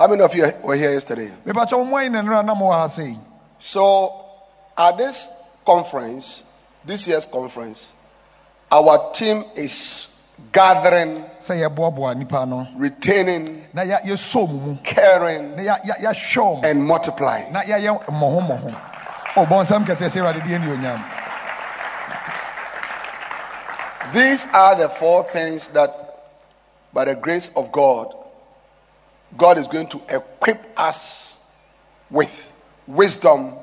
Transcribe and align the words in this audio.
How 0.00 0.06
many 0.06 0.22
of 0.22 0.34
you 0.34 0.50
were 0.62 0.76
here 0.76 0.92
yesterday? 0.92 1.30
So, 3.58 4.24
at 4.78 4.96
this 4.96 5.28
conference, 5.66 6.42
this 6.86 7.06
year's 7.06 7.26
conference, 7.26 7.92
our 8.72 9.12
team 9.12 9.44
is 9.54 10.06
gathering, 10.52 11.22
retaining, 12.78 13.66
caring, 14.82 15.68
and 16.64 16.82
multiplying. 16.82 17.52
These 24.14 24.46
are 24.54 24.74
the 24.76 24.88
four 24.88 25.24
things 25.24 25.68
that, 25.68 25.92
by 26.94 27.04
the 27.04 27.14
grace 27.16 27.50
of 27.54 27.70
God, 27.70 28.14
God 29.36 29.58
is 29.58 29.66
going 29.66 29.88
to 29.88 30.00
equip 30.08 30.78
us 30.78 31.36
with 32.10 32.52
wisdom, 32.86 33.54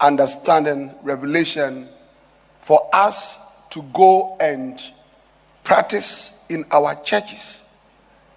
understanding, 0.00 0.94
revelation 1.02 1.88
for 2.60 2.88
us 2.92 3.38
to 3.70 3.82
go 3.94 4.36
and 4.40 4.80
practice 5.64 6.32
in 6.48 6.64
our 6.70 6.94
churches 7.02 7.62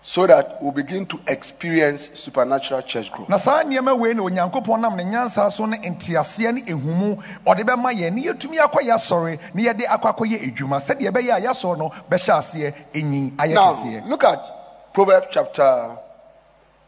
so 0.04 0.26
that 0.26 0.62
we'll 0.62 0.72
begin 0.72 1.06
to 1.06 1.20
experience 1.28 2.10
supernatural 2.14 2.82
church 2.82 3.12
growth. 3.12 3.30
na 3.30 3.38
saa 3.38 3.64
nneɛma 3.64 3.98
wei 3.98 4.14
na 4.14 4.24
onyankopɔn 4.24 4.82
nam 4.82 4.96
ne 4.96 5.04
nyansa 5.06 5.52
so 5.52 5.66
ne 5.66 5.78
nteaseɛ 5.78 6.54
ne 6.54 6.62
ehumu. 6.62 7.22
Ɔde 7.46 7.64
bɛma 7.64 7.94
yɛn 7.94 8.14
ne 8.14 8.24
yɛtumi 8.24 8.58
akɔ 8.58 8.82
yɛ 8.82 9.40
ne 9.54 9.64
yɛde 9.64 9.86
akɔ 9.86 10.16
akɔyɛ 10.16 10.42
adwuma. 10.42 10.82
Sɛdeɛ 10.82 11.12
ɛbɛyɛ 11.12 11.38
a 11.38 11.42
yɛasɔre 11.42 11.78
no 11.78 11.92
bɛhyɛ 12.10 12.34
aseɛ 12.40 12.74
ɛnyin 12.94 13.36
ayɛ 13.36 13.54
Now, 13.54 14.08
look 14.08 14.24
at 14.24 14.94
Proverbs 14.94 15.28
chapter 15.32 15.98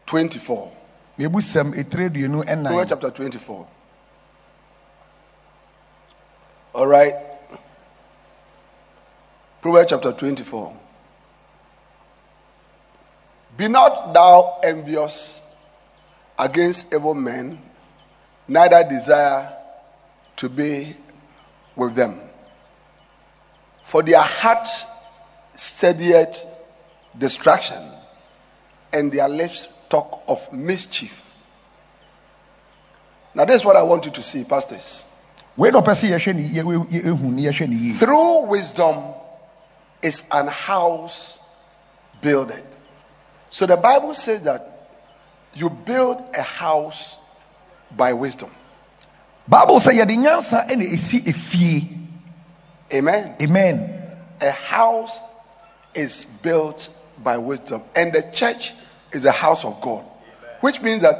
24. 0.06 0.72
mebu 1.18 1.38
sɛm 1.40 1.72
ɛtire 1.74 2.08
aduonu 2.10 2.44
Proverbs 2.44 2.50
ɛnan 2.50 2.88
chapter 2.88 3.10
24. 3.10 3.66
All 6.74 6.86
right. 6.86 7.14
Proverbs 9.62 9.90
chapter 9.90 10.12
24. 10.12 10.76
Be 13.56 13.68
not 13.68 14.12
thou 14.12 14.58
envious 14.64 15.40
against 16.38 16.92
evil 16.92 17.14
men, 17.14 17.62
neither 18.48 18.82
desire 18.82 19.56
to 20.36 20.48
be 20.48 20.96
with 21.76 21.94
them. 21.94 22.20
For 23.84 24.02
their 24.02 24.20
heart 24.20 24.68
steadieth 25.54 26.44
destruction, 27.16 27.82
and 28.92 29.12
their 29.12 29.28
lips 29.28 29.68
talk 29.94 30.22
of 30.26 30.52
mischief. 30.52 31.30
Now, 33.34 33.44
this 33.44 33.56
is 33.56 33.64
what 33.64 33.76
I 33.76 33.82
want 33.82 34.04
you 34.04 34.10
to 34.12 34.22
see, 34.22 34.44
pastors. 34.44 35.04
wei 35.56 35.70
na 35.70 35.80
ɔpɛ 35.80 35.94
sɛ 35.94 36.10
yɛhwɛ 36.10 36.34
ne 36.34 36.42
yɛ- 36.48 36.88
yɛ- 36.90 37.04
ɛhu 37.04 37.22
ne 37.30 37.42
yɛhwɛ 37.42 37.68
ne 37.68 37.76
yie 37.76 37.92
Through 37.94 38.46
wisdom 38.46 39.14
is 40.02 40.24
an 40.32 40.48
house 40.48 41.38
builded. 42.20 42.64
So 43.50 43.66
the 43.66 43.76
Bible 43.76 44.14
says 44.14 44.40
that 44.42 44.88
you 45.54 45.70
build 45.70 46.22
a 46.34 46.42
house 46.42 47.16
by 47.96 48.12
wisdom. 48.12 48.50
bible 49.46 49.76
sɛ 49.78 49.92
yɛde 49.94 50.16
nyansa 50.18 50.66
ɛna 50.68 50.90
ɛsi 50.90 51.22
efie 51.26 52.00
Amen. 52.92 53.36
amen 53.40 53.90
A 54.40 54.50
house 54.50 55.20
is 55.94 56.24
built 56.42 56.88
by 57.22 57.36
wisdom, 57.36 57.82
and 57.94 58.12
the 58.12 58.22
church 58.32 58.74
is 59.14 59.24
a 59.24 59.32
house 59.32 59.64
of 59.64 59.80
God, 59.80 60.04
which 60.60 60.80
means 60.82 61.02
that 61.02 61.16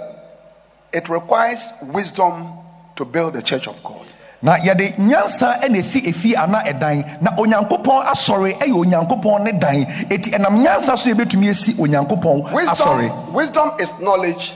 it 0.93 1.09
requires 1.09 1.67
wisdom 1.83 2.53
to 2.97 3.05
build 3.05 3.35
the 3.35 3.43
church 3.43 3.67
of 3.67 3.83
God. 3.83 4.11
na 4.45 4.57
yɛde 4.59 4.97
nyansa 4.99 5.59
ɛna 5.65 5.79
ɛsi 5.81 6.05
efie 6.07 6.37
ana 6.37 6.59
ɛdan 6.61 7.23
na 7.23 7.31
onyankopɔn 7.39 8.05
asɔre 8.13 8.53
ɛyɛ 8.61 8.75
onyankopɔn 8.77 9.43
ne 9.43 9.53
dan 9.53 9.87
eti 10.11 10.31
ɛnam 10.33 10.61
nyansa 10.63 10.99
so 10.99 11.09
yɛbɛtumi 11.11 11.49
esi 11.49 11.73
onyankopɔn 11.79 12.53
asɔre 12.69 13.09
Wisdom, 13.09 13.33
wisdom 13.33 13.73
is 13.81 13.91
knowledge 14.01 14.53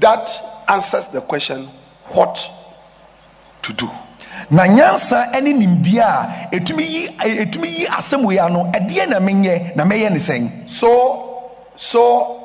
that 0.00 0.24
answers 0.68 1.04
the 1.12 1.20
question, 1.20 1.68
what 2.14 2.40
to 3.60 3.74
do. 3.74 3.90
na 4.50 4.62
nyansa 4.64 5.30
ɛne 5.34 5.52
nimdeɛ 5.52 6.00
a 6.00 6.48
etumi 6.56 6.88
yi 6.88 7.08
etumi 7.18 7.68
yi 7.80 7.86
asɛm 7.88 8.24
wei 8.24 8.38
ano 8.38 8.72
ɛdeɛ 8.72 9.06
na 9.10 9.18
menyɛ 9.20 9.76
na 9.76 9.84
mɛyɛ 9.84 10.10
ne 10.12 10.18
sɛn 10.18 10.70
So, 10.70 11.50
so 11.76 12.39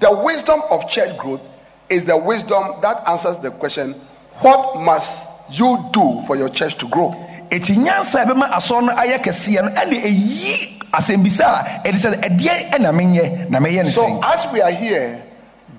the 0.00 0.14
wisdom 0.14 0.60
of 0.70 0.88
church 0.88 1.16
growth 1.18 1.42
is 1.88 2.04
the 2.04 2.16
wisdom 2.16 2.80
that 2.82 3.08
answers 3.08 3.38
the 3.38 3.50
question, 3.50 3.94
what 4.40 4.80
must 4.80 5.28
you 5.50 5.88
do 5.92 6.22
for 6.26 6.36
your 6.36 6.48
church 6.48 6.76
to 6.78 6.88
grow? 6.88 7.10
eti 7.50 7.76
nyansa 7.76 8.22
a 8.22 8.26
ɛbɛma 8.26 8.84
no 8.86 8.92
ayɛ 8.94 9.18
kɛseɛ 9.22 9.62
no 9.64 9.70
ɛna 9.70 10.02
eyi 10.02 10.80
asɛmbisa 10.92 11.44
a 11.44 11.88
ɛde 11.88 11.96
sɛ 11.96 12.20
ɛdeɛ 12.20 12.70
ɛna 12.72 12.92
menyɛ 12.92 13.48
na 13.50 13.58
ne 13.58 13.84
So, 13.90 14.20
as 14.22 14.46
we 14.52 14.60
are 14.60 14.70
here, 14.70 15.22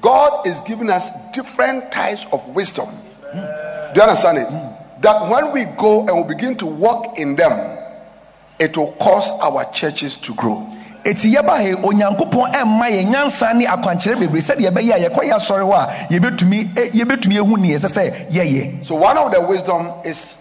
God 0.01 0.47
is 0.47 0.61
giving 0.61 0.89
us 0.89 1.09
different 1.33 1.91
types 1.91 2.25
of 2.31 2.43
wisdom. 2.49 2.89
Do 3.33 3.39
you 3.95 4.01
understand 4.01 4.37
it? 4.39 5.01
That 5.01 5.29
when 5.29 5.51
we 5.51 5.65
go 5.65 6.07
and 6.07 6.17
we 6.17 6.33
begin 6.35 6.57
to 6.57 6.65
walk 6.65 7.17
in 7.19 7.35
them, 7.35 7.77
it 8.59 8.75
will 8.77 8.93
cause 8.93 9.29
our 9.41 9.65
churches 9.71 10.15
to 10.17 10.33
grow. 10.35 10.67
Eti 11.03 11.33
yɛba 11.35 11.59
he 11.61 11.73
onyankopɔn 11.75 12.51
ɛmma 12.51 12.89
yɛ 12.89 13.03
nyansa 13.09 13.53
ne 13.55 13.65
akwankyerɛ 13.65 14.19
bebree 14.19 14.41
sɛdeɛ 14.41 14.71
ɛbɛyɛ 14.71 14.93
a 14.93 14.99
yɛkɔ 15.09 15.21
yɛ 15.23 15.33
asɔre 15.35 15.63
hɔ 15.63 15.73
a 15.73 15.87
yɛbɛtumi 16.13 16.73
yɛbɛtumi 16.93 17.35
ehu 17.37 17.57
neɛ 17.57 17.77
ɛsɛ 17.79 17.89
sɛ 17.89 18.29
yɛyɛ 18.31 18.85
So, 18.85 18.95
one 18.95 19.17
of 19.17 19.31
the 19.31 19.41
wisdom 19.41 19.91
is 20.03 20.37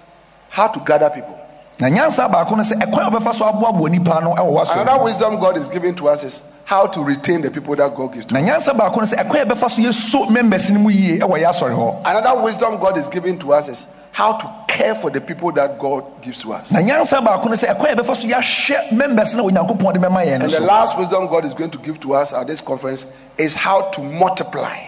how 0.51 0.69
to 0.69 0.81
gather 0.81 1.11
people. 1.11 1.38
Na 1.81 1.89
nyansa 1.91 2.29
baako 2.29 2.57
no 2.57 2.63
sɛ 2.63 2.75
ɛkwan 2.81 3.07
a 3.07 3.11
wɔbɛfa 3.11 3.35
so 3.35 3.45
aboaboa 3.45 3.91
nipa 3.91 4.21
no 4.21 4.35
ɛwɔ 4.35 4.51
w'asɔre 4.65 4.83
Another 4.83 5.05
wisdom 5.05 5.39
God 5.39 5.57
is 5.57 5.69
giving 5.69 5.95
to 5.95 6.09
us 6.09 6.25
is 6.25 6.43
how 6.65 6.87
to 6.87 7.03
retain 7.03 7.41
the 7.41 7.51
people 7.51 7.75
that 7.77 7.95
God 7.95 8.13
gives 8.13 8.27
to 8.27 8.35
na 8.35 8.41
nyansa 8.41 8.77
baako 8.77 8.97
no 8.97 9.03
sɛ 9.05 9.25
ɛkwan 9.25 9.43
a 9.43 9.47
yɛbɛfa 9.47 9.71
so 9.71 9.83
yɛso 9.83 10.31
members 10.31 10.71
no 10.71 10.81
mu 10.81 10.91
yie 10.91 11.19
ɛwɔ 11.21 11.39
yɛ 11.43 11.49
asɔre 11.53 11.75
hɔ 11.77 12.01
Another 12.05 12.43
wisdom 12.43 12.79
God 12.81 12.99
is 12.99 13.07
giving 13.09 13.39
to 13.39 13.53
us 13.53 13.69
is 13.69 13.87
how 14.11 14.33
to 14.33 14.51
care 14.67 14.97
for 14.97 15.11
the 15.11 15.21
people 15.21 15.53
that 15.53 15.79
God 15.79 16.03
gives 16.23 16.41
to 16.43 16.53
us. 16.53 16.73
na 16.73 16.81
nyansa 16.81 17.25
baako 17.25 17.45
no 17.45 17.53
sɛ 17.53 17.77
ɛkwan 17.77 17.93
a 17.93 17.97
yɛbɛfa 18.03 18.17
so 18.17 18.27
yɛahwɛ 18.29 18.93
members 18.93 19.37
no 19.37 19.49
a 19.49 19.53
onyankopɔn 19.53 19.93
de 19.95 19.99
bɛma 20.01 20.25
yɛn 20.27 20.39
no 20.41 20.45
And 20.47 20.53
the 20.55 20.61
last 20.61 20.99
wisdom 20.99 21.29
God 21.29 21.45
is 21.45 21.55
going 21.55 21.71
to 21.71 21.79
give 21.79 22.01
to 22.01 22.15
us 22.15 22.33
at 22.33 22.49
this 22.49 22.61
conference 22.61 23.07
is 23.39 23.55
how 23.55 23.83
to 23.91 24.03
multiply. 24.03 24.79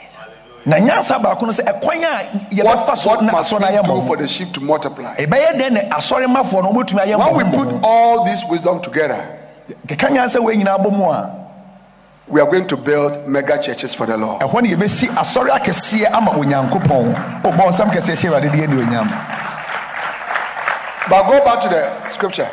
Na 0.66 0.78
nyansa 0.78 1.18
baako 1.18 1.46
no 1.46 1.52
sɛ 1.52 1.64
ɛkwan 1.64 2.04
a 2.04 2.54
yɛbɛfa 2.54 2.96
so 2.96 3.14
na 3.20 3.32
asɔre 3.32 3.60
no 3.60 3.66
ayɛ 3.66 3.82
mmɔho 3.84 4.18
the 4.18 4.28
sheep 4.28 4.52
to 4.52 4.60
multiply? 4.60 5.14
ɛbɛyɛ 5.16 5.58
dɛn 5.58 5.72
na 5.72 5.80
asɔre 5.96 6.26
mafoɔ 6.26 6.62
no 6.62 6.72
wɔbɛtumi 6.72 7.04
ayɛ 7.06 7.18
When 7.18 7.36
we 7.36 7.44
mmɔho 7.44 7.80
put 7.80 7.84
all 7.84 8.24
this 8.24 8.42
wisdom 8.48 8.80
together, 8.80 9.38
keka 9.86 10.08
nyansa 10.10 10.42
wei 10.42 10.56
nyinaa 10.56 10.78
bɔ 10.84 10.92
mu 10.92 11.04
a 11.04 11.36
we 12.28 12.40
are 12.40 12.48
going 12.48 12.66
to 12.68 12.76
build 12.76 13.26
mega 13.26 13.60
churches 13.60 13.92
for 13.94 14.06
the 14.06 14.16
Lord. 14.16 14.40
ɛhɔ 14.42 14.62
ne 14.62 14.68
yɛbɛsi 14.74 15.08
asɔre 15.14 15.48
akɛseɛ 15.50 16.12
ama 16.12 16.30
onyankopɔn 16.32 17.42
ɔbɔ 17.42 17.68
nsɛm 17.70 17.90
kɛseɛ 17.90 18.16
hyɛ 18.16 18.28
awurade 18.28 18.50
deɛ 18.52 18.68
ne 18.68 18.82
onyam 18.84 19.10
But 21.08 21.28
go 21.28 21.44
back 21.44 21.60
to 21.62 21.68
the 21.68 22.06
scripture. 22.08 22.48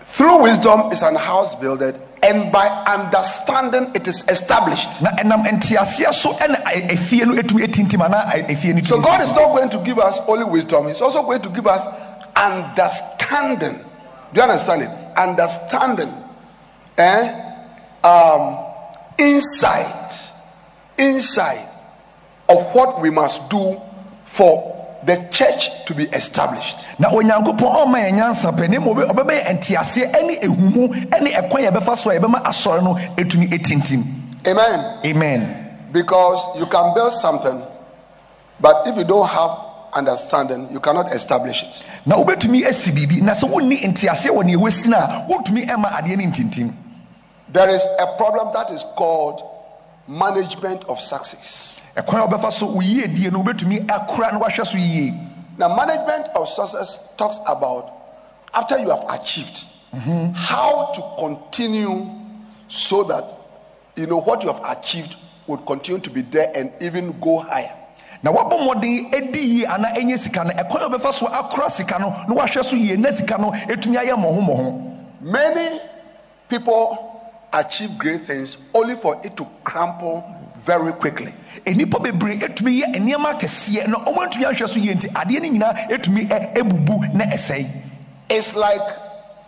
Through 0.00 0.42
wisdom 0.42 0.90
is 0.90 1.02
an 1.02 1.14
house 1.14 1.54
builded, 1.54 2.00
and 2.24 2.50
by 2.50 2.66
understanding 2.86 3.90
it 3.94 4.08
is 4.08 4.24
established. 4.28 5.02
na 5.02 5.10
ɛnam 5.10 5.44
nteaseɛ 5.46 6.12
so 6.14 6.32
ɛna 6.34 6.56
ɛ- 6.64 6.88
efie 6.90 7.26
no 7.26 7.34
ɛtumi 7.34 7.66
ɛtintim 7.66 8.00
anaa 8.00 8.32
ɛ- 8.32 8.48
efie 8.50 8.74
no 8.74 8.80
So 8.82 9.00
God 9.00 9.20
is 9.20 9.30
not 9.30 9.48
going 9.54 9.68
to 9.70 9.78
give 9.78 9.98
us 9.98 10.18
only 10.26 10.44
wisdom, 10.44 10.88
He's 10.88 11.00
also 11.00 11.22
going 11.22 11.42
to 11.42 11.48
give 11.50 11.66
us 11.66 11.86
understanding. 12.36 13.76
Do 14.32 14.40
you 14.40 14.42
understand 14.42 14.82
it? 14.82 14.90
Understanding. 15.16 16.12
Eh? 16.98 17.40
Um, 18.02 18.58
insight. 19.18 20.12
Insight 20.98 21.66
of 22.48 22.74
what 22.74 23.00
we 23.00 23.10
must 23.10 23.48
do 23.48 23.80
for 24.24 24.73
the 25.06 25.16
church 25.30 25.68
to 25.86 25.94
be 25.94 26.04
established. 26.12 26.86
na 26.98 27.08
onyankopɔn 27.10 27.58
ɔma 27.84 27.98
yɛ 28.04 28.12
nyansa 28.12 28.52
pɛ 28.56 28.68
ne 28.68 28.78
ma 28.78 28.86
ɔbɛ- 28.92 29.10
ɔbɛbɛ 29.12 29.42
yɛ 29.44 29.58
nteaseɛ 29.58 30.12
ɛne 30.12 30.40
ehumu 30.42 30.88
ɛne 31.10 31.32
ɛkwan 31.34 31.62
yɛ 31.68 31.70
bɛfa 31.76 31.96
so 31.98 32.10
a 32.10 32.14
yɛbɛma 32.18 32.42
asɔre 32.42 32.82
no 32.82 32.94
ɛtumi 33.16 33.48
ɛtintim 33.50 34.02
Amen. 34.46 34.98
amen 35.06 35.60
Because 35.92 36.40
you 36.58 36.66
can 36.66 36.92
build 36.94 37.12
something, 37.14 37.62
but 38.60 38.86
if 38.86 38.96
you 38.96 39.04
don't 39.04 39.28
have 39.28 39.58
understanding, 39.94 40.68
you 40.72 40.80
cannot 40.80 41.12
establish 41.12 41.62
it. 41.62 41.84
na 42.06 42.16
wobɛtumi 42.16 42.66
asi 42.66 42.90
biribi 42.90 43.22
na 43.22 43.32
sɛ 43.32 43.48
wonni 43.48 43.78
nteaseɛ 43.82 44.30
wɔ 44.30 44.42
neɛ 44.42 44.56
wɔasi 44.56 44.88
no 44.88 44.96
a 44.96 45.26
wontumi 45.30 45.66
ɛma 45.68 45.86
adeɛ 45.92 46.16
no 46.18 46.24
ntintim 46.24 46.74
There 47.52 47.70
is 47.70 47.86
a 48.00 48.06
problem 48.16 48.52
that 48.54 48.70
is 48.72 48.84
called 48.96 49.42
management 50.08 50.84
of 50.88 50.98
success. 51.00 51.80
Ɛkwan 51.96 52.20
a 52.22 52.26
wobɛfa 52.26 52.52
so 52.52 52.66
wo 52.66 52.80
yiedie 52.80 53.30
no 53.30 53.42
wobɛtumi 53.42 53.86
akora 53.86 54.32
na 54.32 54.38
wahwɛ 54.40 54.66
so 54.66 54.76
yie. 54.78 55.12
Now, 55.56 55.74
management 55.76 56.26
of 56.34 56.48
success 56.48 57.00
talks 57.16 57.38
about 57.46 57.92
after 58.52 58.76
you 58.78 58.90
have 58.90 59.04
achieved, 59.08 59.64
how 60.34 60.90
to 60.94 61.02
continue 61.22 62.10
so 62.68 63.04
that 63.04 63.32
you 63.96 64.06
know, 64.08 64.20
what 64.20 64.42
you 64.42 64.52
have 64.52 64.60
achieved 64.64 65.14
would 65.46 65.64
continue 65.66 66.00
to 66.00 66.10
be 66.10 66.22
there 66.22 66.50
and 66.56 66.72
even 66.80 67.18
go 67.20 67.38
higher. 67.38 67.72
na 68.22 68.32
wabɔ 68.32 68.58
mmɔden 68.58 69.14
adi 69.14 69.38
yie 69.40 69.66
anaa 69.66 69.92
ɛnyɛ 69.94 70.18
sika 70.18 70.44
no 70.44 70.50
ɛkwan 70.50 70.82
a 70.82 70.88
wɔbɛfa 70.98 71.12
so 71.12 71.26
akora 71.26 71.70
sika 71.70 71.98
no 71.98 72.08
na 72.26 72.34
wahwɛ 72.34 72.64
so 72.64 72.74
yie 72.74 72.96
na 72.96 73.12
sika 73.12 73.36
no 73.38 73.52
ɛtumi 73.52 73.96
ayɛ 73.96 74.16
mmɔho. 74.16 74.96
Many 75.20 75.78
people 76.48 77.20
achieve 77.52 77.96
great 77.98 78.26
things 78.26 78.56
only 78.74 78.94
for 78.96 79.20
it 79.22 79.36
to 79.36 79.46
crumple 79.62 80.24
very 80.64 80.92
quickly. 80.92 81.34
nnipa 81.66 81.98
bebree 82.02 82.40
ɛtumi 82.40 82.82
yɛ 82.82 82.94
nneɛma 82.96 83.38
akɛseɛ 83.38 83.86
na 83.88 83.98
antumi 84.04 84.44
ahwɛ 84.44 84.68
so 84.68 84.78
yie 84.80 84.94
nti 84.94 85.08
adeɛ 85.12 85.40
no 85.42 85.48
nyinaa 85.66 85.88
ɛtumi 85.90 86.28
ɛ- 86.28 86.54
ɛbubu 86.54 87.14
na 87.14 87.24
ɛsɛe 87.26 87.70
It's 88.30 88.54
like 88.56 88.82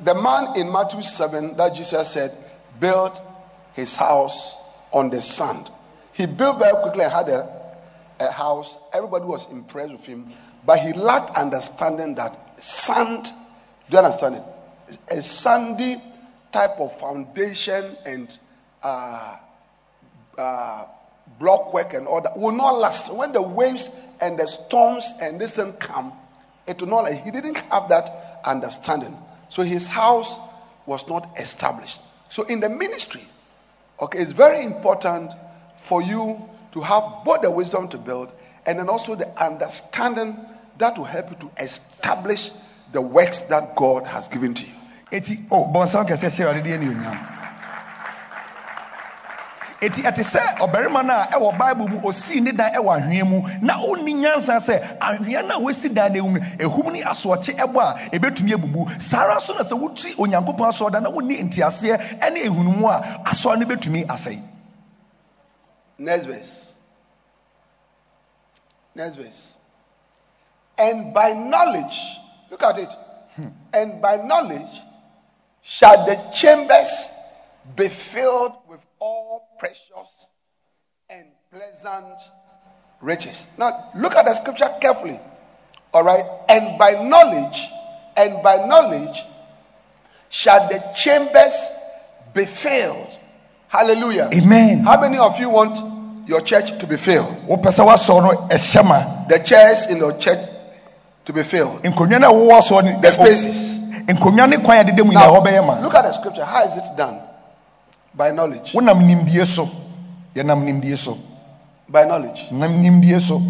the 0.01 0.15
man 0.15 0.55
in 0.57 0.71
Matthew 0.71 1.01
7 1.03 1.57
that 1.57 1.75
Jesus 1.75 2.11
said 2.11 2.33
built 2.79 3.21
his 3.73 3.97
house 3.97 4.55
on 4.93 5.09
the 5.11 5.21
sand. 5.23 5.71
He 6.13 6.27
built 6.27 6.59
very 6.59 6.75
quickly 6.83 7.05
and 7.05 7.13
had 7.13 7.29
a, 7.31 7.49
a 8.21 8.31
house. 8.31 8.77
Everybody 8.93 9.25
was 9.25 9.47
impressed 9.51 9.93
with 9.93 10.05
him, 10.05 10.31
but 10.65 10.79
he 10.81 10.93
lacked 10.93 11.37
understanding 11.37 12.15
that 12.17 12.63
sand, 12.63 13.25
do 13.25 13.33
you 13.91 13.99
understand 13.99 14.37
it? 14.37 14.43
A 15.09 15.23
sandy 15.23 15.97
type 16.53 16.79
of 16.79 16.99
foundation 17.01 17.97
and 18.07 18.29
uh, 18.83 19.37
uh, 20.39 20.85
block 21.38 21.73
work 21.75 21.94
and 21.94 22.06
all 22.06 22.21
that 22.21 22.37
will 22.37 22.53
not 22.53 22.79
last. 22.79 23.12
When 23.12 23.33
the 23.33 23.43
waves 23.43 23.91
and 24.21 24.38
the 24.38 24.47
storms 24.47 25.12
and 25.21 25.41
this 25.41 25.56
thing 25.56 25.73
come, 25.75 26.12
it 26.67 26.81
will 26.81 26.88
not 26.88 27.05
last. 27.05 27.25
He 27.25 27.31
didn't 27.31 27.59
have 27.71 27.88
that 27.88 28.41
understanding. 28.44 29.17
So 29.49 29.62
his 29.62 29.87
house 29.87 30.38
was 30.87 31.06
not 31.09 31.29
established. 31.38 32.00
So 32.29 32.44
in 32.44 32.61
the 32.61 32.69
ministry, 32.69 33.25
okay, 34.00 34.19
it's 34.19 34.33
very 34.33 34.65
important 34.65 35.33
for 35.77 36.03
you 36.03 36.43
to 36.73 36.81
have 36.81 37.25
both 37.25 37.43
the 37.43 37.50
wisdom 37.50 37.89
to 37.89 37.99
build 37.99 38.32
and 38.67 38.79
then 38.79 38.89
also 38.89 39.15
the 39.15 39.29
understanding 39.43 40.37
that 40.79 40.99
will 40.99 41.05
help 41.05 41.31
you 41.31 41.37
to 41.37 41.62
establish 41.62 42.50
the 42.93 43.00
works 43.00 43.41
that 43.41 43.77
God 43.77 44.05
has 44.06 44.29
given 44.29 44.55
to 44.55 44.67
you. 44.67 44.73
eti 45.12 45.39
o 45.50 45.67
bɔnsɛm 45.73 46.05
kɛseɛ 46.06 46.31
hyɛ 46.31 46.47
ɔde 46.50 46.62
deɛ 46.65 46.79
ne 46.81 46.87
onyam 46.91 47.19
eti 49.81 50.02
ɛte 50.02 50.23
sɛ 50.25 50.56
ɔbarima 50.58 51.05
no 51.05 51.14
a 51.14 51.26
ɛwɔ 51.32 51.58
bible 51.58 51.88
mu 51.88 52.00
osii 52.08 52.40
ne 52.43 52.52
dan 52.52 52.73
ɛwɔ 52.73 53.00
ahwea 53.00 53.25
mu 53.28 53.43
na 53.61 53.75
onni 53.78 54.14
nyansa 54.14 54.56
sɛ 54.61 54.99
ahwea 54.99 55.46
no 55.46 55.56
a 55.56 55.61
wasi 55.61 55.88
dan 55.93 56.12
no 56.12 56.28
mu 56.28 56.38
ehum 56.58 56.93
ne 56.93 57.02
asoɔkye 57.02 57.56
ɛbɔ 57.56 57.81
a 57.81 58.17
ebetumi 58.17 58.52
abubu 58.55 58.88
saa 59.02 59.25
ara 59.25 59.37
nso 59.37 59.55
na 59.55 59.62
sɛ 59.62 59.78
wotu 59.78 60.14
onyankopɔn 60.17 60.69
asɔɔdan 60.73 61.02
na 61.02 61.11
wonni 61.11 61.43
nteaseɛ 61.43 62.19
ɛne 62.20 62.44
ehunumu 62.46 62.88
a 62.88 63.02
asɔɔ 63.31 63.58
no 63.58 63.67
betumi 63.67 64.06
asɛe 64.06 64.43
Next 65.99 66.26
verse. 66.26 66.72
Next 68.94 69.17
verse. 69.17 69.55
And 70.79 71.14
by 71.14 71.32
knowledge, 71.32 71.99
look 72.50 72.62
at 72.62 72.79
it. 72.79 72.93
Hmm. 73.34 73.49
And 73.72 74.02
by 74.02 74.17
knowledge 74.17 74.81
shall 75.62 76.05
the 76.06 76.17
chambers 76.34 77.08
be 77.75 77.88
filled 77.88 78.52
with 78.69 78.81
all 78.99 79.45
precious 79.58 79.82
and 81.11 81.26
pleasant 81.53 82.14
riches. 83.00 83.47
Now, 83.58 83.91
look 83.97 84.14
at 84.17 84.25
the 84.25 84.35
scripture 84.35 84.69
carefully. 84.81 85.20
All 85.93 86.03
right. 86.05 86.25
And 86.49 86.79
by 86.79 86.93
knowledge, 87.03 87.58
and 88.17 88.43
by 88.43 88.56
knowledge 88.67 89.23
shall 90.29 90.69
the 90.69 90.82
chambers 90.97 91.55
be 92.35 92.44
filled. 92.44 93.17
Hallelujah. 93.69 94.31
amen 94.32 94.85
How 94.85 95.00
many 95.00 95.19
of 95.19 95.38
you 95.38 95.50
want 95.50 96.29
your 96.29 96.41
church 96.41 96.79
to 96.79 96.87
be 96.87 96.97
filled? 96.97 97.29
wopɛ 97.47 97.70
sɛ 97.73 97.85
woasɔɔ 97.87 98.23
no 98.23 98.31
ɛhyɛ 98.49 98.85
ma 98.87 99.26
The 99.29 99.38
chairs 99.41 99.87
in 99.87 99.99
your 99.99 100.17
church 100.19 100.49
to 101.25 101.32
be 101.32 101.43
filled. 101.43 101.82
nkonnwa 101.82 102.20
no 102.20 102.31
a 102.31 102.32
wowɔ 102.32 102.61
asɔɔ 102.61 103.03
The 103.03 103.12
spaces. 103.12 103.79
nkonnwa 104.06 104.49
ne 104.49 104.56
kwan 104.58 104.79
a 104.79 104.85
deda 104.85 105.05
mu 105.05 105.12
nyinaa 105.12 105.67
Now, 105.67 105.81
look 105.82 105.94
at 105.94 106.03
the 106.05 106.12
scripture. 106.12 106.44
How 106.44 106.64
is 106.64 106.76
it 106.76 106.85
done? 106.97 107.20
By 108.17 108.31
knowledge. 108.31 108.73
wonam 108.73 109.01
nimdie 109.07 109.47
so 109.47 109.69
yɛnam 110.35 110.65
nimdie 110.65 110.97
so 110.97 111.19
By 111.89 112.05
knowledge. 112.05 112.51
nam 112.51 112.83
nimdie 112.83 113.21
so 113.21 113.41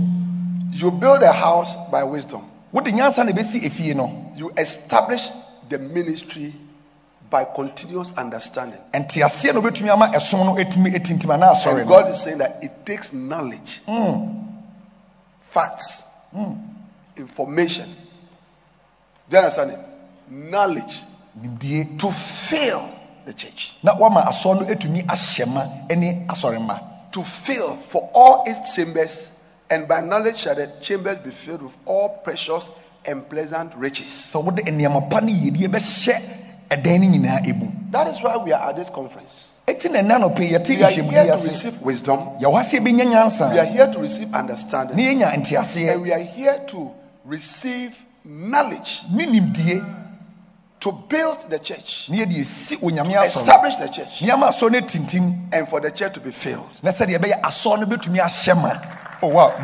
You 0.72 0.90
build 0.90 1.22
a 1.22 1.32
house 1.32 1.76
by 1.90 2.02
wisdom. 2.04 2.42
wode 2.72 2.86
nyansa 2.92 3.24
na 3.24 3.32
ɛbɛsi 3.32 3.62
efie 3.64 3.94
no 3.94 4.32
You 4.34 4.50
establish 4.56 5.30
the 5.68 5.78
ministry 5.78 6.54
by 7.30 7.44
continuous 7.44 8.12
understanding. 8.16 8.78
And 8.92 9.06
nteaseɛ 9.06 9.54
na 9.54 9.60
wobɛtumi 9.60 9.88
ama 9.92 10.06
ɛsom 10.08 10.44
no 10.44 10.54
ɛtumi 10.56 10.94
ɛtintim 10.94 11.30
anaa 11.34 11.54
asɔre 11.54 11.80
And 11.80 11.88
no 11.90 12.00
God 12.00 12.10
is 12.10 12.20
saying 12.20 12.38
that 12.38 12.58
it 12.62 12.84
takes 12.84 13.12
knowledge, 13.12 13.80
hmm. 13.86 14.38
facts, 15.40 16.02
hmm. 16.32 16.52
information. 17.16 17.94
Do 19.28 19.36
you 19.36 19.38
understand 19.38 19.70
it? 19.72 19.78
Knowledge 20.28 21.02
nimdie 21.40 21.98
to 21.98 22.10
fill 22.12 22.88
the 23.26 23.32
church. 23.34 23.74
na 23.82 23.94
wama 23.94 24.22
asɔre 24.24 24.60
no 24.60 24.66
ɛtumi 24.74 25.04
ahyɛ 25.06 25.46
ma 25.46 25.64
ne 25.94 26.24
asɔre 26.28 26.80
to 27.12 27.22
fill 27.22 27.76
for 27.88 28.08
all 28.14 28.44
its 28.46 28.74
chambers, 28.74 29.28
and 29.70 29.88
by 29.88 30.00
knowledge 30.00 30.38
shall 30.38 30.54
the 30.54 30.70
chambers 30.80 31.18
be 31.18 31.30
filled 31.30 31.62
with 31.62 31.72
all 31.84 32.20
precious 32.24 32.70
and 33.04 33.28
pleasant 33.28 33.74
riches. 33.76 34.06
sɛ 34.32 34.42
wode 34.42 34.58
nneɛma 34.64 35.10
pa 35.10 35.20
ne 35.20 35.32
yiedie 35.32 35.68
bɛhyɛ 35.68 36.20
ɛdan 36.70 37.00
no 37.00 37.06
nyinaa 37.18 37.44
ɛmu 37.44 37.90
That 37.92 38.08
is 38.08 38.22
why 38.22 38.36
we 38.36 38.52
are 38.52 38.68
at 38.70 38.76
this 38.76 38.90
conference. 38.90 39.52
ɛti 39.66 39.90
na 39.90 40.00
ɛna 40.00 40.22
nɔpɛ 40.34 40.50
yɛte 40.50 40.68
We 40.68 40.82
are 41.16 41.24
here 41.24 41.36
to 41.36 41.42
receive 41.44 41.82
wisdom, 41.82 42.18
yɛwɔ 42.40 42.60
ase 42.60 42.72
yɛbɛnya 42.78 43.04
we 43.04 43.12
nyansa 43.12 43.58
are 43.58 43.64
here 43.64 43.92
to 43.92 43.98
receive 43.98 44.34
understanding, 44.34 44.96
ne 44.96 45.14
yɛnya 45.14 45.32
nteaseɛ 45.42 45.92
and 45.94 46.02
we 46.02 46.12
are 46.12 46.18
here 46.18 46.58
to 46.68 46.90
receive 47.24 47.96
knowledge. 48.24 49.02
Ne 49.10 49.26
nimdie 49.26 50.05
to 50.80 50.92
build 50.92 51.50
the 51.50 51.58
church, 51.58 52.08
ne 52.10 52.18
yɛde 52.18 52.40
ɛsi 52.40 52.78
onyame 52.80 53.14
asɔre. 53.14 53.26
establish 53.26 53.76
the 53.76 53.88
church, 53.88 54.20
nneɛma 54.20 54.48
asɔre 54.48 54.72
no 54.72 54.80
tintim. 54.80 55.48
And 55.52 55.68
for 55.68 55.80
the 55.80 55.90
church 55.90 56.14
to 56.14 56.20
be 56.20 56.30
filled. 56.30 56.68
na 56.82 56.90
sɛdeɛ 56.90 57.18
ɛbɛyɛ 57.18 57.40
asɔre 57.40 57.80
no 57.80 57.86
bɛtumi 57.86 58.18
ahyɛ 58.18 58.62
ma. 58.62 58.72
Oh, 59.22 59.28
wow. 59.28 59.54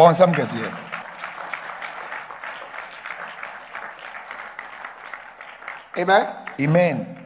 Amen. 5.98 6.26
amen. 6.58 7.18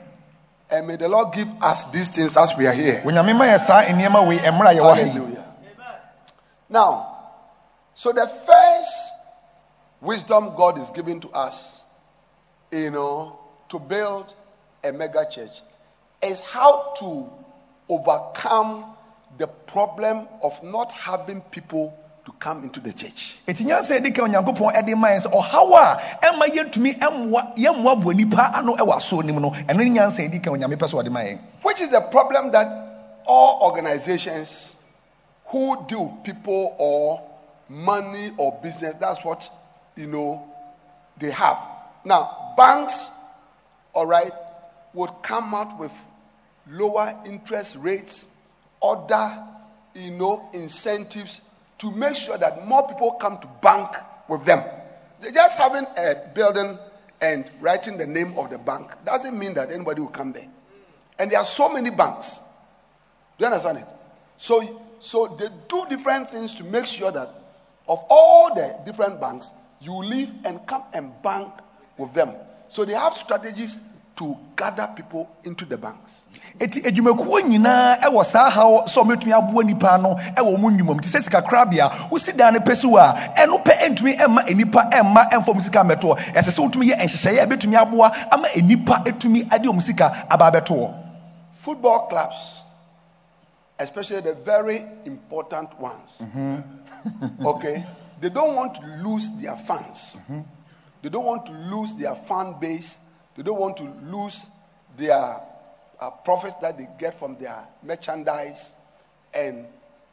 And 0.68 0.86
may 0.88 0.96
the 0.96 1.08
Lord 1.08 1.32
give 1.32 1.46
us 1.62 1.84
these 1.86 2.08
things 2.08 2.36
as 2.36 2.52
we 2.58 2.66
are 2.66 2.72
here. 2.72 3.00
onyame 3.04 3.36
ma 3.36 3.44
yɛ 3.44 3.58
saa 3.60 3.82
nneɛma 3.82 4.26
wei 4.26 4.38
ɛmmerɛ 4.38 4.70
a 4.70 4.74
yɛwɔ 4.74 4.94
ha 4.94 5.00
yi. 5.00 5.08
Hallelujah. 5.08 5.44
Now, 6.68 7.16
so 7.94 8.12
the 8.12 8.26
first 8.26 9.12
wisdom 10.00 10.54
God 10.56 10.78
is 10.78 10.90
giving 10.90 11.20
to 11.20 11.30
us, 11.30 11.82
you 12.72 12.90
know, 12.90 13.38
to 13.68 13.78
build 13.78 14.35
a 14.85 14.92
mega 14.92 15.26
church 15.30 15.62
is 16.23 16.40
how 16.40 16.94
to 16.99 17.28
overcome 17.88 18.85
the 19.38 19.46
problem 19.46 20.26
of 20.42 20.62
not 20.62 20.90
having 20.92 21.40
people 21.50 21.96
to 22.25 22.32
come 22.40 22.64
into 22.64 22.80
the 22.80 22.92
church. 22.92 23.37
ɛti 23.46 23.64
nyansa 23.64 24.00
ɛdi 24.00 24.14
ka 24.14 24.23
onyankopɔn 24.23 24.75
ɛde 24.75 24.96
ma 24.96 25.08
sɛ 25.08 25.30
ɔhaw 25.30 25.75
a 25.75 26.00
ɛma 26.26 26.46
yɛntumi 26.49 26.99
ɛmmoa 26.99 27.56
yɛmmoa 27.56 28.02
boa 28.02 28.14
nipa 28.14 28.50
ano 28.54 28.76
ɛwɔ 28.76 28.96
asɔɔ 28.96 29.25
nim 29.25 29.40
no 29.40 29.50
ɛno 29.50 29.76
ne 29.78 29.90
nyansa 29.90 30.28
ɛdi 30.28 30.42
ka 30.42 30.50
onyame 30.50 30.75
pɛ 30.76 30.88
sɛ 30.88 31.02
ɔde 31.04 31.11
ma 31.11 31.20
yɛn 31.20 31.38
Which 31.62 31.80
is 31.80 31.90
the 31.90 32.00
problem 32.00 32.50
that 32.52 32.66
all 33.26 33.61
organizations 33.68 34.75
who 35.46 35.85
deal 35.87 36.06
with 36.08 36.25
people 36.25 36.75
or 36.78 37.23
money 37.68 38.32
or 38.37 38.58
business, 38.62 38.94
that's 38.96 39.25
what, 39.25 39.49
you 39.96 40.06
know, 40.06 40.44
they 41.18 41.30
have. 41.30 41.58
Now, 42.04 42.54
banks, 42.56 43.11
all 43.96 44.06
right, 44.06 44.30
would 44.92 45.10
come 45.22 45.54
out 45.54 45.78
with 45.78 45.92
lower 46.68 47.18
interest 47.24 47.76
rates, 47.76 48.26
other, 48.82 49.42
you 49.94 50.10
know, 50.10 50.50
incentives 50.52 51.40
to 51.78 51.90
make 51.90 52.14
sure 52.14 52.36
that 52.36 52.68
more 52.68 52.86
people 52.86 53.12
come 53.12 53.38
to 53.38 53.48
bank 53.62 53.88
with 54.28 54.44
them. 54.44 54.62
They're 55.18 55.32
just 55.32 55.58
having 55.58 55.86
a 55.96 56.14
building 56.34 56.78
and 57.22 57.50
writing 57.60 57.96
the 57.96 58.06
name 58.06 58.38
of 58.38 58.50
the 58.50 58.58
bank 58.58 58.90
doesn't 59.06 59.36
mean 59.36 59.54
that 59.54 59.72
anybody 59.72 60.02
will 60.02 60.08
come 60.08 60.32
there. 60.32 60.48
And 61.18 61.30
there 61.30 61.38
are 61.38 61.46
so 61.46 61.72
many 61.72 61.88
banks. 61.88 62.40
Do 63.38 63.44
you 63.44 63.46
understand 63.46 63.78
it? 63.78 63.86
So, 64.36 64.82
so 65.00 65.34
they 65.38 65.48
do 65.68 65.86
different 65.88 66.30
things 66.30 66.52
to 66.56 66.64
make 66.64 66.84
sure 66.84 67.10
that 67.10 67.28
of 67.88 68.04
all 68.10 68.54
the 68.54 68.78
different 68.84 69.22
banks, 69.22 69.48
you 69.80 69.94
leave 69.94 70.34
and 70.44 70.66
come 70.66 70.82
and 70.92 71.12
bank 71.22 71.50
with 71.96 72.12
them. 72.12 72.34
So 72.68 72.85
they 72.85 72.94
have 72.94 73.14
strategies 73.14 73.78
to 74.16 74.37
gather 74.56 74.88
people 74.96 75.28
into 75.44 75.64
the 75.64 75.76
banks. 75.76 76.23
ɛti 76.58 76.80
adwumakuo 76.88 77.40
nyinaa 77.40 78.00
ɛwɔ 78.00 78.25
saa 78.25 78.49
haw 78.50 78.85
sɛ 78.87 79.02
ɔmɛtumi 79.04 79.32
aboa 79.32 79.62
nipa 79.64 79.99
no 79.99 80.14
ɛwɔ 80.14 80.58
mu 80.58 80.70
nnwumam 80.70 81.00
te 81.02 81.08
sɛ 81.08 81.20
sikakorabea 81.23 82.08
wosi 82.11 82.35
dan 82.35 82.54
no 82.54 82.61
pɛ 82.61 82.73
wɔ 82.80 82.99
a 82.99 83.44
ɛno 83.46 83.62
pɛ 83.62 83.73
ɛntumi 83.85 84.16
ɛmma 84.18 85.30
ɛmfam 85.30 85.61
sika 85.61 85.85
mmɛtoɔ 85.85 86.16
ɛsɛ 86.32 86.50
sɛ 86.50 86.61
wotumi 86.64 86.88
yɛ 86.90 86.96
nhyehyɛeɛ 86.96 87.46
ɛbɛtumi 87.46 87.76
aboa 87.76 88.11
ama 88.32 88.49
ɛtumi 88.49 89.52
ade 89.52 89.64
ɔm 89.68 89.82
sika 89.82 90.26
aba 90.30 90.50
abɛtoɔ 90.50 90.94
Football 91.52 92.06
clubs, 92.06 92.62
especially 93.80 94.20
the 94.20 94.35
very 94.35 94.87
important 95.04 95.78
ones. 95.80 96.23
Mhm. 96.23 96.62
okay? 97.44 97.85
They 98.20 98.28
don't 98.30 98.54
want 98.54 98.76
to 98.76 98.87
lose 99.02 99.28
their 99.40 99.56
fans. 99.56 100.16
Mhm. 100.30 100.44
They 101.06 101.10
don't 101.10 101.25
want 101.25 101.46
to 101.46 101.52
lose 101.52 101.94
their 101.94 102.16
fan 102.16 102.56
base. 102.58 102.98
They 103.36 103.44
don't 103.44 103.60
want 103.60 103.76
to 103.76 103.84
lose 104.10 104.46
their 104.96 105.40
uh, 106.00 106.10
profits 106.25 106.56
that 106.60 106.76
they 106.76 106.88
get 106.98 107.16
from 107.16 107.36
their 107.38 107.64
merchandise 107.80 108.72
and 109.32 109.66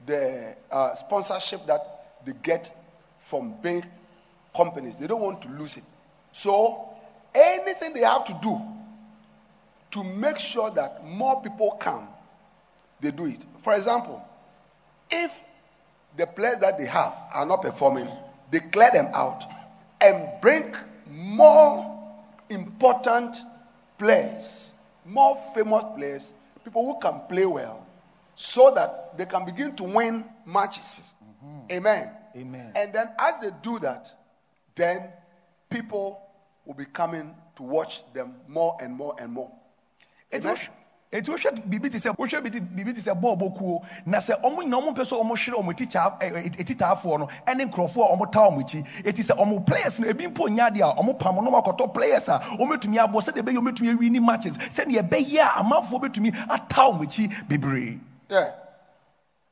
the 0.06 0.56
uh, 0.70 0.94
sponsorship 0.94 1.66
that 1.66 2.20
they 2.28 2.34
get 2.44 2.78
from 3.20 3.56
big 3.64 3.84
companies. 4.56 4.96
They 4.96 5.08
don't 5.08 5.22
want 5.22 5.42
to 5.42 5.48
lose 5.48 5.78
it. 5.78 5.84
So, 6.32 6.90
anything 7.34 7.96
they 7.96 8.02
have 8.02 8.26
to 8.26 8.40
do 8.40 8.62
to 9.94 10.04
make 10.04 10.38
sure 10.38 10.70
that 10.70 11.04
more 11.08 11.42
people 11.42 11.72
come, 11.72 12.08
they 13.02 13.10
do 13.10 13.26
it. 13.26 13.40
For 13.64 13.74
example, 13.74 14.24
if 15.10 15.34
the 16.16 16.28
players 16.28 16.60
that 16.60 16.78
they 16.78 16.86
have 16.86 17.16
are 17.34 17.48
not 17.48 17.64
performing, 17.64 18.08
they 18.52 18.60
clear 18.60 18.92
them 18.92 19.08
out 19.16 19.44
and 20.04 20.42
bring 20.42 20.76
more 21.10 22.00
important 22.50 23.38
players, 23.98 24.72
more 25.06 25.38
famous 25.56 25.84
players, 25.96 26.32
people 26.64 26.86
who 26.86 27.00
can 27.00 27.22
play 27.30 27.46
well, 27.46 27.86
so 28.36 28.72
that 28.76 29.18
they 29.18 29.26
can 29.26 29.46
begin 29.46 29.76
to 29.76 29.84
win 29.84 30.26
matches. 30.46 31.14
Mm-hmm. 31.24 31.72
Amen. 31.72 32.10
Amen. 32.36 32.72
And 32.76 32.94
then 32.94 33.10
as 33.20 33.38
they 33.38 33.52
do 33.62 33.80
that, 33.80 34.12
then 34.76 35.10
people 35.70 36.22
will 36.66 36.74
be 36.74 36.86
coming 36.86 37.36
to 37.56 37.64
watch 37.64 38.02
them 38.14 38.36
more 38.48 38.78
and 38.82 38.94
more 38.94 39.16
and 39.20 39.32
more. 39.32 39.52
Eti 40.32 40.48
Amen. 41.14 41.24
wohwɛ- 41.24 41.70
biribi 41.70 41.92
te 41.92 41.98
sɛ 41.98 42.16
wohwɛ 42.16 42.42
biribi 42.42 42.94
te 42.96 43.02
sɛ 43.02 43.14
bɔɔl 43.20 43.58
kuo 43.58 43.82
na 44.06 44.18
sɛ 44.18 44.42
ɔmo 44.42 44.64
nyina 44.64 44.78
ɔmo 44.78 44.96
pɛ 44.96 45.04
sɛ 45.06 45.22
ɔmo 45.22 45.34
hyerɛ 45.36 45.62
ɔmo 45.62 45.74
etitaafoɔ 46.58 47.20
no 47.20 47.28
ɛne 47.48 47.70
nkurɔfoɔ 47.70 48.04
a 48.12 48.16
ɔmo 48.18 48.32
ta 48.32 48.40
ɔmo 48.50 48.62
akyi 48.64 48.86
eti 49.06 49.22
sɛ 49.24 49.38
ɔmo 49.38 49.66
players 49.66 50.00
no 50.00 50.08
ebi 50.08 50.28
mpo 50.34 50.48
nya 50.50 50.70
adeɛ 50.70 50.92
a 50.92 50.96
ɔmo 51.02 51.18
pam 51.20 51.36
no 51.36 51.52
wakɔtɔ 51.52 51.94
players 51.94 52.28
a 52.30 52.40
ɔmo 52.60 52.74
etumi 52.78 52.98
abɔ 52.98 53.22
sɛdeɛ 53.22 53.42
ɛbɛyɛ 53.44 53.58
ɔmo 53.58 53.70
etumi 53.72 53.96
awi 53.98 54.10
ni 54.10 54.20
matches 54.20 54.58
sɛdeɛ 54.58 55.08
ɛbɛyɛ 55.10 55.40
a 55.40 55.64
amanfoɔ 55.64 56.02
betumi 56.02 56.32
ata 56.50 56.76
ɔmo 56.82 57.04
akyi 57.04 57.48
bebree 57.48 58.00
Yeah. 58.30 58.52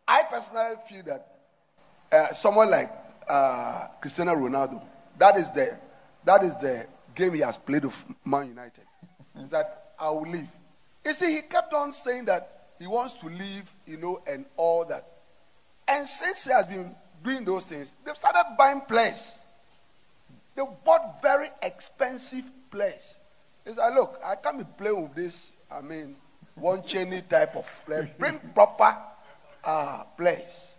I 0.08 0.24
personally 0.24 0.76
feel 0.90 1.04
that 1.04 1.28
uh, 2.12 2.34
someone 2.34 2.70
like 2.72 2.92
uh, 3.30 3.88
Cristiano 4.02 4.34
Ronaldo, 4.36 4.82
that 5.18 5.38
is 5.38 5.50
the 5.52 5.78
that 6.26 6.44
is 6.44 6.56
the 6.56 6.86
game 7.16 7.34
he 7.34 7.40
has 7.42 7.58
played 7.58 7.86
with 7.86 8.04
Man 8.26 8.48
United. 8.48 8.84
is 9.40 9.52
that 9.52 9.94
I 10.00 10.10
will 10.10 10.28
leave. 10.28 10.48
You 11.04 11.14
see, 11.14 11.36
he 11.36 11.42
kept 11.42 11.74
on 11.74 11.92
saying 11.92 12.26
that 12.26 12.70
he 12.80 12.88
wants 12.88 13.14
to 13.16 13.28
leave, 13.28 13.72
you 13.86 13.98
know, 13.98 14.22
and 14.26 14.46
all 14.58 14.86
that. 14.86 15.08
And 15.88 16.08
since 16.08 16.46
he 16.46 16.52
has 16.52 16.68
been 16.68 16.96
doing 17.24 17.44
those 17.46 17.66
things, 17.66 17.94
they've 18.06 18.16
started 18.16 18.56
buying 18.58 18.82
players. 18.82 19.40
They 20.56 20.64
bought 20.86 21.22
very 21.22 21.50
expensive 21.62 22.46
players. 22.70 23.18
He 23.66 23.74
said, 23.74 23.90
look, 23.94 24.20
I 24.24 24.36
can't 24.36 24.58
be 24.58 24.66
playing 24.78 25.04
with 25.04 25.16
this, 25.16 25.52
I 25.72 25.82
mean, 25.82 26.16
one 26.56 26.82
chainy 26.82 27.28
type 27.28 27.56
of 27.56 27.68
player. 27.86 28.10
Bring 28.18 28.40
proper 28.54 28.98
uh, 29.64 30.04
players. 30.18 30.78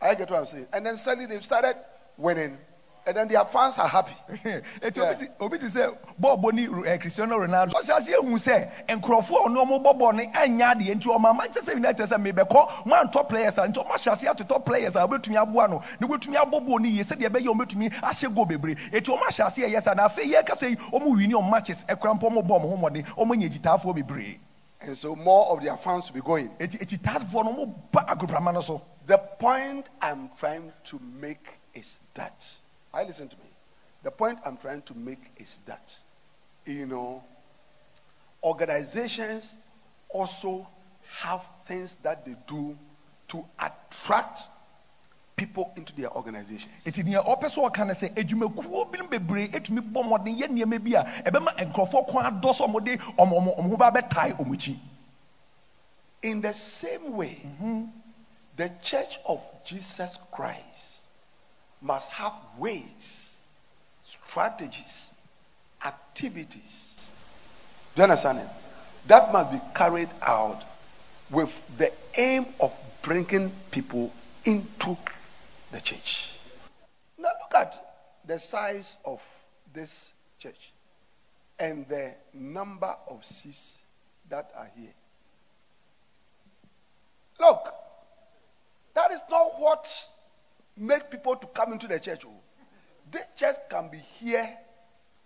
I 0.00 0.14
get 0.14 0.30
what 0.30 0.40
I'm 0.40 0.46
saying. 0.46 0.66
And 0.72 0.84
then 0.84 0.96
suddenly 0.96 1.26
they've 1.26 1.44
started 1.44 1.76
winning. 2.16 2.58
And 3.06 3.16
then 3.16 3.28
their 3.28 3.44
fans 3.44 3.76
are 3.78 3.86
happy. 3.88 4.14
eti 4.82 5.00
obi 5.40 5.58
ti 5.58 5.66
sɛ 5.66 5.94
bɔɔbɔ 6.20 6.52
ni 6.54 6.88
eh, 6.88 6.96
cristiano 6.96 7.36
ronaldo. 7.38 7.72
Ɔsi 7.72 7.90
ase 7.96 8.08
ehu 8.08 8.34
sɛ 8.38 8.70
nkurɔfoɔ 8.88 9.46
ɔno 9.46 9.64
ɔmo 9.64 9.84
bɔ 9.84 9.98
bɔɔl 10.00 10.14
no 10.14 10.22
ɛnya 10.32 10.74
adeɛ 10.74 10.94
nti 10.94 11.02
ɔmo 11.04 11.36
manchester 11.36 11.74
united 11.74 12.08
sɛ 12.08 12.16
mebɛkɔ 12.32 12.86
mo 12.86 12.94
antɔ 12.96 13.28
players 13.28 13.58
a 13.58 13.62
nti 13.68 13.74
ɔmo 13.74 13.90
ahyɛ 13.90 14.12
ase 14.12 14.22
atotɔ 14.24 14.64
players 14.64 14.96
a 14.96 15.00
ɔbɛtumi 15.00 15.36
aboa 15.42 15.68
no 15.68 15.82
na 16.00 16.06
ɔbɛtumi 16.06 16.36
abɔ 16.36 16.66
bɔɔl 16.66 16.80
no 16.80 16.88
yie 16.88 17.02
sɛdeɛ 17.02 17.28
ɛbɛyɛ 17.28 17.46
ɔmo 17.46 17.66
bɛtumi 17.66 17.92
ahyɛ 18.00 18.34
goal 18.34 18.46
bebree. 18.46 18.74
Eti 18.90 19.10
ɔmo 19.10 19.22
ahyɛ 19.22 19.46
ase 19.46 19.58
ɛyɛ 19.58 19.82
sa 19.82 19.92
na 19.92 20.08
afei 20.08 20.32
yɛ 20.32 20.46
kasa 20.46 20.70
yi 20.70 20.76
ɔmo 20.76 21.08
wini 21.14 21.32
ɔmo 21.32 21.50
matches 21.50 21.84
ɛkura 21.84 22.18
mpɔ 22.18 22.30
ɔmo 22.30 22.42
bɔ 22.42 22.60
ɔmo 22.60 22.70
ho 22.70 22.76
mɔden 22.88 23.04
ɔmo 23.16 23.36
nya 23.36 23.48
gyitaafoɔ 23.48 23.94
bebree. 23.96 24.38
And 24.80 24.96
so 24.96 25.14
more 25.16 25.46
of 25.50 25.62
their 25.62 25.76
fans 25.76 26.10
will 26.10 26.20
be 26.22 26.26
going. 26.26 26.48
eti 26.58 26.78
eti 26.80 26.96
taafoɔ 26.98 27.44
no 27.44 27.52
ɔmo 27.52 27.74
ba 27.92 28.00
agoprama 28.08 28.62
so. 28.62 28.80
The 29.06 29.18
point 29.18 29.90
I'm 30.00 30.30
trying 30.38 30.72
to 30.84 30.98
make 31.20 31.58
is 31.74 32.00
that, 32.14 32.46
I 32.94 33.02
listen 33.02 33.28
to 33.28 33.36
me. 33.36 33.50
The 34.04 34.10
point 34.10 34.38
I'm 34.44 34.56
trying 34.56 34.82
to 34.82 34.94
make 34.94 35.32
is 35.36 35.58
that, 35.66 35.94
you 36.64 36.86
know, 36.86 37.22
organizations 38.42 39.56
also 40.08 40.66
have 41.18 41.46
things 41.66 41.96
that 42.02 42.24
they 42.24 42.36
do 42.46 42.76
to 43.28 43.44
attract 43.58 44.42
people 45.36 45.72
into 45.76 45.92
their 45.96 46.12
organizations. 46.14 46.70
eti 46.86 47.02
nea 47.02 47.20
ɔpɛ 47.22 47.48
sɛ 47.50 47.68
ɔka 47.68 47.86
no 47.86 47.92
sɛ 47.92 48.14
adwumakuo 48.14 48.90
binom 48.92 49.08
bebree 49.10 49.48
etumi 49.50 49.80
bɔ 49.80 50.04
mmɔden 50.04 50.38
yɛ 50.38 50.46
nneɛma 50.48 50.78
bi 50.78 50.94
a 50.94 51.04
ɛbɛma 51.24 51.56
nkurɔfoɔ 51.72 52.06
kwan 52.06 52.24
adɔ 52.40 52.54
so 52.54 52.66
ɔmo 52.68 52.84
de 52.84 52.96
ɔmo 52.96 53.34
ɔmo 53.40 53.58
ɔmo 53.58 53.78
ba 53.78 53.90
bɛtae 53.90 54.36
ɔmo 54.38 54.54
akyi 54.54 54.78
In 56.22 56.40
the 56.40 56.54
same 56.54 57.12
way, 57.16 57.42
mm-hmm. 57.44 57.84
the 58.56 58.70
church 58.80 59.18
of 59.26 59.42
Jesus 59.64 60.18
Christ 60.30 60.73
must 61.84 62.10
have 62.12 62.32
ways, 62.56 63.36
strategies, 64.02 65.12
activities. 65.84 66.94
Do 67.94 68.00
you 68.00 68.04
understand 68.04 68.38
it? 68.38 68.48
That 69.06 69.32
must 69.32 69.52
be 69.52 69.60
carried 69.74 70.08
out 70.22 70.62
with 71.30 71.62
the 71.76 71.92
aim 72.16 72.46
of 72.58 72.72
bringing 73.02 73.52
people 73.70 74.10
into 74.46 74.96
the 75.70 75.80
church. 75.80 76.30
Now 77.18 77.28
look 77.28 77.54
at 77.54 77.96
the 78.26 78.38
size 78.38 78.96
of 79.04 79.22
this 79.74 80.12
church 80.38 80.72
and 81.58 81.86
the 81.88 82.12
number 82.32 82.94
of 83.08 83.24
seats 83.26 83.78
that 84.30 84.50
are 84.56 84.70
here. 84.74 84.94
Look, 87.38 87.74
that 88.94 89.10
is 89.10 89.20
not 89.30 89.60
what 89.60 89.86
make 90.76 91.10
people 91.10 91.36
to 91.36 91.46
come 91.48 91.72
into 91.72 91.86
the 91.86 91.98
church. 91.98 92.24
oh. 92.26 92.32
The 93.10 93.20
church 93.36 93.56
can 93.70 93.88
be 93.88 93.98
here, 93.98 94.48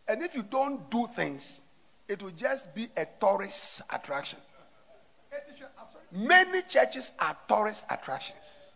and 0.07 0.23
if 0.23 0.35
you 0.35 0.43
don't 0.43 0.90
do 0.90 1.07
things, 1.07 1.61
it 2.09 2.23
will 2.23 2.31
just 2.31 2.75
be 2.75 2.88
a 2.97 3.07
tourist 3.21 3.83
attraction. 3.90 4.38
Many 6.11 6.62
churches 6.62 7.12
are 7.19 7.37
tourist 7.49 7.85
attractions. 7.90 8.69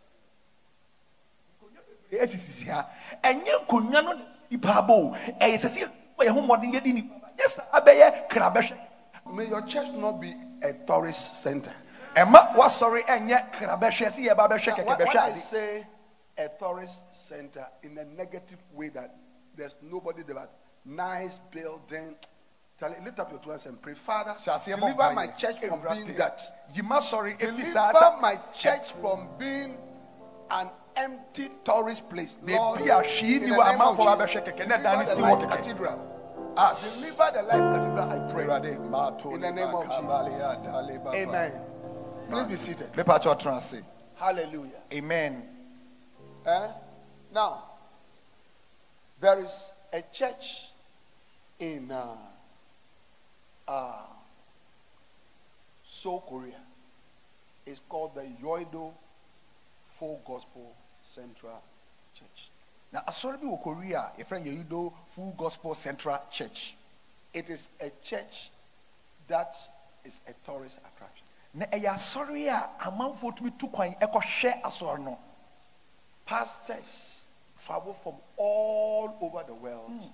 esisisi 2.12 2.68
ha 2.68 2.86
ɛnyɛ 3.24 3.64
nkonnwa 3.64 4.04
no 4.04 4.12
nipa 4.50 4.68
abɔ 4.68 5.16
ɛyɛ 5.40 5.56
sɛ 5.56 5.68
sɛ 5.68 5.90
yɛ 6.20 6.28
ho 6.28 6.40
mmɔden 6.42 6.74
yɛ 6.74 6.82
di 6.82 6.92
nipa 6.92 7.14
nyɛ 7.80 8.28
krabɛhwɛ 8.28 8.78
May 9.32 9.46
your 9.46 9.62
church 9.62 9.88
not 9.92 10.20
be 10.20 10.34
a 10.62 10.72
tourist 10.74 11.40
center. 11.42 11.72
ɛma 12.14 12.54
wasɔre 12.54 13.02
ɛnyɛ 13.06 13.52
krabɛhwɛ 13.52 14.10
sɛ 14.12 14.20
yɛ 14.28 14.36
ba 14.36 14.46
bɛhwɛ 14.48 14.76
kɛkɛ 14.76 14.98
bɛhwɛ 14.98 15.06
when 15.06 15.16
I 15.16 15.36
say 15.36 15.86
a 16.38 16.48
tourist 16.58 17.02
center 17.10 17.66
in 17.82 17.96
a 17.98 18.04
negative 18.04 18.58
way 18.72 18.88
that 18.90 19.16
there's 19.56 19.74
nobody 19.82 20.22
there, 20.22 20.48
nice 20.84 21.40
building. 21.50 22.14
Lift 23.04 23.20
up 23.20 23.30
your 23.30 23.38
two 23.38 23.50
hands 23.50 23.66
and 23.66 23.80
pray. 23.80 23.94
Father, 23.94 24.34
deliver 24.64 25.12
my 25.12 25.28
church 25.28 25.60
from 25.60 25.82
being 25.92 26.16
that. 26.16 26.66
sɔre 26.74 27.38
efi 27.38 27.64
saa 27.64 27.92
Deliver 27.92 28.20
my 28.20 28.40
church 28.58 28.92
from 29.00 29.28
being 29.38 29.76
an 30.50 30.68
empty 30.96 31.48
tourist 31.64 32.10
place. 32.10 32.38
Lord, 32.42 32.80
in 32.80 32.86
the 32.88 32.92
name 32.92 32.96
of 32.98 33.06
Jesus, 33.06 33.48
deliver 33.48 33.62
the 33.62 33.78
hɔ 33.78 33.98
life 35.20 35.38
kɛkɛ. 35.38 35.48
cathedral. 35.48 36.54
as 36.56 36.94
Deliver 36.96 37.30
the 37.34 37.42
life 37.42 37.74
cathedral, 37.74 38.10
I 38.10 38.32
pray. 38.32 39.34
In 39.34 39.40
the 39.40 39.52
name 39.52 39.74
of 39.74 39.84
Jesus 39.86 41.14
Amen. 41.14 41.52
Please 42.28 42.46
be 42.46 42.56
seated. 42.56 42.92
mepa 42.94 43.20
kyɛ 43.20 43.38
ɔtena 43.38 43.56
ase 43.58 43.82
Hallelujah. 44.16 44.82
amen 44.92 45.51
Eh? 46.44 46.68
Now, 47.32 47.64
there 49.20 49.38
is 49.40 49.70
a 49.92 50.02
church 50.12 50.62
in 51.60 51.90
uh, 51.90 52.14
uh, 53.68 54.02
Seoul, 55.88 56.24
Korea. 56.28 56.58
It's 57.64 57.80
called 57.88 58.16
the 58.16 58.26
Yoido 58.42 58.92
Full 59.98 60.20
Gospel 60.26 60.74
Central 61.14 61.62
Church. 62.18 62.48
na 62.92 63.00
asɔre 63.08 63.38
bi 63.40 63.46
wɔ 63.46 63.62
korea 63.62 64.00
a 64.00 64.12
yɛfrɛ 64.20 64.44
no 64.44 64.50
yɛyido 64.50 64.92
full 65.06 65.32
gospel 65.32 65.74
central 65.74 66.20
church 66.30 66.76
It 67.32 67.48
is 67.48 67.70
a 67.80 67.90
church 68.02 68.50
that 69.28 69.56
is 70.04 70.20
a 70.28 70.34
tourist 70.44 70.78
attraction. 70.78 71.26
na 71.54 71.64
ɛyɛ 71.66 71.94
asɔre 71.94 72.48
a 72.48 72.70
amanfoɔ 72.90 73.34
tumi 73.36 73.50
tu 73.58 73.68
kwan 73.68 73.94
ɛkɔhwɛ 73.94 74.60
asɔre 74.62 74.98
no 74.98 75.18
Pastors 76.32 77.24
travel 77.66 77.92
from 77.92 78.14
all 78.38 79.18
over 79.20 79.44
the 79.46 79.52
world 79.52 79.90
hmm. 79.90 80.06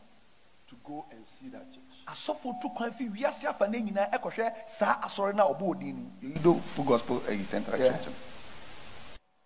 to 0.69 0.75
go 0.85 1.07
and 1.13 1.25
see 1.25 1.49
that 1.49 1.71
church. 1.73 1.85
asɔfoɔ 2.09 2.61
tu 2.61 2.69
kwan 2.71 2.91
fi 2.91 3.09
wiase 3.09 3.45
afa 3.45 3.69
ne 3.69 3.81
nyinaa 3.83 4.11
ɛkɔhwɛ 4.11 4.69
saa 4.69 4.99
asɔre 5.07 5.33
no 5.35 5.47
a 5.47 5.55
ɔbɔ 5.55 5.71
odin 5.71 6.11
no 6.21 6.29
yɛyido 6.29 6.61
full 6.61 6.85
gospel 6.85 7.23
eh, 7.29 7.33
ɛyi 7.37 7.45
central 7.45 7.81
Yeah. 7.81 7.97
church 7.99 8.15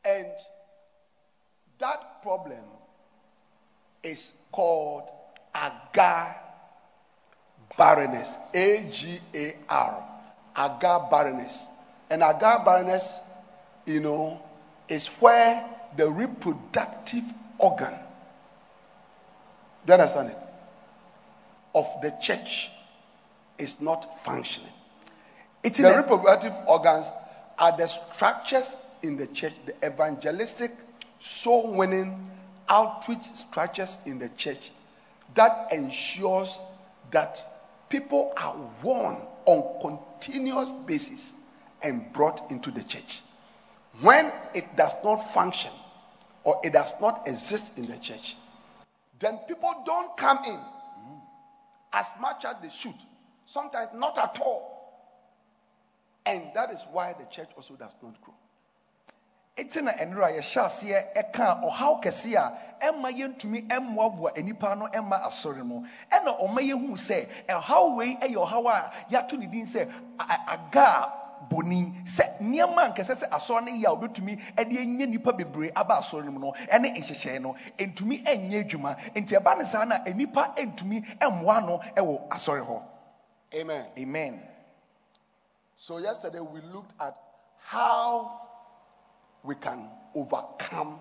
And 0.05 0.33
that 1.79 2.23
problem 2.23 2.64
is 4.02 4.33
called 4.50 5.11
agar 5.55 6.37
barrenness. 7.76 8.37
A 8.55 8.88
G 8.91 9.21
A 9.35 9.57
R. 9.69 10.02
Agar 10.57 11.09
barrenness. 11.11 11.67
And 12.11 12.23
agar 12.23 12.64
barrenness, 12.64 13.19
you 13.87 14.00
know, 14.00 14.41
is 14.88 15.07
where 15.21 15.72
the 15.96 16.11
reproductive 16.11 17.25
organ, 17.58 17.94
do 19.87 19.92
you 19.92 19.94
understand 19.94 20.30
it? 20.30 20.38
Of 21.75 21.87
the 22.02 22.14
church 22.22 22.70
is 23.58 23.80
not 23.80 24.22
functioning. 24.22 24.72
It's 25.62 25.78
The 25.78 25.96
reproductive 25.96 26.54
organs 26.66 27.11
are 27.58 27.76
the 27.76 27.87
structures 27.87 28.76
in 29.02 29.16
the 29.16 29.26
church, 29.28 29.54
the 29.66 29.75
evangelistic, 29.87 30.72
soul 31.20 31.72
winning, 31.72 32.30
outreach 32.68 33.25
structures 33.34 33.96
in 34.06 34.18
the 34.18 34.28
church 34.30 34.72
that 35.34 35.68
ensures 35.72 36.61
that 37.11 37.84
people 37.88 38.32
are 38.37 38.56
won 38.82 39.18
on 39.46 39.80
continuous 39.80 40.70
basis 40.87 41.34
and 41.82 42.12
brought 42.12 42.50
into 42.50 42.70
the 42.70 42.82
church. 42.82 43.22
When 44.00 44.32
it 44.54 44.76
does 44.76 44.94
not 45.04 45.16
function 45.32 45.70
or 46.44 46.61
it 46.64 46.72
does 46.72 46.94
not 47.00 47.26
exist 47.28 47.72
in 47.76 47.87
the 47.87 47.96
church, 47.99 48.37
then 49.18 49.38
people 49.49 49.72
don't 49.87 50.16
come 50.16 50.44
in 50.44 50.58
as 51.92 52.06
much 52.20 52.44
as 52.44 52.56
they 52.62 52.68
should. 52.70 52.94
Sometimes 53.46 53.90
not 53.94 54.18
at 54.18 54.38
all. 54.40 54.72
And 56.25 56.44
that 56.54 56.70
is 56.70 56.84
why 56.90 57.14
the 57.18 57.25
church 57.26 57.50
also 57.56 57.75
does 57.75 57.94
not 58.02 58.20
grow. 58.20 58.34
Eti 59.56 59.82
na 59.82 59.92
nnura 59.92 60.28
a 60.28 60.40
yɛhyɛ 60.40 60.64
aseɛ 60.64 61.14
ɛka 61.14 61.62
ɔhaw 61.62 62.02
kɛse 62.02 62.34
a 62.34 62.58
ɛma 62.80 63.12
yɛntumi 63.12 63.68
ɛmmoaboa 63.68 64.32
nnipa 64.37 64.78
no 64.78 64.87
ɛma 64.87 65.20
asɔre 65.26 65.62
no 65.62 65.84
ɛna 66.11 66.40
ɔma 66.40 66.61
yɛhu 66.62 66.92
sɛ 66.96 67.28
ɛhaw 67.46 67.94
wei 67.96 68.16
ɛyɛ 68.16 68.34
ɔhaw 68.46 68.66
a 68.66 68.92
yɛato 69.11 69.38
ne 69.38 69.46
din 69.46 69.66
sɛ 69.66 69.92
aga 70.18 71.12
boni 71.50 71.92
sɛ 72.04 72.38
nneɛma 72.40 72.92
nkɛsɛ 72.94 73.14
sɛ 73.14 73.28
asɔre 73.30 73.64
no 73.64 73.70
yɛ 73.72 73.87
a 73.87 73.94
wobɛtumi 73.96 74.38
ɛde 74.56 74.72
ɛnyɛ 74.78 75.06
nnipa 75.06 75.32
bebree 75.37 75.70
aba 75.75 75.94
asɔre 76.00 76.25
no 76.25 76.32
mu 76.32 76.38
no 76.40 76.52
ɛne 76.70 76.94
nhyehyɛe 76.96 77.40
no 77.40 77.54
ɛntumi 77.78 78.25
ɛnyɛ 78.25 78.64
adwuma 78.68 78.96
nti 79.14 79.37
ɛba 79.38 79.58
ne 79.58 79.64
saa 79.64 79.84
na 79.84 79.99
nnipa 80.04 80.54
ɛntumi 80.56 81.18
ɛmmoa 81.18 81.66
no 81.66 81.78
ɛwɔ 81.96 82.28
asɔre 82.28 82.64
hɔ 82.66 82.82
Amen. 83.54 83.87
amen 83.99 84.40
So 85.76 85.99
yesterday 85.99 86.40
we 86.40 86.61
looked 86.72 86.92
at 87.00 87.16
how 87.58 88.40
we 89.42 89.54
can 89.56 89.88
overcome 90.14 91.00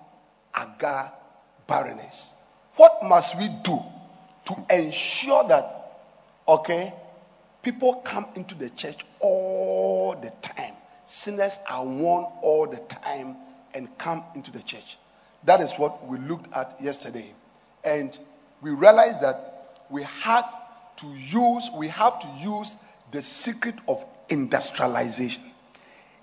agar 0.55 1.11
barrenness. 1.67 2.31
What 2.75 3.03
must 3.03 3.37
we 3.37 3.47
do 3.63 3.79
to 4.45 4.55
ensure 4.69 5.47
that, 5.47 5.91
okay, 6.47 6.93
people 7.61 7.95
come 8.05 8.27
into 8.35 8.55
the 8.55 8.69
church 8.71 9.05
all 9.19 10.15
the 10.21 10.31
time? 10.41 10.73
Sinners 11.05 11.59
are 11.69 11.85
warned 11.85 12.27
all 12.41 12.67
the 12.67 12.77
time 12.87 13.35
and 13.73 13.95
come 13.97 14.23
into 14.35 14.51
the 14.51 14.63
church. 14.63 14.97
That 15.43 15.61
is 15.61 15.73
what 15.73 16.07
we 16.07 16.17
looked 16.19 16.53
at 16.53 16.77
yesterday. 16.81 17.33
And 17.83 18.17
we 18.61 18.71
realized 18.71 19.21
that 19.21 19.85
we 19.89 20.03
had 20.03 20.43
to 20.97 21.07
use, 21.07 21.69
we 21.75 21.87
have 21.89 22.19
to 22.19 22.27
use 22.39 22.75
the 23.11 23.21
secret 23.21 23.75
of 23.87 24.03
industrialization. 24.29 25.50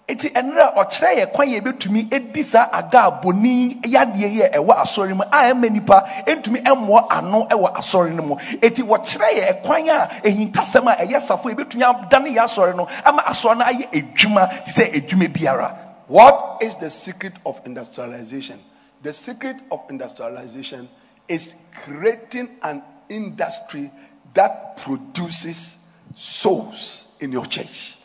Eti 0.09 0.31
ɛnura 0.31 0.75
ɔkyerɛ 0.75 1.11
yɛ 1.19 1.33
kwan 1.33 1.49
yɛ 1.49 2.15
edi 2.15 2.43
saa 2.43 2.69
aga 2.73 3.11
aboni 3.11 3.79
yadeɛ 3.85 4.29
yɛ 4.39 4.53
ɛwɔ 4.55 4.75
asɔre 4.83 5.15
mu 5.15 5.23
a 5.31 5.55
nipa 5.55 6.03
ntumi 6.27 6.63
ano 6.67 7.47
ɛwɔ 7.51 7.75
asɔre 7.75 8.15
no 8.15 8.23
mu. 8.23 8.37
Eti 8.63 8.83
wɔkyerɛ 8.83 9.29
yɛ 9.37 9.63
kwan 9.63 9.89
a 9.89 10.09
ehintasɛm 10.25 10.91
a 10.91 10.97
ɛyɛ 11.05 11.21
safo 11.21 11.51
adane 11.51 12.35
yɛ 12.35 12.41
asɔre 12.45 12.75
no 12.75 12.89
ama 13.05 13.23
asɔre 13.23 13.59
no 13.59 13.65
ayɛ 13.65 13.91
edwuma 13.93 14.49
te 14.65 14.73
sɛ 14.73 14.93
edwuma 14.95 15.29
biara. 15.29 15.77
What 16.07 16.63
is 16.63 16.75
the 16.77 16.89
secret 16.89 17.35
of 17.45 17.61
industrialization? 17.67 18.59
The 19.03 19.13
secret 19.13 19.57
of 19.71 19.83
industrialization 19.91 20.89
is 21.29 21.55
creating 21.85 22.49
an 22.63 22.83
industry 23.11 23.93
that 24.33 24.79
produces 24.79 25.77
souls 26.17 27.05
in 27.21 27.31
your 27.33 27.45
church. 27.45 27.97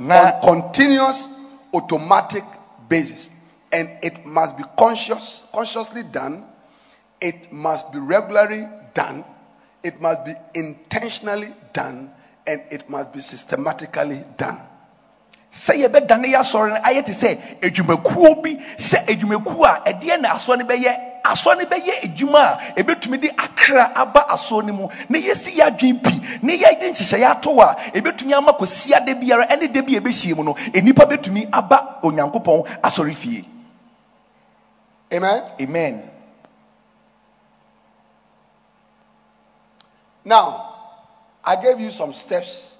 On 0.00 0.40
continuous 0.42 1.28
automatic 1.72 2.44
basis. 2.88 3.30
And 3.72 3.88
it 4.02 4.26
must 4.26 4.56
be 4.56 4.64
conscious 4.78 5.44
consciously 5.52 6.02
done. 6.02 6.44
It 7.20 7.52
must 7.52 7.92
be 7.92 7.98
regularly 7.98 8.66
done. 8.94 9.24
It 9.82 10.00
must 10.00 10.24
be 10.24 10.34
intentionally 10.54 11.52
done. 11.72 12.10
And 12.46 12.62
it 12.70 12.90
must 12.90 13.12
be 13.12 13.20
systematically 13.20 14.24
done. 14.36 14.60
Sɛ 15.52 15.76
yɛbɛdane 15.84 16.32
yɛ 16.32 16.40
asɔre 16.40 16.68
no 16.70 16.80
ayɛ 16.80 17.04
te 17.04 17.12
sɛ 17.12 17.60
edwumakuo 17.60 18.42
bi 18.42 18.56
sɛ 18.78 19.04
edwumakuo 19.06 19.64
a 19.66 19.92
ɛdeɛ 19.92 20.20
na 20.20 20.30
asɔre 20.30 20.58
no 20.58 20.64
bɛyɛ 20.64 21.11
asɔre 21.24 21.58
no 21.58 21.64
bɛyɛ 21.64 22.04
edwuma 22.04 22.38
a 22.40 22.58
ebɛtumi 22.76 23.20
de 23.20 23.28
akra 23.30 23.92
aba 23.94 24.26
asɔre 24.28 24.66
no 24.66 24.72
mu. 24.72 24.88
Na 25.08 25.18
yɛsi 25.18 25.56
yɛ 25.56 25.66
adwene 25.70 26.02
pi 26.02 26.20
na 26.42 26.52
yɛde 26.52 26.90
nhyehyɛeɛ 26.90 27.30
ato 27.30 27.60
a 27.60 27.76
ebɛtumi 27.94 28.32
ama 28.36 28.52
kɔsi 28.52 28.92
ada 28.94 29.14
biara 29.14 29.46
ɛne 29.46 29.72
da 29.72 29.82
bi 29.82 29.94
a 29.96 30.00
ebɛhyia 30.00 30.36
mu 30.36 30.44
no 30.44 30.54
enipa 30.72 31.04
bɛtumi 31.06 31.48
aba 31.52 31.98
onyankopɔn 32.02 32.66
asɔre 32.82 33.14
fie 33.14 33.44
amen? 35.12 35.42
Amen. 35.60 36.10
Now, 40.24 40.74
I 41.44 41.56
gave 41.60 41.80
you 41.80 41.90
some 41.90 42.12
steps 42.12 42.76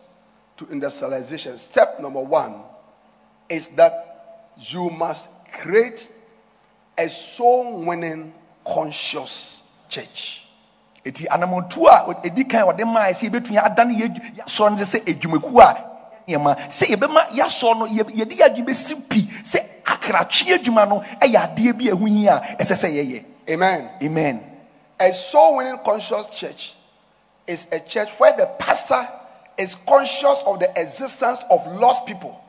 to 0.56 0.66
industrialization. 0.68 1.58
Step 1.58 2.00
number 2.00 2.20
one 2.20 2.54
is 3.48 3.68
that 3.68 4.54
you 4.58 4.90
must 4.90 5.28
create 5.52 6.08
a 7.04 7.08
soul 7.08 7.84
winning 7.84 8.32
conscious 8.64 9.62
church. 9.88 10.42
eti 11.04 11.26
anamotu 11.28 11.86
a 11.88 12.20
edi 12.24 12.44
kan 12.44 12.64
wɔde 12.66 12.84
maa 12.86 13.08
yɛ 13.10 13.14
sɛ 13.14 13.30
ebɛtumi 13.30 13.58
adane 13.58 13.94
yɛ 13.98 14.44
asɔre 14.46 14.70
no 14.70 14.76
sɛ 14.84 15.00
edwumakuo 15.04 15.60
a 15.60 15.74
nneɛma 16.30 16.56
sɛ 16.70 16.86
yɛbɛma 16.94 17.28
yɛasɔ 17.30 17.78
no 17.78 17.86
yɛ- 17.86 18.14
yɛde 18.14 18.36
yɛ 18.38 18.44
adwuma 18.48 18.66
bɛsi 18.70 19.08
pi 19.08 19.20
sɛ 19.42 19.58
akratwe 19.84 20.54
adwuma 20.58 20.88
no 20.88 21.00
ɛyɛ 21.20 21.36
adeɛ 21.56 21.72
bi 21.78 21.84
ɛho 21.90 22.08
hia 22.08 22.36
a 22.36 22.62
ɛsɛ 22.62 22.74
sɛ 22.76 22.88
yɛyɛ 22.94 23.24
Amen. 23.50 23.90
amen 24.00 24.40
A 25.00 25.12
soul 25.12 25.56
winning 25.56 25.78
conscious 25.78 26.26
church 26.28 26.74
is 27.48 27.66
a 27.72 27.80
church 27.80 28.10
where 28.18 28.32
the 28.36 28.46
pastor 28.60 29.08
is 29.58 29.74
conscious 29.74 30.38
of 30.46 30.60
the 30.60 30.70
existence 30.80 31.40
of 31.50 31.66
lost 31.66 32.06
people 32.06 32.40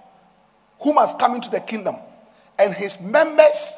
who 0.79 0.93
must 0.93 1.17
come 1.17 1.33
into 1.33 1.49
the 1.49 1.59
kingdom. 1.59 1.95
And 2.59 2.73
his 2.75 2.99
members 3.01 3.75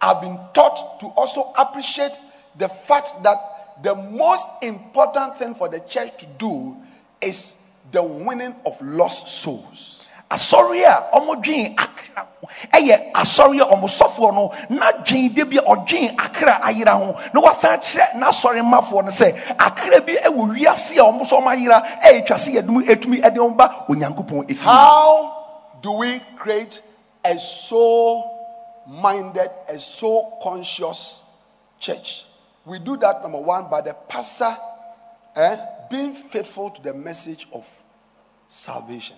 have 0.00 0.20
been 0.20 0.38
taught 0.54 1.00
to 1.00 1.06
also 1.08 1.52
appreciate 1.58 2.12
the 2.58 2.68
fact 2.68 3.22
that 3.22 3.36
the 3.82 3.94
most 3.94 4.46
important 4.62 5.36
thing 5.38 5.54
for 5.54 5.68
the 5.68 5.80
church 5.80 6.18
to 6.18 6.26
do 6.38 6.76
is 7.20 7.54
the 7.92 8.02
winning 8.02 8.54
of 8.66 8.80
lost 8.80 9.28
souls. 9.28 9.96
asɔre 10.30 10.84
a 10.84 11.10
ɔmodwen 11.12 11.74
akra 11.76 12.26
ho. 12.40 12.48
Ɛyɛ 12.72 13.12
asɔre 13.12 13.60
a 13.60 13.66
ɔmosɔfoɔ 13.74 14.34
no 14.34 14.52
n'adwen 14.70 15.34
de 15.34 15.44
bi 15.44 15.56
a 15.56 15.62
ɔdwen 15.62 16.14
akra 16.18 16.60
ayera 16.62 16.92
ho. 16.96 17.18
Na 17.34 17.40
wasan 17.40 17.78
kyerɛ 17.80 18.12
n'asɔre 18.14 18.62
mmafoɔ 18.62 19.04
no 19.04 19.10
sɛ 19.10 19.56
akra 19.58 20.00
bi 20.00 20.14
ɛwɔ 20.14 20.56
wiase 20.56 20.92
a 20.98 21.02
ɔmo 21.02 21.22
nso 21.22 21.40
ɔmo 21.40 21.48
ayera 21.50 21.82
ɛyɛ 22.00 22.26
twa 22.26 22.38
se 22.38 22.52
yɛdum 22.52 22.86
etumi 22.86 23.20
ɛde 23.22 23.36
ɔmo 23.38 23.56
ba 23.56 23.84
onyankopɔn 23.88 24.46
efi 24.48 24.62
How 24.62 25.76
do 25.82 25.92
we 25.92 26.20
create 26.36 26.80
a 27.24 27.36
soul 27.38 28.39
minded, 28.90 29.50
a 29.68 29.78
soul 29.78 30.38
conscious 30.42 31.20
church? 31.78 32.24
We 32.64 32.78
do 32.78 32.96
that, 32.98 33.22
number 33.22 33.40
one, 33.40 33.70
by 33.70 33.80
the 33.80 33.94
pastor 34.08 34.56
eh, 35.36 35.56
being 35.90 36.12
faithful 36.14 36.70
to 36.70 36.82
the 36.82 36.94
message 36.94 37.46
of 37.52 37.68
salvation. 38.48 39.16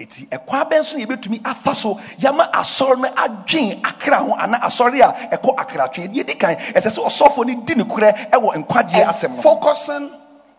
eti 0.00 0.26
ɛkwan 0.32 0.64
bɛn 0.70 0.82
so 0.84 0.96
yɛbɛtumi 0.96 1.40
afa 1.44 1.74
so 1.74 1.94
yɛma 2.18 2.50
asɔre 2.52 2.96
no 3.00 3.08
adwen 3.12 3.80
akra 3.84 4.16
ho 4.24 4.32
ana 4.32 4.56
asɔre 4.58 5.00
a 5.00 5.36
ɛkɔ 5.36 5.56
akratwe 5.56 6.08
deɛ 6.08 6.26
di 6.26 6.34
kan 6.34 6.56
ɛsɛ 6.56 6.88
sɛ 6.88 7.04
ɔsɔfoɔ 7.04 7.46
no 7.46 7.60
di 7.64 7.74
ne 7.74 7.84
korɛ 7.84 8.30
ɛwɔ 8.30 8.64
nkwagyeɛ 8.64 9.02
And 9.02 9.10
asɛm 9.10 9.36
no 9.36 9.42
focusing 9.42 10.10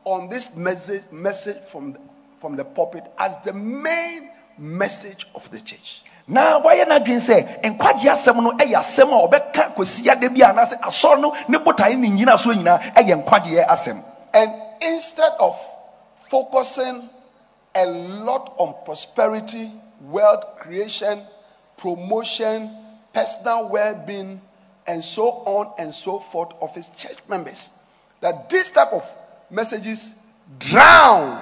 on 0.05 0.29
this 0.29 0.55
message, 0.55 1.03
message 1.11 1.57
from, 1.63 1.93
the, 1.93 1.99
from 2.39 2.55
the 2.55 2.65
pulpit 2.65 3.03
as 3.17 3.37
the 3.43 3.53
main 3.53 4.29
message 4.57 5.27
of 5.33 5.49
the 5.51 5.59
church. 5.59 6.01
Na 6.27 6.59
wayɛ 6.59 6.85
n'adwene 6.87 7.19
sɛ 7.21 7.63
nkwagye 7.63 8.09
asɛm 8.11 8.43
no 8.43 8.51
ɛyɛ 8.51 8.75
asɛm 8.79 9.09
a 9.13 9.27
ɔbɛka 9.27 9.75
kɔsi 9.75 10.09
ada 10.09 10.29
bi 10.29 10.41
anaasɛ 10.41 10.79
asɔre 10.81 11.19
no 11.21 11.33
ne 11.47 11.57
botae 11.57 11.95
ne 11.97 12.09
nyina 12.09 12.37
so 12.37 12.51
nyinaa 12.51 12.93
ɛyɛ 12.95 13.23
nkwagyeɛ 13.23 13.65
asɛm 13.67 14.03
And 14.33 14.53
instead 14.81 15.33
of 15.39 15.59
focusing 16.15 17.09
a 17.75 17.85
lot 17.85 18.53
on 18.57 18.73
prosperity, 18.85 19.71
wealth 20.01 20.57
creation, 20.57 21.23
promotion, 21.77 22.75
personal 23.13 23.69
well 23.69 23.95
being, 23.95 24.41
and 24.87 25.03
so 25.03 25.27
on 25.45 25.73
and 25.77 25.93
so 25.93 26.19
forth 26.19 26.53
of 26.61 26.73
his 26.73 26.89
church 26.89 27.17
members. 27.27 27.69
That 28.21 28.49
this 28.49 28.69
type 28.69 28.93
of 28.93 29.03
messages 29.49 30.13
drown 30.59 31.41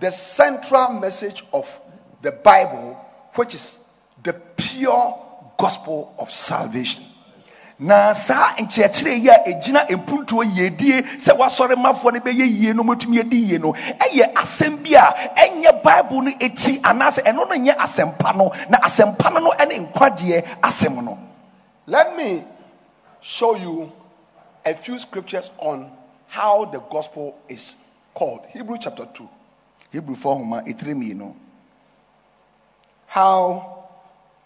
the 0.00 0.10
central 0.10 0.92
message 0.92 1.44
of 1.52 1.80
the 2.22 2.32
Bible, 2.32 2.94
which 3.34 3.54
is 3.54 3.78
the 4.22 4.32
pure 4.56 5.18
gospel 5.58 6.14
of 6.18 6.32
salvation. 6.32 7.04
na 7.78 8.12
saa 8.12 8.54
nkyerɛkyerɛ 8.58 9.12
yi 9.22 9.28
a 9.30 9.38
ɛgyina 9.46 9.86
mpuntuo 9.86 10.42
yiedie 10.42 11.02
sɛ 11.18 11.32
wasɔre 11.38 11.76
mafoɔ 11.76 12.12
no 12.14 12.18
bɛyɛ 12.20 12.46
yie 12.46 12.72
no 12.74 12.82
mɔtumi 12.82 13.20
adi 13.20 13.36
yie 13.38 13.58
no 13.58 13.72
ɛyɛ 13.72 14.32
asɛm 14.34 14.82
bi 14.82 14.94
a 14.98 15.06
ɛnyɛ 15.38 15.82
bible 15.82 16.22
no 16.22 16.30
ɛti 16.32 16.80
anaasɛ 16.82 17.22
ɛno 17.22 17.46
no 17.48 17.54
nyɛ 17.54 17.76
asɛmpa 17.76 18.36
no 18.36 18.50
na 18.68 18.78
asɛmpa 18.78 19.32
no 19.32 19.38
no 19.40 19.50
ɛne 19.52 19.92
nkwagyeɛ 19.92 20.44
asɛm 20.60 21.04
no 21.04 21.18
Let 21.86 22.16
me 22.16 22.44
show 23.20 23.54
you 23.54 23.92
a 24.66 24.74
few 24.74 24.98
scriptures 24.98 25.50
on 25.58 25.90
how 26.26 26.66
the 26.66 26.80
gospel 26.80 27.38
is 27.48 27.76
called. 28.12 28.40
Hebrew 28.52 28.76
chapter 28.78 29.06
2. 29.14 29.28
hebrefoɔ 29.94 30.36
homa 30.36 30.62
ɛtiri 30.66 30.94
mmienu 30.94 31.32
How 33.06 33.77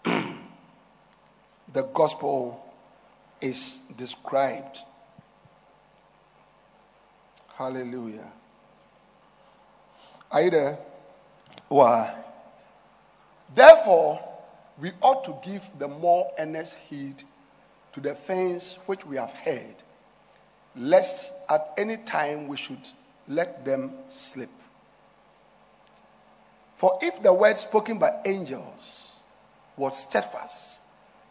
the 0.05 1.83
gospel 1.93 2.63
is 3.41 3.79
described. 3.97 4.79
Hallelujah. 7.55 8.31
Are 10.31 10.41
you 10.41 10.49
there? 10.49 10.79
wa 11.69 12.09
Therefore, 13.53 14.19
we 14.79 14.91
ought 15.01 15.23
to 15.25 15.37
give 15.43 15.63
the 15.77 15.87
more 15.87 16.31
earnest 16.39 16.75
heed 16.89 17.23
to 17.93 17.99
the 17.99 18.15
things 18.15 18.79
which 18.87 19.05
we 19.05 19.17
have 19.17 19.31
heard, 19.31 19.75
lest 20.75 21.33
at 21.49 21.73
any 21.77 21.97
time 21.97 22.47
we 22.47 22.57
should 22.57 22.89
let 23.27 23.63
them 23.63 23.91
slip. 24.07 24.49
For 26.77 26.97
if 27.01 27.21
the 27.21 27.31
word 27.31 27.57
spoken 27.59 27.99
by 27.99 28.19
angels 28.25 29.02
was 29.77 29.97
steadfast, 29.97 30.79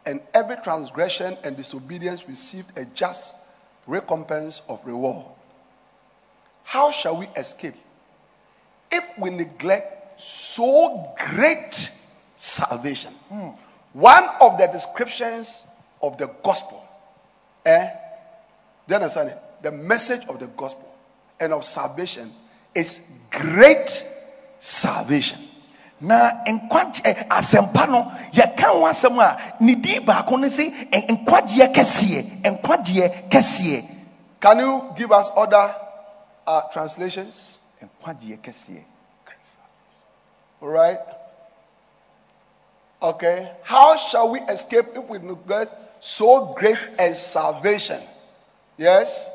and 0.04 0.20
every 0.34 0.56
transgression 0.56 1.36
and 1.44 1.56
disobedience 1.56 2.28
received 2.28 2.76
a 2.76 2.84
just 2.86 3.36
recompense 3.86 4.62
of 4.68 4.80
reward, 4.84 5.26
how 6.64 6.90
shall 6.90 7.16
we 7.16 7.28
escape 7.36 7.74
if 8.90 9.08
we 9.18 9.30
neglect 9.30 10.20
so 10.20 11.12
great 11.30 11.90
salvation? 12.36 13.12
One 13.92 14.24
of 14.40 14.58
the 14.58 14.68
descriptions 14.68 15.62
of 16.02 16.18
the 16.18 16.28
gospel, 16.42 16.82
eh? 17.64 17.90
Do 18.88 18.94
you 18.94 18.96
understand 18.96 19.30
it? 19.30 19.38
The 19.62 19.70
message 19.70 20.26
of 20.28 20.40
the 20.40 20.48
gospel 20.48 20.92
and 21.38 21.52
of 21.52 21.64
salvation 21.64 22.32
is 22.74 23.00
great 23.30 24.04
salvation. 24.58 25.40
Na 26.02 26.44
nkwagye 26.46 27.02
ɛ, 27.04 27.28
asɛmpa 27.28 27.86
no 27.88 28.12
yɛka 28.32 28.66
ho 28.74 28.82
asɛm 28.86 29.18
a 29.22 29.54
ne 29.60 29.74
din 29.76 30.04
baako 30.04 30.36
no 30.36 30.48
se 30.48 30.68
nkwagyeɛ 30.90 31.72
kɛseɛ 31.72 32.42
nkwagyeɛ 32.42 33.28
kɛseɛ 33.30 33.88
Can 34.40 34.58
you 34.58 34.92
give 34.96 35.12
us 35.12 35.30
other 35.36 35.74
uh, 36.46 36.62
translations? 36.72 37.60
nkwagyeɛ 37.80 38.38
kɛseɛ 38.40 38.82
All 40.60 40.68
right. 40.68 40.98
Okay. 43.00 43.50
How 43.62 43.96
shall 43.96 44.30
we 44.30 44.40
escape 44.42 44.86
if 44.94 45.04
we 45.08 45.18
neglect 45.18 45.72
so 46.00 46.54
great 46.54 46.78
a 46.98 47.14
salvation? 47.14 48.00
Yes. 48.76 49.28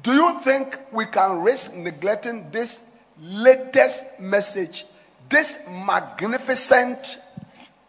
Do 0.00 0.12
you 0.14 0.40
think 0.40 0.78
we 0.92 1.06
can 1.06 1.42
risk 1.42 1.74
neglecting 1.74 2.50
this 2.52 2.80
latest 3.20 4.04
message, 4.20 4.86
this 5.28 5.58
magnificent 5.70 7.18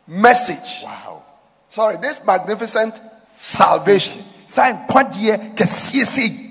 message? 0.08 0.82
wow 0.84 1.24
Sorry, 1.68 1.98
this 1.98 2.24
magnificent 2.26 3.00
salvation. 3.26 4.24
saa 4.48 4.74
nkwagyeɛ 4.74 5.54
kɛseɛ 5.56 6.06
sei 6.06 6.46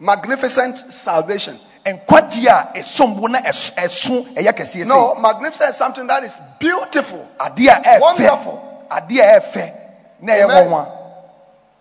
Magnificent 0.00 0.92
salvation. 0.92 1.58
nkwagyeɛ 1.86 2.74
a 2.74 2.78
ɛsom 2.80 3.16
bo 3.20 3.26
na 3.28 3.40
ɛso 3.40 3.72
ɛso 3.76 4.34
ɛyɛ 4.34 4.52
kɛseɛ 4.52 4.84
sei 4.84 4.88
No, 4.88 5.14
magnificent 5.14 5.70
is 5.70 5.76
something 5.76 6.06
that 6.08 6.24
is 6.24 6.38
beautiful. 6.58 7.26
Wonderful. 7.38 8.86
adeɛ 8.90 9.20
a 9.22 9.40
ɛyɛ 9.40 9.40
fɛ 9.52 9.72
na 10.20 10.32
ɛyɛ 10.32 10.44
Amen. 10.44 10.92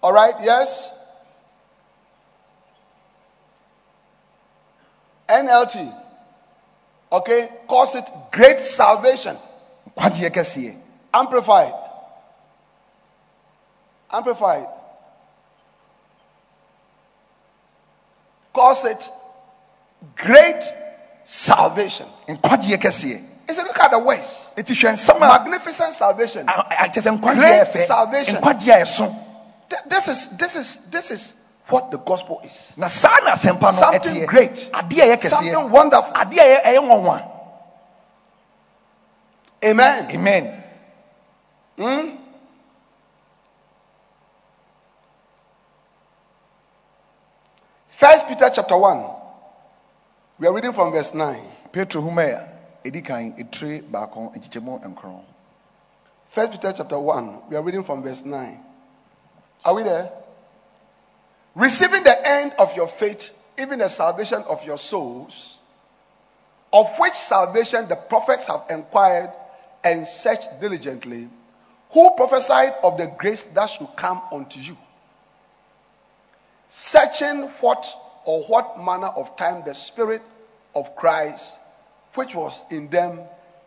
All 0.04 0.13
right, 0.13 0.36
yes. 0.43 0.91
NLT. 5.28 5.93
Okay, 7.12 7.50
calls 7.67 7.96
it 7.96 8.04
great 8.32 8.60
salvation. 8.60 9.38
Amplified. 11.13 11.74
Amplified. 14.12 14.67
Calls 18.54 18.86
it 18.86 19.10
great 20.15 20.63
salvation. 21.24 22.08
kɛseɛ 22.28 23.24
He 23.48 23.54
said, 23.54 23.63
look 23.63 23.80
at 23.80 23.91
the 23.91 24.00
words. 24.00 24.52
It 24.58 24.70
is 24.70 24.78
hwɛ 24.78 24.91
nsɛm 24.93 25.15
a 25.17 25.20
Magnificent 25.20 25.93
salvation. 25.93 26.50
a- 26.50 26.52
a- 26.52 26.89
kyerɛ 26.89 27.02
sɛ 27.02 27.20
nkwagyeɛ 27.20 27.62
a 27.62 27.72
Great 27.72 27.88
salvation. 27.88 28.36
nkwagyeɛ 28.36 28.82
a 28.82 28.86
ɛso 28.86 29.15
This 29.88 30.08
is 30.08 30.28
this 30.38 30.56
is 30.56 30.78
this 30.89 31.12
is 31.12 31.34
what 31.69 31.91
the 31.91 31.97
gospel 31.97 32.41
is. 32.43 32.73
na 32.77 32.88
saa 32.88 33.17
na 33.23 33.36
no 33.36 33.71
Something 33.71 34.25
great. 34.25 34.69
adeɛ 34.73 35.01
a 35.01 35.06
ɛyɛ 35.06 35.17
kɛseɛ 35.17 35.30
Something 35.30 35.69
wonderful. 35.71 36.13
adeɛ 36.13 36.39
a 36.39 36.43
ɛyɛ- 36.43 36.63
ɛyɛ 36.63 36.82
nwanwa 36.88 37.32
Amen. 39.63 40.08
amen 40.12 40.63
hmm? 41.77 42.10
First 47.89 48.27
Peter 48.27 48.49
chapter 48.53 48.77
1. 48.77 49.10
We 50.39 50.47
are 50.47 50.53
reading 50.53 50.73
from 50.73 50.91
verse 50.91 51.13
9. 51.13 51.41
petro 51.71 52.01
homa 52.01 52.21
a 52.23 52.47
ɛdi 52.86 53.03
kan 53.03 53.34
ɛtire 53.34 53.82
baako 53.91 54.32
nkyekyɛmu 54.36 54.82
nkron 54.95 55.23
First 56.30 56.51
Peter 56.51 56.73
chapter 56.73 56.99
1. 56.99 57.49
We 57.49 57.56
are 57.56 57.62
reading 57.63 57.84
from 57.84 58.03
verse 58.03 58.23
9. 58.23 58.60
Are 59.65 59.73
we 59.73 59.84
there? 59.84 60.12
Receiving 61.58 62.04
the 62.04 62.28
end 62.28 62.54
of 62.60 62.76
your 62.76 62.88
faith, 62.88 63.34
even 63.58 63.80
the 63.80 63.88
salvation 63.88 64.43
of 64.43 64.63
your 64.63 64.78
souls, 64.78 65.58
of 66.72 66.88
which 67.00 67.15
salvation 67.15 67.88
the 67.88 67.96
prophets 67.96 68.46
have 68.46 68.65
inquired 68.70 69.32
and 69.84 70.08
searched 70.08 70.62
diligently, 70.62 71.28
who 71.89 72.12
prophesied 72.15 72.76
of 72.84 73.00
the 73.00 73.08
grace 73.17 73.46
that 73.46 73.72
should 73.72 73.88
come 73.96 74.22
unto 74.32 74.60
you, 74.60 74.78
searching 76.67 77.50
what 77.60 77.88
or 78.26 78.43
what 78.43 78.80
manner 78.80 79.08
of 79.08 79.36
time 79.36 79.63
the 79.65 79.74
Spirit 79.74 80.22
of 80.76 80.96
Christ, 80.96 81.58
which 82.13 82.36
was 82.36 82.62
in 82.70 82.88
them, 82.89 83.22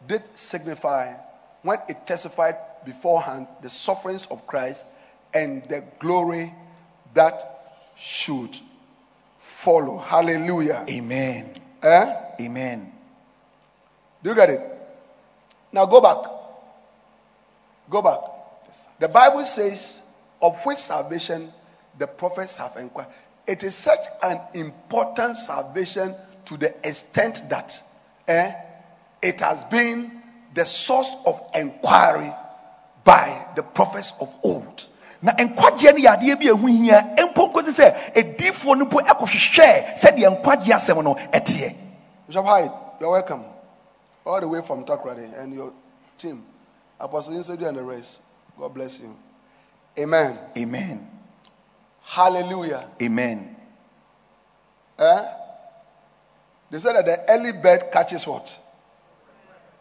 did 0.07 0.22
signify 0.37 1.14
when 1.62 1.81
it 1.88 2.07
testified 2.07 2.55
beforehand 2.85 3.48
the 3.62 3.68
sufferings 3.68 4.26
of 4.31 4.46
Christ 4.46 4.87
and 5.35 5.64
the 5.68 5.83
glory 5.98 6.55
that 7.14 7.49
should 8.00 8.56
follow. 9.38 9.98
Hallelujah. 9.98 10.86
amen 10.88 11.54
Eh? 11.82 12.16
amen 12.40 12.90
Do 14.22 14.30
you 14.30 14.36
get 14.36 14.50
it? 14.50 14.60
Now 15.72 15.86
go 15.86 16.00
back. 16.00 16.24
Go 17.88 18.02
back. 18.02 18.18
The 18.98 19.08
Bible 19.08 19.44
says, 19.44 20.02
of 20.40 20.58
which 20.64 20.78
salvation 20.78 21.52
the 21.98 22.06
prophets 22.06 22.56
have 22.56 22.76
inquired. 22.76 23.08
It 23.46 23.64
is 23.64 23.74
such 23.74 24.00
an 24.22 24.40
important 24.54 25.36
salvation 25.36 26.14
to 26.46 26.56
the 26.56 26.74
extent 26.86 27.48
that 27.50 27.82
eh, 28.28 28.52
it 29.22 29.40
has 29.40 29.64
been 29.64 30.22
the 30.54 30.64
source 30.64 31.12
of 31.26 31.42
inquiry 31.54 32.32
by 33.04 33.46
the 33.56 33.62
prophets 33.62 34.12
of 34.20 34.32
old. 34.42 34.86
Na 35.22 35.33
nkwagyeɛ 35.33 35.92
no 35.92 35.98
yɛ 35.98 36.16
adeɛ 36.16 36.38
bi 36.38 36.46
ɛho 36.46 36.66
hia 36.68 37.14
mpo 37.28 37.48
nkosi 37.48 37.70
sɛ 37.70 38.14
ɛdiifoɔ 38.14 38.78
no 38.78 38.85
mpo 38.87 39.00
ɛkɔhwehwɛɛ 39.00 39.96
sɛdeɛ 39.96 40.40
nkwagyeɛ 40.42 40.74
asɛm 40.76 41.02
no 41.04 41.14
ɛteɛ 41.14 41.74
Bishop 42.26 42.44
Hyde, 42.46 42.70
you're 43.00 43.11
welcome. 43.11 43.42
All 44.24 44.38
the 44.40 44.46
way 44.46 44.62
from 44.62 44.85
Takoradi 44.85 45.37
and 45.37 45.52
your 45.52 45.72
team. 46.16 46.44
Apostle 47.00 47.35
Insedu 47.35 47.66
and 47.66 47.76
the 47.76 47.83
rest. 47.83 48.20
God 48.56 48.72
bless 48.72 49.00
you. 49.00 49.16
Amen. 49.98 50.38
amen 50.56 51.09
Hallelujah. 52.02 52.87
amen 53.02 53.56
Eh? 54.96 55.24
They 56.70 56.78
said 56.78 56.92
that 56.94 57.06
the 57.06 57.30
early 57.33 57.52
bird 57.52 57.90
catches 57.92 58.24
what? 58.26 58.56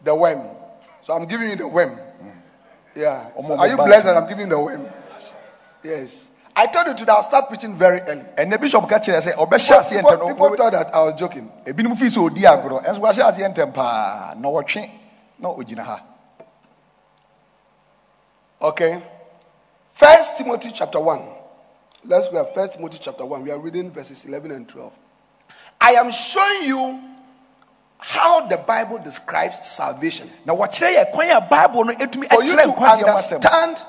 The 0.04 0.16
worm. 0.16 0.42
So 1.06 1.14
I'm 1.14 1.28
giving 1.28 1.52
you 1.52 1.56
the 1.56 1.68
worm. 1.68 2.00
Yeah. 2.96 3.30
So 3.40 3.54
are 3.58 3.68
you 3.68 3.76
blessed 3.76 4.06
that 4.06 4.18
I'm 4.18 4.28
giving 4.28 4.50
the 4.50 4.60
word? 4.60 4.92
Yes. 5.84 6.30
I 6.56 6.68
told 6.68 6.88
you 6.88 6.96
today 6.96 7.12
I'll 7.12 7.24
start 7.24 7.48
preaching 7.48 7.76
very 7.78 8.02
early. 8.02 8.26
And 8.38 8.52
the 8.52 8.58
bishop 8.58 8.88
ka 8.90 9.00
kyerɛ 9.00 9.22
sɛ 9.22 9.34
ɔbɛhyɛ 9.36 9.80
aseɛ 9.80 9.96
People, 10.02 10.12
ntɛm 10.12 10.28
people 10.28 10.46
oh, 10.46 10.50
oh, 10.50 10.54
oh. 10.54 10.56
thought 10.58 10.72
that 10.74 10.96
I 10.96 11.04
was 11.04 11.14
joking. 11.16 11.52
ebinom 11.66 11.98
fi 11.98 12.06
sɛ 12.06 12.30
ɔdi 12.30 12.44
agorɔ 12.44 12.84
ɛnso 12.86 13.00
wahyɛ 13.00 13.32
aseɛ 13.32 13.54
ntɛm 13.56 13.74
paa 13.74 14.34
na 14.38 14.50
wɔtwe 14.50 14.92
na 15.40 15.50
ɔgyina 15.50 15.84
ha 15.86 16.02
Okay. 18.62 19.02
First 19.94 20.38
Timothy 20.38 20.72
chapter 20.74 21.00
1. 21.00 21.22
Let's 22.06 22.28
go 22.30 22.40
at 22.42 22.54
First 22.54 22.74
Timothy 22.74 23.00
chapter 23.02 23.26
1. 23.26 23.44
We 23.44 23.52
are 23.52 23.58
reading 23.58 23.90
verses 23.92 24.26
11 24.26 24.52
and 24.52 24.68
12. 24.68 24.92
I 25.80 25.92
am 25.92 26.12
showing 26.12 26.64
you 26.64 27.00
how 28.00 28.48
the 28.48 28.58
Bible 28.58 28.98
describes 28.98 29.66
salvation. 29.66 30.30
wɔkyerɛ 30.46 30.96
yɛ 30.96 31.12
kwan 31.12 31.30
a 31.30 31.42
bible 31.42 31.86
no 31.86 31.94
ɛtumi 31.94 32.28
For 32.28 32.44
you 32.44 32.56
to 32.56 32.72
understand 32.84 33.86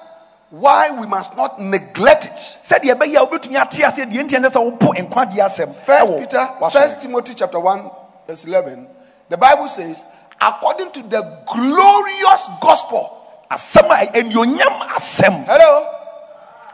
why 0.50 0.90
we 0.90 1.06
must 1.06 1.36
not 1.36 1.60
neglect 1.60 2.26
it. 2.26 2.56
sɛdeɛ 2.62 2.94
ɛbɛyɛ 2.98 3.16
a 3.16 3.26
wobɛtumi 3.26 3.60
ate 3.60 3.82
aseɛ 3.84 4.10
deɛ 4.10 4.22
ntiɛ 4.26 4.40
sɛ 4.44 4.50
sɛ 4.50 4.60
wopo 4.60 4.92
nkwagyeɛ 4.94 5.46
asɛm 5.46 5.74
First 5.74 6.18
Peter. 6.18 6.48
First 6.70 7.00
Timothy 7.00 7.34
chapter 7.34 7.60
1, 7.60 7.90
verse 8.26 8.44
11. 8.44 8.88
The 9.28 9.36
Bible 9.36 9.68
says, 9.68 10.04
according 10.40 10.90
to 10.92 11.02
the 11.02 11.42
glorious 11.46 12.48
gospel. 12.60 13.16
asɛm 13.50 13.90
a 13.90 14.06
anuonyam 14.18 14.88
asɛm 14.88 15.44
Hello? 15.44 15.96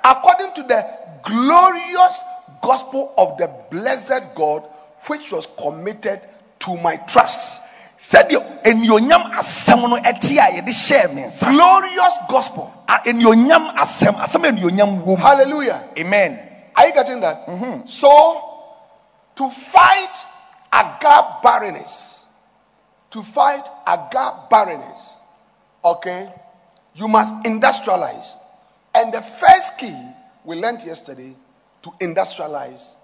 According 0.04 0.52
to 0.54 0.62
the 0.62 0.86
glorious 1.22 2.22
gospel 2.62 3.12
of 3.18 3.36
the 3.38 3.50
blessed 3.70 4.34
God, 4.34 4.62
which 5.06 5.32
was 5.32 5.48
committed 5.60 6.20
to 6.60 6.76
my 6.78 6.96
trust. 6.96 7.60
Sɛdeɛ 7.98 8.62
anuonyam 8.64 9.32
asɛm 9.32 9.88
no 9.88 9.96
ɛte 9.96 10.36
a 10.38 10.50
yɛde 10.60 10.68
hyɛɛ 10.72 11.14
me 11.14 11.22
nsa 11.22 11.50
Glorious 11.50 12.18
gospel. 12.28 12.72
A- 12.88 13.00
anuonyam 13.06 13.74
asɛm 13.76 14.14
asɛm 14.16 14.44
a 14.44 14.52
anuonyam 14.52 15.02
wɔ 15.02 15.06
mu 15.06 15.16
Hallelujah. 15.16 15.82
amen 15.98 16.40
Are 16.76 16.86
you 16.88 16.92
getting 16.92 17.20
that? 17.20 17.88
So, 17.88 18.42
to 19.34 19.48
fight 19.50 20.14
agar 20.72 21.38
barrenness, 21.42 22.24
to 23.10 23.22
fight 23.22 23.66
agar 23.86 24.46
barrenness, 24.50 25.16
okay, 25.82 26.30
you 26.94 27.08
must 27.08 27.32
industrialize. 27.44 28.34
And 28.94 29.12
the 29.12 29.22
first 29.22 29.78
key 29.78 29.96
we 30.44 30.56
learned 30.56 30.82
yesterday 30.82 31.34
to 31.82 31.90
industrialize 32.00 32.94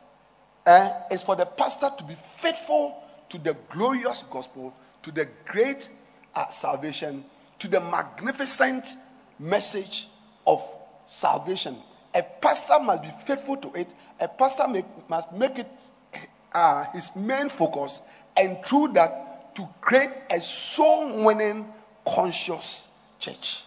eh, 0.66 0.90
is 1.10 1.22
for 1.22 1.34
the 1.36 1.46
pastor 1.46 1.90
to 1.96 2.04
be 2.04 2.14
faithful 2.14 3.02
to 3.30 3.38
the 3.38 3.56
glorious 3.70 4.22
gospel, 4.30 4.74
to 5.02 5.10
the 5.10 5.28
great 5.44 5.88
uh, 6.34 6.48
salvation, 6.48 7.24
to 7.58 7.68
the 7.68 7.80
magnificent 7.80 8.96
message 9.38 10.08
of 10.46 10.62
salvation. 11.06 11.76
A 12.14 12.22
pastor 12.22 12.78
must 12.80 13.02
be 13.02 13.10
faithful 13.24 13.56
to 13.56 13.72
it. 13.72 13.88
A 14.20 14.28
pastor 14.28 14.68
make, 14.68 14.84
must 15.08 15.32
make 15.32 15.58
it 15.58 15.68
uh, 16.52 16.84
his 16.92 17.14
main 17.16 17.48
focus, 17.48 18.00
and 18.36 18.64
through 18.64 18.88
that, 18.94 19.54
to 19.54 19.68
create 19.80 20.10
a 20.30 20.40
soul 20.40 21.24
winning, 21.24 21.66
conscious 22.06 22.88
church. 23.18 23.64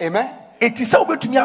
Amen. 0.00 0.49
Ɛti 0.60 0.84
sɛ 0.84 0.98
wobɛtumi 1.04 1.36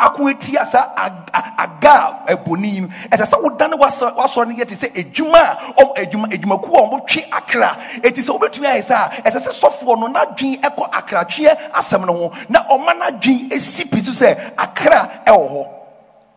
ako 0.00 0.28
atia 0.28 0.66
saa 0.66 0.92
ag- 0.96 1.30
aga 1.58 2.24
a 2.28 2.36
ɛbɔni 2.36 2.80
no 2.82 2.88
ɛsɛ 3.10 3.24
sɛ 3.26 3.42
wodane 3.42 3.78
w'asɔ 3.78 4.14
w'asɔre 4.16 4.48
no 4.48 4.54
yɛ 4.54 4.66
te 4.68 4.74
sɛ 4.74 4.92
adwuma 4.94 6.28
adwumakuo 6.28 6.76
a 6.76 6.82
ɔmotwe 6.88 7.28
akra 7.32 7.76
ɛti 8.02 8.20
sɛ 8.22 8.30
wobɛtumi 8.38 8.66
ayɛ 8.66 8.82
sɛ 8.82 8.94
a 8.94 9.30
ɛsɛ 9.30 9.40
sɛ 9.46 9.50
sɔfoɔ 9.60 9.98
no 10.00 10.08
n'adwen 10.08 10.60
ɛkɔ 10.60 10.90
akratweɛ 10.90 11.70
asɛm 11.72 12.06
no 12.06 12.12
ho 12.12 12.32
na 12.48 12.64
ɔma 12.68 12.94
n'adwen 12.98 13.48
ɛsi 13.50 13.90
pi 13.90 14.00
so 14.00 14.12
sɛ 14.12 14.54
akra 14.58 15.22
ɛwɔ 15.26 15.48
hɔ 15.50 15.68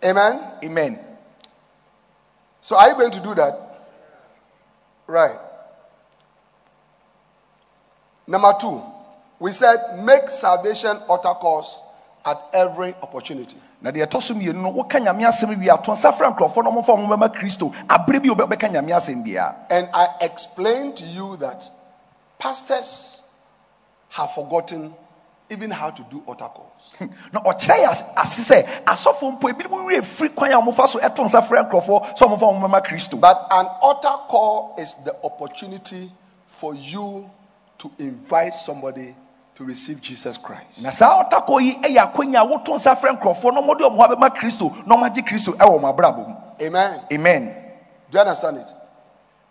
Amen. 0.05 0.39
amen 0.63 0.99
So, 2.61 2.77
are 2.77 2.89
you 2.89 2.95
going 2.95 3.11
to 3.11 3.19
do 3.19 3.33
that? 3.35 3.53
Right. 5.07 5.37
Number 8.27 8.53
two, 8.61 8.81
we 9.39 9.51
said 9.53 9.97
make 10.03 10.29
salvation 10.29 10.97
altar 11.07 11.33
calls 11.39 11.81
at 12.25 12.37
every 12.53 12.93
opportunity. 13.01 13.55
na 13.81 13.91
deɛ 13.91 14.05
ɛtɔ 14.07 14.21
so 14.21 14.33
mmienu 14.33 14.55
no 14.61 14.71
woka 14.71 14.99
nyame 14.99 15.23
asɛm 15.25 15.57
wie 15.57 15.69
ato 15.69 15.91
nsa 15.93 16.13
fra 16.13 16.31
nkurɔfoɔ 16.31 16.63
no 16.63 16.71
ɔmomfa 16.71 16.95
ɔmo 16.97 17.07
bɛma 17.07 17.29
kristo 17.33 17.71
aberɛ 17.87 18.21
bi 18.21 18.29
wobɛka 18.29 18.69
nyame 18.69 18.91
asɛm 18.91 19.23
biara 19.25 19.55
And 19.69 19.89
I 19.93 20.07
explained 20.21 20.97
to 20.97 21.05
you 21.05 21.37
that 21.37 21.69
pastors 22.37 23.21
have 24.09 24.31
forgotten 24.33 24.93
even 25.49 25.71
how 25.71 25.89
to 25.91 26.03
do 26.11 26.21
altar 26.27 26.49
calls. 26.53 26.91
na 27.33 27.39
ɔkyerɛ 27.41 27.77
yɛ 27.85 27.87
as- 27.89 28.03
ase 28.17 28.51
sɛ 28.51 28.83
asɔfoɔ 28.83 29.39
mpo 29.39 29.49
ebinom 29.53 29.85
wie 29.85 30.01
firi 30.01 30.35
kwan 30.35 30.51
a 30.51 30.55
ɔmofa 30.61 30.87
so 30.89 30.99
ɛto 30.99 31.23
nsa 31.25 31.41
frɛ 31.47 31.69
nkurɔfoɔ 31.69 32.17
sɛ 32.17 32.27
ɔmofa 32.27 32.45
ɔmo 32.51 32.59
bɛma 32.67 32.83
kristo 32.85 33.17
But 33.19 33.47
an 33.49 33.65
altar 33.81 34.17
call 34.27 34.75
is 34.77 34.95
the 35.05 35.15
opportunity 35.23 36.11
for 36.47 36.75
you 36.75 37.29
to 37.77 37.89
invite 37.97 38.55
somebody 38.55 39.15
to 39.59 39.65
receive 39.65 40.01
Jesus 40.01 40.37
Christ. 40.37 40.79
na 40.79 40.89
saa 40.89 41.21
ɔtakɔ 41.23 41.61
yi 41.61 41.73
yɛ 41.83 41.99
akwanya 41.99 42.39
a 42.39 42.45
woto 42.47 42.75
nsa 42.75 42.95
frɛ 42.95 43.19
nkurɔfoɔ 43.19 43.53
na 43.53 43.61
ɔmɔde 43.61 43.81
ɔmo 43.83 43.97
ho 43.97 44.03
abɛma 44.07 44.29
kristo 44.33 44.71
na 44.87 44.95
ɔmagye 44.95 45.27
kristo 45.27 45.51
ɛwɔ 45.57 45.79
ɔmo 45.79 45.93
abrabɔ 45.93 46.27
mu 46.27 46.35
Amen. 46.61 47.01
amen 47.11 47.43
Do 48.09 48.17
you 48.17 48.21
understand 48.21 48.57
it? 48.57 48.71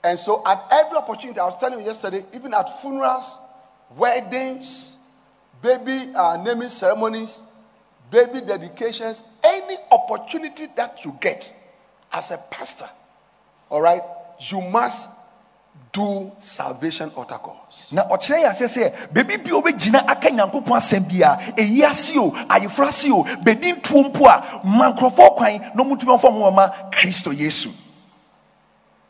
And 0.03 0.19
so, 0.19 0.43
at 0.47 0.65
every 0.71 0.97
opportunity, 0.97 1.39
I 1.41 1.45
was 1.45 1.57
telling 1.61 1.81
you 1.81 1.85
yesterday, 1.87 2.25
even 2.33 2.55
at 2.55 2.81
funerals, 2.81 3.39
weddings, 3.97 4.97
baby 5.61 6.13
uh, 6.15 6.37
naming 6.43 6.69
ceremonies, 6.69 7.43
baby 8.11 8.41
dedications, 8.41 9.23
any 9.45 9.77
opportunity 9.91 10.69
that 10.77 11.05
you 11.05 11.17
get 11.21 11.53
as 12.13 12.31
a 12.31 12.39
pastor, 12.39 12.89
all 13.71 13.81
right, 13.83 14.03
you 14.41 14.61
must 14.61 15.09
do 15.93 16.33
salvation 16.39 17.11
calls. 17.11 17.93
na 17.93 18.05
ɔkyerɛ 18.09 18.43
yɛ 18.43 18.49
ase 18.51 18.67
sɛ 18.67 18.93
beebi 19.13 19.37
bi 19.43 19.51
a 19.51 19.55
wobɛgyina 19.55 20.05
aka 20.09 20.31
nyankopɔn 20.31 20.77
asɛm 20.77 21.09
bia 21.09 21.37
ɛyi 21.57 21.83
ase 21.85 22.17
o 22.17 22.31
ayeforo 22.49 22.89
ase 22.89 23.11
o 23.11 23.25
bɛdi 23.25 23.81
ntuo 23.81 24.05
mpo 24.05 24.27
a 24.27 24.61
ma 24.65 24.93
nkurɔfoɔ 24.93 25.37
kwan 25.37 25.61
na 25.75 25.85
ɔmotumi 25.85 26.19
ɔmfa 26.19 26.29
ɔmo 26.29 26.51
bɛma 26.51 26.91
kristo 26.93 27.33
yesu 27.33 27.71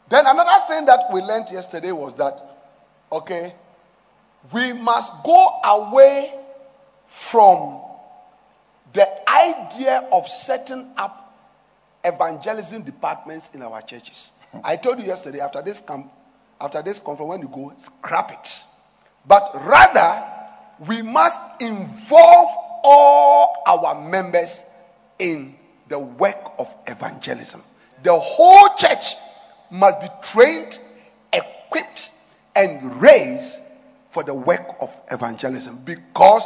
Then 0.09 0.26
another 0.26 0.64
thing 0.66 0.87
that 0.87 1.12
we 1.12 1.20
learned 1.20 1.50
yesterday 1.50 1.92
was 1.92 2.14
that, 2.14 2.40
okay, 3.12 3.54
we 4.52 4.72
must 4.72 5.12
go 5.22 5.61
away 5.64 6.33
from 7.07 7.81
the 8.92 9.07
idea 9.31 10.09
of 10.11 10.28
setting 10.28 10.90
up 10.96 11.35
evangelism 12.04 12.83
departments 12.83 13.50
in 13.52 13.62
our 13.62 13.83
churches. 13.83 14.33
I 14.64 14.76
told 14.76 14.98
you 15.00 15.07
yesterday 15.07 15.40
after 15.40 15.61
this 15.61 15.81
camp, 15.81 16.11
after 16.61 16.83
this 16.83 16.99
conference, 16.99 17.29
when 17.29 17.40
you 17.40 17.49
go, 17.49 17.73
scrap 17.79 18.33
it. 18.33 18.64
But 19.27 19.51
rather, 19.66 20.25
we 20.87 21.03
must 21.03 21.40
involve 21.61 22.49
all 22.85 23.62
our 23.66 24.01
members 24.01 24.62
in 25.18 25.57
the 25.88 25.99
work 25.99 26.53
of 26.59 26.73
evangelism. 26.87 27.62
The 28.03 28.18
whole 28.18 28.75
church 28.77 29.16
must 29.71 30.01
be 30.01 30.09
trained, 30.23 30.79
equipped, 31.33 32.11
and 32.55 33.01
raised 33.01 33.59
for 34.11 34.23
the 34.23 34.35
work 34.35 34.77
of 34.81 34.94
evangelism 35.11 35.81
because 35.85 36.44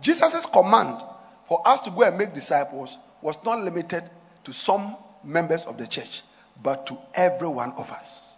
Jesus' 0.00 0.46
command 0.46 1.02
for 1.48 1.66
us 1.66 1.80
to 1.82 1.90
go 1.90 2.02
and 2.02 2.16
make 2.16 2.34
disciples 2.34 2.98
was 3.20 3.36
not 3.44 3.60
limited 3.62 4.04
to 4.44 4.52
some 4.52 4.96
members 5.22 5.64
of 5.64 5.78
the 5.78 5.86
church, 5.86 6.22
but 6.62 6.86
to 6.86 6.98
every 7.14 7.48
one 7.48 7.72
of 7.72 7.90
us. 7.90 8.33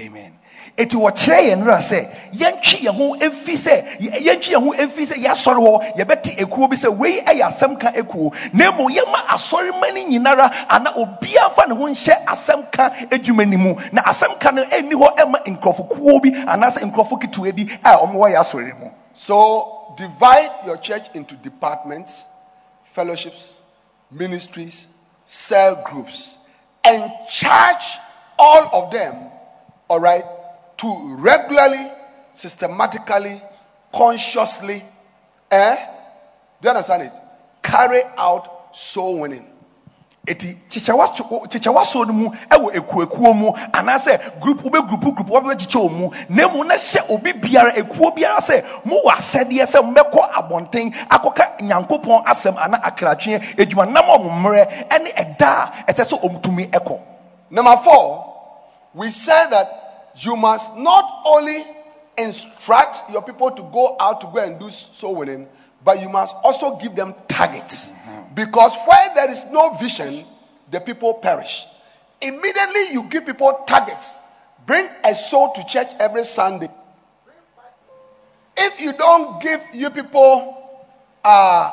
Amen. 0.00 0.32
Eti 0.76 0.96
wɔkyerɛ 0.96 1.40
yɛn 1.50 1.58
nora 1.58 1.78
sɛ 1.78 2.08
yɛntwe 2.32 2.78
yɛn 2.86 2.94
ho 2.94 3.16
mfi 3.16 3.54
sɛ 3.56 3.98
yɛ- 3.98 4.20
yɛntwe 4.22 4.52
yɛn 4.54 4.62
ho 4.64 4.72
mfi 4.86 5.06
sɛ 5.06 5.16
yɛasɔre 5.24 5.58
hɔ 5.58 5.96
yɛbɛte 5.96 6.36
ekuo 6.38 6.68
bi 6.68 6.76
sɛ 6.76 6.88
wei 6.96 7.20
ɛyɛ 7.22 7.42
asɛm 7.42 7.80
ka 7.80 7.90
ekuo. 7.92 8.32
Na 8.52 8.68
emu 8.68 8.88
yɛma 8.88 9.26
asɔre 9.26 9.72
ma 9.80 9.88
no 9.88 10.02
nyinara 10.08 10.66
ana 10.70 10.92
obiara 10.92 11.50
fa 11.52 11.66
ne 11.66 11.74
ho 11.74 11.84
nhyɛ 11.88 12.24
asɛm 12.26 12.70
ka 12.70 12.90
adwuma 13.10 13.44
no 13.48 13.58
mu. 13.58 13.74
Na 13.92 14.02
asɛm 14.02 14.38
ka 14.38 14.50
no 14.50 14.64
ɛnni 14.64 14.92
hɔ 14.92 16.22
bi 16.22 16.30
anaasɛ 16.30 16.80
nkurɔfo 16.90 17.20
ketewa 17.20 17.48
a 17.84 17.96
wɔn 17.98 18.12
wɔ 18.14 18.30
yɛ 18.34 18.40
asɔre 18.40 18.92
So 19.14 19.94
divide 19.96 20.50
your 20.64 20.76
church 20.76 21.08
into 21.14 21.34
departments, 21.36 22.24
fellowships, 22.84 23.60
ministries, 24.10 24.86
cell 25.24 25.82
groups, 25.84 26.38
and 26.84 27.10
charge 27.28 27.98
all 28.38 28.68
of 28.72 28.92
them, 28.92 29.27
all 29.88 30.00
right, 30.00 30.24
to 30.78 31.16
regularly, 31.16 31.90
systematically, 32.32 33.42
consciously, 33.92 34.84
eh? 35.50 35.76
Do 36.60 36.66
you 36.66 36.70
understand 36.70 37.02
it? 37.04 37.12
Carry 37.62 38.02
out 38.16 38.76
soul 38.76 39.20
winning. 39.20 39.46
eti 40.28 40.56
kyekyɛwa 40.68 41.84
so 41.86 42.04
no 42.04 42.12
mu 42.12 42.28
ɛwɔ 42.50 42.74
ekuokuo 42.76 43.34
mu 43.34 43.52
anaasɛ 43.72 44.38
group 44.40 44.60
wobɛ 44.62 44.86
group 44.86 45.00
group 45.14 45.26
wɔbɛ 45.28 45.56
kyekyɛ 45.56 45.90
mu 45.90 46.10
na 46.28 46.42
emu 46.44 46.64
na 46.64 46.74
hyɛ 46.74 47.00
obi 47.10 47.32
biara 47.32 47.72
ekuo 47.72 48.14
biara 48.14 48.38
sɛ 48.40 48.62
mo 48.84 49.00
wɔ 49.06 49.12
asɛdeɛ 49.16 49.64
sɛ 49.66 49.82
mo 49.82 49.92
bɛkɔ 49.94 50.20
abɔnten 50.38 50.92
akɔka 51.08 51.60
nyankopɔn 51.62 52.24
asɛm 52.26 52.56
ana 52.58 52.76
akratwe 52.82 53.40
edwuma 53.56 53.86
nam 53.90 54.04
mmerɛ 54.28 54.88
ɛne 54.90 55.14
ɛda 55.14 55.48
a 55.88 55.92
ɛsɛ 55.92 56.04
sɛ 56.04 56.20
ɔmo 56.20 56.40
tumi 56.42 56.66
ɛkɔ. 56.70 57.00
Number 57.50 57.76
four, 57.78 58.37
we 58.94 59.10
said 59.10 59.50
that 59.50 60.12
you 60.16 60.36
must 60.36 60.76
not 60.76 61.22
only 61.24 61.62
instruct 62.16 63.10
your 63.10 63.22
people 63.22 63.50
to 63.50 63.62
go 63.62 63.96
out 64.00 64.20
to 64.20 64.26
go 64.26 64.38
and 64.38 64.58
do 64.58 64.68
soul 64.70 65.16
winning, 65.16 65.48
but 65.84 66.00
you 66.00 66.08
must 66.08 66.34
also 66.42 66.76
give 66.76 66.96
them 66.96 67.14
targets. 67.28 67.90
Because 68.34 68.74
where 68.86 69.14
there 69.14 69.30
is 69.30 69.44
no 69.46 69.74
vision, 69.74 70.24
the 70.70 70.80
people 70.80 71.14
perish. 71.14 71.64
Immediately 72.20 72.92
you 72.92 73.04
give 73.04 73.24
people 73.24 73.64
targets. 73.66 74.18
Bring 74.66 74.88
a 75.04 75.14
soul 75.14 75.52
to 75.52 75.64
church 75.64 75.88
every 75.98 76.24
Sunday. 76.24 76.68
If 78.56 78.80
you 78.80 78.92
don't 78.92 79.40
give 79.40 79.64
you 79.72 79.88
people, 79.90 80.80
uh, 81.24 81.70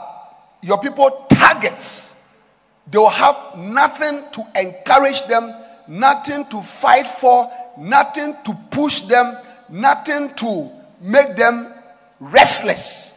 your 0.61 0.79
people 0.79 1.25
targets, 1.29 2.13
they 2.89 2.99
will 2.99 3.09
have 3.09 3.57
nothing 3.57 4.23
to 4.33 4.45
encourage 4.55 5.25
them, 5.27 5.53
nothing 5.87 6.45
to 6.45 6.61
fight 6.61 7.07
for, 7.07 7.51
nothing 7.77 8.35
to 8.45 8.53
push 8.71 9.01
them, 9.03 9.37
nothing 9.69 10.33
to 10.35 10.69
make 11.01 11.35
them 11.35 11.71
restless 12.19 13.13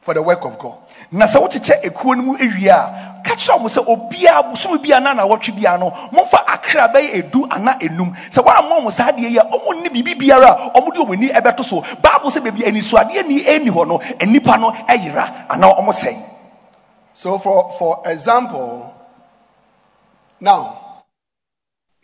for 0.00 0.14
the 0.14 0.22
work 0.22 0.44
of 0.44 0.58
God. 0.58 0.78
na 1.12 1.26
sɛ 1.26 1.38
wokyekyɛ 1.40 1.82
ekuo 1.86 2.16
no 2.16 2.22
mu 2.22 2.34
ewie 2.38 2.68
a 2.68 3.22
ka 3.24 3.34
kyerɛ 3.36 3.58
wɔn 3.60 3.70
sɛ 3.70 3.80
obiara 3.86 4.42
bosom 4.50 4.78
biara 4.78 5.00
na 5.02 5.14
nawɔtwe 5.14 5.54
biara 5.54 5.78
no 5.78 5.90
momfa 6.12 6.42
akra 6.46 6.88
bɛyɛ 6.88 7.14
edu 7.30 7.46
ana 7.50 7.72
enum 7.80 8.10
sɛ 8.30 8.42
wɔammɔ 8.42 8.82
wɔn 8.82 8.92
saa 8.92 9.10
adeɛ 9.12 9.30
yi 9.30 9.38
a 9.38 9.44
wɔn 9.44 9.82
nni 9.84 9.88
biribi 9.90 10.14
biara 10.18 10.72
a 10.74 10.80
wɔn 10.80 10.92
de 10.94 11.00
wɔn 11.00 11.12
ani 11.16 11.28
ɛbɛto 11.28 11.64
so 11.64 11.80
baabu 12.02 12.30
sɛ 12.30 12.40
beebi 12.42 12.64
anisuadeɛ 12.66 13.26
ni 13.26 13.44
ɛni 13.44 13.70
hɔ 13.70 13.86
no 13.86 14.00
nipa 14.26 14.56
no 14.56 14.70
ɛyera 14.88 15.46
anaa 15.48 15.76
wɔn 15.78 15.92
sɛn. 15.94 16.22
So, 17.16 17.38
for, 17.38 17.72
for 17.78 18.02
example, 18.06 18.92
now, 20.40 20.83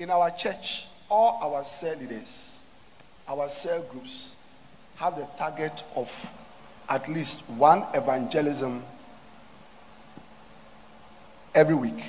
in 0.01 0.09
our 0.09 0.31
church, 0.31 0.87
all 1.11 1.39
our 1.43 1.63
cell 1.63 1.95
leaders, 1.99 2.59
our 3.29 3.49
cell 3.49 3.83
groups 3.83 4.35
have 4.97 5.15
the 5.17 5.27
target 5.39 5.85
of 5.95 6.31
at 6.89 7.07
least 7.09 7.43
one 7.51 7.85
evangelism 7.95 8.83
every 11.55 11.75
week. 11.75 12.03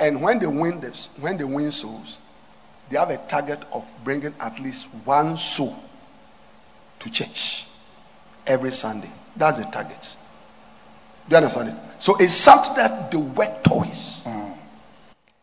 And 0.00 0.20
when 0.20 0.40
they 0.40 0.46
win 0.46 0.80
this, 0.80 1.08
when 1.20 1.36
they 1.36 1.44
win 1.44 1.70
souls, 1.70 2.20
they 2.90 2.98
have 2.98 3.10
a 3.10 3.16
target 3.28 3.62
of 3.72 3.88
bringing 4.02 4.34
at 4.40 4.58
least 4.60 4.86
one 5.04 5.36
soul 5.36 5.76
to 6.98 7.10
church 7.10 7.68
every 8.46 8.72
Sunday. 8.72 9.10
That's 9.36 9.58
the 9.58 9.64
target. 9.66 10.16
Do 11.28 11.30
you 11.30 11.36
understand 11.36 11.68
it? 11.68 11.76
So 12.00 12.16
it's 12.16 12.34
something 12.34 12.74
that 12.74 13.12
they 13.12 13.18
work 13.18 13.62
towards. 13.62 14.24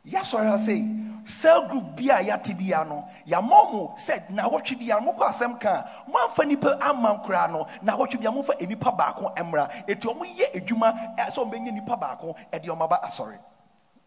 yasɔre 0.06 0.50
ha 0.50 0.58
sei 0.58 1.00
cell 1.30 1.68
group 1.68 1.96
bi 1.96 2.10
a 2.10 2.22
yate 2.22 2.58
bia 2.58 2.84
no 2.84 3.08
yamɔ 3.28 3.72
mo 3.72 3.94
sɛ 3.96 4.30
nawɔtwe 4.30 4.80
bia 4.80 5.00
mokɔ 5.00 5.30
asɛm 5.30 5.60
ka 5.60 5.70
a 5.70 6.10
moamfa 6.10 6.48
nipa 6.48 6.78
ama 6.82 7.18
nkoraa 7.20 7.52
no. 7.52 7.66
Nawɔtwe 7.84 8.20
bia 8.20 8.32
momfa 8.32 8.60
nipa 8.68 8.92
baako 8.92 9.34
mmra. 9.38 9.70
Ɛti 9.88 10.06
ɔmo 10.10 10.26
yɛ 10.26 10.52
adwuma 10.56 11.16
sɛ 11.18 11.38
ɔmbɛnya 11.38 11.74
nipa 11.74 11.96
baako 11.96 12.36
ɛde 12.52 12.66
ɔmaba 12.66 13.02
asɔre. 13.04 13.40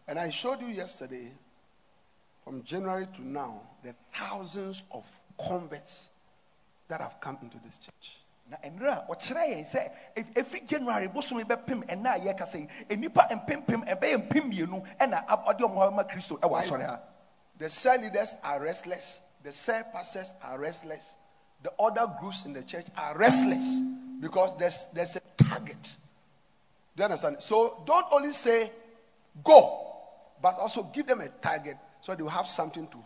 And 0.07 0.19
I 0.19 0.29
showed 0.29 0.59
you 0.61 0.67
yesterday, 0.67 1.31
from 2.43 2.61
January 2.63 3.07
to 3.13 3.21
now, 3.25 3.61
the 3.83 3.95
thousands 4.11 4.83
of 4.91 5.05
converts 5.39 6.09
that 6.89 6.99
have 6.99 7.19
come 7.21 7.37
into 7.41 7.57
this 7.63 7.77
church. 7.77 8.19
na 8.49 8.57
mmerɛ 8.69 8.91
a 8.91 9.05
ɔkyerɛ 9.09 9.43
yɛn 9.51 9.65
sɛ 9.65 9.91
ɛfiri 10.35 10.67
january 10.67 11.07
bosome 11.07 11.43
bɛpem 11.45 11.81
ɛna 11.87 12.15
a 12.15 12.19
yɛkasa 12.19 12.59
yi 12.59 12.67
nnipa 12.97 13.27
mpempem 13.31 13.85
ɛbɛyɛ 13.87 14.17
mpem 14.27 14.43
mmienu 14.51 14.83
ɛna 14.99 15.25
ɔde 15.47 15.61
ɔmo 15.63 15.75
hɔ 15.79 15.89
bɛma 15.91 16.03
kristo 16.09 16.37
ɛwɔ 16.39 16.59
asɔre 16.61 16.85
ha 16.85 16.99
The 17.63 17.69
cell 17.69 17.97
leaders 17.97 18.35
are 18.43 18.61
restless, 18.61 19.21
the 19.41 19.53
cell 19.53 19.85
pastors 19.93 20.33
are 20.43 20.59
restless, 20.59 21.15
the 21.61 21.71
other 21.79 22.13
groups 22.19 22.43
in 22.45 22.51
the 22.51 22.61
church 22.61 22.87
are 22.97 23.17
restless 23.17 23.79
because 24.19 24.57
there's, 24.57 24.87
there's 24.93 25.15
a 25.15 25.21
target. 25.37 25.81
Do 26.97 27.03
you 27.03 27.05
understand? 27.05 27.37
So 27.39 27.81
don't 27.85 28.05
only 28.11 28.33
say 28.33 28.69
go, 29.45 29.79
but 30.41 30.55
also 30.59 30.83
give 30.83 31.07
them 31.07 31.21
a 31.21 31.29
target 31.29 31.77
so 32.01 32.13
they 32.13 32.21
will 32.21 32.29
have 32.31 32.47
something 32.47 32.85
to 32.85 32.97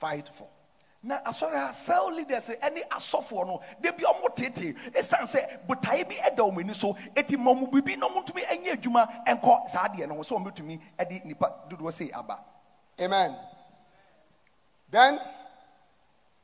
fight 0.00 0.28
for. 0.34 0.48
Now, 1.04 1.20
na 1.24 1.30
asɔre 1.30 1.52
ha 1.52 1.70
cell 1.70 2.12
leaders 2.12 2.48
ɛne 2.60 2.88
asɔfoɔ 2.88 3.46
no 3.46 3.60
de 3.80 3.92
bi 3.92 4.02
ɔmo 4.02 4.34
tete 4.34 4.74
ɛsiane 4.90 5.22
sɛ 5.22 5.66
botaeɛ 5.68 6.08
bi 6.08 6.16
ɛda 6.16 6.38
ɔmo 6.38 6.58
ani 6.58 6.74
so 6.74 6.96
eti 7.14 7.36
ma 7.36 7.52
ɔmo 7.52 7.70
bibi 7.72 7.94
na 7.94 8.08
ɔmo 8.08 8.26
ntumi 8.26 8.42
ɛnyɛ 8.42 8.72
adwuma 8.72 9.24
ɛnkɔ 9.24 9.68
saa 9.68 9.86
adeɛ 9.86 10.08
no 10.08 10.16
ho 10.16 10.22
sɛ 10.22 10.36
ɔmo 10.36 10.52
betumi 10.52 10.80
ɛde 10.98 11.24
nipa 11.26 11.54
dodoɔ 11.70 11.92
sei 11.92 12.10
aba 12.10 12.40
Amen. 13.00 13.36
Then, 14.90 15.20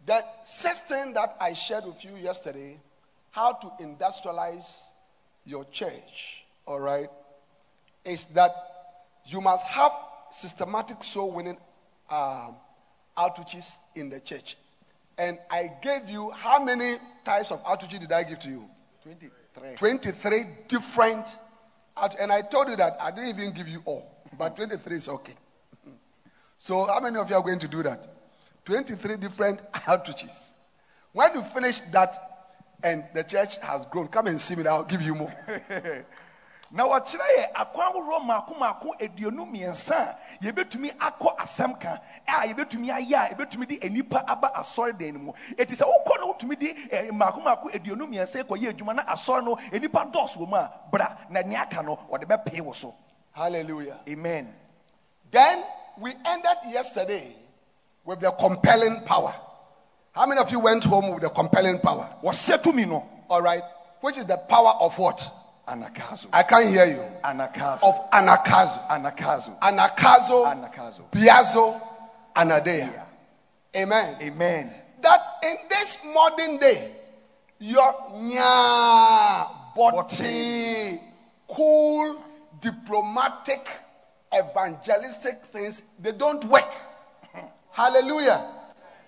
the 0.04 0.24
sixth 0.44 0.84
thing 0.84 1.14
that 1.14 1.36
I 1.40 1.52
shared 1.52 1.84
with 1.84 2.04
you 2.04 2.16
yesterday, 2.16 2.78
how 3.30 3.52
to 3.52 3.66
industrialize 3.80 4.82
your 5.44 5.64
church, 5.66 6.44
all 6.66 6.80
right, 6.80 7.08
is 8.04 8.24
that 8.26 8.54
you 9.24 9.40
must 9.40 9.66
have 9.66 9.92
systematic 10.30 11.02
soul 11.02 11.32
winning 11.32 11.58
um, 12.10 12.56
outreaches 13.16 13.78
in 13.94 14.08
the 14.10 14.20
church. 14.20 14.56
And 15.18 15.38
I 15.50 15.72
gave 15.82 16.08
you 16.08 16.30
how 16.30 16.62
many 16.62 16.94
types 17.24 17.50
of 17.50 17.62
outreaches 17.64 18.00
did 18.00 18.12
I 18.12 18.22
give 18.22 18.38
to 18.40 18.48
you? 18.48 18.64
23 19.02 19.30
23 19.76 20.44
different. 20.68 21.36
Out, 21.96 22.14
and 22.20 22.30
I 22.30 22.42
told 22.42 22.68
you 22.68 22.76
that 22.76 22.98
I 23.00 23.10
didn't 23.10 23.30
even 23.30 23.52
give 23.52 23.68
you 23.68 23.80
all, 23.86 24.06
but 24.38 24.54
23 24.54 24.96
is 24.96 25.08
okay. 25.08 25.34
So, 26.58 26.84
how 26.86 27.00
many 27.00 27.18
of 27.18 27.28
you 27.28 27.36
are 27.36 27.42
going 27.42 27.58
to 27.58 27.68
do 27.68 27.82
that? 27.82 28.15
23 28.66 29.16
different 29.16 29.60
outreaches. 29.72 30.50
When 31.12 31.32
you 31.34 31.42
finish 31.42 31.80
that 31.92 32.18
and 32.82 33.04
the 33.14 33.24
church 33.24 33.56
has 33.62 33.86
grown, 33.86 34.08
come 34.08 34.26
and 34.26 34.40
see 34.40 34.54
me, 34.56 34.66
I'll 34.66 34.84
give 34.84 35.00
you 35.00 35.14
more. 35.14 35.32
na 36.70 36.82
wɔkyerɛ 36.84 37.26
yɛ 37.38 37.52
akwan 37.54 37.86
ahoroɔ 37.92 38.20
mmaako 38.22 38.54
mmaako 38.54 38.88
aduonu 38.98 39.46
mmiɛnsa 39.46 39.94
a 39.94 40.18
yɛbɛtumi 40.42 40.90
akɔ 40.98 41.36
asɛm 41.38 41.80
ka 41.80 42.00
a 42.26 42.46
yɛbɛtumi 42.48 42.90
ayɛ 42.90 43.14
a 43.14 43.34
yɛbɛtumi 43.34 43.66
de 43.68 43.78
nnipa 43.88 44.24
aba 44.26 44.50
asɔredan 44.52 45.12
no 45.14 45.18
mu 45.20 45.32
ɛti 45.54 45.76
sɛ 45.76 45.84
wokɔ 45.86 46.18
na 46.20 46.26
wotumi 46.26 46.58
de 46.58 46.74
eh, 46.90 47.08
mmaako 47.12 47.40
mmaako 47.40 47.70
aduonu 47.72 48.06
mmiɛnsa 48.08 48.42
kɔyɛ 48.44 48.74
adwuma 48.74 48.96
na 48.96 49.02
asɔre 49.04 49.44
no 49.44 49.54
nnipa 49.70 50.10
dɔɔso 50.12 50.38
wɔ 50.38 50.48
mu 50.48 50.56
a 50.56 50.72
bra 50.90 51.16
na 51.30 51.40
nea 51.42 51.60
aka 51.62 51.82
no 51.82 51.96
wɔde 52.10 52.24
bɛpee 52.26 52.60
wo 52.60 52.72
so 52.72 52.92
Hallelujah. 53.32 54.00
amen 54.08 54.52
Then 55.30 55.62
we 55.98 56.14
ended 56.24 56.58
yesterday 56.68 57.36
with 58.06 58.20
the 58.20 58.30
compelling 58.32 59.00
power. 59.04 59.34
How 60.12 60.24
many 60.26 60.40
of 60.40 60.50
you 60.50 60.60
went 60.60 60.84
home 60.84 61.12
with 61.12 61.22
the 61.22 61.28
compelling 61.30 61.78
power? 61.80 62.08
wɔhyɛ 62.22 62.62
tumi 62.62 62.88
no 62.88 63.04
All 63.28 63.42
right. 63.42 63.62
Which 64.00 64.16
is 64.18 64.24
the 64.24 64.36
power 64.36 64.74
of 64.80 64.96
what? 64.98 65.20
anagkazo 65.68 66.28
I 66.32 66.42
can't 66.44 66.68
hear 66.70 66.86
you. 66.86 67.02
anagkazo 67.24 67.82
Of 67.82 68.10
anagkazo. 68.12 68.88
anagkazo 68.88 69.58
Anagkazo, 69.60 70.46
anagkazo 70.46 71.02
Piazzo, 71.10 71.80
Anadea. 72.34 73.02
Amen. 73.74 74.16
amen 74.22 74.70
That 75.02 75.20
in 75.42 75.56
this 75.68 75.98
modern 76.14 76.56
day, 76.58 76.92
your 77.58 77.92
nya, 78.14 79.48
body, 79.74 80.98
cool, 81.48 82.22
diplomatic, 82.60 83.68
evangelistic 84.34 85.42
things, 85.52 85.82
they 85.98 86.12
don't 86.12 86.42
work. 86.46 86.64
Hallelujah. 87.76 88.42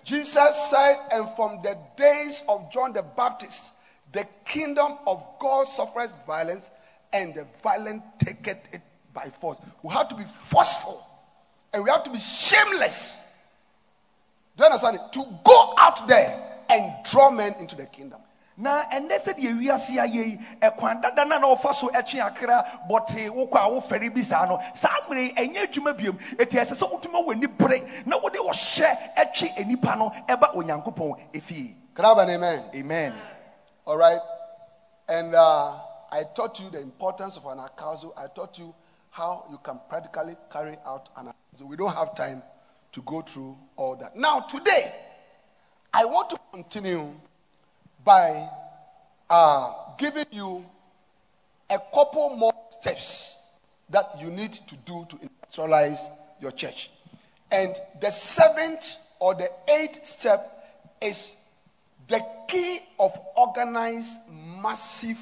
Jesus 0.05 0.69
said, 0.69 0.99
and 1.11 1.27
from 1.31 1.63
the 1.63 1.79
days 1.97 2.43
of 2.51 2.71
John 2.71 2.93
the 2.93 3.01
Baptist, 3.03 3.73
the 4.13 4.29
kingdom 4.45 4.99
of 5.07 5.25
God 5.41 5.67
suffers 5.67 6.13
violence, 6.27 6.69
and 7.15 7.35
the 7.35 7.47
violent 7.63 8.03
take 8.19 8.47
it 8.47 8.83
by 9.15 9.31
force. 9.41 9.57
We 9.83 9.95
have 9.95 10.11
to 10.11 10.15
be 10.15 10.25
forceful, 10.25 11.03
and 11.73 11.83
we 11.83 11.89
have 11.89 12.05
to 12.05 12.11
be 12.11 12.19
shameless. 12.19 13.23
Do 14.59 14.65
you 14.65 14.67
understand 14.67 14.97
it? 14.97 15.13
To 15.15 15.25
go 15.45 15.75
out 15.79 16.07
there 16.07 16.39
and 16.69 16.93
draw 17.11 17.31
men 17.31 17.55
into 17.59 17.75
the 17.75 17.87
kingdom. 17.87 18.21
Na 18.59 18.83
ɛnɛ 18.91 19.19
sɛdeɛ 19.21 19.57
wiase 19.59 19.95
ayɛ 19.99 20.27
yi 20.27 20.39
ɛkwan 20.61 21.01
dada 21.01 21.25
na 21.25 21.39
na 21.39 21.47
ɔfa 21.55 21.73
so 21.75 21.89
ɛtwe 21.91 22.21
akra 22.21 22.65
bɔte 22.91 23.29
wokɔ 23.31 23.55
a 23.57 23.71
wofɛre 23.71 24.13
bi 24.13 24.21
saa 24.21 24.47
no 24.47 24.59
saa 24.75 25.01
mmere 25.09 25.33
ɛnyɛ 25.37 25.69
adwuma 25.71 25.93
biom 25.97 26.19
ɛti 26.37 26.59
ɛsɛ 26.59 26.75
sɛ 26.75 26.91
wotumi 26.91 27.23
wɔ 27.25 27.33
ani 27.35 27.47
bere 27.47 27.81
na 28.05 28.19
wode 28.19 28.35
ɔhyɛ 28.35 29.15
ɛtwe 29.17 29.55
anipa 29.59 29.97
no 29.97 30.11
ɛba 30.29 30.53
onyankopɔn 30.55 31.31
efie 31.33 31.77
Can 31.95 32.05
I 32.05 32.09
have 32.09 32.19
an 32.19 32.31
amen? 32.31 32.65
amen 32.75 33.15
All 33.85 33.97
right. 33.97 34.21
And 35.09 35.35
uh, 35.35 35.77
I 36.13 36.25
taught 36.35 36.61
you 36.61 36.69
the 36.71 36.81
importance 36.81 37.37
of 37.37 37.45
anagkazo. 37.45 38.13
I 38.17 38.27
taught 38.35 38.59
you 38.59 38.75
how 39.11 39.47
you 39.51 39.59
can 39.63 39.81
practically 39.89 40.37
carry 40.53 40.77
out 40.85 41.09
an 41.17 41.33
so 41.57 41.65
we 41.65 41.77
don't 41.77 41.95
have 41.95 42.15
time 42.15 42.43
to 42.93 43.03
go 43.03 43.21
through 43.23 43.57
all 43.77 43.97
that. 43.97 44.17
Now, 44.17 44.41
today, 44.41 44.93
I 45.93 46.05
want 46.05 46.31
to 46.31 46.39
continue 46.53 47.13
by 48.09 48.49
uh, 49.29 49.71
giving 49.99 50.25
you 50.31 50.65
a 51.69 51.79
couple 51.93 52.31
more 52.31 52.55
steps 52.71 53.37
that 53.91 54.07
you 54.19 54.31
need 54.31 54.55
to 54.55 54.77
do 54.87 55.07
to 55.11 55.17
industrialize 55.17 56.09
your 56.41 56.51
church. 56.53 56.91
And 57.53 57.77
the 58.01 58.11
seventh 58.11 58.97
or 59.21 59.35
the 59.35 59.51
eighth 59.71 60.07
step 60.07 60.41
is 61.03 61.37
the 62.07 62.25
key 62.49 62.79
of 62.99 63.13
organized 63.37 64.21
massive 64.63 65.19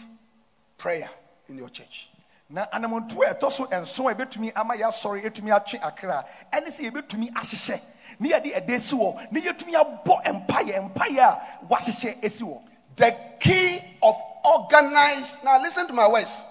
prayer 0.78 1.10
in 1.48 1.58
your 1.58 1.70
church. 1.70 2.08
na 2.48 2.66
anamontu 2.72 3.18
a 3.26 3.34
ɛtɔ 3.34 3.50
so 3.50 3.64
nson 3.64 4.06
a 4.06 4.14
ebetumi 4.14 4.52
ama 4.54 4.74
yɛ 4.76 4.86
asɔre 4.86 5.24
etumi 5.24 5.50
atwe 5.50 5.80
akra 5.82 6.24
ɛne 6.52 6.68
sɛ 6.70 6.88
yɛbɛtumi 6.88 7.32
ahyehyɛ 7.34 7.80
ne 8.20 8.28
yɛde 8.28 8.54
ɛde 8.54 8.80
si 8.80 8.94
wɔ 8.94 9.32
ne 9.32 9.40
yɛtumi 9.40 9.74
abɔ 9.74 10.22
mpaeɛ 10.46 10.92
mpaeɛ 10.94 11.18
a 11.18 11.66
wahyehyɛ 11.68 12.22
esi 12.22 12.44
wɔ. 12.44 12.62
The 12.96 13.14
key 13.40 13.80
of 14.02 14.14
organized, 14.44 15.44
now 15.44 15.60
listen 15.60 15.86
to 15.86 15.92
my 15.92 16.08
words. 16.08 16.42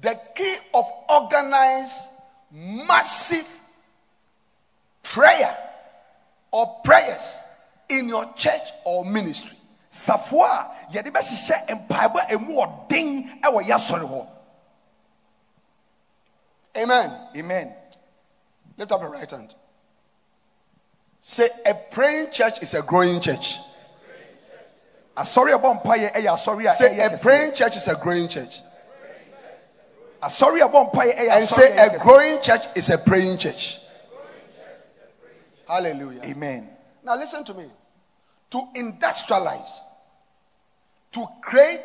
The 0.00 0.18
key 0.34 0.56
of 0.72 0.84
organized 1.08 2.08
massive 2.50 3.48
prayer 5.02 5.56
or 6.50 6.80
prayers 6.84 7.38
in 7.88 8.08
your 8.08 8.32
church 8.36 8.62
or 8.84 9.04
ministry. 9.04 9.56
safoa 9.94 10.46
a 10.46 10.92
yɛde 10.92 11.10
bɛhyehyɛ 11.12 11.86
mpaebɔ 11.86 12.32
emu 12.32 12.54
ɔden 12.54 13.40
ɛwɔ 13.42 13.62
yɛ 13.64 13.74
asɔre 13.74 14.08
hɔ. 14.08 14.26
Amen. 16.76 17.28
amen. 17.36 17.74
Lift 18.76 18.90
up 18.90 19.00
your 19.00 19.10
right 19.10 19.30
hand. 19.30 19.54
Say, 21.20 21.48
a 21.64 21.74
praying 21.74 22.32
church 22.32 22.60
is 22.60 22.74
a 22.74 22.82
growing 22.82 23.20
church. 23.20 23.58
Asɔre 25.16 25.52
a 25.54 25.58
ɛbɔ 25.58 25.82
mpaeɛ 25.82 26.12
ɛyɛ 26.12 26.34
asɔre 26.34 26.68
a 26.68 26.72
Say, 26.72 26.98
a 26.98 27.18
praying 27.18 27.54
church 27.54 27.76
is 27.76 27.88
a 27.88 27.94
growing 27.94 28.28
church. 28.28 28.62
asɔre 30.22 30.60
a 30.64 30.68
ɛbɔ 30.68 30.92
mpaeɛ 30.92 31.16
ɛyɛ 31.16 31.18
And 31.18 31.44
asɔre 31.44 31.46
say, 31.48 31.76
a 31.76 31.88
ɛyɛ 31.88 31.94
a 31.94 31.98
growing 31.98 32.42
church 32.42 32.64
is 32.74 32.90
a 32.90 32.98
praying 32.98 33.38
church. 33.38 33.80
Hallelujah. 35.66 36.22
amen. 36.24 36.68
Now, 37.02 37.16
listen 37.16 37.44
to 37.44 37.54
me. 37.54 37.70
To 38.50 38.68
industrialize, 38.76 39.70
to 41.12 41.26
create 41.42 41.82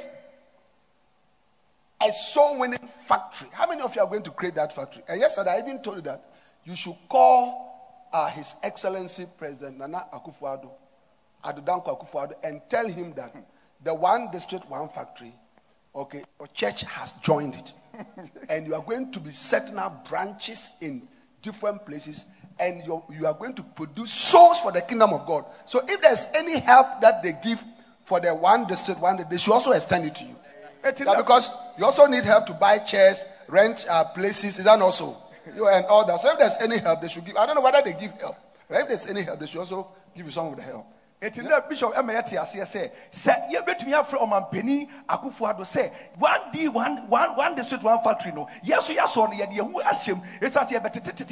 a 2.02 2.12
soul 2.12 2.60
winning 2.60 2.80
factory. 3.08 3.50
How 3.54 3.68
many 3.68 3.82
of 3.82 3.96
you 3.96 4.02
are 4.02 4.08
going 4.08 4.24
to 4.24 4.32
create 4.32 4.56
that 4.56 4.74
factory? 4.74 5.04
And 5.08 5.20
yesterday, 5.20 5.52
I 5.52 5.60
even 5.60 5.82
told 5.82 5.98
you 5.98 6.02
that 6.04 6.24
you 6.64 6.76
should 6.76 6.96
call 7.10 8.08
uh, 8.14 8.30
His 8.30 8.56
Excellency 8.64 9.26
President 9.38 9.78
Nana 9.80 10.06
Akufo-Addo, 10.14 10.70
Addo 11.44 11.64
Dankwa 11.66 11.98
Akufo-Addo, 12.00 12.34
and 12.44 12.62
tell 12.70 12.88
him 12.88 13.14
that 13.16 13.36
the 13.84 13.94
one 13.94 14.30
district, 14.32 14.70
one 14.70 14.90
factory, 14.90 15.34
okay, 15.96 16.24
a 16.42 16.48
church 16.50 16.82
has 16.84 17.14
joined 17.22 17.56
it. 17.56 17.74
and 18.50 18.68
you 18.68 18.76
are 18.76 18.82
going 18.82 19.12
to 19.12 19.20
be 19.20 19.32
setting 19.32 19.78
up 19.78 20.08
branches 20.08 20.74
in 20.82 21.08
different 21.42 21.86
places 21.86 22.26
and 22.60 22.84
you 22.86 23.02
you 23.10 23.26
are 23.26 23.34
going 23.34 23.54
to 23.54 23.64
produce 23.64 24.12
souls 24.12 24.60
for 24.60 24.72
the 24.72 24.82
kingdom 24.82 25.14
of 25.14 25.26
God. 25.26 25.46
So 25.66 25.82
if 25.88 26.02
there's 26.02 26.28
any 26.36 26.60
help 26.60 27.02
that 27.02 27.24
they 27.24 27.34
give 27.44 27.64
for 28.04 28.20
the 28.20 28.34
one 28.34 28.68
district, 28.68 29.00
one, 29.00 29.24
they 29.30 29.38
should 29.38 29.54
also 29.54 29.72
extend 29.72 30.06
it 30.06 30.16
to 30.16 30.24
you. 30.24 30.36
Yeah, 30.84 31.16
because 31.18 31.50
you 31.78 31.86
also 31.86 32.06
need 32.06 32.24
help 32.24 32.46
to 32.48 32.54
buy 32.54 32.80
chairs, 32.80 33.24
rent 33.48 33.86
uh, 33.90 34.06
places. 34.06 34.60
Is 34.60 34.66
that 34.66 34.82
also? 34.82 35.18
You 35.56 35.68
and 35.68 35.86
all 35.86 36.06
that. 36.06 36.20
So 36.20 36.32
if 36.32 36.40
there's 36.40 36.58
any 36.62 36.78
help, 36.78 37.02
they 37.02 37.08
should 37.08 37.26
give. 37.26 37.36
I 37.36 37.46
don't 37.46 37.56
know 37.56 37.62
whether 37.62 37.82
they 37.84 37.94
give 37.94 38.12
help. 38.20 38.38
But 38.70 38.82
if 38.82 38.88
there's 38.88 39.08
any 39.08 39.24
help, 39.24 39.40
they 39.40 39.48
should 39.48 39.60
also 39.60 39.88
give 40.16 40.26
you 40.26 40.32
some 40.32 40.48
of 40.48 40.56
the 40.56 40.62
help. 40.62 40.86
Na 41.22 41.60
bishop 41.68 41.94
yɛ 41.94 42.22
sɛ 42.64 42.90
sɛ 43.12 43.34
akufo 45.10 45.50
ado 45.50 45.64
sɛ 45.64 45.92
one 46.18 46.42
one 46.74 47.10
one 47.10 47.36
one 47.36 47.56
district 47.56 47.84
one 47.84 48.02
factory 48.02 48.32
no. 48.32 48.48
Yɛasɔ 48.64 48.96
no 49.30 49.36
ahyɛm 49.84 50.22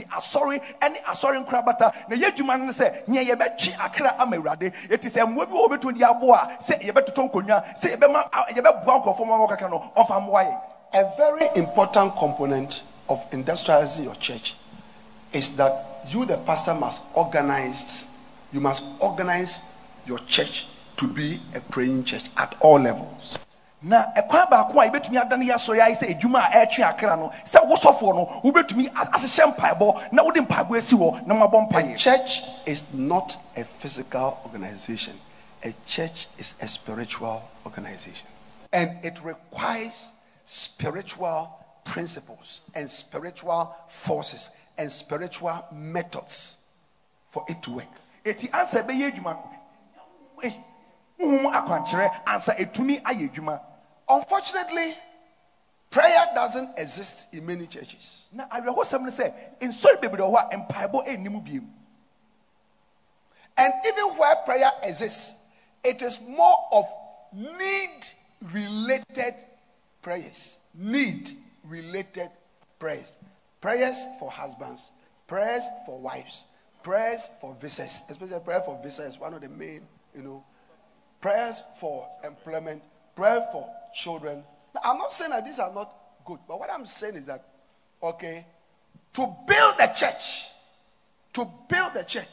asɔre 0.10 0.62
ɛne 0.82 1.04
asɔre 1.04 1.40
na 2.10 2.58
no 2.58 2.72
sɛ 2.72 3.06
yɛbɛtwe 3.08 3.80
akra 3.80 4.16
ama 4.20 4.36
sɛ 4.36 5.26
bi 5.26 5.44
wɔ 5.56 6.04
aboa. 6.04 6.58
Nkonnwa 6.60 7.64
sɛ 7.80 8.12
ma 8.12 8.24
no. 9.70 10.62
A 10.94 11.04
very 11.18 11.48
important 11.56 12.16
component 12.18 12.82
of 13.08 13.30
industrializing 13.32 14.04
your 14.04 14.16
church 14.16 14.56
is 15.34 15.56
that 15.56 16.04
you, 16.08 16.26
the 16.26 16.38
pastor, 16.38 16.74
must 16.74 17.02
organize. 17.14 18.08
You 18.54 18.62
must 18.62 18.86
organize 19.00 19.60
your 20.08 20.20
church 20.20 20.68
to 20.98 21.08
be 21.08 21.40
a 21.54 21.60
praying 21.60 22.04
church 22.06 22.26
at 22.38 22.56
all 22.62 22.80
levels. 22.80 23.38
na 23.82 24.06
ɛkwan 24.16 24.50
baako 24.50 24.82
a 24.82 24.90
yɛbɛtumi 24.90 25.22
adane 25.22 25.46
yɛ 25.48 25.54
asɔre 25.54 25.80
ayɛ 25.80 25.98
sɛ 25.98 26.20
adwuma 26.20 26.40
a 26.40 26.66
ɛretwe 26.66 26.84
akra 26.84 27.16
no 27.16 27.32
sɛ 27.46 27.62
wosɔfoɔ 27.70 28.16
no 28.16 28.26
wobɛtumi 28.44 28.88
a- 28.88 29.06
ahyehyɛ 29.18 29.56
mpaebɔ 29.56 30.12
na 30.14 30.24
wode 30.24 30.36
mpaebɔ 30.48 30.78
asi 30.78 30.96
hɔ 30.96 31.28
na 31.28 31.36
moabɔ 31.36 31.94
A 31.94 31.98
church 31.98 32.42
is 32.66 32.84
not 32.92 33.38
a 33.56 33.64
physical 33.64 34.40
organization. 34.46 35.20
A 35.64 35.74
church 35.86 36.28
is 36.40 36.56
a 36.60 36.68
spiritual 36.68 37.44
organization. 37.66 38.28
And 38.74 38.98
it 39.06 39.24
requires 39.24 40.10
spiritual 40.46 41.52
principles 41.84 42.62
and 42.74 42.90
spiritual 42.90 43.76
forces 43.90 44.50
and 44.78 44.92
spiritual 44.92 45.66
methods 45.72 46.58
for 47.30 47.46
it 47.48 47.62
to 47.62 47.72
work. 47.74 47.86
ɛti 48.26 48.50
ansa 48.50 48.84
ɛbɛyɛ 48.84 49.24
no 49.24 49.50
Unfortunately, 54.10 54.94
prayer 55.90 56.26
doesn't 56.36 56.78
exist 56.78 57.34
in 57.34 57.46
many 57.46 57.68
churches. 57.68 58.26
na 58.32 58.48
awerɛhɔsɛm 58.48 59.02
no 59.02 59.10
sɛ 59.10 59.34
nsɔre 59.60 60.02
bebree 60.02 60.22
wɔ 60.22 60.36
hɔ 60.36 60.54
a 60.54 60.58
mpaebɔ 60.58 61.08
ɛnni 61.08 61.32
mu 61.32 61.42
biem 61.42 61.68
And 63.58 63.74
even 63.86 64.18
where 64.18 64.36
prayer 64.46 64.72
exists, 64.84 65.36
it 65.84 66.02
is 66.02 66.22
more 66.22 66.68
of 66.72 66.86
need 67.34 68.08
related 68.54 69.34
prayers. 70.02 70.60
Need 70.76 71.36
related 71.64 72.30
prayers. 72.78 73.18
Prayers 73.62 74.06
for 74.20 74.30
husbands, 74.30 74.92
prayers 75.26 75.64
for 75.86 76.00
wives, 76.00 76.46
prayers 76.84 77.28
for 77.42 77.56
visas, 77.60 78.04
especially 78.10 78.40
prayer 78.42 78.62
for 78.62 78.80
visas 78.84 79.14
is 79.14 79.20
one 79.20 79.34
of 79.34 79.42
the 79.42 79.50
main, 79.50 79.88
you 80.18 80.24
know, 80.24 80.44
prayers 81.22 81.62
for 81.80 82.08
employment, 82.24 82.82
prayer 83.16 83.48
for 83.52 83.70
children. 83.94 84.44
Now, 84.74 84.82
I'm 84.84 84.98
not 84.98 85.14
saying 85.14 85.32
that 85.32 85.46
these 85.46 85.60
are 85.60 85.74
not 85.74 85.94
good, 86.26 86.40
but 86.48 86.60
what 86.60 86.70
I'm 86.72 86.86
saying 86.86 87.16
is 87.16 87.28
that, 87.28 87.46
okay, 88.02 88.46
to 89.14 89.28
build 89.48 89.76
a 89.80 89.88
church, 89.96 90.48
to 91.34 91.48
build 91.70 91.96
a 91.96 92.04
church, 92.04 92.28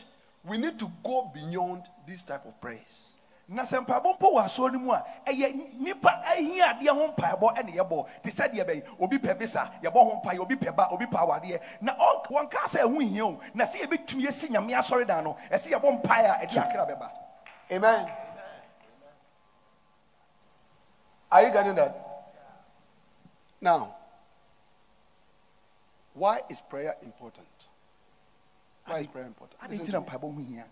we 0.44 0.56
need 0.58 0.78
to 0.78 0.90
go 1.04 1.30
beyond 1.32 1.82
this 2.06 2.22
type 2.22 2.44
of 2.46 2.58
prayers. 2.60 3.10
na 3.46 3.62
sɛ 3.62 3.84
mpaebɔ 3.84 4.16
mpo 4.16 4.32
wɔ 4.32 4.44
asɔre 4.44 4.72
no 4.72 4.78
mu 4.78 4.92
a 4.92 5.04
ɛyɛ 5.26 5.76
nnipa 5.76 6.22
ahia 6.24 6.64
adeɛ 6.80 6.88
ho 6.88 7.08
mpaebɔ 7.12 7.54
ɛne 7.56 7.74
yɛbɔ 7.76 8.06
te 8.22 8.30
sɛ 8.30 8.48
deɛ 8.50 8.64
bɛyi 8.64 8.82
obi 8.98 9.18
pɛ 9.18 9.38
bisa 9.38 9.70
yɛbɔ 9.82 9.92
ho 10.00 10.20
mpaeɛ 10.24 10.40
obi 10.40 10.56
pɛ 10.56 10.74
ba 10.74 10.88
obi 10.90 11.04
pɛ 11.04 11.18
awadeɛ 11.20 11.60
na 11.82 11.92
ɔn- 11.94 12.24
wɔnka 12.30 12.64
sɛ 12.64 12.80
ɛho 12.88 13.02
hia 13.06 13.26
o 13.26 13.38
na 13.52 13.64
sɛ 13.66 13.82
yɛbɛtumi 13.84 14.28
asi 14.28 14.48
nyame 14.48 14.72
asɔre 14.72 15.06
dan 15.06 15.24
no 15.24 15.36
ɛsɛ 15.50 15.72
yɛbɔ 15.76 16.00
mpaeɛ 16.02 16.24
a 16.24 16.46
ɛde 16.46 16.56
akra 16.56 16.86
bɛba 16.86 17.10
Amen. 17.70 18.10
Are 21.32 21.42
you 21.42 21.52
getting 21.52 21.74
that? 21.74 22.32
Now, 23.60 23.96
why 26.12 26.42
is 26.48 26.60
prayer 26.60 26.94
important? 27.02 27.46
Why 28.86 28.98
is 29.00 29.06
prayer 29.06 29.26
important? 29.26 29.60
Listen 29.68 29.86
nti 29.86 29.86
to 29.86 29.92
na 29.92 30.00
me. 30.00 30.06
mpaebɔ 30.06 30.58
ho 30.58 30.64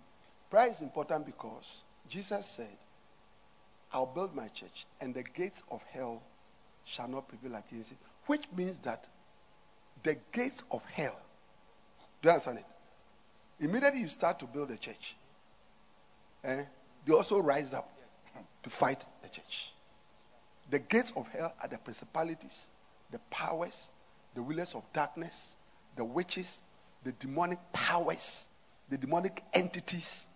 Prayer 0.50 0.68
is 0.68 0.82
important 0.82 1.26
because 1.26 1.82
Jesus 2.08 2.46
said, 2.46 2.76
I'll 3.92 4.06
build 4.06 4.34
my 4.34 4.48
church, 4.48 4.86
and 5.00 5.14
the 5.14 5.22
gates 5.22 5.62
of 5.70 5.82
hell 5.84 6.22
shall 6.84 7.08
not 7.08 7.26
prevail 7.28 7.54
against 7.56 7.92
it. 7.92 7.98
Which 8.26 8.44
means 8.54 8.78
that 8.78 9.08
the 10.02 10.16
gates 10.30 10.62
of 10.70 10.82
hell, 10.92 11.16
do 12.20 12.28
you 12.28 12.30
understand 12.30 12.58
it? 12.58 12.66
Immediately 13.64 14.00
you 14.00 14.08
start 14.08 14.38
to 14.40 14.46
build 14.46 14.70
a 14.70 14.76
church, 14.76 15.16
eh, 16.44 16.64
they 17.06 17.12
also 17.12 17.40
rise 17.40 17.72
up 17.72 17.90
to 18.62 18.70
fight 18.70 19.04
the 19.22 19.28
church. 19.28 19.72
The 20.70 20.78
gates 20.78 21.12
of 21.16 21.28
hell 21.28 21.52
are 21.60 21.68
the 21.68 21.78
principalities, 21.78 22.66
the 23.10 23.18
powers, 23.30 23.90
the 24.34 24.40
rulers 24.40 24.74
of 24.74 24.82
darkness, 24.92 25.56
the 25.96 26.04
witches, 26.04 26.62
the 27.04 27.12
demonic 27.12 27.58
powers, 27.72 28.48
the 28.88 28.96
demonic 28.96 29.42
entities. 29.52 30.26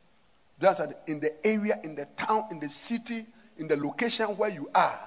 That's 0.58 0.80
are 0.80 0.94
in 1.06 1.20
the 1.20 1.46
area, 1.46 1.78
in 1.84 1.94
the 1.94 2.06
town, 2.16 2.46
in 2.50 2.60
the 2.60 2.68
city, 2.68 3.26
in 3.58 3.68
the 3.68 3.76
location 3.76 4.26
where 4.36 4.50
you 4.50 4.68
are. 4.74 4.98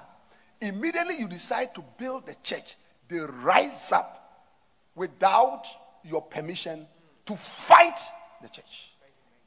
Immediately 0.60 1.18
you 1.18 1.28
decide 1.28 1.74
to 1.74 1.84
build 1.98 2.26
the 2.26 2.36
church, 2.42 2.76
they 3.08 3.18
rise 3.18 3.92
up 3.92 4.48
without 4.94 5.64
your 6.04 6.22
permission 6.22 6.86
to 7.26 7.36
fight 7.36 7.98
the 8.42 8.48
church. 8.48 8.89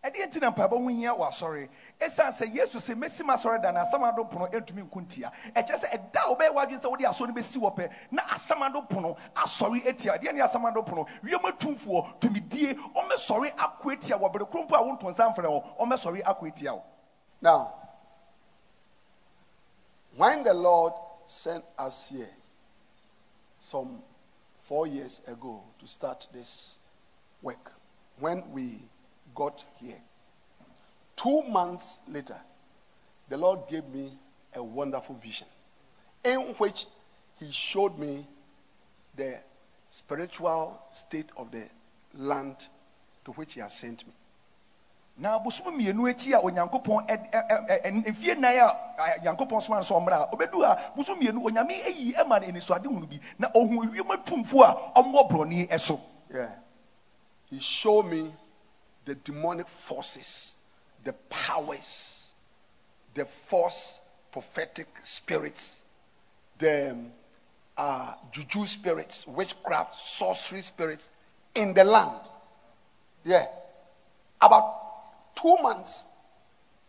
Ɛdeɛ 0.03 0.27
nti 0.27 0.39
na 0.41 0.51
mpaebɔ 0.51 0.81
ho 0.81 0.87
hia 0.87 1.13
wɔ 1.13 1.27
asɔre. 1.29 1.69
Ɛsiane 1.99 2.31
sɛ 2.31 2.53
yesu 2.53 2.77
sɛ 2.77 2.93
mɛsi 2.95 3.21
m 3.21 3.29
asɔre 3.29 3.61
da 3.61 3.71
na 3.71 3.85
asɛm 3.85 4.29
pono 4.29 4.47
ɛntumi 4.47 4.83
nko 4.83 5.01
ntia. 5.01 5.31
Ɛkyerɛ 5.55 5.79
sɛ 5.79 5.87
ɛda 5.91 6.19
a 6.25 6.35
wobɛyɛ 6.35 6.53
w'adwene 6.53 6.81
sɛ 6.81 6.89
wode 6.89 6.99
asɔre 6.99 7.27
no 7.27 7.33
bɛsi 7.33 7.57
wɔ 7.57 7.75
pɛ 7.77 7.91
na 8.11 8.21
asɛm 8.23 8.89
pono 8.89 9.15
asɔre 9.33 9.87
atia. 9.87 10.17
Deɛ 10.19 10.33
ne 10.33 10.41
asɛm 10.41 10.85
pono 10.85 11.07
wiem 11.23 11.39
atumfoɔ 11.39 12.19
tumidie 12.19 12.73
ɔmɛsɔre 12.93 13.55
akɔ 13.55 13.93
atia 13.93 14.19
wɔ 14.19 14.33
bere 14.33 14.45
koro 14.45 14.65
mpo 14.65 14.75
a 14.75 14.83
wonto 14.83 15.09
nsa 15.09 15.33
mfrɛ 15.33 15.45
wɔ 15.45 15.77
ɔmɛsɔre 15.79 16.23
akɔ 16.23 16.47
atia 16.51 16.73
wo. 16.73 16.83
Now, 17.41 17.73
when 20.17 20.43
the 20.43 20.53
Lord 20.53 20.93
sent 21.27 21.63
us 21.77 22.09
here 22.09 22.29
some 23.61 24.03
four 24.63 24.85
years 24.85 25.21
ago 25.27 25.63
to 25.79 25.87
start 25.87 26.27
this 26.33 26.75
work, 27.41 27.71
when 28.19 28.51
we 28.51 28.89
got 29.35 29.63
here, 29.79 30.01
two 31.15 31.43
months 31.43 31.99
later, 32.07 32.37
the 33.29 33.37
Lord 33.37 33.59
gave 33.69 33.85
me 33.89 34.11
a 34.55 34.63
wonderful 34.63 35.15
vision 35.15 35.47
in 36.23 36.39
which 36.57 36.85
He 37.39 37.51
showed 37.51 37.97
me 37.97 38.27
the 39.15 39.37
spiritual 39.91 40.79
state 40.93 41.29
of 41.37 41.51
the 41.51 41.63
land 42.13 42.55
to 43.25 43.31
which 43.31 43.53
He 43.53 43.59
has 43.59 43.73
sent 43.73 44.05
me. 44.07 44.13
na 45.17 45.37
bosom 45.39 45.73
mmienu 45.73 46.07
akyi 46.09 46.33
a 46.33 46.39
onyankopɔn 46.41 47.05
mfie 48.09 48.35
nnan 48.35 48.57
a 48.97 49.19
nyankopɔn 49.23 49.61
soma 49.61 49.77
no 49.77 49.83
sɛ 49.83 49.93
ɔmmra 49.93 50.23
a 50.23 50.35
ɔbɛdu 50.35 50.63
a 50.65 50.91
bosom 50.95 51.19
mmienu 51.19 51.43
onyame 51.45 51.83
ayi 51.85 52.13
ɛma 52.15 52.41
no 52.41 52.47
anisoade 52.47 52.85
hunu 52.87 53.07
bi 53.07 53.19
na 53.37 53.47
ɔhu 53.49 53.93
atumfoɔ 54.09 54.63
a 54.95 55.01
ɔmmɔ 55.03 55.29
borɔne 55.29 55.67
ɛso 55.69 55.99
Yeah. 56.33 56.49
He 57.45 57.59
showed 57.59 58.07
me 58.07 58.33
the 59.05 59.15
demonic 59.15 59.67
forces, 59.67 60.53
the 61.03 61.13
powers, 61.29 62.31
the 63.13 63.25
false 63.25 63.99
prophetic 64.31 64.87
spirits, 65.03 65.81
the 66.57 66.91
um, 66.91 67.11
uh, 67.77 68.13
juju 68.31 68.65
spirits, 68.65 69.27
witchcraft, 69.27 69.95
sorcery 69.95 70.61
spirits 70.61 71.09
in 71.55 71.73
the 71.73 71.83
land. 71.83 72.19
Yeah. 73.23 73.45
About 74.41 75.35
two 75.35 75.55
months, 75.61 76.05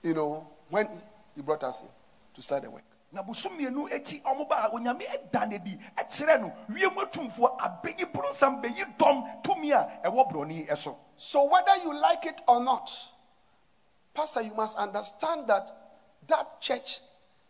you 0.03 0.15
know, 0.15 0.47
when 0.71 0.89
he 1.35 1.43
brought 1.43 1.63
us 1.63 1.81
here 1.81 1.91
to 2.35 2.43
start 2.43 2.63
the 2.63 2.71
work. 2.71 2.83
Na 3.15 3.23
bosom 3.23 3.53
mmienu 3.53 3.87
akyi 3.95 4.21
ɔmoba 4.23 4.57
a 4.65 4.71
onyame 4.75 5.05
ɛda 5.07 5.49
ɛkyerɛ 5.97 6.41
no 6.41 6.53
wiem 6.69 6.97
atumfoɔ 6.99 7.59
abɛyi 7.59 8.05
bɛyi 8.13 8.97
dɔm 8.99 9.43
tumi 9.43 9.71
a 9.73 10.01
ɛwɔ 10.05 10.69
ɛso 10.69 10.97
So, 11.17 11.45
whether 11.45 11.77
you 11.83 11.95
like 11.95 12.27
it 12.27 12.41
or 12.49 12.61
not, 12.61 12.91
Pastor, 14.15 14.43
you 14.43 14.53
must 14.55 14.77
understand 14.77 15.47
that 15.49 15.71
that 16.27 16.61
church, 16.61 17.01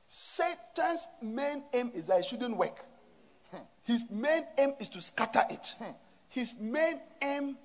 Satan's 0.07 1.09
main 1.23 1.65
aim 1.73 1.91
is 1.95 2.07
that 2.09 2.21
it 2.21 2.27
shouldn't 2.27 2.57
work. 2.57 2.85
His 3.85 4.05
main 4.11 4.45
aim 4.59 4.75
is 4.79 4.89
to 4.91 5.01
scatter 5.01 5.45
it. 5.51 5.75
His 6.29 6.57
main 6.59 7.01
aim 7.23 7.57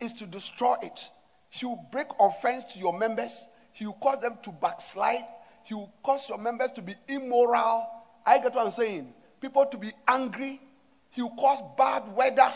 is 0.00 0.12
to 0.14 0.26
destroy 0.26 0.76
it. 0.82 1.08
He 1.50 1.66
will 1.66 1.84
break 1.90 2.08
offense 2.20 2.64
to 2.74 2.78
your 2.78 2.96
members. 2.96 3.46
He 3.72 3.86
will 3.86 3.94
cause 3.94 4.20
them 4.20 4.38
to 4.42 4.50
backslide. 4.52 5.24
He 5.68 5.74
will 5.74 5.92
cause 6.02 6.30
your 6.30 6.38
members 6.38 6.70
to 6.70 6.80
be 6.80 6.94
immoral. 7.08 7.86
I 8.24 8.38
get 8.38 8.54
what 8.54 8.64
I'm 8.64 8.72
saying. 8.72 9.12
People 9.38 9.66
to 9.66 9.76
be 9.76 9.92
angry. 10.08 10.62
He 11.10 11.20
will 11.20 11.36
cause 11.36 11.60
bad 11.76 12.10
weather. 12.16 12.50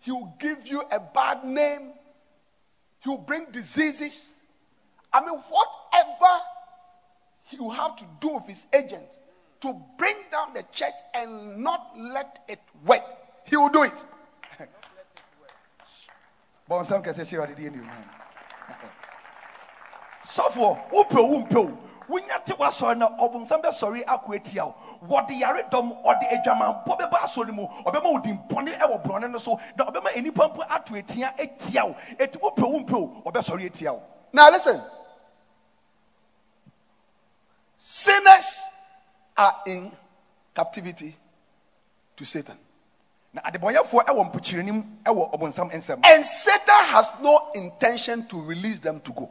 He 0.00 0.12
will 0.12 0.34
give 0.38 0.66
you 0.66 0.82
a 0.90 0.98
bad 0.98 1.44
name. 1.44 1.92
He 3.00 3.10
will 3.10 3.18
bring 3.18 3.48
diseases. 3.52 4.36
I 5.12 5.20
mean, 5.20 5.42
whatever 5.50 6.40
he 7.44 7.58
will 7.58 7.68
have 7.68 7.96
to 7.96 8.04
do 8.18 8.28
with 8.28 8.46
his 8.46 8.64
agents 8.72 9.18
to 9.60 9.78
bring 9.98 10.16
down 10.30 10.54
the 10.54 10.64
church 10.72 10.94
and 11.12 11.58
not 11.58 11.92
let 11.98 12.44
it 12.48 12.60
work, 12.86 13.02
he 13.44 13.58
will 13.58 13.68
do 13.68 13.82
it. 13.82 13.92
bɔnsam 16.70 17.02
kɛsɛ 17.04 17.28
hyɛ 17.28 17.36
awurade 17.36 17.56
deɛ 17.56 17.68
anuonyam 17.68 18.08
sɔfoɔ 20.24 20.90
wopɛ 20.90 21.18
o 21.18 21.91
wompɛ 22.12 22.18
o 22.18 22.18
wonya 22.18 22.44
te 22.44 22.54
woasɔre 22.54 22.96
na 22.98 23.08
ɔbonsam 23.08 23.62
bɛsɔre 23.62 24.04
akɔ 24.04 24.36
atia 24.36 24.64
wo 24.64 24.74
wɔde 25.08 25.40
yaredɔm 25.40 26.04
ɔde 26.04 26.28
adwamanpɔ 26.30 26.98
bɛba 26.98 27.18
asɔre 27.22 27.52
mu 27.52 27.66
ɔbɛma 27.86 28.12
wo 28.12 28.18
dimpɔne 28.20 28.78
ɛwɔ 28.78 29.02
borɔne 29.02 29.30
no 29.30 29.38
so 29.38 29.58
na 29.76 29.84
ɔbɛma 29.86 30.12
nnipa 30.16 30.48
mpo 30.54 30.62
ato 30.70 30.94
atia 30.94 31.34
atia 31.38 31.84
wo 31.86 31.94
ɛti 32.18 32.38
wopɛ 32.40 32.62
o 32.62 32.78
wompɛ 32.78 32.94
o 32.94 33.30
ɔbɛsɔre 33.30 33.66
atia 33.66 33.92
wo 33.92 34.02
Now, 34.32 34.50
listen. 34.50 34.80
Sinners 37.76 38.62
are 39.36 39.56
in 39.66 39.92
captivity 40.54 41.14
to 42.16 42.24
Satan. 42.24 42.56
na 43.34 43.40
adebɔnyɛfoɔ 43.42 44.04
ɛwɔ 44.04 44.30
mpokyerɛnim 44.30 44.84
ɛwɔ 45.04 45.32
ɔbonsam 45.32 45.72
nsɛm 45.72 46.00
And 46.04 46.24
Satan 46.26 46.84
has 46.92 47.10
no 47.22 47.48
intention 47.54 48.26
to 48.28 48.38
release 48.40 48.78
them 48.78 49.00
to 49.00 49.12
go. 49.12 49.30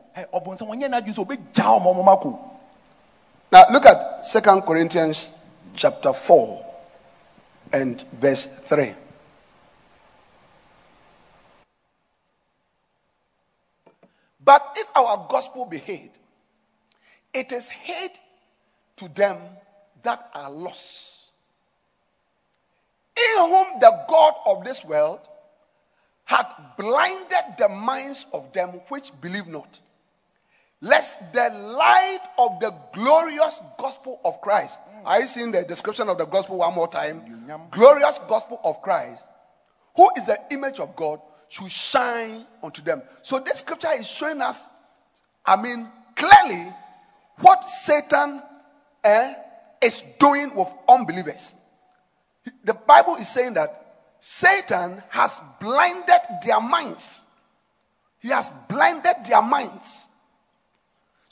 Now, 3.51 3.65
look 3.69 3.85
at 3.85 4.25
Second 4.25 4.61
Corinthians 4.61 5.33
chapter 5.75 6.13
4 6.13 6.65
and 7.73 8.01
verse 8.13 8.45
3. 8.45 8.93
But 14.43 14.77
if 14.77 14.87
our 14.95 15.27
gospel 15.29 15.65
be 15.65 15.79
hid, 15.79 16.11
it 17.33 17.51
is 17.51 17.69
hid 17.69 18.11
to 18.95 19.09
them 19.09 19.37
that 20.03 20.29
are 20.33 20.49
lost, 20.49 21.31
in 23.17 23.37
whom 23.37 23.79
the 23.81 24.05
God 24.07 24.33
of 24.45 24.63
this 24.63 24.85
world 24.85 25.19
hath 26.23 26.53
blinded 26.77 27.57
the 27.57 27.67
minds 27.67 28.25
of 28.31 28.53
them 28.53 28.79
which 28.87 29.11
believe 29.19 29.47
not 29.47 29.81
lest 30.81 31.19
the 31.31 31.49
light 31.49 32.21
of 32.39 32.59
the 32.59 32.73
glorious 32.93 33.61
gospel 33.77 34.19
of 34.25 34.41
Christ. 34.41 34.79
Are 35.05 35.21
you 35.21 35.27
seeing 35.27 35.51
the 35.51 35.63
description 35.63 36.09
of 36.09 36.17
the 36.17 36.25
gospel 36.25 36.57
one 36.57 36.73
more 36.73 36.87
time? 36.87 37.45
Glorious 37.69 38.19
gospel 38.27 38.59
of 38.63 38.81
Christ, 38.81 39.23
who 39.95 40.09
is 40.17 40.25
the 40.25 40.39
image 40.51 40.79
of 40.79 40.95
God, 40.95 41.21
should 41.49 41.71
shine 41.71 42.45
unto 42.63 42.81
them. 42.81 43.03
So 43.21 43.39
this 43.39 43.59
scripture 43.59 43.91
is 43.97 44.07
showing 44.07 44.41
us, 44.41 44.67
I 45.45 45.61
mean, 45.61 45.87
clearly 46.15 46.73
what 47.39 47.69
Satan 47.69 48.41
eh, 49.03 49.33
is 49.81 50.01
doing 50.17 50.55
with 50.55 50.69
unbelievers. 50.87 51.53
The 52.63 52.73
Bible 52.73 53.17
is 53.17 53.29
saying 53.29 53.53
that 53.55 54.15
Satan 54.19 55.03
has 55.09 55.41
blinded 55.59 56.21
their 56.43 56.61
minds. 56.61 57.23
He 58.19 58.29
has 58.29 58.51
blinded 58.69 59.15
their 59.27 59.41
minds 59.41 60.07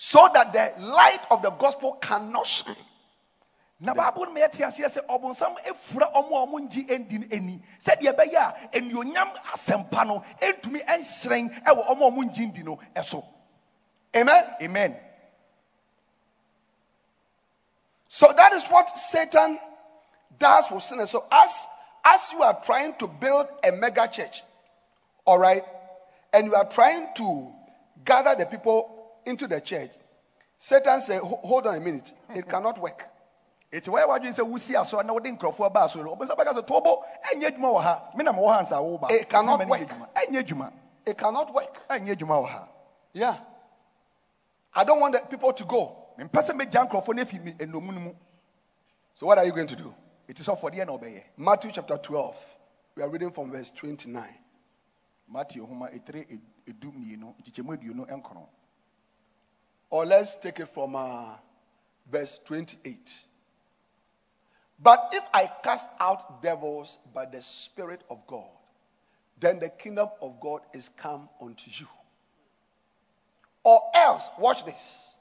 so 0.01 0.29
that 0.33 0.53
the 0.53 0.81
light 0.81 1.19
of 1.29 1.41
the 1.41 1.49
gospel 1.49 1.91
cannot 2.01 2.47
shine. 2.47 2.73
na 3.81 3.93
baabo 3.93 4.25
no 4.25 4.31
mayɛte 4.31 4.63
aseɛ 4.63 4.87
sɛ 4.87 5.05
ɔbonsam 5.07 5.57
afura 5.67 6.09
ɔmo 6.15 6.31
a 6.39 6.47
ɔmo 6.47 6.59
ngye 6.61 6.87
ɛndi 6.87 7.19
no 7.19 7.27
ani 7.35 7.61
sɛdeɛ 7.83 8.15
ɛbɛyɛ 8.15 8.35
a 8.35 8.77
anuonyam 8.77 9.35
asɛmpa 9.51 10.07
no 10.07 10.23
ɛntumi 10.41 10.85
ɛnhyerɛn 10.85 11.63
ɛwɔ 11.65 11.85
ɔmo 11.87 12.07
a 12.07 12.11
ɔmo 12.11 12.23
ngye 12.31 12.47
ndi 12.53 12.63
no 12.63 12.79
ɛso 12.95 13.25
Amen. 14.15 14.43
amen 14.61 14.95
So 18.07 18.31
that 18.35 18.53
is 18.53 18.65
what 18.67 18.97
Satan 18.97 19.59
does 20.39 20.65
with 20.71 20.83
sinners. 20.83 21.11
So 21.11 21.25
as 21.29 21.67
as 22.05 22.31
you 22.31 22.41
are 22.41 22.57
trying 22.63 22.95
to 22.95 23.07
build 23.07 23.47
a 23.63 23.73
mega 23.73 24.07
church, 24.07 24.43
all 25.25 25.37
right, 25.39 25.63
and 26.33 26.47
you 26.47 26.55
are 26.55 26.65
trying 26.69 27.09
to 27.15 27.51
gather 28.05 28.33
the 28.33 28.45
people 28.45 28.98
into 29.25 29.47
the 29.47 29.59
church, 29.61 29.91
Satan 30.57 30.99
say, 31.01 31.17
"Hold 31.19 31.67
on 31.67 31.75
a 31.75 31.79
minute, 31.79 32.13
it 32.35 32.47
cannot 32.49 32.77
work." 32.79 33.05
ɛti 33.71 33.85
wɔyɛ 33.87 34.07
wadwene 34.07 34.33
sɛ 34.33 34.43
wosi 34.49 34.73
asɔre 34.75 35.05
na 35.05 35.13
wode 35.13 35.25
nkurɔfoɔ 35.25 35.71
ba 35.71 35.81
asɔre 35.87 36.05
ɔbɛsa 36.17 36.35
bɛka 36.35 36.53
sɛ 36.53 36.65
tobo 36.67 37.03
ɛnyɛ 37.31 37.51
adwuma 37.53 37.69
wɔ 37.73 37.81
ha 37.83 38.11
me 38.15 38.23
na 38.23 38.31
mewɔ 38.33 38.53
ha 38.53 38.61
nsa 38.63 38.81
woba 38.81 39.11
It 39.11 39.29
cannot 39.29 39.59
Nti 39.59 39.67
ma 39.69 39.77
no 39.77 39.85
nyɛ 39.85 39.99
work. 39.99 40.13
ɛnyɛ 40.15 40.43
adwuma 40.47 40.73
It 41.05 41.17
cannot 41.17 41.53
work. 41.53 41.87
ɛnyɛ 41.87 42.15
adwuma 42.15 42.41
wɔ 42.43 42.47
ha 42.47 42.67
Yeah, 43.13 43.37
I 44.73 44.83
don't 44.83 44.99
want 44.99 45.13
the 45.13 45.19
people 45.19 45.53
to 45.53 45.65
go. 45.65 45.95
mempɛ 46.17 46.41
sɛ 46.41 46.59
mɛgya 46.59 46.89
nkurɔfoɔ 46.89 47.15
no 47.15 47.21
afi 47.23 47.57
ɛnomu 47.57 47.93
no 47.93 47.99
mu 47.99 48.13
So 49.13 49.27
what 49.27 49.37
are 49.37 49.45
you 49.45 49.51
going 49.51 49.67
to 49.67 49.75
do? 49.75 49.93
ɛti 50.27 50.43
sɔfoɔ 50.43 50.73
deɛ 50.73 50.87
na 50.87 50.97
ɔbɛyɛ 50.97 51.23
Matthew 51.37 51.71
chapter 51.71 51.97
twelve. 51.99 52.35
We 52.95 53.03
are 53.03 53.09
reading 53.09 53.29
from 53.31 53.51
verse 53.51 53.69
twenty-nine. 53.71 54.35
mateo 55.27 55.65
homa 55.67 55.89
ɛtire 55.89 56.25
ɛdu 56.67 56.91
mmienu 56.91 57.35
nkyekyɛmu 57.37 57.77
aduonu 57.77 58.07
nkron 58.07 58.47
Or 59.89 60.05
let's 60.05 60.35
take 60.35 60.59
it 60.59 60.67
from 60.67 60.95
uh, 60.95 61.33
verse 62.11 62.39
28. 62.45 62.97
But 64.81 65.11
if 65.13 65.23
I 65.33 65.49
cast 65.63 65.89
out 65.99 66.41
devils 66.41 66.99
by 67.13 67.25
the 67.25 67.41
Spirit 67.41 68.01
of 68.09 68.25
God, 68.27 68.47
then 69.39 69.59
the 69.59 69.69
kingdom 69.69 70.09
of 70.21 70.39
God 70.39 70.61
is 70.73 70.89
come 70.95 71.27
unto 71.41 71.69
you. 71.69 71.87
Or 73.63 73.81
else, 73.95 74.29
watch 74.39 74.65
this. 74.65 75.15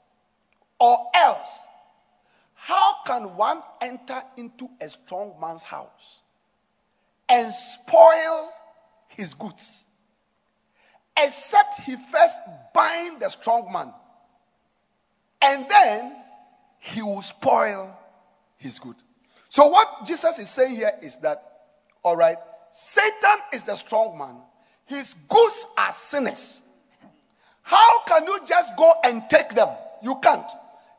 Or 0.79 1.07
else, 1.13 1.59
how 2.53 2.95
can 3.05 3.35
one 3.35 3.61
enter 3.81 4.21
into 4.37 4.69
a 4.79 4.89
strong 4.89 5.33
man's 5.41 5.63
house 5.63 6.21
and 7.27 7.53
spoil 7.53 8.51
his 9.09 9.33
goods? 9.33 9.85
Except 11.17 11.81
he 11.81 11.97
first 11.97 12.39
bind 12.73 13.21
the 13.21 13.29
strong 13.29 13.71
man, 13.73 13.93
and 15.41 15.65
then 15.69 16.15
he 16.79 17.01
will 17.01 17.21
spoil 17.21 17.97
his 18.57 18.79
good. 18.79 18.95
So, 19.49 19.67
what 19.67 20.05
Jesus 20.05 20.39
is 20.39 20.49
saying 20.49 20.75
here 20.75 20.91
is 21.01 21.15
that, 21.17 21.43
all 22.03 22.15
right, 22.15 22.37
Satan 22.71 23.39
is 23.53 23.63
the 23.63 23.75
strong 23.75 24.17
man, 24.17 24.35
his 24.85 25.15
goods 25.27 25.65
are 25.77 25.91
sinners. 25.91 26.61
How 27.61 28.03
can 28.05 28.25
you 28.25 28.39
just 28.47 28.75
go 28.77 28.93
and 29.03 29.23
take 29.29 29.49
them? 29.49 29.69
You 30.01 30.15
can't. 30.21 30.45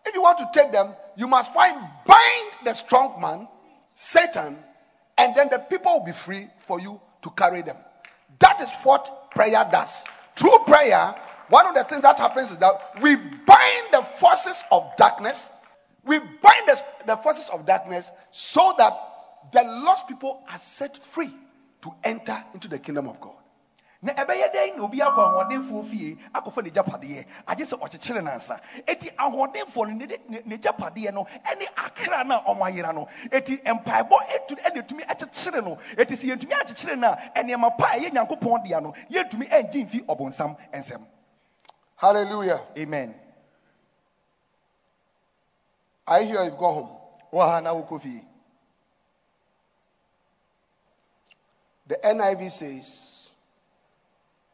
If 0.06 0.14
you 0.14 0.22
want 0.22 0.38
to 0.38 0.48
take 0.52 0.72
them, 0.72 0.94
you 1.16 1.26
must 1.26 1.52
find 1.52 1.76
bind 2.06 2.50
the 2.64 2.72
strong 2.72 3.20
man, 3.20 3.48
Satan, 3.94 4.58
and 5.18 5.36
then 5.36 5.48
the 5.50 5.58
people 5.58 5.98
will 5.98 6.06
be 6.06 6.12
free 6.12 6.48
for 6.58 6.80
you 6.80 7.00
to 7.22 7.30
carry 7.30 7.62
them. 7.62 7.76
That 8.38 8.60
is 8.60 8.70
what 8.82 9.30
prayer 9.30 9.68
does. 9.70 10.04
Through 10.36 10.58
prayer, 10.66 11.14
one 11.50 11.66
of 11.66 11.74
the 11.74 11.84
things 11.84 12.02
that 12.02 12.18
happens 12.18 12.52
is 12.52 12.58
that 12.58 12.74
we 13.02 13.16
bind 13.16 13.86
the 13.92 14.02
forces 14.02 14.62
of 14.72 14.90
darkness. 14.96 15.50
We 16.04 16.18
bind 16.18 16.66
the, 16.66 16.80
the 17.06 17.16
forces 17.16 17.50
of 17.52 17.66
darkness 17.66 18.10
so 18.30 18.74
that 18.78 18.96
the 19.52 19.62
lost 19.64 20.08
people 20.08 20.42
are 20.50 20.58
set 20.58 20.96
free 20.96 21.30
to 21.82 21.92
enter 22.04 22.36
into 22.54 22.68
the 22.68 22.78
kingdom 22.78 23.08
of 23.08 23.20
God. 23.20 23.34
na 24.02 24.12
ɛbɛyɛ 24.14 24.48
dɛn 24.54 24.76
na 24.76 24.82
obi 24.84 24.98
akɔ 24.98 25.20
ahoɔdenfoɔ 25.20 25.84
fie 25.84 26.16
akɔfa 26.32 26.62
ne 26.64 26.70
gyapadeɛ 26.70 27.24
agye 27.46 27.64
sɛ 27.66 27.76
ɔkyekyere 27.78 28.22
nansa 28.24 28.58
eti 28.88 29.10
ahoɔdenfoɔ 29.10 29.88
no 29.88 29.92
ne 29.94 30.06
de- 30.06 30.18
ne 30.26 30.40
ne 30.46 30.56
gyapadeɛ 30.56 31.12
no 31.12 31.26
ɛne 31.44 31.66
akra 31.76 32.24
no 32.24 32.36
a 32.38 32.42
ɔmo 32.48 32.62
ayera 32.64 32.94
no 32.94 33.08
eti 33.30 33.58
mpaebɔ 33.62 34.16
etu 34.34 34.56
ɛna 34.56 34.76
etumi 34.86 35.04
ɛkyekyere 35.04 35.62
no 35.62 35.76
eti 35.98 36.14
sɛ 36.16 36.32
yɛntumi 36.32 36.52
akyekyere 36.62 36.96
no 36.98 37.08
a 37.08 37.16
ɛnneɛma 37.36 37.76
pa 37.76 37.88
a 37.92 37.98
ɛyɛ 38.00 38.10
nyankopɔn 38.12 38.64
dea 38.64 38.80
no 38.80 38.94
yɛntumi 39.10 39.50
ɛngye 39.50 39.84
mfi 39.86 40.04
ɔbɔnsam 40.06 40.56
nsɛm 40.72 41.06
Hallelujah. 42.00 42.62
amen 42.78 43.14
I 46.06 46.22
hear 46.22 46.42
you've 46.44 46.56
gone 46.56 46.74
home. 46.74 46.96
wɔ 47.32 47.48
ha 47.50 47.60
na 47.60 47.74
wokɔ 47.74 48.00
fie 48.00 48.24
The 51.86 51.96
NIV 52.04 52.52
says, 52.52 53.30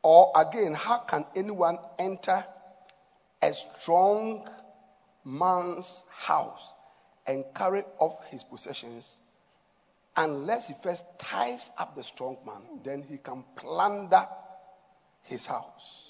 or 0.02 0.32
again, 0.34 0.72
how 0.72 1.00
can 1.00 1.26
anyone 1.36 1.78
enter 1.98 2.46
a 3.42 3.52
strong 3.52 4.48
man's 5.22 6.06
house 6.08 6.72
and 7.26 7.44
carry 7.54 7.82
off 7.98 8.24
his 8.30 8.42
possessions 8.42 9.18
unless 10.16 10.68
he 10.68 10.74
first 10.82 11.04
ties 11.18 11.70
up 11.76 11.94
the 11.94 12.02
strong 12.02 12.38
man? 12.46 12.80
Then 12.82 13.02
he 13.02 13.18
can 13.18 13.44
plunder 13.54 14.26
his 15.24 15.44
house. 15.44 16.05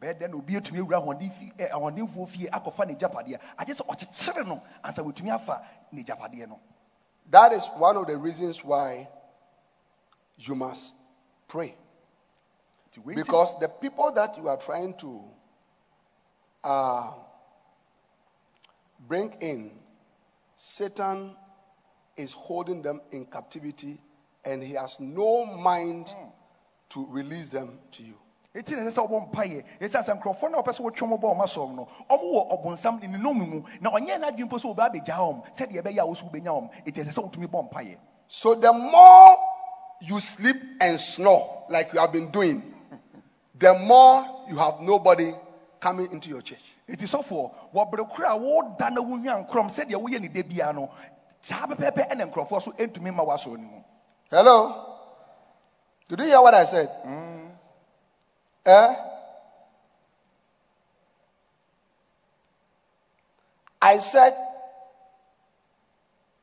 Dɛn 0.00 0.30
na 0.30 0.36
obi 0.36 0.54
etumi 0.54 0.78
ewura 0.78 0.98
ahoɔden 1.02 1.30
fi 1.32 1.52
ɛ 1.58 1.70
ahoɔdenfoɔ 1.70 2.28
fie 2.28 2.46
akɔfa 2.48 2.86
ne 2.86 2.94
gyapadeɛ 2.94 3.40
agye 3.58 3.74
sɛ 3.74 3.86
ɔkyekyere 3.86 4.46
no 4.46 4.62
ansa 4.84 5.02
wotumi 5.02 5.30
afa 5.34 5.62
ne 5.92 6.02
gyapadeɛ 6.02 6.48
no 6.48 6.60
That 7.30 7.52
is 7.52 7.66
one 7.76 7.96
of 7.98 8.06
the 8.06 8.16
reasons 8.16 8.64
why 8.64 9.08
you 10.38 10.54
must 10.54 10.92
pray. 11.46 11.76
Nti 12.90 13.04
wei 13.04 13.14
nti- 13.14 13.16
Because 13.16 13.58
the 13.58 13.68
people 13.68 14.10
that 14.12 14.36
you 14.38 14.48
are 14.48 14.56
trying 14.56 14.94
to 14.94 15.24
uh, 16.64 17.12
bring 19.00 19.32
in, 19.40 19.72
Satan 20.56 21.36
is 22.16 22.32
holding 22.32 22.82
them 22.82 23.00
in 23.12 23.26
captivity 23.26 24.00
and 24.44 24.62
he 24.62 24.72
has 24.74 24.96
no 25.00 25.44
mind 25.44 26.12
to 26.90 27.06
release 27.10 27.50
them 27.50 27.78
to 27.92 28.02
you. 28.02 28.16
Eti 28.58 28.74
na 28.74 28.82
ɛsɛ 28.82 28.90
sɛ 28.90 29.02
ɔbɔ 29.06 29.30
mpaeɛ 29.30 29.64
ɛsiane 29.80 30.04
sɛ 30.04 30.12
nkurɔfoɔ 30.18 30.50
no 30.50 30.58
a 30.58 30.62
ɔpɛ 30.62 30.72
sɛ 30.72 30.80
wɔtwe 30.82 31.02
ɔmo 31.06 31.16
bɔ 31.20 31.26
ɔmo 31.34 31.44
asɔm 31.44 31.74
no. 31.76 31.88
Ɔmo 32.10 32.26
wɔ 32.34 32.42
ɔbonsam 32.52 33.00
ne 33.00 33.06
ne 33.08 33.18
nnome 33.18 33.48
mu. 33.48 33.62
Na 33.80 33.90
ɔnyɛ 33.90 34.18
n'adwene 34.18 34.44
mpo 34.48 34.58
sɛ 34.58 34.74
ɔbɛ 34.74 34.82
abɛgya 34.90 35.16
wɔm 35.16 35.42
sɛdeɛ 35.54 35.82
ɛbɛyɛ 35.82 35.98
a 36.00 36.06
wo 36.06 36.14
so 36.14 36.26
wobɛnya 36.26 36.50
wɔm 36.50 36.70
eti 36.86 37.00
ɛsɛ 37.02 37.12
sɛ 37.12 37.22
wotumi 37.30 37.46
bɔ 37.46 37.70
mpaeɛ 37.70 37.96
So 38.26 38.54
the 38.54 38.72
more 38.72 39.38
you 40.00 40.20
sleep 40.20 40.56
and 40.80 41.00
snore, 41.00 41.64
like 41.70 41.92
you 41.92 41.98
have 42.00 42.12
been 42.12 42.30
doing, 42.30 42.62
the 43.58 43.74
more 43.74 44.44
you 44.48 44.56
have 44.56 44.80
nobody 44.80 45.32
coming 45.80 46.10
into 46.12 46.28
your 46.28 46.42
church. 46.42 46.62
eti 46.88 47.04
sɔfoɔ 47.06 47.50
wɔbere 47.74 48.08
koro 48.10 48.28
a 48.28 48.38
wɔda 48.38 48.90
na 48.92 49.00
wohwa 49.00 49.46
nkorɔm 49.46 49.68
sɛdeɛ 49.70 49.94
woyɛ 50.02 50.20
ne 50.20 50.28
da 50.28 50.42
bia 50.42 50.72
no 50.72 50.90
saa 51.40 51.66
pɛpɛɛpɛ 51.66 52.10
ɛna 52.10 52.30
nkurɔfoɔ 52.32 52.62
so 52.62 52.72
ɛntumi 52.72 53.14
ma 53.14 53.22
wɔasɔre 53.24 53.56
no 53.58 53.68
mu. 53.68 53.82
Hello? 54.30 54.84
Did 56.08 56.20
you 56.20 56.24
hear 56.26 56.40
what 56.40 56.54
I 56.54 56.64
said? 56.64 56.88
Mm. 57.06 57.47
Eh? 58.68 58.94
I 63.80 63.98
said, 64.00 64.36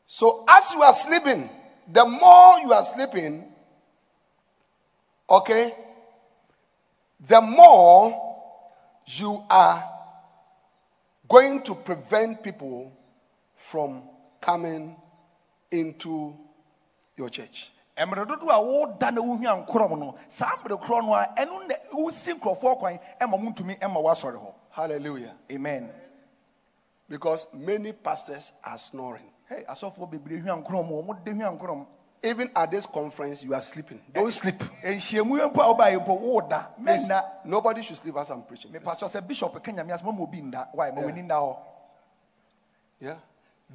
so 0.07 0.43
as 0.47 0.73
you 0.73 0.81
are 0.81 0.93
sleeping, 0.93 1.49
the 1.91 2.03
more 2.03 2.59
you 2.59 2.73
are 2.73 2.83
sleeping, 2.83 3.43
okay, 5.29 5.75
the 7.27 7.41
more 7.41 8.19
you 9.05 9.43
are 9.47 9.87
going 11.29 11.61
to 11.61 11.75
prevent 11.75 12.41
people 12.41 12.91
from 13.55 14.01
coming 14.41 14.95
into 15.69 16.35
your 17.17 17.29
church. 17.29 17.69
Mmerɛ 17.97 18.25
dodoɔ 18.27 18.51
a 18.51 18.61
woda 18.61 19.11
na 19.11 19.21
wohwa 19.21 19.65
nkorɔm 19.65 19.99
no 19.99 20.15
saa 20.29 20.55
mmerɛ 20.57 20.81
korɔ 20.81 21.05
no 21.05 21.13
a 21.13 21.27
ɛno 21.37 21.67
na 21.67 21.75
wosi 21.93 22.33
nkurɔfoɔ 22.33 22.77
kwan 22.79 22.99
ɛma 23.21 23.37
montumi 23.39 23.79
ɛma 23.79 24.01
woasɔre 24.01 24.35
hɔ 24.37 24.53
Hallelujah. 24.71 25.33
amen 25.51 25.89
Because 27.07 27.47
many 27.53 27.93
pastors 27.93 28.51
are 28.63 28.77
snoring. 28.77 29.29
hey 29.47 29.63
asɔfoɔ 29.69 30.09
bebree 30.11 30.41
hwa 30.41 30.61
nkorɔm 30.63 30.89
ɔmo 30.89 31.23
de 31.23 31.31
hwa 31.31 31.57
nkorɔm 31.57 31.85
Even 32.23 32.49
at 32.55 32.71
this 32.71 32.87
conference, 32.87 33.43
you 33.43 33.53
are 33.53 33.61
sleeping. 33.61 34.01
Don't 34.11 34.31
sleep. 34.31 34.55
nhyiamu 34.83 35.37
yɛ 35.39 35.53
mpo 35.53 35.61
a 35.61 35.75
wobaeɛ 35.75 36.03
mpo 36.05 36.19
woda 36.19 36.69
mɛnna 36.81 37.23
nobody 37.45 37.83
should 37.83 37.97
sleep 37.97 38.17
as 38.17 38.29
I'm 38.31 38.41
preaching. 38.41 38.71
mepatɔ 38.71 39.05
sɛ 39.07 39.25
bishop 39.27 39.63
ka 39.63 39.71
nyame 39.71 39.93
ase 39.93 40.03
mama 40.03 40.21
obi 40.23 40.41
nda 40.41 40.67
wae 40.73 40.89
ma 40.91 41.01
w'ani 41.01 41.23
nda 41.23 41.35
hɔ 41.35 41.57
Yeah. 42.99 43.15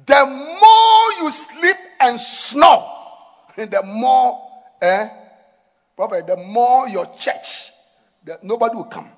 The 0.05 0.25
more 0.25 1.11
you 1.23 1.29
sleep 1.31 1.77
and 1.99 2.19
snore, 2.19 3.00
the 3.55 3.83
more, 3.83 4.39
eh, 4.81 5.09
prophet, 5.95 6.27
the 6.27 6.37
more 6.37 6.87
your 6.89 7.05
church, 7.17 7.71
the, 8.23 8.39
nobody 8.43 8.75
will 8.75 8.85
come. 8.85 9.09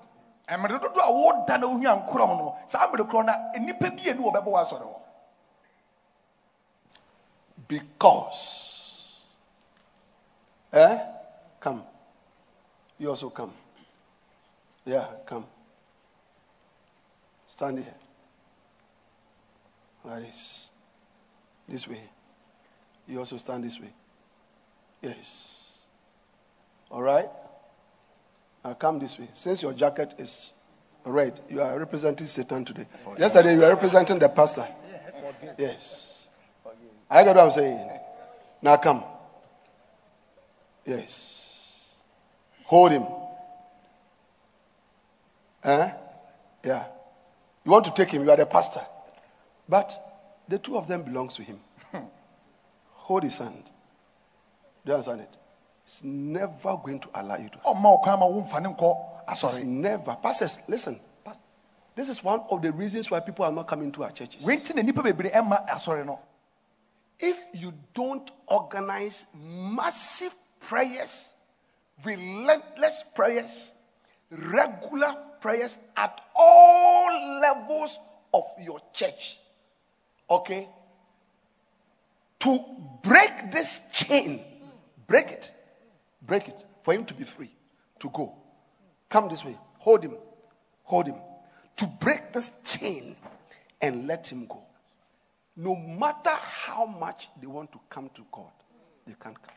mmerɛ 0.48 0.80
dodoɔ 0.80 1.04
a 1.08 1.12
woda 1.12 1.58
na 1.58 1.68
wohwa 1.68 2.06
nkorɔm 2.08 2.38
no 2.38 2.56
saa 2.68 2.88
mmerɛ 2.88 3.10
korɔ 3.10 3.26
no 3.26 3.34
nnipa 3.60 3.90
bienu 3.98 4.22
wɔbɛbɔ 4.32 4.46
woasɔre 4.52 4.82
hɔ 4.84 5.00
Because, 7.68 9.22
eh, 10.72 11.00
come. 11.60 11.84
You 13.00 13.10
also 13.10 13.30
come. 13.30 13.54
Yeah, 14.86 15.08
come. 15.26 15.46
Stand 17.48 17.80
here. 17.80 17.94
Like 20.04 20.24
this. 20.24 20.70
This 21.68 21.88
way. 21.88 22.02
You 23.08 23.20
also 23.20 23.38
stand 23.38 23.64
this 23.64 23.80
way. 23.80 23.94
Yes. 25.04 25.72
All 26.90 27.04
right? 27.04 27.30
Now 28.64 28.74
come 28.74 29.00
this 29.00 29.20
way. 29.20 29.28
Since 29.34 29.62
your 29.62 29.74
jacket 29.74 30.14
is 30.18 30.52
red, 31.06 31.42
you 31.50 31.62
are 31.62 31.78
representing 31.78 32.26
Satan 32.26 32.64
today. 32.64 32.88
Yesterday, 33.20 33.54
you 33.56 33.60
were 33.60 33.70
representing 33.70 34.18
the 34.18 34.30
pastor. 34.30 34.66
Yes. 35.58 36.28
I 37.10 37.24
get 37.24 37.36
what 37.36 37.46
I'm 37.46 37.52
saying. 37.52 37.90
Now 38.62 38.78
come. 38.78 39.04
Yes. 40.86 41.90
Hold 42.64 42.92
him. 42.94 43.06
Eh? 45.64 45.92
Yeah. 46.64 46.86
You 47.66 47.72
want 47.72 47.86
to 47.86 47.92
take 47.92 48.10
him, 48.10 48.24
you 48.24 48.32
are 48.32 48.38
the 48.38 48.46
pastor. 48.46 48.86
But 49.68 50.42
the 50.48 50.60
two 50.60 50.78
of 50.78 50.88
them 50.88 51.04
belongs 51.04 51.36
to 51.36 51.44
him. 51.44 51.60
Hold 52.94 53.24
his 53.24 53.38
hand. 53.38 53.64
Do 54.86 54.92
you 54.92 54.94
understand 54.94 55.22
it? 55.22 55.38
It's 55.86 56.04
never 56.04 56.78
going 56.78 57.00
to 57.02 57.10
allow 57.16 57.38
you 57.38 57.50
to. 57.50 57.58
ɔmma 57.60 58.02
ɔkwan 58.02 58.20
ma 58.20 58.26
womfa 58.28 58.62
ne 58.62 58.70
nkɔ 58.70 58.98
ah, 59.28 59.32
It's 59.34 59.60
never. 59.60 60.16
Pastors, 60.16 60.60
listen. 60.68 61.00
This 61.96 62.10
is 62.10 62.24
one 62.24 62.42
of 62.50 62.62
the 62.62 62.72
reasons 62.72 63.12
why 63.12 63.20
people 63.20 63.46
are 63.46 63.52
not 63.52 63.68
coming 63.68 63.92
to 63.92 64.04
our 64.04 64.12
churches. 64.12 64.44
wei 64.44 64.58
nti 64.58 64.76
na 64.76 64.82
nnipa 64.82 65.04
bebree 65.04 65.32
eh, 65.32 65.40
ɛma 65.42 65.68
asɔre 65.68 66.02
ah, 66.02 66.04
no 66.06 66.20
If 67.20 67.40
you 67.54 67.74
don't 67.94 68.30
organize 68.48 69.26
massive 69.34 70.34
prayers 70.60 71.34
relentless 72.04 73.04
prayers, 73.16 73.74
regular 74.32 75.16
prayers 75.42 75.78
at 75.96 76.22
all 76.36 77.40
levels 77.40 78.00
of 78.34 78.46
your 78.62 78.80
church. 78.94 79.38
Okay? 80.30 80.68
To 82.40 82.60
break 83.04 83.52
this 83.52 83.80
chain, 83.92 84.42
break 85.14 85.30
it, 85.32 85.52
break 86.24 86.48
it, 86.48 86.66
for 86.82 86.92
him 86.92 87.06
to 87.06 87.14
be 87.14 87.24
free, 87.24 87.52
to 88.00 88.10
go. 88.10 88.34
Come 89.10 89.30
this 89.30 89.46
way, 89.46 89.56
hold 89.78 90.04
him, 90.04 90.16
hold 90.84 91.06
him. 91.06 91.18
To 91.78 91.86
break 91.86 92.34
this 92.34 92.50
chain 92.66 93.16
and 93.80 94.08
let 94.08 94.26
him 94.26 94.48
go. 94.48 94.64
No 95.56 95.76
matter 95.76 96.32
how 96.32 96.88
much 96.88 97.30
they 97.40 97.46
want 97.46 97.72
to 97.74 97.80
come 97.92 98.10
to 98.16 98.26
God, 98.32 98.50
they 99.06 99.14
can't 99.22 99.38
come. 99.40 99.54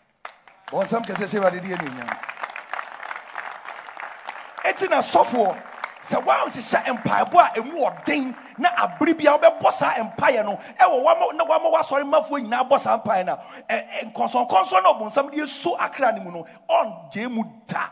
ɛti 4.63 4.91
na 4.91 5.01
sɔfoɔ 5.01 5.57
sɛ 6.09 6.23
woanhyehyɛ 6.25 7.03
mpaebɔ 7.03 7.39
a 7.39 7.49
ɛmu 7.61 7.77
ɔden 7.83 8.37
na 8.59 8.69
abere 8.77 9.15
bia 9.17 9.33
wobɛbɔ 9.39 9.73
saa 9.73 9.93
mpaeɛ 10.03 10.45
no 10.45 10.57
ɛwɔ 10.79 11.35
na 11.37 11.45
wama 11.45 11.71
woasɔre 11.73 12.05
mafoɔ 12.05 12.41
nyinaa 12.43 12.69
bɔ 12.69 12.79
saa 12.79 12.97
mpaeɛ 12.99 13.25
no 13.27 13.39
a 13.69 14.05
nkɔnsɔnkɔnsɔn 14.07 14.83
na 14.83 14.93
ɔbonsam 14.93 15.31
de 15.31 15.43
ɛso 15.43 15.77
akra 15.79 16.13
no 16.13 16.21
mu 16.23 16.31
no 16.31 16.47
ɔngye 16.71 17.31
mu 17.31 17.43
da 17.67 17.91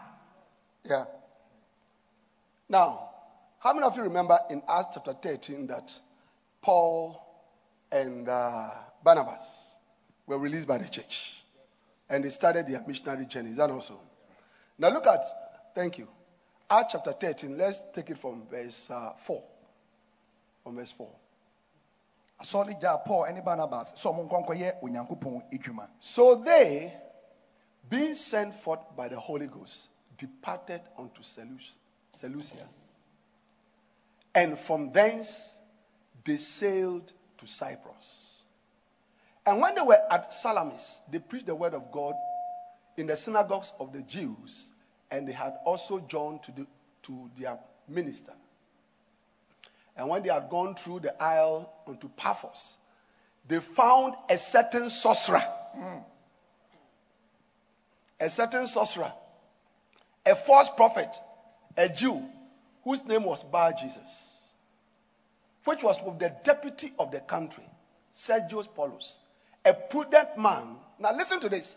Yeah. 0.84 1.04
Now, 2.68 3.08
how 3.58 3.72
many 3.72 3.86
of 3.86 3.96
you 3.96 4.02
remember 4.02 4.38
in 4.50 4.62
Acts 4.68 4.94
chapter 4.96 5.14
13 5.14 5.66
that 5.68 5.90
Paul 6.60 7.20
and 7.90 8.28
uh, 8.28 8.70
Barnabas 9.02 9.40
were 10.26 10.38
released 10.38 10.68
by 10.68 10.76
the 10.78 10.88
church 10.88 11.42
and 12.10 12.22
they 12.22 12.28
started 12.30 12.66
their 12.68 12.84
missionary 12.86 13.24
journey? 13.24 13.50
Is 13.50 13.56
that 13.56 13.70
also? 13.70 13.98
Now, 14.78 14.90
look 14.90 15.06
at, 15.06 15.24
thank 15.74 15.96
you. 15.98 16.08
Acts 16.70 16.92
chapter 16.92 17.12
13, 17.12 17.56
let's 17.58 17.80
take 17.94 18.10
it 18.10 18.18
from 18.18 18.42
verse 18.50 18.90
uh, 18.90 19.12
4. 19.18 19.42
From 20.62 20.76
verse 20.76 20.90
4. 20.90 21.08
asɔre 22.40 22.74
gyaa 22.80 23.04
paul 23.04 23.32
ne 23.32 23.40
barnabas 23.40 23.92
sɛ 23.94 24.10
ɔmo 24.10 24.28
nkɔnkɔyɛ 24.28 24.80
onyankopɔn 24.82 25.42
adwuma 25.52 25.88
So 26.00 26.34
they, 26.34 26.92
being 27.88 28.14
sent 28.14 28.54
forth 28.54 28.80
by 28.96 29.08
the 29.08 29.18
Holy 29.18 29.46
Ghost, 29.46 29.88
departed 30.18 30.80
unto 30.98 31.22
Seleucia. 32.12 32.66
And 34.34 34.58
from 34.58 34.90
thence 34.92 35.56
they 36.24 36.38
sailed 36.38 37.12
to 37.38 37.46
Cyprus. 37.46 38.42
And 39.46 39.60
when 39.60 39.74
they 39.74 39.82
were 39.82 40.00
at 40.10 40.32
Salamis, 40.32 41.00
they 41.10 41.18
preached 41.18 41.46
the 41.46 41.54
word 41.54 41.74
of 41.74 41.92
God 41.92 42.14
in 42.96 43.06
the 43.06 43.16
synagogues 43.16 43.72
of 43.78 43.92
the 43.92 44.00
Jews, 44.02 44.68
and 45.14 45.28
they 45.28 45.32
had 45.32 45.54
also 45.64 46.00
joined 46.00 46.42
to, 46.42 46.52
the, 46.52 46.66
to 47.04 47.30
their 47.38 47.56
minister. 47.88 48.32
And 49.96 50.08
when 50.08 50.24
they 50.24 50.28
had 50.28 50.50
gone 50.50 50.74
through 50.74 51.00
the 51.00 51.22
isle 51.22 51.72
unto 51.86 52.08
Paphos, 52.08 52.76
they 53.46 53.60
found 53.60 54.14
a 54.28 54.36
certain 54.36 54.90
sorcerer. 54.90 55.44
A 58.18 58.28
certain 58.28 58.66
sorcerer, 58.66 59.12
a 60.24 60.34
false 60.34 60.70
prophet, 60.70 61.14
a 61.76 61.88
Jew, 61.88 62.22
whose 62.82 63.04
name 63.04 63.24
was 63.24 63.42
Bar 63.42 63.72
Jesus, 63.72 64.36
which 65.64 65.82
was 65.82 66.00
with 66.04 66.18
the 66.18 66.32
deputy 66.42 66.92
of 66.98 67.10
the 67.10 67.20
country, 67.20 67.64
Sergius 68.12 68.66
Paulus, 68.66 69.18
a 69.64 69.74
prudent 69.74 70.38
man. 70.38 70.76
Now 70.98 71.14
listen 71.14 71.40
to 71.40 71.48
this. 71.48 71.76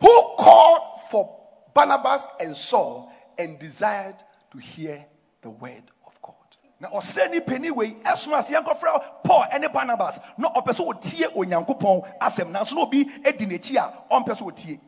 Who 0.00 0.08
called 0.38 1.02
for 1.10 1.43
Barnabas 1.74 2.26
and 2.40 2.56
Saul 2.56 3.10
and 3.36 3.58
desired 3.58 4.16
to 4.52 4.58
hear 4.58 5.04
the 5.42 5.50
word 5.50 5.82
of 6.06 6.20
God. 6.22 6.34
Now, 6.80 6.88
na 6.92 6.98
ɔsrɛni 7.00 7.44
pani 7.46 7.70
wei 7.70 7.94
ɛsoma 8.04 8.38
ase 8.38 8.50
yɛnkɔfrɛ 8.54 9.22
paul 9.24 9.44
ne 9.60 9.68
barnabas 9.68 10.18
na 10.38 10.50
ɔpɛ 10.50 10.72
sɛ 10.72 10.86
ɔtie 10.86 11.26
onyankopɔn 11.34 12.18
asɛm 12.20 12.50
nanso 12.52 12.74
na 12.74 12.82
obi 12.82 13.06
adi 13.26 13.46
n'akyi 13.46 13.76
a 13.76 13.92
ɔmpɛ 14.14 14.36
sɛ 14.36 14.42
ɔtie 14.42 14.80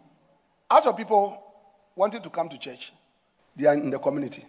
As 0.71 0.83
for 0.85 0.93
people 0.95 1.43
wanting 1.95 2.21
to 2.23 2.31
come 2.31 2.49
to 2.49 2.59
church, 2.59 2.93
they 3.55 3.67
are 3.67 3.75
in 3.75 3.91
the 3.91 3.99
community. 3.99 4.45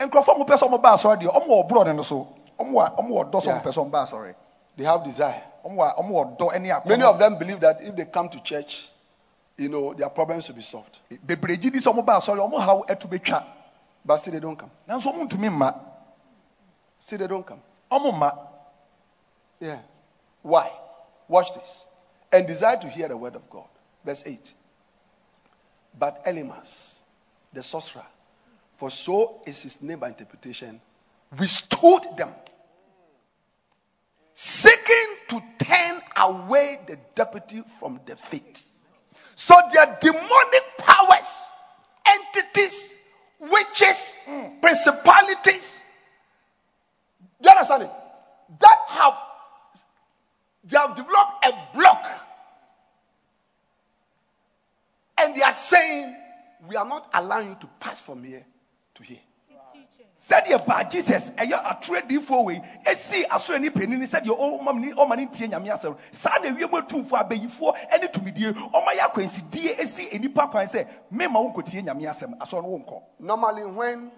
mo 0.00 0.06
sɛ 0.06 0.24
ɔmo 0.24 0.82
ba 0.82 0.90
asɔre 0.94 1.20
deɛ 1.20 1.32
ɔmo 1.32 1.48
wɔ 1.48 1.68
borɔ 1.68 1.86
ne 1.86 1.92
no 1.92 2.02
so 2.02 2.28
ɔmo 2.58 2.72
wɔ 2.72 2.96
ɔmo 2.98 3.08
wɔ 3.10 3.30
dɔ 3.30 3.40
sɛ 3.42 3.46
Yeah. 3.46 3.60
ɔmo 3.60 3.62
pɛ 3.62 3.72
sɛ 3.72 3.84
ɔmo 3.86 3.90
ba 3.90 4.02
asɔre 4.06 4.34
They 4.76 4.84
have 4.84 5.04
desire. 5.04 5.42
ɔmo 5.64 5.76
wɔ 5.76 5.96
ɔmo 5.98 6.10
wɔ 6.10 6.38
dɔ 6.38 6.60
ne 6.60 6.68
akɔnɔ 6.70 6.86
Many 6.86 7.02
of 7.04 7.18
them 7.18 7.36
believe 7.36 7.60
that 7.60 7.80
if 7.82 7.94
they 7.94 8.04
come 8.06 8.28
to 8.28 8.40
church, 8.40 8.90
you 9.56 9.68
know, 9.68 9.94
their 9.94 10.08
problems 10.10 10.48
will 10.48 10.56
be 10.56 10.62
solved. 10.62 10.98
bebree 11.24 11.56
di 11.56 11.70
sɛ 11.70 11.92
ɔmo 11.92 12.04
ba 12.04 12.14
asɔre 12.18 12.38
ɔmo 12.40 12.60
haw 12.60 12.82
ɛto 12.88 13.08
betwa 13.08 13.44
But 14.04 14.18
still, 14.18 14.32
they 14.34 14.40
don't 14.40 14.56
come. 14.56 14.70
nanso 14.88 15.12
ɔmo 15.12 15.28
ntumi 15.28 15.48
mma 15.50 15.80
Still, 16.98 17.18
they 17.18 17.26
don't 17.26 17.46
come. 17.46 17.62
ɔmo 17.90 18.12
mma 18.12 18.48
Yeah. 19.60 19.78
Why? 20.42 20.70
Watch 21.28 21.54
this. 21.54 21.84
And 22.30 22.46
desire 22.46 22.76
to 22.76 22.88
hear 22.88 23.08
the 23.08 23.16
word 23.16 23.36
of 23.36 23.48
God. 23.48 23.68
Verse 24.04 24.24
8. 24.26 24.52
But 25.98 26.24
Elimas, 26.26 26.96
the 27.52 27.62
sorcerer, 27.62 28.04
for 28.76 28.90
so 28.90 29.40
is 29.46 29.62
his 29.62 29.80
name 29.80 30.00
by 30.00 30.08
interpretation, 30.08 30.80
withstood 31.38 32.02
them, 32.16 32.34
seeking 34.34 35.16
to 35.28 35.42
turn 35.58 36.02
away 36.16 36.80
the 36.86 36.98
deputy 37.14 37.62
from 37.78 38.00
the 38.04 38.16
faith. 38.16 38.73
So 39.34 39.54
their 39.72 39.98
demonic 40.00 40.64
powers, 40.78 41.46
entities, 42.06 42.94
witches, 43.40 44.14
hmm. 44.24 44.60
principalities, 44.60 45.84
do 47.42 47.48
you 47.48 47.50
understand 47.50 47.82
it? 47.84 47.90
That 48.60 48.78
have 48.88 49.14
they 50.64 50.78
have 50.78 50.96
developed 50.96 51.44
a 51.44 51.52
block. 51.76 52.06
And 55.18 55.36
they 55.36 55.42
are 55.42 55.52
saying, 55.52 56.16
We 56.66 56.76
are 56.76 56.86
not 56.86 57.10
allowing 57.12 57.50
you 57.50 57.56
to 57.60 57.68
pass 57.78 58.00
from 58.00 58.24
here 58.24 58.44
to 58.94 59.02
here. 59.02 59.18
Sɛdeɛ 60.28 60.66
baa 60.66 60.84
jesus 60.84 61.30
ɛyɛ 61.30 61.58
atoro 61.64 62.00
adiifoɔ 62.00 62.44
wei 62.44 62.62
esi 62.86 63.24
asɔrani 63.28 63.70
panin 63.72 64.00
ni 64.00 64.06
sɛdeɛ 64.06 64.30
ɔma 64.38 64.74
ne 64.74 65.16
ne 65.16 65.26
ntie 65.26 65.48
nyame 65.48 65.68
asɛm 65.70 65.96
saa 66.12 66.38
na 66.38 66.48
ewiem 66.48 66.70
atumfoɔ 66.70 67.20
abayifoɔ 67.28 67.76
ɛne 67.90 68.12
tumidie 68.12 68.52
ɔma 68.52 68.92
yɛ 68.94 69.10
akwansidie 69.10 69.76
esi 69.78 70.08
enipa 70.10 70.50
kwan 70.50 70.66
sɛ 70.66 70.86
mema 71.10 71.40
wo 71.40 71.50
nkotie 71.52 71.82
nyame 71.84 72.02
asɛm 72.08 72.38
asɔre 72.38 72.62
no 72.62 72.68
wo 72.68 72.78
nkɔ 72.78 73.02
Normally, 73.20 73.64
when 73.64 74.10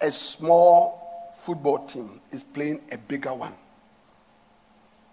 a 0.00 0.10
small 0.10 1.32
football 1.34 1.86
team 1.86 2.20
is 2.30 2.42
playing 2.42 2.80
a 2.92 2.98
bigger 2.98 3.32
one, 3.34 3.54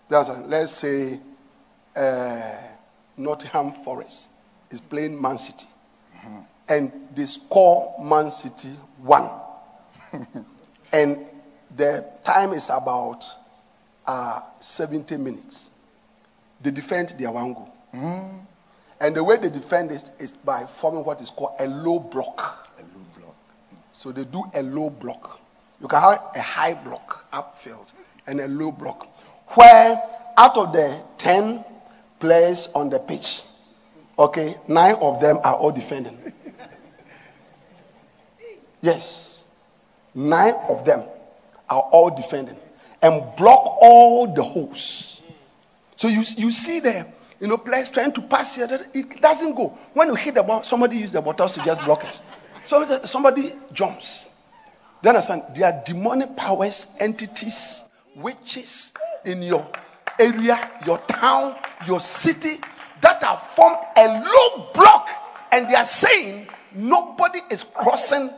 that's 0.09 0.30
a- 0.30 0.34
let's 0.47 0.72
say 0.74 1.20
uh, 1.95 2.57
Nottingham 3.18 3.72
Forest 3.72 4.30
is 4.70 4.82
playing 4.82 5.20
Man 5.22 5.38
City, 5.38 5.68
and 6.68 6.91
they 7.16 7.26
score 7.26 7.95
Man 8.01 8.32
City 8.32 8.70
one, 8.97 9.30
and 10.93 11.26
the 11.76 12.05
time 12.24 12.53
is 12.53 12.70
about 12.70 13.26
uh, 14.05 14.41
70 14.59 15.18
minutes. 15.18 15.70
They 16.61 16.72
defend 16.72 17.09
their 17.18 17.32
one 17.32 17.53
goal. 17.53 17.74
And 18.99 19.16
the 19.16 19.24
way 19.24 19.38
they 19.38 19.49
defend 19.49 19.91
it 19.91 20.09
is 20.20 20.32
by 20.32 20.66
forming 20.66 21.03
what 21.03 21.20
is 21.20 21.30
called 21.30 21.55
a 21.59 21.68
low 21.68 21.99
block. 21.99 22.70
A 22.78 22.82
low 22.82 23.05
block. 23.18 23.36
So 23.91 24.11
they 24.11 24.24
do 24.24 24.43
a 24.53 24.64
low 24.64 24.89
block. 24.89 25.41
You 25.82 25.88
can 25.88 25.99
have 25.99 26.22
a 26.36 26.41
high 26.41 26.74
block 26.74 27.26
upfield 27.34 27.88
and 28.28 28.39
a 28.39 28.47
low 28.47 28.72
block. 28.72 29.07
Where 29.49 30.01
out 30.38 30.57
of 30.57 30.74
the 30.74 31.01
10 31.18 31.66
players 32.20 32.70
on 32.74 32.89
the 32.89 32.99
pitch, 32.99 33.43
okay, 34.18 34.55
nine 34.68 34.95
of 35.01 35.20
them 35.20 35.39
are 35.43 35.55
all 35.55 35.72
defending. 35.72 36.33
Yes. 38.84 39.46
Nine 40.14 40.56
of 40.68 40.84
them 40.86 41.06
are 41.70 41.82
all 41.82 42.10
defending 42.12 42.58
and 43.02 43.24
block 43.38 43.78
all 43.82 44.32
the 44.32 44.44
holes. 44.44 45.22
So 45.96 46.10
you, 46.10 46.24
you 46.36 46.52
see 46.52 46.82
the 46.82 47.08
you 47.40 47.48
know 47.48 47.58
players 47.58 47.88
trying 47.90 48.12
to 48.12 48.22
pass 48.22 48.56
here, 48.56 48.68
it 48.94 49.22
doesn't 49.22 49.56
go. 49.56 49.70
When 49.94 50.10
you 50.10 50.16
hit 50.16 50.36
the 50.36 50.44
ball, 50.44 50.64
somebody 50.64 50.98
uses 50.98 51.14
the 51.14 51.22
bottles 51.22 51.54
to 51.54 51.64
just 51.64 51.82
block 51.86 52.04
it. 52.04 52.20
So 52.66 53.02
somebody 53.04 53.54
jumps. 53.72 54.28
Do 55.02 55.10
you 55.10 55.10
understand? 55.10 55.44
There 55.56 55.66
are 55.66 55.84
demonic 55.86 56.36
powers, 56.36 56.88
entities, 57.00 57.84
witches 58.16 58.92
in 59.24 59.42
your 59.44 59.66
area, 60.20 60.72
your 60.86 60.98
town, 61.00 61.56
your 61.88 62.02
city 62.02 62.60
that 63.02 63.24
have 63.24 63.42
formed 63.42 63.78
a 63.98 64.08
low 64.22 64.72
block, 64.74 65.10
and 65.54 65.70
they 65.70 65.76
are 65.76 65.86
saying 65.86 66.48
nobody 66.74 67.40
is 67.50 67.64
crossing 67.64 68.30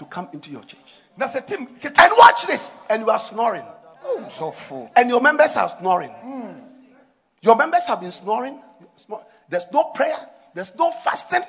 to 0.00 0.06
come 0.06 0.28
into 0.32 0.50
your 0.50 0.64
church. 0.64 0.80
na 1.16 1.26
sɛ 1.28 1.46
tim 1.46 1.66
kete 1.78 1.98
And 1.98 2.12
watch 2.16 2.46
this, 2.46 2.72
and 2.88 3.02
you 3.02 3.10
are 3.10 3.18
snoring. 3.18 3.64
Oh, 4.02 4.26
sɔfo 4.28 4.90
And 4.96 5.10
your 5.10 5.20
members 5.20 5.54
are 5.56 5.68
snoring. 5.68 6.10
Hmm. 6.10 6.52
Your 7.42 7.54
members 7.54 7.86
have 7.86 8.00
been 8.00 8.12
snoring. 8.12 8.60
There's 9.48 9.66
no 9.72 9.84
prayer. 9.94 10.16
There's 10.54 10.74
no 10.74 10.90
fasting. 10.90 11.42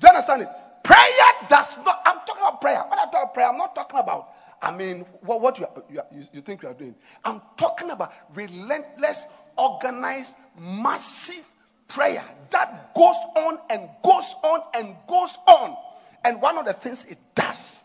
Do 0.00 0.06
you 0.06 0.08
understand 0.08 0.42
it? 0.42 0.48
Prayer 0.84 1.30
does 1.48 1.76
not. 1.84 2.00
I'm 2.06 2.18
talking 2.24 2.42
about 2.42 2.60
prayer. 2.60 2.82
When 2.88 2.98
I 2.98 3.04
talk 3.04 3.22
about 3.22 3.34
prayer, 3.34 3.48
I'm 3.48 3.56
not 3.56 3.74
talking 3.74 3.98
about. 3.98 4.28
I 4.62 4.70
mean, 4.70 5.04
what, 5.22 5.40
what 5.40 5.58
you, 5.58 5.66
are, 5.66 5.82
you, 5.90 5.98
are, 5.98 6.06
you, 6.12 6.22
you 6.32 6.40
think 6.40 6.62
you 6.62 6.68
are 6.68 6.74
doing. 6.74 6.94
I'm 7.24 7.42
talking 7.56 7.90
about 7.90 8.12
relentless, 8.34 9.24
organized, 9.56 10.34
massive 10.58 11.44
prayer 11.88 12.24
that 12.50 12.94
goes 12.94 13.16
on 13.36 13.58
and 13.70 13.88
goes 14.04 14.34
on 14.44 14.62
and 14.74 14.94
goes 15.08 15.36
on. 15.46 15.76
And 16.24 16.40
one 16.42 16.58
of 16.58 16.64
the 16.64 16.72
things 16.72 17.04
it 17.08 17.18
does 17.34 17.82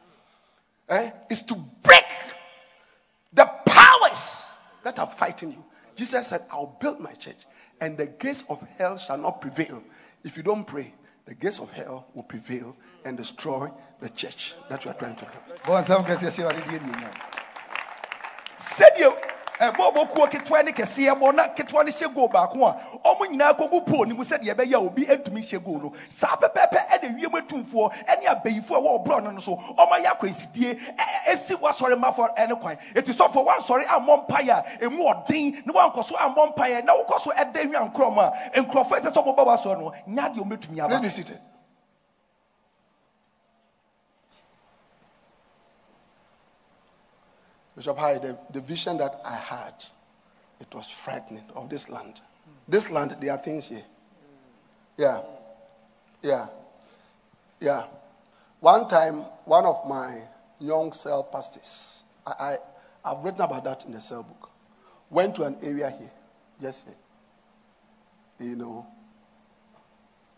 eh, 0.89 1.11
is 1.29 1.41
to 1.43 1.55
break 1.81 2.05
the 3.31 3.45
powers 3.65 4.45
that 4.83 4.99
are 4.99 5.07
fighting 5.07 5.51
you. 5.51 5.63
Jesus 5.95 6.27
said, 6.27 6.43
I'll 6.51 6.77
build 6.79 6.99
my 6.99 7.13
church, 7.13 7.45
and 7.79 7.97
the 7.97 8.07
gates 8.07 8.43
of 8.49 8.65
hell 8.77 8.97
shall 8.97 9.17
not 9.17 9.41
prevail. 9.41 9.83
If 10.23 10.37
you 10.37 10.43
don't 10.43 10.65
pray, 10.65 10.93
the 11.25 11.35
gates 11.35 11.59
of 11.59 11.71
hell 11.71 12.07
will 12.13 12.23
prevail 12.23 12.75
and 13.05 13.17
destroy 13.17 13.71
the 13.99 14.09
church 14.09 14.55
that 14.69 14.83
you 14.83 14.91
are 14.91 14.95
trying 14.95 15.15
to 15.15 15.25
build. 15.25 15.59
Ɛbɔ 19.71 20.09
kuo 20.13 20.27
ketewa 20.27 20.63
ne 20.65 20.71
kɛseɛ 20.71 21.13
bɔ 21.19 21.35
na 21.35 21.47
ketewa 21.47 21.85
no 21.85 21.91
hyɛ 21.91 22.13
goal 22.13 22.27
baako 22.27 22.65
a 22.65 22.75
ɔmo 23.07 23.27
nyinaa 23.29 23.53
kɔgu 23.57 23.85
pool 23.85 24.05
ne 24.07 24.13
mu 24.13 24.23
sɛdeɛ 24.23 24.53
ɛbɛyɛ 24.55 24.75
obi 24.75 25.05
ntumi 25.05 25.41
hyɛ 25.41 25.63
goal 25.63 25.79
no. 25.79 25.93
Saa 26.09 26.35
pɛpɛɛpɛ 26.35 26.87
ɛna 26.89 27.15
wiem 27.15 27.31
atumfoɔ 27.31 27.91
ɛne 28.07 28.25
abayifoɔ 28.25 28.77
a 28.77 28.81
wɔwɔ 28.81 29.05
borɔ 29.05 29.23
no 29.23 29.31
no 29.31 29.39
so 29.39 29.55
ɔmo 29.55 29.91
ayɛ 29.91 30.17
akɔnsidie 30.17 30.79
esi 31.27 31.55
wasɔre 31.55 31.95
mafɔ 31.99 32.35
ɛne 32.35 32.59
kwan. 32.59 32.77
Eti 32.95 33.13
sɔfo 33.13 33.45
wansɔre 33.45 33.85
ammɔ 33.85 34.27
mpaeɛ 34.27 34.49
a 34.81 34.85
emu 34.85 35.03
ɔden 35.03 35.65
ne 35.65 35.73
wankɔ 35.73 36.03
so 36.03 36.15
ammɔ 36.17 36.55
mpaeɛ 36.55 36.83
na 36.83 36.93
wokɔ 36.93 37.19
so 37.21 37.31
ɛda 37.31 37.53
hwia 37.63 37.91
nkorɔm 37.91 38.17
a 38.17 38.59
nkurɔfoɔ 38.59 38.99
ɛsɛ 41.03 41.23
sɛ. 41.23 41.52
Bishop 47.75 47.97
Hyde, 47.97 48.21
the, 48.21 48.37
the 48.51 48.61
vision 48.61 48.97
that 48.97 49.21
I 49.25 49.35
had, 49.35 49.73
it 50.59 50.73
was 50.73 50.87
frightening 50.87 51.43
of 51.55 51.69
this 51.69 51.89
land. 51.89 52.21
This 52.67 52.89
land, 52.89 53.15
there 53.19 53.31
are 53.31 53.37
things 53.37 53.67
here. 53.67 53.83
Yeah. 54.97 55.21
Yeah. 56.21 56.47
Yeah. 57.59 57.85
One 58.59 58.87
time, 58.87 59.21
one 59.45 59.65
of 59.65 59.87
my 59.87 60.21
young 60.59 60.93
cell 60.93 61.23
pastors, 61.23 62.03
I, 62.25 62.57
I, 63.03 63.09
have 63.09 63.23
written 63.23 63.41
about 63.41 63.65
that 63.65 63.83
in 63.85 63.91
the 63.91 63.99
cell 63.99 64.23
book, 64.23 64.49
went 65.09 65.35
to 65.35 65.43
an 65.43 65.57
area 65.61 65.89
here, 65.89 66.11
just 66.61 66.85
here. 66.85 68.49
You 68.49 68.55
know, 68.55 68.87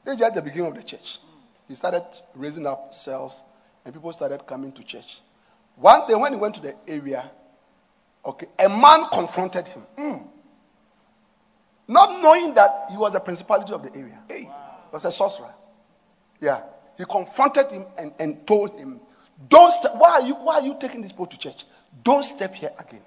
this 0.03 0.15
is 0.15 0.19
just 0.19 0.35
the 0.35 0.41
beginning 0.41 0.71
of 0.71 0.77
the 0.77 0.83
church. 0.83 1.19
He 1.67 1.75
started 1.75 2.03
raising 2.33 2.65
up 2.65 2.93
cells, 2.93 3.41
and 3.83 3.93
people 3.93 4.11
started 4.13 4.45
coming 4.45 4.71
to 4.73 4.83
church. 4.83 5.21
One 5.75 6.07
day 6.07 6.15
when 6.15 6.33
he 6.33 6.39
went 6.39 6.55
to 6.55 6.61
the 6.61 6.75
area, 6.87 7.29
okay, 8.25 8.47
a 8.59 8.69
man 8.69 9.05
confronted 9.11 9.67
him. 9.67 9.83
Mm. 9.97 10.27
Not 11.87 12.21
knowing 12.21 12.53
that 12.55 12.87
he 12.91 12.97
was 12.97 13.13
a 13.15 13.19
principality 13.19 13.73
of 13.73 13.83
the 13.83 13.95
area. 13.95 14.19
Hey, 14.27 14.41
he 14.43 14.49
was 14.91 15.05
a 15.05 15.11
sorcerer. 15.11 15.53
Yeah. 16.41 16.61
He 16.97 17.05
confronted 17.05 17.71
him 17.71 17.85
and, 17.97 18.13
and 18.19 18.47
told 18.47 18.79
him, 18.79 18.99
Don't 19.49 19.71
step, 19.73 19.93
why 19.97 20.11
are 20.11 20.21
you 20.21 20.35
why 20.35 20.55
are 20.55 20.61
you 20.61 20.77
taking 20.79 21.01
this 21.01 21.11
boat 21.11 21.31
to 21.31 21.37
church? 21.37 21.65
Don't 22.03 22.23
step 22.23 22.55
here 22.55 22.71
again. 22.79 23.01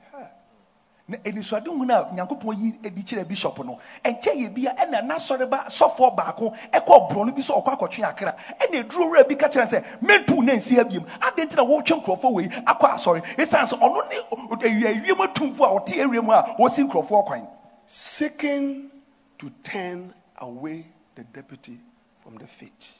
Na 1.09 1.17
anisoade 1.25 1.71
hu 1.71 1.85
no 1.87 1.95
a 1.95 2.13
nyankopɔn 2.13 2.59
yi 2.59 2.79
adi 2.85 3.03
kyerɛ 3.03 3.27
bishop 3.27 3.59
no 3.65 3.79
ɛnkyɛ 4.05 4.33
yɛ 4.37 4.55
bia 4.55 4.75
ɛna 4.77 5.01
n'asɔre 5.03 5.49
ba 5.49 5.65
sɔfoɔ 5.69 6.15
baako 6.15 6.53
ɛkɔ 6.71 7.09
ɔborɔ 7.09 7.35
bi 7.35 7.41
sɛ 7.41 7.55
ɔkɔ 7.57 7.79
akɔtwe 7.79 8.05
akra. 8.05 8.37
Ɛna 8.61 8.85
ɛduro 8.85 9.09
wura 9.09 9.25
bi 9.27 9.35
ka 9.35 9.49
sɛ 9.49 9.83
mentu 10.03 10.43
na 10.45 10.53
nsi 10.53 10.77
abiem. 10.77 11.07
Adɛn 11.19 11.47
nti 11.49 11.57
na 11.57 11.65
wɔretwe 11.65 12.05
nkurɔfoɔ 12.05 12.33
wei 12.33 12.49
akɔ 12.49 12.93
asɔre? 12.93 13.23
Ɛsiane 13.37 13.67
sɛ 13.67 13.79
ɔno 13.81 14.09
ne 14.11 14.87
awiem 14.87 15.17
atumfoɔ 15.27 15.65
a 15.65 15.81
ɔte 15.81 15.95
awia 16.05 16.23
mu 16.23 16.33
a 16.33 16.43
wɔsi 16.59 16.87
nkurɔfoɔ 16.87 17.25
kwan. 17.25 17.49
Seeking 17.87 18.91
to 19.39 19.49
turn 19.63 20.13
away 20.37 20.85
the 21.15 21.25
deputy 21.25 21.81
from 22.23 22.37
the 22.37 22.47
faith. 22.47 22.99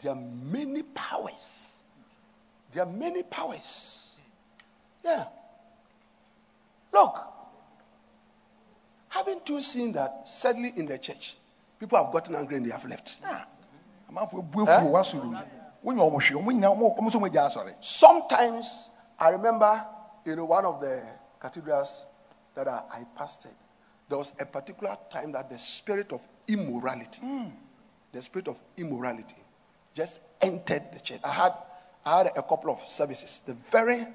There 0.00 0.10
are 0.10 0.16
many 0.16 0.82
powers. 0.82 1.76
There 2.72 2.82
are 2.82 2.90
many 2.90 3.22
powers. 3.22 4.16
Yeah. 5.04 5.26
Look 6.92 7.35
haven't 9.16 9.48
you 9.48 9.60
seen 9.60 9.92
that 9.92 10.28
sadly 10.28 10.72
in 10.76 10.86
the 10.86 10.98
church, 10.98 11.36
people 11.80 12.02
have 12.02 12.12
gotten 12.12 12.34
angry 12.34 12.56
and 12.56 12.66
they 12.66 12.70
have 12.70 12.84
left? 12.84 13.16
Sometimes 17.80 18.88
I 19.18 19.30
remember 19.30 19.84
in 20.24 20.46
one 20.46 20.64
of 20.64 20.80
the 20.80 21.02
cathedrals 21.40 22.06
that 22.54 22.68
I 22.68 23.04
pastored, 23.18 23.54
there 24.08 24.18
was 24.18 24.32
a 24.38 24.46
particular 24.46 24.96
time 25.12 25.32
that 25.32 25.50
the 25.50 25.58
spirit 25.58 26.12
of 26.12 26.20
immorality, 26.48 27.20
mm. 27.22 27.52
the 28.12 28.22
spirit 28.22 28.48
of 28.48 28.56
immorality, 28.76 29.36
just 29.94 30.20
entered 30.40 30.82
the 30.92 31.00
church. 31.00 31.20
I 31.24 31.30
had, 31.30 31.52
I 32.04 32.18
had 32.18 32.26
a 32.36 32.42
couple 32.42 32.70
of 32.70 32.80
services. 32.88 33.42
The 33.44 33.54
very 33.54 34.06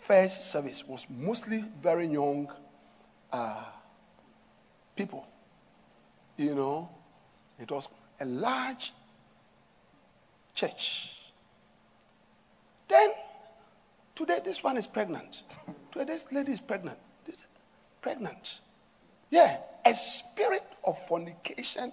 first 0.00 0.50
service 0.50 0.86
was 0.86 1.06
mostly 1.10 1.64
very 1.82 2.06
young 2.06 2.50
uh, 3.32 3.64
people. 4.96 5.26
You 6.36 6.54
know, 6.54 6.90
it 7.58 7.70
was 7.70 7.88
a 8.20 8.24
large 8.24 8.92
church. 10.54 11.10
Then, 12.88 13.10
today, 14.14 14.40
this 14.44 14.62
one 14.62 14.76
is 14.76 14.86
pregnant. 14.86 15.42
today, 15.92 16.12
this 16.12 16.26
lady 16.32 16.52
is 16.52 16.60
pregnant. 16.60 16.98
This 17.24 17.44
pregnant. 18.00 18.60
Yeah, 19.30 19.58
a 19.84 19.94
spirit 19.94 20.64
of 20.84 20.98
fornication 21.06 21.92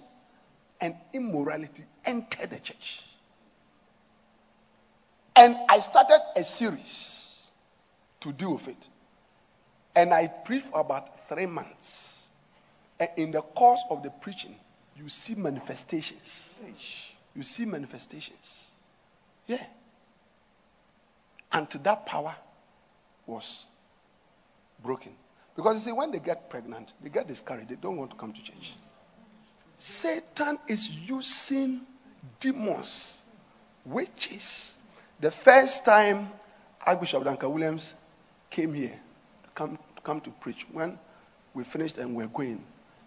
and 0.80 0.96
immorality 1.14 1.84
entered 2.06 2.50
the 2.50 2.60
church. 2.60 3.02
And 5.36 5.56
I 5.70 5.80
started 5.80 6.20
a 6.36 6.44
series 6.44 7.36
to 8.20 8.32
deal 8.34 8.54
with 8.54 8.68
it. 8.68 8.88
And 9.96 10.14
I 10.14 10.28
preached 10.28 10.68
for 10.68 10.80
about 10.80 11.28
three 11.30 11.46
months. 11.46 12.11
And 13.02 13.10
in 13.18 13.32
the 13.32 13.42
course 13.42 13.84
of 13.90 14.04
the 14.04 14.12
preaching, 14.12 14.56
you 14.96 15.10
see 15.10 15.34
manifestations. 15.34 16.54
You 17.34 17.42
see 17.42 17.66
manifestations. 17.66 18.70
Yeah. 19.48 19.66
Until 21.52 21.82
that 21.82 22.06
power 22.06 22.36
was 23.26 23.66
broken. 24.84 25.14
Because 25.56 25.76
you 25.76 25.82
see, 25.82 25.92
when 25.92 26.12
they 26.12 26.20
get 26.20 26.48
pregnant, 26.48 26.94
they 27.02 27.10
get 27.10 27.28
discouraged. 27.28 27.70
They 27.70 27.76
don't 27.76 27.98
want 27.98 28.12
to 28.12 28.18
come 28.18 28.34
to 28.34 28.44
church. 28.44 28.74
Satan 29.78 30.60
is 30.68 30.88
using 30.88 31.82
demons, 32.40 33.22
witches. 33.84 34.78
The 35.20 35.32
first 35.32 35.84
time 35.84 36.30
Archbishop 36.86 37.24
Duncan 37.24 37.52
Williams 37.52 37.96
came 38.52 38.76
here 38.76 39.00
to 39.44 39.50
come, 39.56 39.80
to 39.96 40.02
come 40.04 40.22
to 40.22 40.30
preach, 40.30 40.68
when 40.72 41.00
we 41.56 41.64
finished 41.64 41.98
and 41.98 42.16
we're 42.16 42.28
going, 42.28 42.64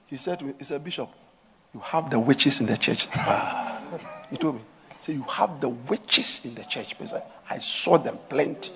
he 0.07 0.16
said 0.16 0.38
to 0.38 0.44
me, 0.44 0.55
he 0.59 0.64
said, 0.64 0.82
Bishop, 0.84 1.09
you 1.72 1.80
have 1.80 2.11
the 2.11 2.18
witches 2.18 2.61
in 2.61 2.66
the 2.66 2.76
church. 2.76 3.09
He 4.30 4.36
told 4.36 4.57
me, 4.57 4.62
say 5.00 5.12
you 5.12 5.22
have 5.22 5.61
the 5.61 5.68
witches 5.68 6.40
in 6.44 6.55
the 6.55 6.64
church. 6.64 6.90
Because 6.90 7.12
I, 7.12 7.22
I 7.48 7.59
saw 7.59 7.96
them 7.96 8.18
plenty. 8.28 8.72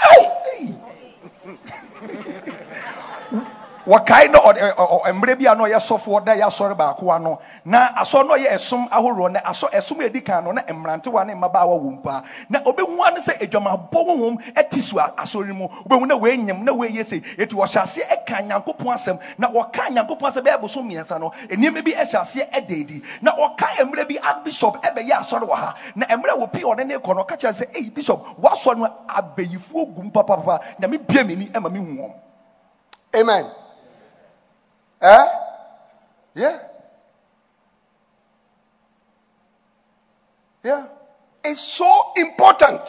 Hey, 0.00 0.78
hey. 1.44 2.52
wɔkae 3.86 4.28
na 4.30 4.38
mmerɛ 5.12 5.38
bi 5.38 5.46
a 5.46 5.54
na 5.54 5.64
ɔyɛ 5.64 5.78
sɔfoɔ 5.78 6.24
da 6.24 6.32
yɛ 6.34 6.46
asɔre 6.46 6.74
baako 6.76 7.10
ano 7.14 7.38
na 7.64 7.88
asɔ 8.02 8.26
no 8.26 8.34
ɔyɛ 8.34 8.54
ɛsom 8.54 8.88
ahoroɔ 8.90 9.32
na 9.32 9.40
asɔ 9.40 9.70
ɛsom 9.70 10.00
a 10.04 10.08
ɛdi 10.10 10.24
kan 10.24 10.44
no 10.44 10.50
na 10.52 10.62
mmerantewa 10.62 11.24
ne 11.26 11.34
mmabaawa 11.34 11.78
wɔ 11.80 11.90
mpa. 12.02 12.22
Na 12.48 12.60
obɛhu 12.60 12.98
ano 13.06 13.16
sɛ 13.20 13.38
adwamabɔ 13.38 13.90
honhom 13.92 14.38
ɛte 14.54 14.80
so 14.80 14.96
asɔre 14.96 15.54
mu. 15.54 15.68
Obɛhu 15.68 16.06
na 16.06 16.18
wɔanyam 16.18 16.62
na 16.64 16.72
wɔayɛ 16.72 17.04
se 17.04 17.20
ɛti 17.20 17.54
wɔhyɛ 17.54 17.82
aseɛ 17.82 18.02
ɛka 18.26 18.48
nyankopɔn 18.48 18.94
asɛm 18.94 19.18
na 19.38 19.48
wɔka 19.48 19.88
nyankopɔn 19.90 20.30
asɛm 20.32 20.42
bɛyɛ 20.44 20.60
boso 20.60 20.82
mmiɛnsa 20.82 21.20
no. 21.20 21.30
Nneɛma 21.48 21.84
bi 21.84 21.92
ɛhyɛ 21.92 22.20
aseɛ 22.20 22.50
ɛda 22.50 22.80
adi 22.80 23.02
na 23.22 23.32
ɔka 23.36 23.66
mmerɛ 23.86 24.08
bi 24.08 24.18
archbishop 24.18 24.82
ɛbɛyɛ 24.82 25.12
asɔre 25.20 25.46
wɔ 25.46 25.54
ha. 25.54 25.74
Na 25.94 26.06
mmerɛ 26.06 26.34
wɔ 26.40 26.52
pii 26.52 26.62
ɔne 26.62 26.86
ne 26.86 26.96
kɔ 26.96 27.14
no 27.16 27.22
ɔka 27.22 27.38
kyerɛ 27.38 27.52
sɛ 27.54 27.76
ei 27.76 27.88
bishop 27.90 28.26
wasɔ 28.40 28.76
no 28.78 28.88
abayifoɔ 29.08 29.94
gum 29.94 30.10
papapapa 30.10 30.60
nyame 30.80 30.98
bia 31.06 31.22
m'ani 31.22 31.50
ɛma 31.52 31.70
me 31.70 31.78
hu 31.78 32.02
wɔn 32.02 32.12
amen. 33.14 33.46
Eh? 35.00 35.28
Yeah. 36.34 36.58
Yeah. 40.64 40.86
It's 41.44 41.60
so 41.60 42.12
important 42.16 42.80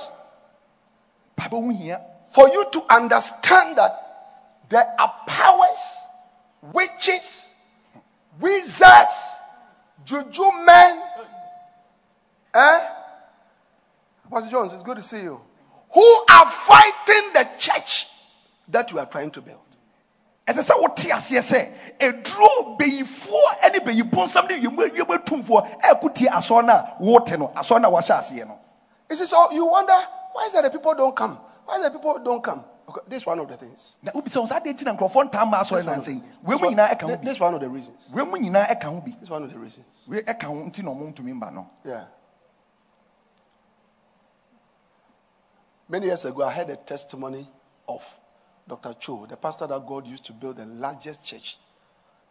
for 2.30 2.50
you 2.50 2.66
to 2.72 2.84
understand 2.90 3.78
that 3.78 4.64
there 4.70 4.86
are 5.00 5.14
powers, 5.28 6.08
witches, 6.74 7.54
wizards, 8.40 9.40
juju 10.04 10.52
men, 10.66 11.02
eh? 12.54 12.88
Pastor 14.30 14.50
Jones, 14.50 14.74
it's 14.74 14.84
good 14.84 14.98
to 14.98 15.04
see 15.04 15.22
you. 15.22 15.40
Who 15.92 16.26
are 16.30 16.50
fighting 16.50 17.34
the 17.34 17.48
church 17.58 18.08
that 18.68 18.92
you 18.92 19.00
are 19.00 19.06
trying 19.06 19.32
to 19.32 19.42
build? 19.42 19.67
Ɛsɛ 20.48 20.62
sɛ 20.64 20.82
wote 20.82 21.10
aseɛ 21.12 21.42
sɛ 21.42 21.74
ɛduro 22.00 22.78
beyifoɔ 22.80 23.72
ne 23.72 23.80
beyibonsam 23.80 24.48
ne 24.48 24.60
yɛmɛtumfoɔ 24.62 25.82
ɛko 25.82 26.14
tie 26.16 26.28
asɔre 26.30 26.66
no 26.66 26.74
a 26.74 26.96
wote 27.00 27.38
no 27.38 27.48
asɔre 27.50 27.82
no 27.82 27.90
a 27.90 27.92
wahyɛ 28.02 28.20
aseɛ 28.20 28.48
no 28.48 28.60
You 29.10 29.16
see, 29.16 29.26
so 29.26 29.52
you 29.52 29.66
wonder 29.66 29.94
why 30.34 30.46
is 30.48 30.54
that 30.54 30.64
the 30.64 30.70
people 30.70 30.94
don't 30.94 31.16
come? 31.16 31.38
Why 31.66 31.78
is 31.78 31.84
that 31.84 31.94
people 31.94 32.20
don't 32.20 32.44
come? 32.44 32.64
Okay, 32.90 33.02
this 33.08 33.22
is 33.24 33.26
one 33.26 33.40
of 33.40 33.48
the 33.50 33.58
things. 33.58 33.98
na 34.02 34.12
wobisa 34.14 34.40
wo 34.40 34.46
saa 34.46 34.60
deɛ 34.60 34.74
nti 34.74 34.84
na 34.86 34.96
nkurɔfoɔ 34.96 35.30
ntaa 35.32 35.50
ma 35.50 35.58
asɔre 35.62 35.84
nansɛ 35.84 36.08
yi 36.08 36.22
wei 36.44 36.54
This 36.56 36.62
mu 36.62 36.68
one, 36.68 36.76
nyinaa 36.76 36.88
ɛka 36.98 37.02
ho 37.02 37.16
this 37.22 37.32
is 37.36 37.40
one 37.40 37.54
of 37.54 37.60
the 37.62 37.70
reasons. 37.70 38.10
wei 38.14 38.24
mu 38.24 38.38
nyinaa 38.38 38.68
ɛka 38.70 38.84
ho 38.84 39.02
bi 39.02 39.12
This 39.12 39.24
is 39.24 39.30
one 39.30 39.44
of 39.44 39.52
the 39.52 39.60
reasons. 39.60 39.86
wei 40.08 40.22
ɛka 40.22 40.44
ho 40.44 40.54
nti 40.56 40.84
na 40.84 40.92
ɔmo 40.92 41.14
ntumi 41.14 41.34
mba 41.40 41.52
no 41.54 41.70
Yeah. 41.84 42.06
Many 45.90 46.08
years 46.08 46.26
ago, 46.26 46.44
I 46.44 46.52
heard 46.52 46.70
a 46.70 46.76
testimony 46.76 47.50
of 47.88 48.04
Dr. 48.68 48.94
Cho, 49.00 49.26
the 49.30 49.38
pastor 49.38 49.68
that 49.68 49.86
God 49.88 50.06
used 50.08 50.26
to 50.26 50.34
build 50.34 50.58
the 50.58 50.66
largest 50.66 51.24
church 51.24 51.58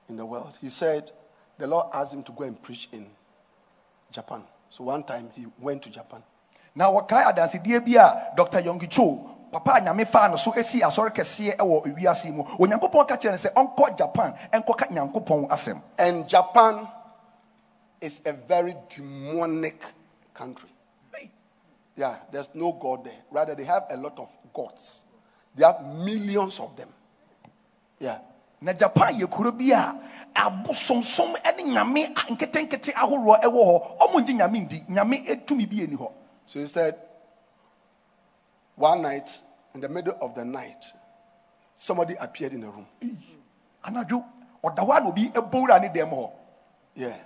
in 0.09 0.17
the 0.17 0.25
world. 0.27 0.59
He 0.61 0.71
said 0.71 1.11
the 1.59 1.67
Lord 1.67 1.87
asked 1.95 2.13
him 2.13 2.23
to 2.25 2.33
go 2.33 2.45
and 2.45 2.61
preach 2.63 2.89
in 2.93 3.07
Japan. 4.13 4.43
So 4.69 4.85
one 4.85 5.05
time 5.05 5.31
he 5.35 5.47
went 5.59 5.83
to 5.83 5.91
Japan. 5.91 6.23
na 6.77 6.91
wɔkae 6.91 7.25
adansedeɛ 7.33 7.81
bi 7.87 7.97
a 7.97 8.35
dr 8.37 8.61
yonggi 8.61 8.87
cho 8.91 9.17
papa 9.51 9.77
a 9.77 9.81
nyame 9.81 10.07
faa 10.07 10.29
no 10.29 10.37
so 10.37 10.53
asi 10.53 10.81
asɔre 10.81 11.09
kɛseɛ 11.11 11.57
ɛwɔ 11.57 11.87
ewiase 11.87 12.31
mu 12.31 12.43
onyankopɔn 12.61 13.09
ka 13.09 13.17
kyerɛ 13.17 13.31
no 13.33 13.37
sɛ 13.39 13.51
ɔnkɔ 13.55 13.97
japan 13.97 14.35
ɛnkɔka 14.53 14.91
nyankopɔn 14.93 15.49
asɛm 15.49 15.81
And 15.99 16.29
Japan 16.29 16.87
is 18.01 18.21
a 18.27 18.33
very 18.35 18.77
demonic 18.91 19.81
country. 20.35 20.69
Yeah, 21.97 22.17
there's 22.31 22.51
no 22.53 22.73
God 22.73 23.05
there. 23.07 23.23
Rather, 23.31 23.55
they 23.55 23.65
have 23.65 23.87
a 23.89 23.97
lot 23.97 24.19
of 24.19 24.29
gods. 24.53 25.06
They 25.57 25.65
have 25.65 25.83
millions 25.85 26.61
of 26.61 26.77
them. 26.77 26.89
Yeah. 27.99 28.19
na 28.61 28.73
japan 28.73 29.15
yɛ 29.15 29.31
kuro 29.31 29.53
bi 29.53 29.71
a 29.73 29.95
abosonsom 30.35 31.35
ne 31.57 31.63
nyame 31.63 32.15
nketenkete 32.31 32.93
ahoroɔ 32.95 33.41
ɛwɔ 33.43 33.63
hɔ 33.65 33.99
ɔmo 34.01 34.21
ngye 34.21 34.35
nyame 34.35 34.61
ndi 34.67 34.85
nyame 34.89 35.47
tumi 35.47 35.67
bi 35.69 35.83
ani 35.83 35.97
hɔ 35.97 36.11
So 36.47 36.61
he 36.61 36.67
said, 36.67 36.95
one 38.77 39.03
night, 39.03 39.41
in 39.75 39.81
the 39.81 39.89
middle 39.89 40.17
of 40.21 40.35
the 40.35 40.45
night, 40.45 40.85
somebody 41.77 42.15
appeared 42.21 42.53
in 42.53 42.61
the 42.63 42.69
room. 42.69 42.87
anadwo 43.85 44.25
ɔda 44.65 44.79
hɔ 44.87 44.97
a 44.97 45.01
na 45.01 45.09
obi 45.09 45.29
bɔwura 45.29 45.81
ne 45.81 45.89
dɛm 45.89 46.11
hɔ 46.11 46.31
Yeah. 46.95 47.17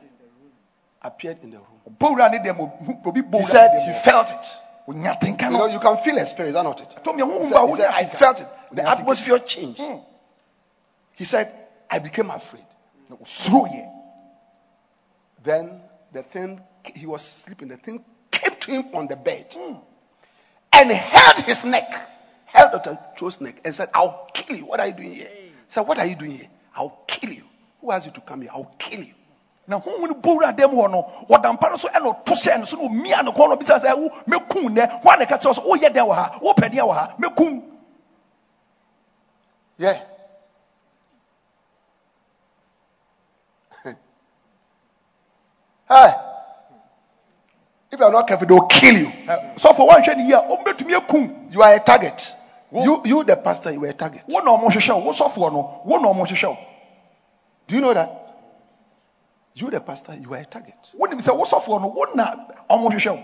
Appeared 1.03 1.39
in 1.43 1.51
the 1.51 1.59
room. 1.59 1.81
bɔwura 1.99 2.31
ne 2.31 2.39
dɛm 2.39 2.59
obi- 2.61 3.21
obi 3.21 3.39
He 3.39 3.45
said 3.45 3.83
he 3.87 3.93
felt 3.93 4.31
it. 4.31 4.47
You 4.89 5.59
know, 5.59 5.67
you 5.67 5.79
can 5.79 5.97
feel 5.99 6.19
a 6.19 6.25
spirit, 6.27 6.49
is 6.49 6.55
that 6.55 6.63
not 6.65 6.81
it? 6.81 6.95
He 7.05 7.47
said, 7.47 7.69
he 7.69 7.77
said, 7.77 7.91
I 7.93 8.05
felt 8.07 8.41
it. 8.41 8.49
The 8.73 8.89
atmosphere 8.89 9.39
changed. 9.41 9.81
Hmm. 9.81 9.99
He 11.15 11.25
said, 11.25 11.53
I 11.91 11.99
became 11.99 12.31
afraid. 12.31 12.65
Then 15.43 15.81
the 16.13 16.23
thing, 16.23 16.61
he 16.95 17.07
was 17.07 17.23
sleeping, 17.23 17.69
the 17.69 17.77
thing 17.77 18.05
came 18.31 18.57
to 18.59 18.71
him 18.71 18.85
on 18.95 19.07
the 19.07 19.17
bed 19.17 19.55
hmm. 19.57 19.77
and 20.73 20.91
held 20.91 21.41
his 21.41 21.65
neck, 21.65 22.09
held 22.47 22.73
Dr. 22.73 22.99
Cho's 23.17 23.41
neck, 23.41 23.61
and 23.65 23.75
said, 23.75 23.91
I'll 23.95 24.31
kill 24.33 24.57
you. 24.57 24.67
What 24.67 24.81
are 24.81 24.87
you 24.87 24.95
doing 24.95 25.13
here? 25.13 25.31
He 25.35 25.53
said, 25.69 25.83
What 25.83 25.99
are 25.99 26.07
you 26.07 26.17
doing 26.17 26.33
here? 26.33 26.49
I'll 26.75 27.03
kill 27.07 27.33
you. 27.33 27.45
Who 27.81 27.91
asked 27.91 28.07
you 28.07 28.13
to 28.13 28.21
come 28.21 28.43
here? 28.43 28.51
I'll 28.53 28.75
kill 28.79 29.03
you. 29.03 29.15
Na 29.69 29.79
honhom 29.79 30.09
no 30.09 30.15
bɔwura 30.15 30.53
dɛm 30.57 30.73
hɔ 30.75 30.91
no 30.91 31.07
ɔda 31.29 31.53
mpa 31.53 31.71
no 31.71 31.77
so 31.77 31.89
ɛna 31.89 32.07
ɔto 32.25 32.35
hyɛ 32.35 32.59
no 32.59 32.65
so 32.65 32.77
na 32.77 32.83
ɔmia 32.89 33.25
no 33.25 33.33
kɔn 33.33 33.49
no 33.51 33.57
bisa 33.57 33.79
sɛ 33.79 33.97
wo 33.97 34.09
mɛkum 34.29 34.69
nnɛ 34.71 35.03
hɔ 35.03 35.15
a 35.15 35.17
na 35.19 35.25
ɛka 35.25 35.39
kyerɛ 35.41 35.55
sɛ 35.55 35.65
woyɛ 35.65 35.89
dɛn 35.95 36.07
wɔ 36.09 36.15
ha 36.15 36.39
wopɛ 36.43 36.71
deɛ 36.71 36.83
wɔ 36.87 36.95
ha 36.95 37.15
mɛkum 37.19 37.63
Yeah. 39.79 39.99
hey. 45.89 46.13
If 47.93 47.99
you 47.99 48.05
are 48.05 48.13
not 48.13 48.29
careful, 48.29 48.47
they 48.47 48.55
will 48.55 48.67
kill 48.67 48.97
you. 48.99 49.13
So 49.57 49.73
for 49.73 49.87
one 49.87 50.03
ne 50.03 50.25
yie 50.27 50.33
a 50.35 50.43
ɔmbɛtumi 50.43 50.95
akum 50.95 51.53
You 51.53 51.63
are 51.63 51.75
a 51.75 51.81
target. 51.81 52.35
You, 52.73 53.03
you, 53.05 53.25
the 53.25 53.37
pastor, 53.37 53.73
you 53.73 53.83
are 53.85 53.89
a 53.89 53.93
target. 53.95 54.23
wo 54.29 54.41
na 54.41 54.51
ɔmo 54.57 54.71
hwehwɛ 54.71 54.95
wo 54.97 55.05
wo 55.07 55.13
sɔfoɔ 55.13 55.53
no 55.53 55.83
wo 55.85 55.99
na 55.99 56.09
ɔmo 56.09 56.27
hwehwɛ 56.27 56.49
wo 56.51 56.59
Do 57.67 57.75
you 57.75 57.81
know 57.81 57.95
that? 57.95 58.20
You, 59.55 59.69
the 59.71 59.81
pastor, 59.81 60.15
you 60.15 60.33
are 60.35 60.39
a 60.39 60.45
target. 60.45 60.75
wonim 60.99 61.21
sɛ 61.21 61.37
wo 61.37 61.45
sɔfoɔ 61.45 61.81
no 61.81 61.89
wo 61.89 62.05
na 62.15 62.35
ɔmo 62.71 62.91
hwehwɛ 62.91 63.11
wo 63.17 63.23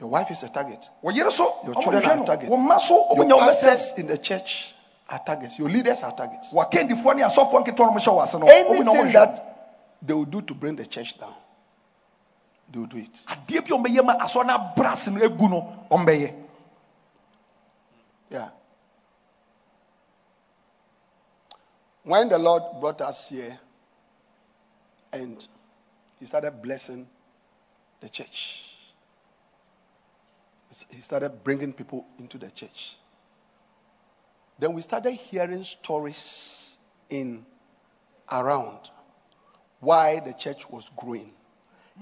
Your 0.00 0.08
wife 0.10 0.30
is 0.30 0.42
a 0.42 0.48
target. 0.48 0.88
wo 1.02 1.10
yere 1.10 1.30
so 1.30 1.56
Your 1.64 1.74
children 1.74 2.04
are 2.04 2.16
no 2.16 2.24
target. 2.24 2.48
wo 2.48 2.56
mma 2.56 2.78
so 2.80 3.08
ɔmo 3.10 3.16
Your 3.18 3.26
nya 3.26 3.36
wo 3.36 3.42
bɛsɛ 3.42 3.62
pastors 3.62 3.92
in 3.98 4.06
the 4.06 4.18
church 4.18 4.74
are 5.08 5.20
targets. 5.24 5.58
Your 5.58 5.68
leaders 5.68 6.02
are 6.02 6.12
targets. 6.16 6.48
wakendifoɔ 6.52 7.16
ne 7.16 7.22
asɔfoɔ 7.22 7.64
nketewa 7.64 7.86
no 7.86 7.92
mo 7.92 7.98
hyɛ 7.98 8.14
wo 8.14 8.20
ase 8.22 8.34
no 8.34 8.46
ɔmo 8.46 8.84
na 8.84 8.92
ɔmo 8.92 8.94
Anything 8.96 9.12
that 9.12 9.96
they 10.02 10.14
will 10.14 10.24
do 10.24 10.40
to 10.42 10.54
bring 10.54 10.76
the 10.76 10.86
church 10.86 11.18
down, 11.18 11.34
they 12.72 12.78
will 12.78 12.86
do 12.86 12.96
it. 12.96 13.10
adeɛ 13.26 13.68
bi 13.68 13.74
a 13.74 13.78
ɔmbɛyɛ 13.78 14.04
ma 14.04 14.16
asɔ 14.18 14.46
no 14.46 14.54
abra 14.54 14.92
ase 14.92 15.08
no 15.08 15.20
egu 15.20 15.48
no 15.50 15.86
ɔmbɛyɛ 15.90 16.42
Yeah. 18.30 18.48
When 22.02 22.28
the 22.28 22.38
Lord 22.38 22.62
brought 22.80 23.00
us 23.02 23.28
here 23.28 23.58
and 25.12 25.46
He 26.18 26.26
started 26.26 26.62
blessing 26.62 27.06
the 28.00 28.08
church, 28.08 28.64
He 30.90 31.00
started 31.00 31.42
bringing 31.44 31.72
people 31.72 32.06
into 32.18 32.38
the 32.38 32.50
church. 32.50 32.96
Then 34.58 34.72
we 34.72 34.82
started 34.82 35.12
hearing 35.12 35.64
stories 35.64 36.76
in 37.10 37.44
around 38.32 38.90
why 39.80 40.20
the 40.20 40.32
church 40.32 40.68
was 40.70 40.90
growing. 40.96 41.32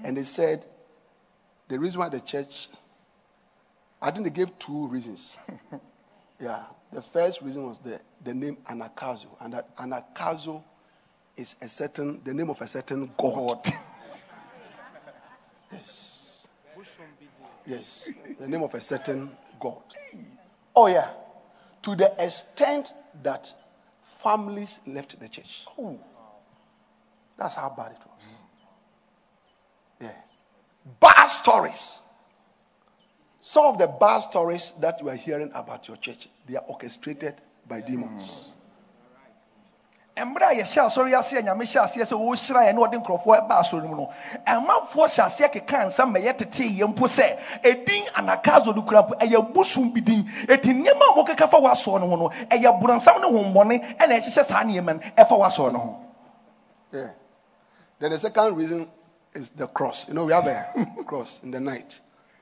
And 0.03 0.17
they 0.17 0.23
said 0.23 0.65
the 1.67 1.77
reason 1.77 1.99
why 1.99 2.09
the 2.09 2.21
church, 2.21 2.69
I 4.01 4.11
think 4.11 4.23
they 4.23 4.29
gave 4.29 4.57
two 4.57 4.87
reasons. 4.87 5.37
Yeah. 6.39 6.63
The 6.91 7.01
first 7.01 7.41
reason 7.41 7.65
was 7.65 7.79
the, 7.79 7.99
the 8.23 8.33
name 8.33 8.57
Anagkazo. 8.69 9.27
And 9.41 9.53
that 9.53 9.75
Anagkazo 9.77 10.63
is 11.37 11.55
a 11.61 11.67
certain, 11.67 12.21
the 12.23 12.33
name 12.33 12.49
of 12.49 12.61
a 12.61 12.67
certain 12.67 13.11
god. 13.17 13.65
Yes. 15.71 16.45
Yes. 17.65 18.09
The 18.39 18.47
name 18.47 18.63
of 18.63 18.73
a 18.75 18.79
certain 18.79 19.29
god. 19.59 19.81
Oh, 20.75 20.87
yeah. 20.87 21.09
To 21.81 21.95
the 21.95 22.13
extent 22.23 22.93
that 23.23 23.53
families 24.01 24.79
left 24.85 25.19
the 25.19 25.27
church. 25.27 25.65
Oh. 25.77 25.99
That's 27.37 27.55
how 27.55 27.73
bad 27.75 27.91
it 27.91 27.97
was. 27.97 28.35
Yeah. 30.01 30.11
Bad 30.99 31.27
stories. 31.27 32.01
Some 33.41 33.65
of 33.65 33.77
the 33.77 33.87
bad 33.87 34.19
stories 34.19 34.73
that 34.79 35.01
you 35.01 35.09
are 35.09 35.15
hearing 35.15 35.51
about 35.53 35.87
your 35.87 35.97
church, 35.97 36.27
they 36.47 36.55
are 36.55 36.63
orchestrated 36.67 37.35
by 37.67 37.81
demons. 37.81 38.53
Mmerɛ 40.17 40.45
a 40.45 40.53
yɛhyɛ 40.55 40.81
asɔre 40.85 41.13
ase 41.19 41.33
a 41.33 41.41
nyame 41.41 41.65
hyɛ 41.65 41.81
aseɛ 41.83 42.05
sɛ 42.05 42.15
wɔhyira 42.15 42.63
yɛn 42.67 42.75
na 42.75 42.81
ɔde 42.87 43.03
nkurɔfoɔ 43.03 43.47
ba 43.49 43.59
asɔre 43.59 43.83
mu 43.89 43.95
no 43.95 44.09
ɛmanfoɔ 44.47 45.07
hyɛ 45.11 45.23
aseɛ 45.25 45.51
keka 45.51 45.85
nsa 45.87 46.05
ma 46.05 46.19
yɛtetee 46.19 46.71
yɛ 46.79 46.87
mpo 46.87 47.05
sɛ 47.05 47.37
ɛdin 47.61 48.05
anagkazo 48.15 48.73
no 48.73 48.81
kura 48.83 49.03
mpo 49.03 49.15
ɛyɛ 49.19 49.53
bosom 49.53 49.91
bi 49.93 49.99
din 49.99 50.23
ɛti 50.47 50.71
nneɛma 50.71 51.03
a 51.11 51.13
wɔkeka 51.19 51.49
fa 51.49 51.57
w'asoɔ 51.57 51.99
no 51.99 52.07
ho 52.07 52.15
no 52.15 52.29
ɛyɛ 52.29 52.79
borɔnsam 52.81 53.19
ne 53.21 53.27
hombɔne 53.27 53.97
ɛna 53.97 54.15
ɛhyehyɛ 54.17 54.45
saa 54.45 54.63
nneɛma 54.63 54.93
no 54.95 54.99
ɛfa 55.23 55.37
w'asoɔ 55.37 55.73
no 55.73 55.79
ho 55.79 56.01
Yeah. 56.93 57.11
Then 57.99 58.11
the 58.11 58.17
second 58.19 58.55
reason 58.55 58.87
is 59.33 59.49
the 59.49 59.67
cross. 59.67 60.07
You 60.07 60.13
know, 60.13 60.25
we 60.25 60.31
have 60.33 60.47
a 60.47 61.03
cross 61.05 61.41
in 61.43 61.51
the 61.51 61.59
night. 61.59 61.99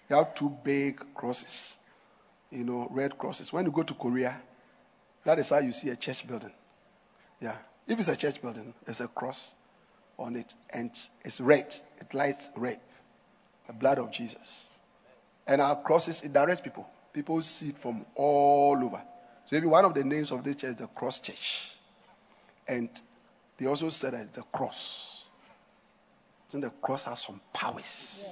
We 0.09 0.15
have 0.15 0.36
two 0.36 0.49
big 0.63 1.01
crosses, 1.15 1.78
you 2.51 2.63
know, 2.63 2.88
red 2.91 3.17
crosses. 3.17 3.51
When 3.51 3.65
you 3.65 3.71
go 3.71 3.82
to 3.82 3.93
Korea, 3.95 4.36
that 5.24 5.39
is 5.39 5.49
how 5.49 5.57
you 5.59 5.71
see 5.71 5.89
a 5.89 5.95
church 5.95 6.28
building. 6.28 6.51
Yeah. 7.44 7.56
If 7.86 8.00
it's 8.00 8.08
a 8.08 8.16
church 8.16 8.41
building, 8.41 8.74
there's 8.86 9.02
a 9.02 9.10
cross 9.10 9.54
on 10.18 10.38
it, 10.38 10.54
and 10.70 10.91
it's 11.26 11.41
red. 11.41 11.76
It 12.00 12.14
lights 12.14 12.50
red. 12.56 12.80
The 13.68 13.74
blood 13.74 13.98
of 13.98 14.12
Jesus. 14.12 14.70
And 15.46 15.60
our 15.60 15.76
crosses, 15.76 16.22
it 16.22 16.32
directs 16.32 16.62
people. 16.62 16.88
People 17.12 17.41
see 17.41 17.70
it 17.70 17.78
from 17.78 18.06
all 18.16 18.82
over. 18.82 19.02
So 19.44 19.58
maybe 19.58 19.68
one 19.68 19.84
of 19.84 19.94
the 19.94 20.06
names 20.06 20.32
of 20.32 20.41
this 20.46 20.56
church 20.56 20.70
is 20.70 20.76
the 20.78 20.88
Cross 20.88 21.20
Church. 21.20 21.72
And 22.66 22.89
they 23.58 23.66
also 23.66 23.89
said 23.89 24.14
that 24.14 24.22
it's 24.22 24.38
the 24.38 24.44
cross. 24.44 25.26
I 26.48 26.52
think 26.52 26.64
the 26.64 26.70
cross 26.70 27.04
has 27.04 27.24
some 27.24 27.41
powers. 27.52 28.26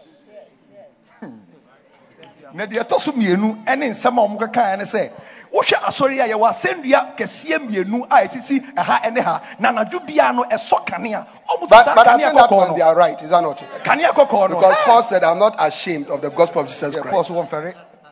Na 2.53 2.65
deɛ 2.65 2.83
ɛtɔ 2.83 2.99
so 2.99 3.11
mmienu 3.11 3.55
ne 3.77 3.89
nsɛm 3.89 4.17
a 4.17 4.27
ɔmokekaeɛ 4.27 4.77
ne 4.77 4.83
sɛ 4.83 5.09
wohwɛ 5.53 5.75
asɔre 5.83 6.19
a 6.19 6.27
yɛwɔ 6.29 6.49
asɛnnua 6.49 7.15
kɛseɛ 7.17 7.59
mmienu 7.59 8.05
a 8.09 8.27
ɛsisi 8.27 8.73
ɛha 8.75 9.11
ne 9.13 9.21
ha 9.21 9.41
na 9.59 9.69
anadwo 9.71 9.99
biara 10.05 10.33
no 10.35 10.43
ɛsɔ 10.43 10.85
kanea 10.85 11.25
But, 11.69 11.69
but 11.69 12.07
I 12.07 12.17
think 12.17 12.33
that 12.37 12.51
one 12.51 12.75
they 12.75 12.81
are 12.81 12.95
right, 12.95 13.21
is 13.21 13.29
that 13.29 13.41
not 13.41 13.61
it? 13.61 13.69
kanea 13.83 14.09
kɔkɔɔ 14.09 14.49
no 14.49 14.55
Because 14.55 14.73
eh, 14.73 14.85
Paul 14.85 15.03
said, 15.03 15.23
I'm 15.23 15.39
not 15.39 15.55
ashamed 15.59 16.07
of 16.07 16.21
the 16.21 16.29
gospel 16.29 16.61
of 16.61 16.67
Jesus 16.67 16.95
Christ. 16.95 17.31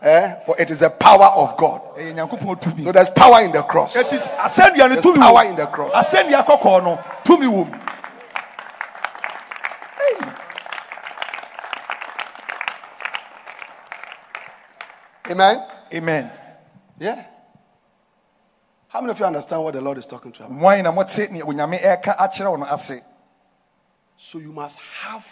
Eh? 0.01 0.35
For 0.45 0.55
it 0.57 0.71
is 0.71 0.79
the 0.79 0.89
power 0.89 1.25
of 1.25 1.57
God. 1.57 1.81
tumi 1.97 2.83
So 2.83 2.91
there's 2.91 3.09
power 3.09 3.41
in 3.43 3.51
the 3.51 3.63
cross. 3.63 3.95
ɛti 3.95 4.17
asɛnnua 4.37 4.77
no 4.77 4.87
There's 4.89 5.05
tumi 5.05 5.17
power 5.17 5.43
in 5.45 5.55
the 5.55 5.65
cross. 5.67 5.91
asɛnnua 5.93 6.45
kɔkɔɔ 6.45 6.83
no 6.83 6.99
tumi 7.23 7.45
wɔ 7.47 7.69
mu 7.69 7.79
Amen? 15.30 15.63
amen 15.93 16.32
Yeah. 16.99 17.25
How 18.88 19.01
many 19.01 19.11
of 19.11 19.19
you 19.19 19.25
understand 19.25 19.63
what 19.63 19.73
the 19.73 19.82
Lord 19.82 19.97
is 19.97 20.05
talking 20.05 20.32
to 20.34 20.45
about? 20.45 20.57
mwan 20.57 20.84
na 20.84 20.91
mote 20.91 21.30
nea 21.32 21.43
onyame 21.43 21.80
ɛka 21.80 22.17
akyerɛ 22.17 22.49
wo 22.49 22.55
no 22.57 22.65
ase 22.65 23.01
So 24.17 24.39
you 24.39 24.51
must 24.51 24.77
have 24.80 25.25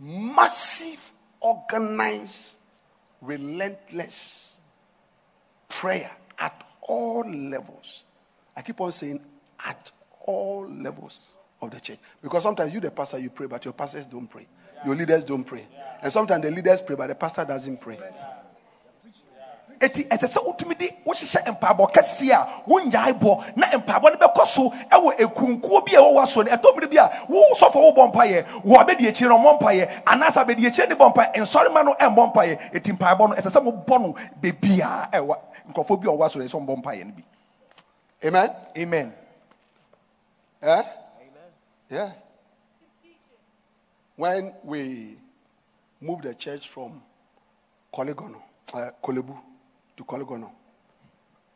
massive, 0.00 1.12
organized, 1.40 2.56
relentless 3.20 4.56
prayer 5.68 6.10
at 6.38 6.64
all 6.80 7.24
levels. 7.28 8.02
I 8.56 8.62
keep 8.62 8.80
on 8.80 8.92
saying 8.92 9.20
at 9.64 9.90
all 10.26 10.68
levels 10.68 11.18
of 11.60 11.70
the 11.70 11.80
church. 11.80 11.98
Because 12.20 12.42
sometimes 12.42 12.72
you, 12.72 12.80
the 12.80 12.90
pastor, 12.90 13.18
you 13.18 13.30
pray, 13.30 13.46
but 13.46 13.64
your 13.64 13.74
pastors 13.74 14.06
don't 14.06 14.26
pray. 14.26 14.46
Your 14.86 14.94
leaders 14.96 15.24
don't 15.24 15.44
pray. 15.44 15.66
And 16.02 16.12
sometimes 16.12 16.42
the 16.42 16.50
leaders 16.50 16.82
pray, 16.82 16.96
but 16.96 17.06
the 17.08 17.14
pastor 17.14 17.44
doesn't 17.44 17.80
pray. 17.80 17.98
eti 19.82 20.04
ɛsɛ 20.08 20.26
sɛ 20.30 20.38
wotumi 20.46 20.78
de 20.78 20.86
wohyehyɛ 21.04 21.58
mpaebɔ 21.58 21.92
kɛseɛ 21.92 22.30
a 22.30 22.46
wongyae 22.70 23.18
bɔ 23.18 23.56
na 23.56 23.66
mpaebɔ 23.66 24.12
no 24.12 24.16
bɛkɔ 24.28 24.46
so 24.46 24.70
ɛwɔ 24.70 25.16
ekunkuo 25.18 25.84
bi 25.84 25.92
a 25.96 26.00
ɛwɔ 26.00 26.12
w'aso 26.14 26.44
no 26.44 26.50
ɛtɔ 26.56 26.76
bere 26.76 26.86
bi 26.86 26.96
a 26.98 27.10
wo 27.28 27.42
sɔfo 27.58 27.82
wobɔ 27.90 28.12
mpaeɛ 28.12 28.44
wɔ 28.62 28.76
abɛdi 28.78 29.08
akyire 29.10 29.28
no 29.28 29.38
ɔmmɔ 29.38 29.58
mpaeɛ 29.60 30.02
anaasɛ 30.06 30.38
abɛdi 30.46 30.66
akyire 30.70 30.86
ne 30.88 30.94
bɔ 30.94 31.12
mpaeɛ 31.12 31.34
nsɔrema 31.34 31.84
no 31.84 31.94
ɛmmɔ 31.98 32.32
mpaeɛ 32.32 32.58
eti 32.74 32.92
mpaebɔ 32.92 33.28
no 33.30 33.34
ɛsɛ 33.34 33.50
sɛ 33.50 33.60
mobɔ 33.60 34.00
no 34.00 34.14
bebiaa 34.40 35.10
ɛwɔ 35.10 35.36
nkurɔfoɔ 35.72 36.00
bi 36.00 36.06
a 36.08 36.12
ɔwɔ 36.14 36.26
aso 36.26 36.38
no 36.38 36.44
ɛsɛ 36.44 36.50
sɛ 36.54 36.60
ɔmbɔ 36.64 36.76
mpaeɛ 36.82 37.04
no 37.06 37.12
bi 37.18 37.24
Amen? 38.24 38.50
amen 38.78 39.12
Eh? 40.62 40.82
Yeah. 41.90 42.12
When 44.16 44.52
we 44.62 45.16
moved 46.00 46.24
the 46.24 46.34
church 46.34 46.68
from 46.68 47.02
Korle 47.94 48.14
Gonno, 48.14 48.42
uh, 48.74 48.90
Korle 49.02 49.22
Bu 49.26 49.34
to 49.96 50.04
Korle 50.04 50.26
Gonno, 50.26 50.50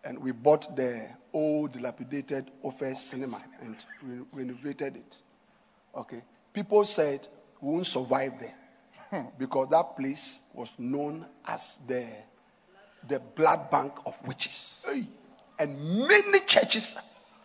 and 0.05 0.19
we 0.19 0.33
bought 0.33 0.75
the 0.77 1.07
old 1.33 1.73
dilapidated 1.73 2.51
office 2.63 3.01
cinema 3.03 3.43
and 3.61 3.77
re- 4.03 4.25
renovated 4.33 4.97
it. 4.97 5.19
Okay. 5.95 6.23
People 6.53 6.85
said 6.85 7.27
we 7.61 7.73
won't 7.73 7.87
survive 7.87 8.33
there 8.41 9.27
because 9.39 9.69
that 9.71 9.97
place 9.97 10.41
was 10.55 10.73
known 10.79 11.27
as 11.47 11.79
the, 11.87 12.07
the 13.09 13.19
blood 13.19 13.71
bank 13.71 13.93
of 14.07 14.17
witches. 14.27 14.85
And 15.59 16.07
many 16.09 16.41
churches 16.41 16.97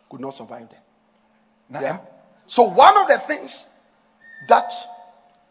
could 0.10 0.20
not 0.20 0.34
survive 0.34 0.68
there. 0.70 1.82
Yeah. 1.82 2.00
So 2.46 2.64
one 2.64 2.98
of 2.98 3.08
the 3.08 3.18
things 3.20 3.66
that 4.48 4.72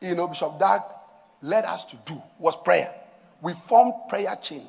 you 0.01 0.14
know 0.14 0.28
Bishop 0.28 0.59
Dag 0.59 0.82
led 1.42 1.64
us 1.64 1.84
to 1.86 1.96
do 2.07 2.20
was 2.38 2.57
prayer. 2.57 2.92
We 3.40 3.55
formed 3.55 3.94
prayer 4.09 4.36
chain. 4.42 4.66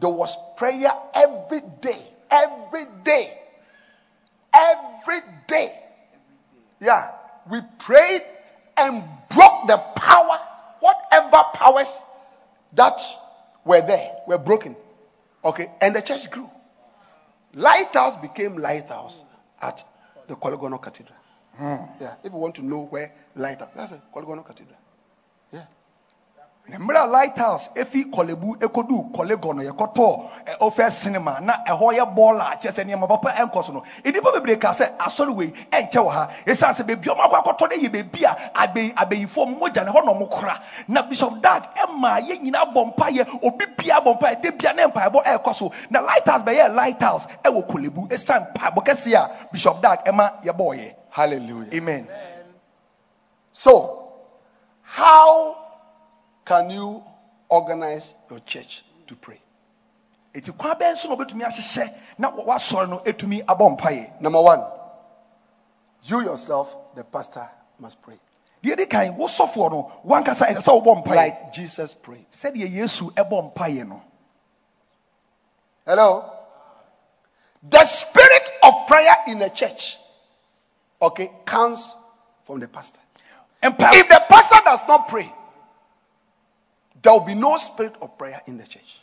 There 0.00 0.10
was 0.10 0.36
prayer 0.56 0.90
every 1.14 1.60
day, 1.80 2.00
every 2.30 2.86
day, 3.04 3.38
every 4.52 5.20
day. 5.46 5.78
Yeah, 6.80 7.10
we 7.48 7.60
prayed 7.78 8.22
and 8.76 9.04
broke 9.28 9.68
the 9.68 9.76
power, 9.94 10.38
whatever 10.80 11.42
powers 11.54 11.94
that 12.72 13.00
were 13.64 13.82
there 13.82 14.12
were 14.26 14.38
broken. 14.38 14.74
Okay, 15.44 15.70
and 15.80 15.94
the 15.94 16.02
church 16.02 16.30
grew. 16.30 16.50
Lighthouse 17.54 18.16
became 18.16 18.56
lighthouse 18.56 19.24
at 19.60 19.84
the 20.26 20.34
Korle 20.36 20.58
Gonno 20.60 20.80
Cathedral. 20.80 21.19
Hmm. 21.60 21.84
Yeah, 22.00 22.14
if 22.24 22.32
you 22.32 22.38
want 22.38 22.54
to 22.54 22.62
know 22.62 22.86
where 22.86 23.12
light 23.36 23.60
up, 23.60 23.74
that's 23.74 23.92
a 23.92 24.00
Korle 24.14 24.24
Gonno 24.24 24.42
Cathedral. 24.46 24.78
Yeah. 25.52 25.66
Mmerɛ 26.68 27.02
a 27.02 27.06
lighthouse 27.06 27.68
efi 27.74 28.04
kɔlebu 28.10 28.56
ekodu 28.60 29.10
kɔlegɔ 29.12 29.54
no 29.56 29.62
yɛkɔtɔɔ 29.62 30.22
ɛ, 30.46 30.58
ɔfɛ 30.60 30.90
cinema 30.90 31.38
na 31.40 31.54
ɛhɔ 31.66 31.94
yɛ 31.98 32.14
bɔɔla 32.14 32.52
a 32.52 32.56
kyerɛ 32.56 32.72
sɛ 32.72 32.84
nneɛma 32.84 33.08
papa 33.08 33.30
ɛnkɔ 33.30 33.64
so 33.64 33.72
no. 33.72 33.82
Nnipa 34.04 34.32
bebree 34.32 34.56
ka 34.60 34.70
sɛ 34.72 34.96
asɔre 34.96 35.34
wei 35.34 35.52
ɛnkyɛ 35.72 36.00
wɔ 36.04 36.10
ha. 36.12 36.28
Ɛsiane 36.46 36.74
sɛ 36.74 36.86
beebi 36.86 37.08
ɔmo 37.08 37.22
akɔ 37.28 37.42
akɔtɔ 37.42 37.70
no 37.70 37.76
yɛ 37.76 37.90
beebi 37.92 38.22
a 38.24 38.36
abe 38.54 38.94
abeyifoɔ 38.94 39.58
mogya 39.58 39.84
ne 39.84 39.90
hɔ 39.90 40.04
na 40.04 40.12
ɔmo 40.12 40.30
kora 40.30 40.60
na 40.88 41.02
bishop 41.02 41.40
dag 41.42 41.62
ɛma 41.74 42.20
yɛn 42.28 42.40
nyinaa 42.42 42.72
bɔ 42.72 42.94
mpaeɛ 42.94 43.40
obi 43.42 43.64
bia 43.76 44.00
bɔ 44.00 44.18
mpaeɛ 44.20 44.40
de 44.42 44.50
bia 44.52 44.72
ne 44.72 44.84
ɛɛkɔ 44.84 45.54
so. 45.54 45.72
Na 45.90 46.00
lighthouse 46.00 46.42
bɛyɛ 46.42 46.74
lighthouse 46.74 47.26
ɛwɔ 47.44 47.66
kɔlebu 47.66 48.08
ɛsiane 48.08 48.52
mpaebɔ 48.54 48.84
kɛseɛ 48.86 49.14
a 49.16 49.30
bishop 49.52 49.82
dag 49.82 50.04
ɛma 50.04 50.42
yɛbɔɔyɛ 50.44 50.94
Hallelujah. 51.10 51.74
amen. 51.74 52.06
So, 53.52 54.12
how 54.82 55.56
can 56.50 56.68
you 56.68 57.00
organize 57.48 58.12
your 58.28 58.40
church 58.40 58.82
to 59.06 59.14
pray? 59.14 59.40
eti 60.34 60.50
kwan 60.58 60.74
bɛn 60.76 60.96
so 60.96 61.08
obetumi 61.16 61.44
ahyehyɛ 61.46 61.94
na 62.18 62.30
wa- 62.30 62.44
wasɔre 62.56 62.88
no 62.88 62.98
etumi 63.04 63.44
abɔ 63.44 63.76
mpaeɛ 63.78 64.20
Number 64.20 64.40
one, 64.42 64.64
you 66.02 66.20
yourself, 66.22 66.76
the 66.96 67.04
pastor, 67.04 67.48
must 67.78 68.02
pray. 68.02 68.18
deɛ 68.64 68.76
di 68.76 68.86
kan 68.86 69.14
wosɔfoɔ 69.16 69.70
no 69.70 69.92
wankasa 70.04 70.46
ɛsɛ 70.46 70.62
sɛ 70.62 70.82
wobɔ 70.82 71.04
mpaeɛ 71.04 71.14
Like 71.16 71.52
Jesus 71.52 71.94
prayed. 71.94 72.26
sɛdeɛ 72.32 72.68
yesu 72.68 73.12
ɛbɔ 73.14 73.54
mpaeɛ 73.54 73.86
no 73.88 74.02
Hello? 75.86 76.32
The 77.62 77.84
spirit 77.84 78.48
of 78.62 78.86
prayer 78.88 79.16
in 79.28 79.42
a 79.42 79.50
church, 79.50 79.98
okay, 81.02 81.30
comes 81.44 81.94
from 82.44 82.58
the 82.60 82.68
pastor. 82.68 82.98
Mpa- 83.62 83.92
If 83.94 84.08
the 84.08 84.22
pastor 84.28 84.60
does 84.64 84.80
not 84.88 85.08
pray, 85.08 85.32
there 87.02 87.12
will 87.12 87.20
be 87.20 87.34
no 87.34 87.56
spirit 87.56 87.94
of 88.00 88.16
prayer 88.18 88.40
in 88.46 88.58
the 88.58 88.66
church. 88.66 89.00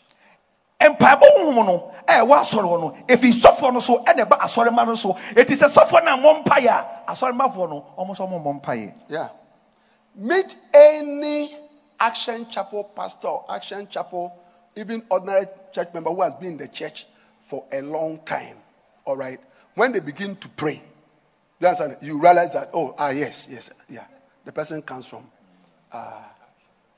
mpaebɔ 0.81 1.21
honhom 1.37 1.65
no 1.65 1.91
a 2.07 2.13
ɛwɔ 2.13 2.39
asɔre 2.41 2.63
hɔ 2.67 2.79
no 2.81 2.97
ɛfiri 3.07 3.33
sɔfoɔ 3.33 3.73
no 3.73 3.79
so 3.79 4.03
ɛna 4.03 4.25
ɛba 4.27 4.39
asɔrema 4.39 4.85
no 4.85 4.95
so 4.95 5.13
ɛti 5.33 5.55
sɛ 5.55 5.69
sɔfoɔ 5.69 6.03
no 6.05 6.17
ammɔ 6.17 6.43
mpaeɛ 6.43 6.67
a 7.07 7.11
asɔremafoɔ 7.13 7.69
no 7.69 7.85
ɔmo 7.97 8.15
ɔmommɔ 8.15 8.61
mpaeɛ 8.61 8.93
Yeah. 9.07 9.29
Meet 10.15 10.55
any 10.74 11.55
Action 11.99 12.49
Chapel 12.49 12.83
pastor, 12.95 13.28
or 13.28 13.45
Action 13.49 13.87
Chapel, 13.87 14.33
even 14.75 15.03
ordinary 15.09 15.45
church 15.74 15.89
member 15.93 16.09
who 16.11 16.21
has 16.21 16.33
been 16.36 16.53
in 16.53 16.57
the 16.57 16.67
church 16.67 17.07
for 17.41 17.65
a 17.71 17.82
long 17.82 18.19
time. 18.25 18.57
All 19.05 19.15
right. 19.15 19.39
When 19.75 19.91
they 19.91 19.99
begin 19.99 20.36
to 20.37 20.49
pray? 20.49 20.82
You 22.01 22.19
realize 22.19 22.53
that, 22.53 22.69
oh, 22.74 22.95
ah, 22.97 23.09
yes, 23.09 23.47
yes, 23.49 23.69
yeah. 23.89 24.05
The 24.45 24.51
person 24.51 24.82
comes 24.82 25.05
from 25.05 25.29
uh, 25.91 26.21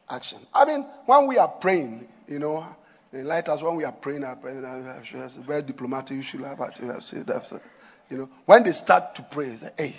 action. 0.10 0.40
I 0.54 0.66
mean, 0.66 0.86
when 1.06 1.28
we 1.28 1.38
are 1.38 1.48
praying, 1.48 2.08
you 2.28 2.40
know, 2.40 2.66
in 3.12 3.26
light 3.26 3.50
as 3.50 3.62
when 3.62 3.76
we 3.76 3.84
are 3.84 3.92
praying, 3.92 4.24
our 4.24 4.36
praying, 4.36 4.64
I'm 4.66 5.04
very 5.44 5.62
diplomatic. 5.62 6.16
You 6.16 6.22
should 6.22 6.42
have, 6.42 6.60
you 6.82 6.88
have 6.92 7.04
said 7.04 7.26
that. 7.28 7.62
You 8.10 8.18
know, 8.18 8.30
when 8.46 8.64
they 8.64 8.72
start 8.72 9.16
to 9.16 9.24
pray, 9.24 9.56
say, 9.56 9.72
hey, 9.78 9.96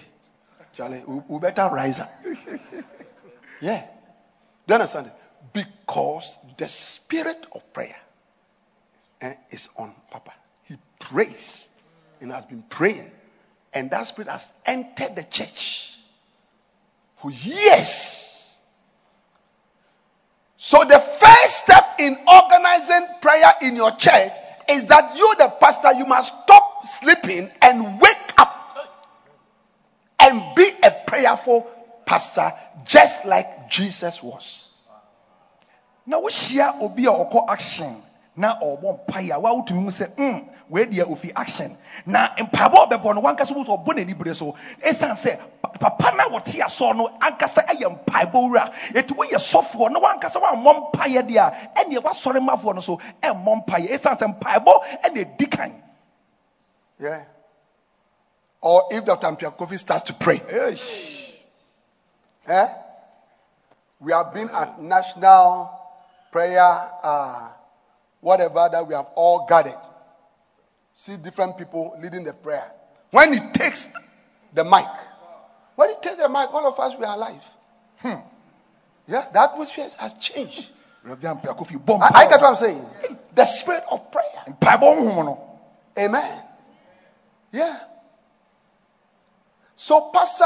Charlie, 0.74 1.02
we, 1.06 1.20
we 1.28 1.38
better 1.38 1.68
rise 1.72 2.00
up. 2.00 2.12
yeah. 3.60 3.80
Do 3.82 3.86
you 4.68 4.74
understand? 4.74 5.08
it? 5.08 5.12
Because 5.52 6.36
the 6.56 6.68
spirit 6.68 7.46
of 7.52 7.72
prayer 7.72 7.96
eh, 9.20 9.34
is 9.50 9.68
on 9.76 9.94
Papa. 10.10 10.32
He 10.64 10.76
prays 10.98 11.68
and 12.20 12.32
has 12.32 12.46
been 12.46 12.62
praying. 12.68 13.10
And 13.72 13.90
that 13.90 14.06
spirit 14.06 14.28
has 14.30 14.52
entered 14.66 15.16
the 15.16 15.24
church 15.24 15.94
for 17.16 17.30
years. 17.30 18.29
So 20.62 20.84
the 20.84 20.98
first 20.98 21.64
step 21.64 21.96
in 21.98 22.18
organizing 22.28 23.06
prayer 23.22 23.50
in 23.62 23.76
your 23.76 23.92
church 23.92 24.30
is 24.68 24.84
that 24.84 25.16
you, 25.16 25.34
the 25.38 25.48
pastor, 25.58 25.94
you 25.94 26.04
must 26.04 26.34
stop 26.42 26.84
sleeping 26.84 27.50
and 27.62 27.98
wake 27.98 28.34
up 28.36 28.76
and 30.20 30.54
be 30.54 30.70
a 30.82 30.90
prayerful 31.06 31.66
pastor 32.04 32.52
just 32.84 33.24
like 33.24 33.70
Jesus 33.70 34.22
was. 34.22 34.66
na 36.06 36.18
wohyia 36.20 36.76
obi 36.82 37.06
a 37.06 37.10
ɔkɔ 37.10 37.48
action 37.48 38.02
na 38.36 38.56
ɔbɔ 38.60 39.06
mpaeɛ 39.06 39.32
a 39.34 39.38
wa 39.40 39.50
wotumi 39.54 39.82
mu 39.82 39.90
sɛ 39.90 40.08
mm 40.16 40.48
deɛ 40.70 41.04
ofi 41.10 41.32
action 41.34 41.76
na 42.06 42.28
mpaebɔ 42.36 42.74
a 42.74 42.86
ɔbɛbɔ 42.86 43.14
no 43.14 43.20
wankasa 43.22 43.52
wo 43.54 43.64
sɛ 43.64 43.84
ɔbɔ 43.84 43.94
n'ani 43.96 44.14
bere 44.16 44.34
so 44.34 44.54
ɛsiane 44.84 45.12
sɛ 45.18 45.38
pa- 45.62 45.70
papa 45.70 46.16
na 46.16 46.28
wɔte 46.28 46.60
asɔ 46.60 46.96
no 46.96 47.08
ankasa 47.20 47.64
ɛyɛ 47.66 48.04
mpaebɔ 48.04 48.32
wura 48.32 48.72
ɛti 48.92 49.14
woyɛ 49.16 49.34
sɔfoɔ 49.36 49.90
na 49.92 50.00
wankasa 50.00 50.40
woammɔ 50.40 50.92
mpaeɛ 50.92 51.28
deɛ 51.28 51.38
a 51.38 51.80
ɛneɛ 51.84 51.98
woasɔre 52.02 52.40
mafoɔ 52.48 52.74
no 52.76 52.80
so 52.80 52.98
ɛmmɔ 53.22 53.64
mpaeɛ 53.66 53.88
ɛsiane 53.90 54.18
sɛ 54.18 54.38
mpaebɔ 54.38 54.84
ɛna 55.04 55.24
ɛdi 55.36 55.50
kan 55.50 55.82
Yeah. 56.98 57.24
or 58.60 58.84
if 58.90 59.04
Dr. 59.06 59.26
Ampiah-Kwofi 59.26 59.78
starts 59.78 60.02
to 60.02 60.12
pray. 60.14 60.38
Eish. 60.40 61.32
Eh? 62.46 62.68
We 64.00 64.12
have 64.12 64.34
been 64.34 64.50
at 64.50 64.80
national 64.82 65.70
prayer, 66.30 66.60
uh, 67.02 67.48
whatever 68.20 68.68
that 68.70 68.86
we 68.86 68.94
have 68.94 69.06
all 69.14 69.46
gathered. 69.48 69.78
See 70.94 71.16
different 71.16 71.56
people 71.56 71.96
leading 72.00 72.24
the 72.24 72.32
prayer. 72.32 72.70
When 73.10 73.32
he 73.32 73.40
takes 73.52 73.88
the 74.52 74.64
mic, 74.64 74.86
when 75.74 75.88
he 75.90 75.94
takes 76.02 76.16
the 76.16 76.28
mic, 76.28 76.52
all 76.52 76.66
of 76.66 76.78
us 76.78 76.94
we 76.98 77.04
are 77.04 77.16
alive. 77.16 77.44
Hmm. 77.98 78.20
Yeah, 79.06 79.26
the 79.32 79.40
atmosphere 79.40 79.88
has 79.98 80.14
changed. 80.14 80.66
Reverend 81.02 81.40
Ampiah-Kwofi, 81.40 81.82
bɔ 81.82 81.98
I, 82.02 82.10
I 82.20 82.28
get 82.28 82.40
what 82.40 82.50
I'm 82.50 82.56
saying. 82.56 82.86
The 83.34 83.44
spirit 83.44 83.84
of 83.90 84.12
prayer. 84.12 84.44
mpaebɔ 84.46 84.80
honhom 84.80 85.24
no 85.24 85.46
Amen. 85.98 86.42
Yeah. 87.52 87.80
So, 89.74 90.10
Pastor, 90.12 90.44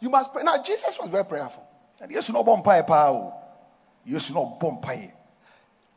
you 0.00 0.10
must 0.10 0.32
pray. 0.32 0.42
Now, 0.42 0.62
Jesus 0.62 0.98
was 0.98 1.08
very 1.08 1.24
prayerful. 1.24 1.62
ɛde 2.02 2.12
yesu 2.12 2.32
na 2.32 2.42
ɔbɔ 2.42 2.62
mpaeɛ 2.62 2.86
paa 2.86 3.10
o 3.12 3.32
yesu 4.06 4.32
na 4.34 4.40
ɔbɔ 4.40 5.12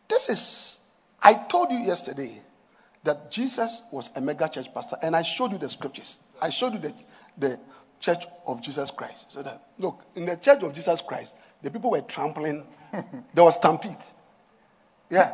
This 0.08 0.30
is, 0.30 0.77
I 1.22 1.34
told 1.34 1.72
you 1.72 1.80
yesterday 1.80 2.42
that 3.04 3.32
Jesus 3.32 3.82
was 3.92 4.12
a 4.16 4.22
mega 4.22 4.50
church 4.50 4.74
pastor, 4.74 4.98
and 5.02 5.16
I 5.16 5.24
showed 5.24 5.52
you 5.52 5.58
the 5.58 5.70
scriptures. 5.70 6.18
I 6.42 6.50
showed 6.50 6.74
you 6.74 6.80
the, 6.80 6.94
the 7.38 7.60
church 8.00 8.26
of 8.46 8.62
Jesus 8.62 8.92
Christ. 8.92 9.26
So 9.30 9.42
that, 9.44 9.64
look, 9.80 10.04
in 10.16 10.26
the 10.26 10.36
church 10.36 10.64
of 10.64 10.74
Jesus 10.74 11.02
Christ, 11.02 11.34
the 11.62 11.72
people 11.72 11.92
were 11.92 12.02
trampling, 12.02 12.66
there 13.34 13.44
was 13.44 13.56
stampede. 13.56 13.98
Yeah. 15.10 15.34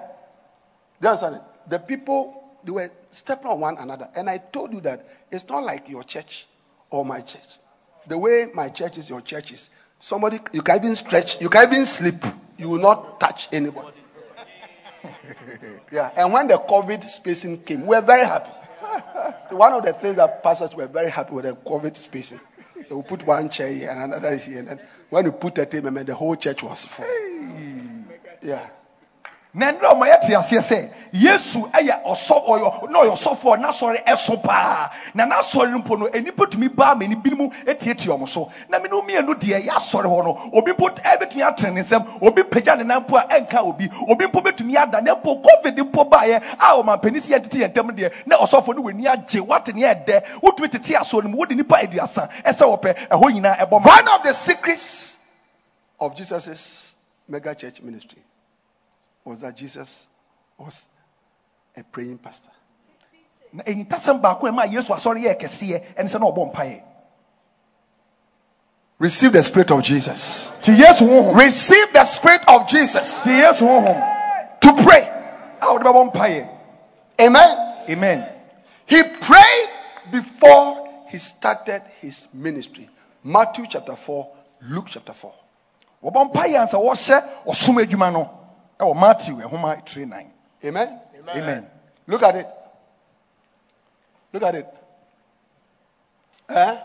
You 1.02 1.10
understand 1.10 1.36
it? 1.36 1.42
The 1.68 1.80
people, 1.80 2.58
they 2.64 2.72
were 2.72 2.92
stepping 3.12 3.48
on 3.48 3.60
one 3.60 3.78
another. 3.78 4.10
And 4.16 4.30
I 4.30 4.38
told 4.38 4.74
you 4.74 4.82
that 4.82 5.08
it's 5.32 5.48
not 5.48 5.64
like 5.64 5.90
your 5.90 6.04
church 6.04 6.48
or 6.90 7.04
my 7.04 7.22
church. 7.22 7.60
The 8.08 8.18
way 8.18 8.48
my 8.54 8.70
church 8.70 8.98
is, 8.98 9.10
your 9.10 9.22
church 9.22 9.52
is. 9.52 9.70
Somebody, 10.00 10.40
you 10.52 10.62
can 10.62 10.78
even 10.78 10.96
stretch, 10.96 11.42
you 11.42 11.50
can 11.50 11.72
even 11.72 11.86
sleep. 11.86 12.24
You 12.58 12.70
will 12.70 12.80
not 12.80 13.20
touch 13.20 13.48
anybody. 13.52 14.03
yeah. 15.92 16.12
And 16.16 16.32
when 16.34 16.48
the 16.48 16.56
COVID 16.58 17.04
spacing 17.06 17.64
came, 17.64 17.82
we 17.82 17.96
were 17.96 18.02
very 18.02 18.26
happy. 18.26 18.52
One 19.56 19.74
of 19.74 19.86
the 19.86 19.94
things 19.94 20.18
that 20.18 20.44
pastors 20.44 20.76
were 20.76 20.88
very 20.88 21.10
happy 21.10 21.34
with 21.34 21.46
the 21.46 21.54
COVID 21.54 21.96
spacing. 21.96 22.40
So 22.88 22.98
we 22.98 23.04
put 23.04 23.26
one 23.26 23.50
chair 23.50 23.72
here 23.72 23.90
and 23.90 24.14
another 24.14 24.36
here. 24.36 24.60
And 24.60 24.68
then 24.68 24.80
when 25.10 25.26
we 25.26 25.32
put 25.32 25.58
a 25.58 25.66
table, 25.66 25.92
the 25.92 26.14
whole 26.16 26.36
church 26.36 26.64
was 26.64 26.84
full. 26.86 27.06
Yeah. 28.42 28.70
Na 29.54 29.72
nnura 29.72 29.90
ɔma 29.94 30.08
yɛte 30.10 30.34
aseɛ 30.36 30.62
sɛ 30.62 30.90
yesu 31.12 31.60
ɛyɛ 31.72 32.02
ɔsɔ 32.04 32.46
ɔyɔ 32.48 32.90
na 32.90 33.00
ɔyɛ 33.02 33.12
ɔsɔfoɔ 33.14 33.58
n'asɔre 33.62 34.04
ɛso 34.06 34.42
paa. 34.42 34.90
Na 35.14 35.26
n'asɔre 35.26 35.70
no 35.72 35.78
mpo 35.80 35.96
no 36.00 36.08
enipa 36.08 36.50
tumi 36.50 36.68
baa 36.76 36.96
ma 36.96 37.06
ni 37.06 37.16
binom 37.16 37.52
etietie 37.68 38.08
ɔmo 38.10 38.28
so. 38.28 38.52
Na 38.68 38.80
mene 38.80 38.90
mmienu 38.94 39.36
deɛ 39.36 39.62
yɛ 39.62 39.70
asɔre 39.70 40.06
hɔ 40.06 40.24
no 40.26 40.50
obi 40.54 40.72
mpo 40.74 40.90
ɛbɛtumi 40.90 41.44
atene 41.48 41.74
ne 41.76 41.82
nsɛm 41.84 42.24
obi 42.24 42.42
pagya 42.44 42.76
ne 42.78 42.84
nan 42.84 43.04
mpo 43.04 43.16
a 43.18 43.28
ɛnka 43.28 43.64
obi. 43.64 43.88
Obi 44.10 44.26
mpo 44.26 44.42
bɛtumi 44.42 44.76
ada 44.76 45.02
na 45.02 45.14
mpo 45.16 45.40
covid 45.44 45.78
mpo 45.78 46.10
baayɛ 46.10 46.42
a 46.60 46.82
ɔma 46.82 47.00
mpanin 47.00 47.22
si 47.22 47.32
yɛ 47.32 47.44
tete 47.44 47.60
yɛn 47.60 47.72
ntam 47.74 47.92
deɛ 47.96 48.12
na 48.26 48.38
ɔsɔfoɔ 48.38 48.76
no 48.76 48.82
wɔ 48.82 48.90
ani 48.90 49.04
agye 49.06 49.40
wate 49.46 49.68
ne 49.76 49.82
yɛ 49.84 50.04
dɛ 50.06 50.24
wotumi 50.42 50.72
tete 50.72 50.96
asɔre 50.98 51.26
no 51.26 51.30
mu 51.30 51.38
wode 51.38 51.52
nipa 51.52 51.76
ɛsɛ 51.76 52.28
wɔpɛ 52.44 53.08
ɛhɔ 53.10 53.32
nyinaa 53.32 53.58
ɛbɔ 53.60 53.86
One 53.86 54.08
of 54.08 54.24
the 54.24 54.34
secrets 54.34 55.16
of 56.00 56.16
Jesus' 56.16 56.96
mega 57.30 57.54
church 57.54 57.80
ministry 57.84 58.18
was 59.26 59.42
that 59.42 59.56
Jesus 59.56 60.08
was 60.58 60.86
a 61.76 61.84
praying 61.84 62.18
pastor. 62.18 62.50
na 63.54 63.64
ehintasɛm 63.64 64.20
baako 64.22 64.48
a 64.48 64.52
ɛma 64.52 64.72
yesu 64.72 64.90
asɔre 64.94 65.22
yɛ 65.24 65.40
kɛseɛ 65.40 65.96
ɛne 65.96 66.10
sɛ 66.10 66.20
na 66.20 66.26
ɔbɔ 66.32 66.54
mpaeɛ 66.54 66.82
Receive 69.00 69.34
the 69.34 69.44
spirit 69.44 69.70
of 69.72 69.82
Jesus. 69.84 70.52
ti 70.62 70.72
yesu 70.72 71.02
honhom 71.08 71.36
Receive 71.36 71.92
the 71.94 72.04
spirit 72.06 72.42
of 72.48 72.68
Jesus 72.68 73.24
ti 73.24 73.30
yesu 73.30 73.62
honhom 73.68 74.60
to 74.62 74.74
pray. 74.84 75.10
a 75.62 75.66
wode 75.74 75.82
bɛbɔ 75.84 76.12
mpaeɛ 76.14 76.50
Amen. 77.22 77.76
amen 77.90 78.30
He 78.86 79.04
prayed 79.04 79.70
before 80.12 80.90
he 81.10 81.18
started 81.20 81.82
his 82.02 82.28
ministry. 82.34 82.90
Matthew 83.24 83.66
chapter 83.70 83.96
4, 83.96 84.28
Luke 84.64 84.88
chapter 84.90 85.14
4. 85.14 85.32
wɔbɔ 86.04 86.32
mpaeɛ 86.34 86.60
ansa 86.62 86.78
wɔhyɛ 86.78 87.46
ɔsom 87.46 87.84
adwuma 87.86 88.12
no 88.12 88.30
ɛwɔ 88.84 89.00
matthew 89.00 89.36
ɛhoma 89.42 89.86
tire 89.86 90.06
nine 90.06 90.32
Amen. 90.66 91.00
amen 91.30 91.70
Look 92.08 92.24
at 92.24 92.36
it. 92.36 92.48
Look 94.32 94.44
at 94.44 94.56
it. 94.56 94.68
Eh? 96.50 96.82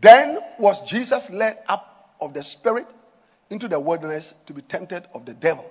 Then 0.00 0.38
was 0.58 0.80
Jesus 0.82 1.30
led 1.30 1.58
up 1.68 2.14
of 2.20 2.34
the 2.34 2.42
Spirit 2.42 2.86
into 3.50 3.68
the 3.68 3.80
wilderness 3.80 4.34
to 4.46 4.52
be 4.52 4.62
tempted 4.62 5.06
of 5.14 5.24
the 5.24 5.34
devil. 5.34 5.64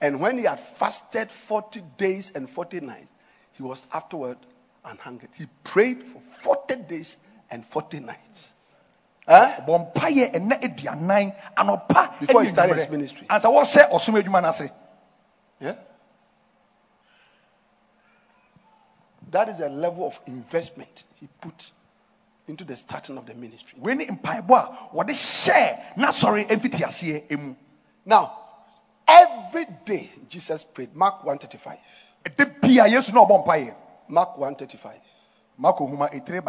And 0.00 0.20
when 0.20 0.38
he 0.38 0.44
had 0.44 0.58
fasted 0.58 1.30
40 1.30 1.82
days 1.96 2.32
and 2.34 2.48
40 2.48 2.80
nights, 2.80 3.06
he 3.52 3.62
was 3.62 3.86
afterward 3.92 4.38
unhungered. 4.84 5.34
He 5.36 5.46
prayed 5.62 6.02
for 6.02 6.20
40 6.20 6.76
days 6.88 7.16
and 7.50 7.64
40 7.64 8.00
nights. 8.00 8.54
Eh? 9.26 9.60
Before 12.20 12.42
he 12.42 12.48
started 12.48 12.76
his 12.76 12.88
ministry. 12.88 13.26
ansa 13.28 13.48
wɔhyɛ 13.48 13.90
ɔsom 13.90 14.20
adwuma 14.20 14.42
no 14.42 14.48
ase 14.48 14.70
Yeah? 15.60 15.74
That 19.30 19.48
is 19.48 19.58
the 19.58 19.68
level 19.68 20.06
of 20.08 20.18
investment 20.26 21.04
he 21.14 21.28
put 21.40 21.70
into 22.48 22.64
the 22.64 22.74
starting 22.74 23.16
of 23.16 23.26
the 23.26 23.34
ministry. 23.34 23.78
wei 23.78 23.94
ne 23.94 24.06
mpaebɔ 24.06 24.50
a 24.50 24.88
wɔde 24.94 25.10
hyɛɛ 25.10 25.94
n'asɔre 25.96 26.48
mfitiaseɛ 26.48 27.30
emu 27.30 27.54
Now, 28.04 28.36
every 29.06 29.66
day 29.84 30.10
Jesus 30.28 30.64
prayed. 30.64 30.92
Mark 30.96 31.22
135. 31.24 31.78
ɛda 32.24 32.60
bia 32.60 32.86
yesu 32.88 33.12
na 33.12 33.24
ɔbɔ 33.24 33.46
mpaeɛ 33.46 33.74
Mark 34.08 34.36
135. 34.36 34.98
mako 35.58 35.86
homa 35.86 36.08
ɛtire 36.08 36.42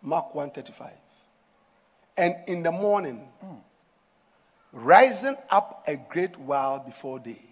Mark 0.00 0.34
135. 0.34 0.90
And 2.16 2.36
in 2.46 2.62
the 2.62 2.72
morning, 2.72 3.28
rising 4.72 5.36
up 5.50 5.84
a 5.86 5.96
great 5.96 6.38
while 6.38 6.78
before 6.80 7.18
day, 7.18 7.42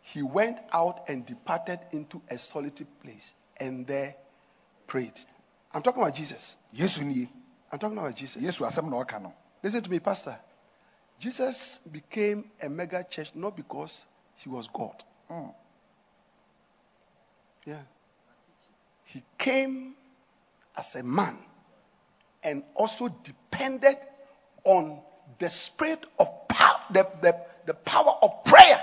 he 0.00 0.22
went 0.22 0.58
out 0.72 1.04
and 1.08 1.24
departed 1.24 1.80
into 1.92 2.20
a 2.28 2.38
solitary 2.38 2.88
place 3.02 3.34
and 3.58 3.86
there 3.86 4.16
prayed. 4.86 5.18
I'm 5.72 5.82
talking 5.82 6.02
about 6.02 6.14
Jesus. 6.14 6.56
nie 6.72 7.28
I'm 7.72 7.78
talking 7.78 7.96
about 7.96 8.14
Jesus. 8.14 8.42
yesu 8.42 8.66
asɛm 8.66 8.90
na 8.90 9.02
ɔka 9.02 9.22
no 9.22 9.32
Listen 9.62 9.82
to 9.82 9.90
me, 9.90 10.00
Pastor. 10.00 10.36
Jesus 11.18 11.78
became 11.90 12.50
a 12.60 12.68
mega 12.68 13.04
church 13.04 13.30
not 13.34 13.56
because 13.56 14.06
he 14.34 14.48
was 14.48 14.68
God. 14.72 15.04
Mm. 15.30 15.54
Yeah. 17.64 17.82
He 19.04 19.22
came 19.38 19.94
as 20.76 20.96
a 20.96 21.02
man 21.04 21.38
and 22.42 22.62
also 22.74 23.08
depended 23.24 23.96
on 24.64 25.00
the 25.38 25.50
spirit 25.50 26.04
of 26.18 26.48
power, 26.48 26.80
the, 26.92 27.08
the, 27.20 27.36
the 27.66 27.74
power 27.74 28.14
of 28.22 28.44
prayer 28.44 28.82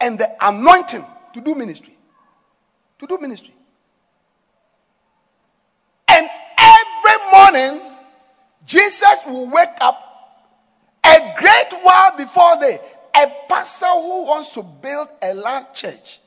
and 0.00 0.18
the 0.18 0.30
anointing 0.40 1.04
to 1.32 1.40
do 1.40 1.54
ministry. 1.54 1.96
To 2.98 3.06
do 3.06 3.18
ministry. 3.18 3.54
And 6.08 6.28
every 6.58 7.30
morning, 7.30 7.92
Jesus 8.64 9.20
will 9.26 9.48
wake 9.48 9.68
up 9.80 10.02
a 11.04 11.34
great 11.38 11.82
while 11.82 12.16
before 12.16 12.56
day. 12.56 12.80
A 13.14 13.32
pastor 13.48 13.86
who 13.86 14.24
wants 14.24 14.52
to 14.54 14.62
build 14.62 15.08
a 15.22 15.34
large 15.34 15.72
church 15.74 16.20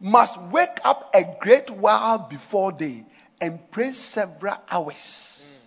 must 0.00 0.40
wake 0.42 0.78
up 0.84 1.10
a 1.14 1.24
great 1.40 1.70
while 1.70 2.18
before 2.18 2.72
day 2.72 3.04
and 3.40 3.70
pray 3.70 3.92
several 3.92 4.56
hours. 4.70 5.66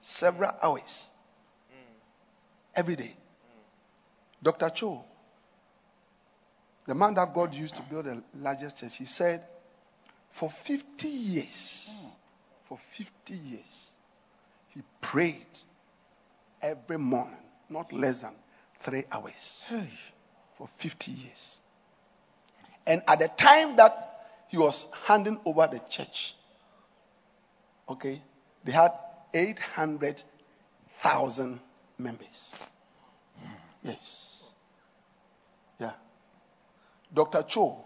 Several 0.00 0.52
hours. 0.62 1.08
Every 2.74 2.96
day. 2.96 3.14
Dr. 4.42 4.70
Cho, 4.70 5.04
the 6.86 6.94
man 6.94 7.14
that 7.14 7.34
God 7.34 7.52
used 7.52 7.74
to 7.76 7.82
build 7.82 8.06
the 8.06 8.22
largest 8.40 8.78
church, 8.78 8.96
he 8.96 9.04
said, 9.04 9.44
for 10.30 10.48
50 10.48 11.08
years, 11.08 11.94
for 12.62 12.78
50 12.78 13.34
years, 13.34 13.90
he 14.68 14.82
prayed 15.00 15.46
every 16.62 16.98
morning, 16.98 17.36
not 17.68 17.92
less 17.92 18.20
than 18.20 18.32
three 18.80 19.04
hours, 19.10 19.68
for 20.56 20.68
50 20.76 21.10
years. 21.10 21.60
And 22.86 23.02
at 23.06 23.18
the 23.18 23.28
time 23.28 23.76
that 23.76 24.44
he 24.48 24.56
was 24.56 24.88
handing 25.04 25.40
over 25.44 25.68
the 25.70 25.80
church, 25.90 26.36
okay, 27.88 28.20
they 28.64 28.72
had 28.72 28.92
800,000 29.32 31.60
members. 31.98 32.70
Yes. 33.82 34.50
Yeah. 35.78 35.92
Dr. 37.14 37.42
Cho, 37.42 37.84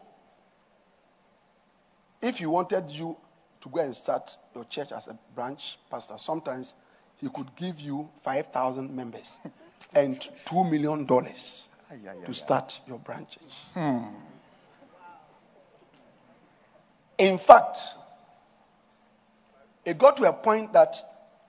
if 2.20 2.38
he 2.38 2.46
wanted 2.46 2.90
you 2.90 3.16
to 3.60 3.68
go 3.68 3.80
and 3.80 3.94
start 3.94 4.36
your 4.54 4.64
church 4.64 4.90
as 4.92 5.08
a 5.08 5.18
branch 5.34 5.78
pastor, 5.90 6.14
sometimes 6.18 6.74
he 7.20 7.28
could 7.28 7.54
give 7.56 7.80
you 7.80 8.08
5,000 8.22 8.94
members 8.94 9.32
and 9.94 10.20
$2 10.46 10.70
million 10.70 11.06
to 11.06 12.32
start 12.32 12.80
your 12.86 12.98
branch 12.98 13.30
church. 13.30 13.52
In 17.18 17.36
fact, 17.38 17.78
it 19.84 19.98
got 19.98 20.16
to 20.18 20.24
a 20.24 20.32
point 20.32 20.72
that 20.72 20.96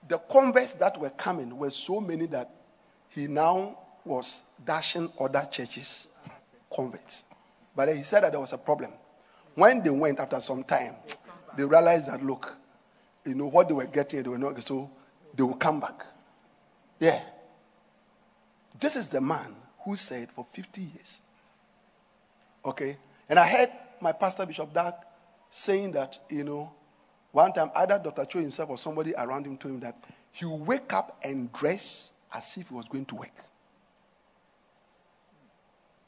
the 0.08 0.18
converts 0.18 0.74
that 0.74 0.98
were 1.00 1.10
coming 1.10 1.56
were 1.56 1.70
so 1.70 2.00
many 2.00 2.26
that 2.26 2.50
he 3.08 3.26
now 3.26 3.78
was 4.04 4.42
dashing 4.64 5.10
other 5.18 5.46
churches 5.50 6.08
converts. 6.74 7.24
But 7.76 7.94
he 7.94 8.02
said 8.02 8.22
that 8.24 8.32
there 8.32 8.40
was 8.40 8.52
a 8.52 8.58
problem. 8.58 8.90
When 9.54 9.82
they 9.82 9.90
went 9.90 10.18
after 10.18 10.40
some 10.40 10.64
time, 10.64 10.96
they 11.56 11.64
realized 11.64 12.08
that 12.08 12.24
look, 12.24 12.56
you 13.24 13.34
know 13.34 13.46
what 13.46 13.68
they 13.68 13.74
were 13.74 13.86
getting, 13.86 14.22
they 14.22 14.28
were 14.28 14.38
not 14.38 14.62
so 14.66 14.90
they 15.34 15.42
will 15.42 15.54
come 15.54 15.80
back. 15.80 16.04
Yeah. 16.98 17.22
This 18.78 18.96
is 18.96 19.08
the 19.08 19.20
man 19.20 19.54
who 19.84 19.96
said 19.96 20.30
for 20.30 20.44
50 20.44 20.80
years. 20.80 21.20
Okay? 22.64 22.96
And 23.28 23.38
I 23.38 23.46
heard 23.46 23.70
my 24.00 24.12
pastor, 24.12 24.44
Bishop 24.46 24.72
Dag, 24.72 24.94
saying 25.50 25.92
that, 25.92 26.18
you 26.28 26.44
know, 26.44 26.72
one 27.34 27.52
time 27.52 27.72
either 27.74 27.98
Dr. 27.98 28.24
Cho 28.26 28.38
himself 28.38 28.70
or 28.70 28.78
somebody 28.78 29.12
around 29.18 29.44
him 29.44 29.56
told 29.56 29.74
him 29.74 29.80
that 29.80 29.96
he 30.30 30.44
would 30.44 30.64
wake 30.64 30.92
up 30.92 31.18
and 31.20 31.52
dress 31.52 32.12
as 32.32 32.56
if 32.56 32.68
he 32.68 32.74
was 32.74 32.86
going 32.86 33.04
to 33.06 33.16
work. 33.16 33.36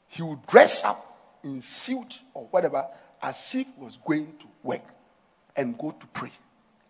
He 0.07 0.21
would 0.21 0.47
dress 0.47 0.85
up 0.85 1.03
in 1.43 1.61
suit 1.61 2.21
or 2.33 2.47
whatever 2.49 2.87
as 3.21 3.53
if 3.53 3.67
he 3.67 3.73
was 3.77 3.97
going 4.05 4.37
to 4.39 4.45
work 4.63 4.83
and 5.57 5.77
go 5.77 5.91
to 5.91 6.07
pray 6.07 6.31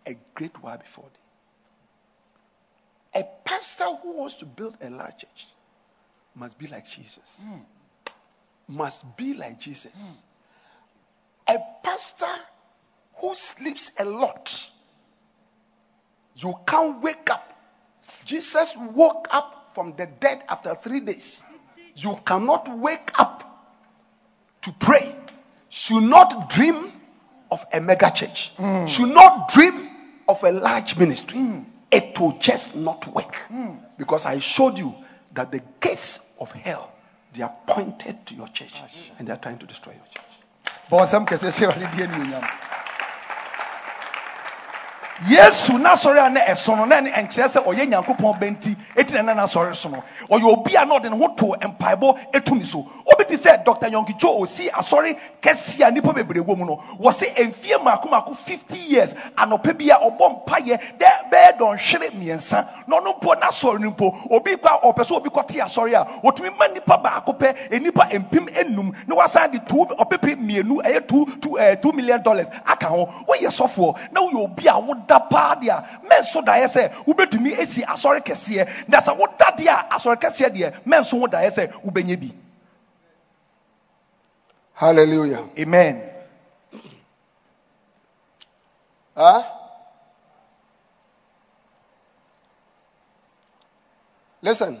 a 0.06 0.16
great 0.34 0.62
while 0.62 0.78
before 0.78 1.06
day. 3.12 3.20
A 3.20 3.24
pastor 3.44 3.86
who 4.02 4.18
wants 4.18 4.34
to 4.36 4.44
build 4.44 4.78
a 4.80 4.88
large 4.88 5.18
church 5.18 5.48
must 6.36 6.56
be 6.56 6.68
like 6.68 6.86
Jesus. 6.86 7.42
Hmm. 7.44 7.62
Must 8.68 9.16
be 9.16 9.34
like 9.34 9.58
Jesus. 9.58 10.22
Hmm. 11.48 11.56
A 11.56 11.58
pastor 11.82 12.26
who 13.20 13.34
sleeps 13.34 13.90
a 13.98 14.04
lot. 14.04 14.70
You 16.36 16.54
can't 16.66 17.02
wake 17.02 17.30
up. 17.30 17.44
Jesus 18.24 18.76
woke 18.76 19.26
up 19.30 19.72
from 19.74 19.94
the 19.96 20.06
dead 20.06 20.44
after 20.48 20.74
three 20.74 21.00
days. 21.00 21.42
You 21.96 22.18
cannot 22.24 22.68
wake 22.78 23.10
up 23.18 23.44
to 24.62 24.72
pray. 24.72 25.14
Should 25.68 26.04
not 26.04 26.48
dream 26.50 26.92
of 27.50 27.64
a 27.72 27.80
mega 27.80 28.10
church. 28.10 28.52
Should 28.86 29.14
not 29.14 29.48
dream 29.52 29.90
of 30.28 30.42
a 30.44 30.52
large 30.52 30.96
ministry. 30.96 31.64
It 31.90 32.18
will 32.18 32.38
just 32.38 32.76
not 32.76 33.06
work. 33.14 33.36
Because 33.96 34.24
I 34.26 34.38
showed 34.38 34.78
you 34.78 34.94
that 35.34 35.50
the 35.50 35.60
gates 35.80 36.20
of 36.40 36.52
hell 36.52 36.92
they 37.34 37.42
are 37.42 37.54
pointed 37.66 38.24
to 38.26 38.34
your 38.34 38.48
church 38.48 38.72
and 39.18 39.28
they 39.28 39.32
are 39.32 39.36
trying 39.38 39.58
to 39.58 39.66
destroy 39.66 39.92
your 39.92 40.06
church. 40.06 40.24
bɔnsɛm 40.90 41.26
kɛseɛ 41.26 41.50
sɛ 41.52 41.66
awurade 41.66 41.86
deɛ 41.92 42.06
anuonyam 42.08 42.44
yesu 45.26 45.72
n'asɔre 45.78 46.18
a 46.26 46.30
na 46.30 46.40
ɛso 46.40 46.76
no 46.76 46.84
na 46.84 46.96
ɛne 47.00 47.12
ɛnkyerɛ 47.12 47.48
sɛ 47.48 47.64
ɔyɛ 47.64 47.88
nyankopɔn 47.88 48.38
bɛnti 48.38 48.76
ɛti 48.96 49.14
na 49.14 49.22
na 49.34 49.42
n'asɔre 49.42 49.74
so 49.74 49.88
ɔyɛ 50.30 50.44
obi 50.44 50.74
a 50.76 50.84
na 50.84 50.98
ɔde 50.98 51.10
ne 51.10 51.16
ho 51.18 51.34
to 51.34 51.46
mpaebɔ 51.60 52.32
etumi 52.32 52.64
so. 52.64 52.86
Obi 53.10 53.24
ti 53.24 53.34
sɛ 53.36 53.64
dr 53.64 53.88
yonggi 53.90 54.16
cho 54.18 54.28
osi 54.38 54.70
asɔre 54.70 55.16
kɛseɛ 55.42 55.88
a 55.88 55.90
nipa 55.90 56.12
bebree 56.12 56.40
wɔ 56.44 56.56
mu 56.56 56.64
no 56.64 56.76
wɔsi 57.00 57.34
mfie 57.48 57.82
mako 57.82 58.08
mako 58.08 58.34
fifty 58.34 58.78
years 58.78 59.12
anɔpɛ 59.36 59.76
bi 59.76 59.86
a 59.90 59.98
ɔbɔ 59.98 60.44
mpaeɛ 60.46 60.80
dɛ 60.98 61.30
bɛyɛ 61.32 61.58
dɔnhwere 61.58 62.10
mmiɛnsa. 62.12 62.66
Na 62.86 63.00
ɔno 63.00 63.18
mpo 63.20 63.34
n'asɔre 63.40 63.80
no 63.80 63.90
mpo 63.90 64.14
obi 64.30 64.52
kɔ 64.56 64.82
ɔpɛ 64.82 65.04
sɛ 65.04 65.16
obi 65.16 65.30
kɔ 65.30 65.46
te 65.48 65.58
asɔre 65.58 65.94
a 65.94 66.06
otumi 66.24 66.50
ma 66.56 66.66
nipa 66.68 66.96
baako 66.96 67.32
pɛ 67.36 67.70
enipa 67.70 68.04
mpem 68.12 68.46
enum 68.54 68.92
na 69.08 69.16
wasan 69.16 69.50
de 69.50 69.58
two 69.66 69.84
ɔpepe 69.98 70.36
mmienu 70.36 70.80
ɛyɛ 70.84 71.08
two 71.08 71.24
ɛɛ 71.56 71.58
eh, 71.60 71.74
two 71.74 71.92
million 71.92 72.22
dollars 72.22 72.46
aka 72.66 72.86
ho. 72.86 73.06
Woyɛ 73.26 73.48
sɔfoɔ 73.50 73.96
na 74.12 74.20
woyɛ 74.20 74.44
obi 74.44 74.66
a 74.68 74.72
woda 75.08 75.20
paa 75.20 75.54
deɛ 75.54 75.70
a 75.70 75.84
mɛnso 76.06 76.44
daeɛ 76.44 76.68
sɛ 76.68 76.90
wobɛtumi 77.06 77.52
esi 77.58 77.82
asɔre 77.84 78.20
kɛseɛ 78.20 78.88
na 78.88 78.98
sɛ 79.00 79.16
woda 79.16 79.52
deɛ 79.56 79.68
a 79.68 79.96
asɔre 79.96 80.16
kɛseɛ 80.16 80.50
deɛ 80.50 80.72
mɛnso 80.86 81.20
ho 81.20 81.26
daeɛ 81.26 81.50
sɛ 81.50 82.20
bi 82.20 82.32
Hallelujah. 84.74 85.48
amen 85.58 86.02
Huh? 89.16 89.42
Listen. 94.40 94.78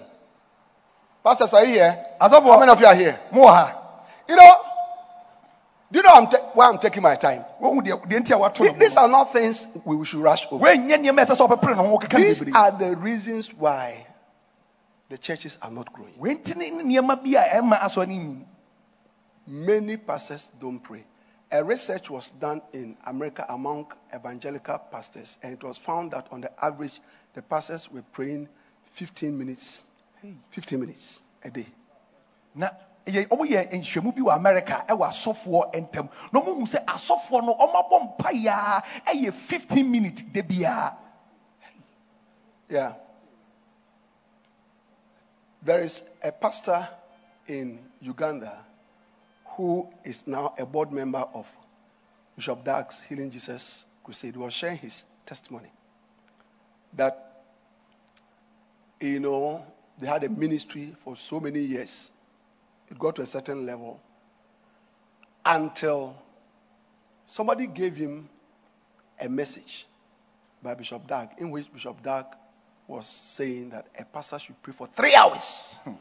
Pastors, 1.24 1.52
are 1.52 1.64
you 1.64 1.72
here? 1.72 1.98
Asɔfoɔ. 2.20 2.52
How 2.52 2.58
many 2.60 2.70
of 2.70 2.80
you 2.80 2.86
are 2.86 2.94
here? 2.94 3.18
mo 3.32 3.42
You 4.28 4.36
know, 4.36 4.67
do 5.90 5.98
you 5.98 6.02
know 6.02 6.10
I'm 6.12 6.26
ta- 6.28 6.50
why 6.54 6.68
I'm 6.68 6.78
taking 6.78 7.02
my 7.02 7.16
time? 7.16 7.44
wohu 7.60 7.80
deɛ 7.80 8.00
deɛ 8.06 8.20
nti 8.20 8.30
a 8.34 8.38
wato 8.38 8.56
Th- 8.58 8.72
no 8.72 8.78
These 8.78 8.96
are 8.96 9.08
not 9.08 9.32
things 9.32 9.66
we 9.84 10.04
should 10.04 10.20
rush 10.20 10.46
over. 10.50 10.64
wɔnyɛ 10.64 10.98
nneɛma 11.00 11.22
a 11.22 11.26
ɛsɛ 11.26 11.36
sɛ 11.36 11.48
ɔpɛpere 11.48 11.68
ne 11.70 11.74
ho 11.88 11.98
keka 11.98 12.18
ne 12.18 12.24
These 12.24 12.54
are 12.54 12.70
the 12.72 12.96
reasons 12.96 13.52
why 13.54 14.06
the 15.08 15.16
churches 15.18 15.56
are 15.62 15.70
not 15.70 15.92
growing. 15.92 16.14
wɔnti 16.14 16.56
ne 16.56 16.70
ne 16.70 16.82
nneɛma 16.84 17.22
bi 17.24 17.38
a 17.40 17.60
ɛma 17.60 17.78
asɔre 17.80 18.06
no 18.08 18.14
nyi 18.14 18.44
Many 19.46 19.96
pastors 19.96 20.50
don't 20.60 20.78
pray. 20.78 21.04
A 21.50 21.64
research 21.64 22.10
was 22.10 22.30
done 22.32 22.60
in 22.74 22.94
America 23.06 23.46
among 23.48 23.90
evangelical 24.14 24.76
pastors, 24.76 25.38
and 25.42 25.54
it 25.54 25.64
was 25.64 25.78
found 25.78 26.10
that 26.10 26.26
on 26.30 26.42
the 26.42 26.50
average, 26.62 27.00
the 27.32 27.40
pastors 27.40 27.90
were 27.90 28.02
praying 28.12 28.46
15 28.92 29.38
minutes, 29.38 29.84
15 30.50 30.78
minutes 30.80 31.22
a 31.42 31.50
day. 31.50 31.64
na 32.54 32.68
ɛyɛ 33.08 33.28
ɔmo 33.28 33.44
yɛ 33.48 33.68
nhwɛmu 33.72 34.14
bi 34.14 34.22
wɔ 34.22 34.36
america 34.36 34.84
ɛwɔ 34.88 35.08
asɔfoɔ 35.08 35.74
ntam 35.74 36.08
na 36.32 36.40
ɔmo 36.40 36.54
hu 36.60 36.66
sɛ 36.66 36.84
asɔfoɔ 36.84 37.44
no 37.46 37.54
ɔmo 37.54 37.76
abɔ 37.82 38.18
mpaeɛ 38.18 38.48
a 38.48 38.82
ɛyɛ 39.12 39.32
fifteen 39.32 39.90
minutes 39.90 40.22
de 40.22 40.42
biara 40.42 40.96
Yeah. 42.68 42.94
There 45.62 45.80
is 45.80 46.02
a 46.22 46.30
pastor 46.30 46.86
in 47.46 47.78
Uganda 48.00 48.58
who 49.56 49.88
is 50.04 50.26
now 50.26 50.54
a 50.58 50.66
board 50.66 50.92
member 50.92 51.24
of 51.32 51.48
Bishop 52.36 52.62
Dag's 52.64 53.00
Healing 53.00 53.30
Jesus 53.30 53.86
Crusade. 54.04 54.36
Was 54.36 54.52
sharing 54.52 54.76
his 54.76 55.04
testimony 55.24 55.72
that, 56.92 57.42
you 59.00 59.18
know, 59.18 59.64
they 59.98 60.06
had 60.06 60.22
a 60.24 60.28
ministry 60.28 60.94
for 61.02 61.16
so 61.16 61.40
many 61.40 61.60
years. 61.60 62.12
It 62.90 62.98
got 62.98 63.16
to 63.16 63.22
a 63.22 63.26
certain 63.26 63.66
level 63.66 64.00
until 65.44 66.16
somebody 67.26 67.66
gave 67.66 67.96
him 67.96 68.28
a 69.20 69.28
message 69.28 69.86
by 70.62 70.74
Bishop 70.74 71.06
Dag, 71.06 71.30
in 71.38 71.50
which 71.50 71.72
Bishop 71.72 72.02
Dag 72.02 72.24
was 72.86 73.06
saying 73.06 73.70
that 73.70 73.86
a 73.98 74.04
pastor 74.04 74.38
should 74.38 74.60
pray 74.62 74.72
for 74.72 74.86
three 74.86 75.14
hours. 75.14 75.74
Hmm. 75.84 75.92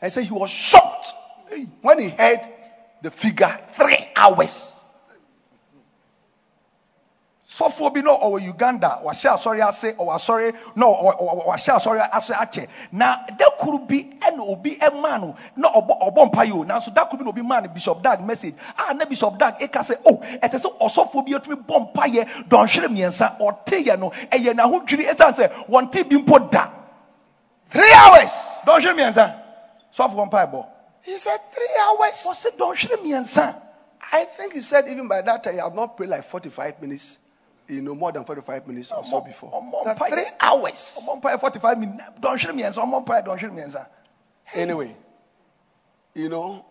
I 0.00 0.08
said 0.08 0.24
he 0.24 0.32
was 0.32 0.50
shocked 0.50 1.12
when 1.80 1.98
he 1.98 2.10
heard 2.10 2.40
the 3.02 3.10
figure 3.10 3.58
three 3.72 4.08
hours. 4.14 4.74
Sɔfoɔ 7.58 7.92
bi 7.94 8.02
na 8.02 8.10
ɔwɔ 8.12 8.40
uganda 8.48 9.00
wahyɛ 9.04 9.34
asɔre 9.34 9.68
ase 9.68 9.92
ɔwɔ 9.98 10.14
asɔre 10.14 10.54
na 10.76 10.86
wahyɛ 10.86 11.74
asɔre 11.74 12.08
ase 12.12 12.30
akyɛ. 12.32 12.68
Na 12.92 13.18
dakoro 13.36 13.78
bi 13.78 14.04
ɛna 14.20 14.48
obi 14.48 14.76
ɛmaa 14.76 15.20
no 15.20 15.34
na 15.56 15.68
ɔbɔ 15.72 15.98
ɔbɔ 16.08 16.26
mpa 16.30 16.44
yi 16.46 16.52
o. 16.52 16.64
Nanso 16.64 16.90
dakoro 16.94 17.18
bi 17.18 17.24
na 17.24 17.30
obi 17.30 17.42
maa 17.42 17.56
no 17.60 17.62
be 17.62 17.68
man 17.68 17.74
bishop 17.74 18.02
dag 18.02 18.24
message. 18.24 18.54
A 18.88 18.94
na 18.94 19.04
bishop 19.04 19.36
dag 19.38 19.58
eka 19.58 19.80
sɛ 19.80 19.96
oh, 20.06 20.14
o 20.14 20.16
ɛsɛ 20.18 20.58
sɛ 20.60 20.78
ɔsɔfoɔ 20.78 21.24
bi 21.26 21.32
etumi 21.32 21.56
bɔ 21.66 21.92
mpa 21.92 22.06
yɛ 22.06 22.28
dɔnhwere 22.48 22.86
mmiɛnsa 22.88 23.38
ɔte 23.40 23.84
yɛ 23.84 23.98
no 23.98 24.10
ɛyɛ 24.30 24.54
n'ahodwiri 24.54 25.08
esan 25.08 25.32
sɛ 25.34 25.50
wɔn 25.68 25.90
ti 25.90 26.02
bi 26.04 26.16
mpo 26.16 26.50
da. 26.50 26.68
Three 27.70 27.92
hours. 27.92 28.32
dɔnhwere 28.66 28.94
mmiɛnsa. 28.94 29.34
Sɔfoɔ 29.96 30.26
mpa 30.30 30.46
ɛbɔ. 30.46 30.66
He 31.02 31.18
said 31.18 31.40
three 31.52 31.76
hours. 31.82 32.24
wɔsi 32.24 32.50
dɔnhwere 32.56 32.96
mmiɛnsa. 33.02 33.62
I 34.12 34.24
think 34.24 34.54
he 34.54 34.60
said 34.60 34.86
even 34.88 35.06
by 35.08 35.20
that 35.22 35.42
time 35.42 35.54
he 35.54 35.60
had 35.60 35.74
not 35.74 35.96
prayed 35.96 36.08
like 36.10 36.24
45 36.24 36.80
minutes, 36.80 37.18
you 37.68 37.82
know, 37.82 37.94
more 37.94 38.10
than 38.12 38.24
45 38.24 38.66
minutes 38.66 38.90
or 38.90 39.04
so 39.04 39.20
before. 39.20 39.50
ọmọ 39.52 39.84
That 39.84 39.98
mpa- 39.98 40.08
three 40.10 40.26
hours. 40.40 40.98
ɔmɔ 41.00 41.20
mpa 41.20 41.30
yɛ 41.34 41.40
forty 41.40 41.58
five 41.58 41.78
minutes 41.78 42.02
dɔnhwere 42.20 42.52
mmiɛnsa 42.54 42.74
ɔmɔ 42.82 43.04
mpa 43.04 43.22
yɛ 43.22 43.24
dɔnhwere 43.26 43.50
mmiɛnsa. 43.52 43.86
Anyway, 44.54 44.96
you 46.14 46.28
know, 46.28 46.64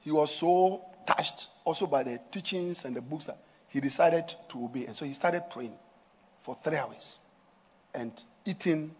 he 0.00 0.10
was 0.12 0.34
so 0.34 0.84
touched 1.06 1.48
also 1.64 1.86
by 1.86 2.02
the 2.04 2.18
teachings 2.30 2.84
and 2.84 2.94
the 2.96 3.00
books 3.02 3.24
that 3.26 3.38
he 3.68 3.80
decided 3.80 4.32
to 4.48 4.64
obey. 4.64 4.86
And 4.86 4.94
so 4.96 5.04
he 5.04 5.12
started 5.14 5.42
praying 5.50 5.76
for 6.42 6.54
three 6.62 6.76
hours 6.76 7.20
and 7.92 8.12
eating 8.44 8.94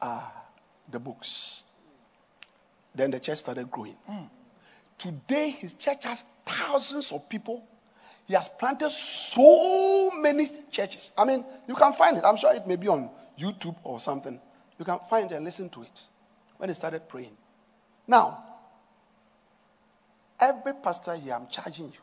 uh, 0.00 0.22
the 0.90 0.98
books. 1.00 1.64
Then 2.94 3.10
the 3.10 3.18
church 3.18 3.38
started 3.38 3.70
growing. 3.70 3.96
Today, 4.98 5.50
his 5.50 5.72
church 5.72 6.04
has 6.04 6.22
thousands 6.46 7.10
of 7.10 7.28
people. 7.28 7.64
He 8.32 8.36
has 8.36 8.48
planted 8.48 8.90
so 8.90 10.10
many 10.12 10.48
churches. 10.70 11.12
I 11.18 11.26
mean, 11.26 11.44
you 11.68 11.74
can 11.74 11.92
find 11.92 12.16
it. 12.16 12.24
I'm 12.24 12.38
sure 12.38 12.54
it 12.54 12.66
may 12.66 12.76
be 12.76 12.88
on 12.88 13.10
YouTube 13.38 13.76
or 13.84 14.00
something. 14.00 14.40
You 14.78 14.86
can 14.86 14.98
find 15.10 15.30
it 15.30 15.34
and 15.34 15.44
listen 15.44 15.68
to 15.68 15.82
it 15.82 16.00
when 16.56 16.70
he 16.70 16.74
started 16.74 17.06
praying. 17.10 17.36
Now, 18.06 18.42
every 20.40 20.72
pastor 20.72 21.14
here, 21.14 21.34
I'm 21.34 21.46
charging 21.48 21.88
you. 21.88 22.00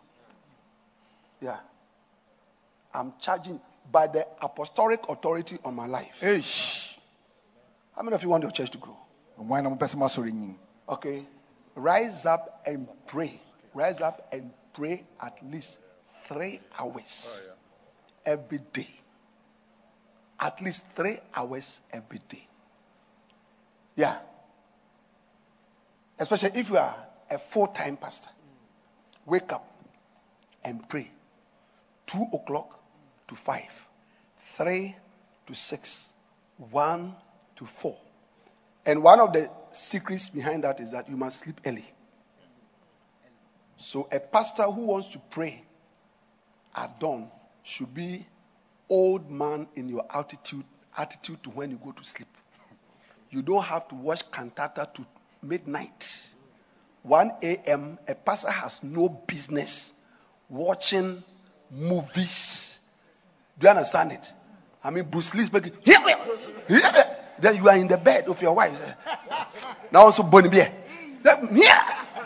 Yeah. 1.41 1.57
I'm 2.93 3.13
charging 3.19 3.59
by 3.91 4.05
the 4.05 4.27
apostolic 4.39 4.99
authority 5.09 5.57
on 5.65 5.73
my 5.73 5.87
life. 5.87 6.19
Eish. 6.21 6.93
How 7.95 8.03
many 8.03 8.13
of 8.13 8.21
you 8.21 8.29
want 8.29 8.43
your 8.43 8.51
church 8.51 8.69
to 8.69 8.77
grow? 8.77 8.97
Why 9.35 9.61
na 9.61 9.71
mpɛ 9.71 9.79
sɛ 9.79 9.95
masɔre 9.95 10.31
nyin? 10.31 10.55
Okay. 10.87 11.25
Rise 11.73 12.27
up 12.27 12.61
and 12.67 12.87
pray. 13.07 13.41
Rise 13.73 13.99
up 13.99 14.27
and 14.31 14.51
pray 14.75 15.03
at 15.19 15.35
least 15.49 15.79
three 16.29 16.59
hours 16.77 17.43
oh, 17.49 17.53
every 18.25 18.59
day. 18.71 18.87
At 20.39 20.61
least 20.61 20.85
three 20.95 21.17
hours 21.35 21.81
every 21.91 22.21
day. 22.29 22.47
Yeah. 23.95 24.17
Especially 26.17 26.51
if 26.53 26.69
you 26.69 26.77
are 26.77 26.95
a 27.29 27.37
full 27.37 27.67
time 27.67 27.97
pastor. 27.97 28.29
Wake 29.25 29.51
up 29.51 29.67
and 30.63 30.87
pray. 30.87 31.11
Two 32.05 32.25
o'clock 32.33 32.79
to 33.27 33.35
five, 33.35 33.87
three 34.55 34.95
to 35.47 35.53
six, 35.53 36.09
one 36.71 37.15
to 37.55 37.65
four. 37.65 37.97
And 38.85 39.03
one 39.03 39.19
of 39.19 39.33
the 39.33 39.49
secrets 39.71 40.29
behind 40.29 40.63
that 40.63 40.79
is 40.79 40.91
that 40.91 41.09
you 41.09 41.17
must 41.17 41.39
sleep 41.39 41.59
early. 41.65 41.85
So 43.77 44.07
a 44.11 44.19
pastor 44.19 44.63
who 44.63 44.81
wants 44.81 45.09
to 45.09 45.19
pray 45.29 45.63
at 46.75 46.99
done 46.99 47.29
should 47.63 47.93
be 47.93 48.25
old 48.89 49.29
man 49.29 49.67
in 49.75 49.89
your 49.89 50.05
attitude 50.13 50.63
attitude 50.97 51.41
to 51.43 51.49
when 51.51 51.71
you 51.71 51.79
go 51.83 51.91
to 51.91 52.03
sleep. 52.03 52.27
You 53.29 53.41
don't 53.41 53.63
have 53.63 53.87
to 53.89 53.95
watch 53.95 54.29
cantata 54.31 54.89
to 54.93 55.05
midnight. 55.41 56.11
1 57.03 57.31
a.m. 57.43 57.97
a 58.07 58.15
pastor 58.15 58.51
has 58.51 58.81
no 58.83 59.07
business 59.07 59.93
watching 60.49 61.23
movies. 61.71 62.79
Do 63.57 63.67
you 63.67 63.71
understand 63.71 64.11
it? 64.13 64.33
I 64.83 64.89
mean, 64.89 65.05
Bruce 65.05 65.33
Lee's 65.33 65.51
making. 65.51 65.73
Then 67.39 67.55
you 67.55 67.69
are 67.69 67.77
in 67.77 67.87
the 67.87 67.97
bed 67.97 68.27
of 68.27 68.41
your 68.41 68.53
wife. 68.55 68.95
Now 69.91 70.01
also 70.01 70.23
Bonnie 70.23 70.49
Bear. 70.49 70.73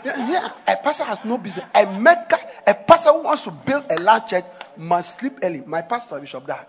Yeah, 0.04 0.30
yeah. 0.30 0.52
A 0.66 0.76
pastor 0.76 1.04
has 1.04 1.18
no 1.24 1.38
business. 1.38 1.64
A 1.74 1.86
maker, 1.98 2.36
a 2.66 2.74
pastor 2.74 3.12
who 3.12 3.22
wants 3.22 3.42
to 3.42 3.50
build 3.50 3.84
a 3.90 4.00
large 4.00 4.28
church 4.28 4.44
must 4.76 5.18
sleep 5.18 5.38
early. 5.42 5.62
My 5.62 5.82
pastor, 5.82 6.20
Bishop 6.20 6.46
Dag, 6.46 6.66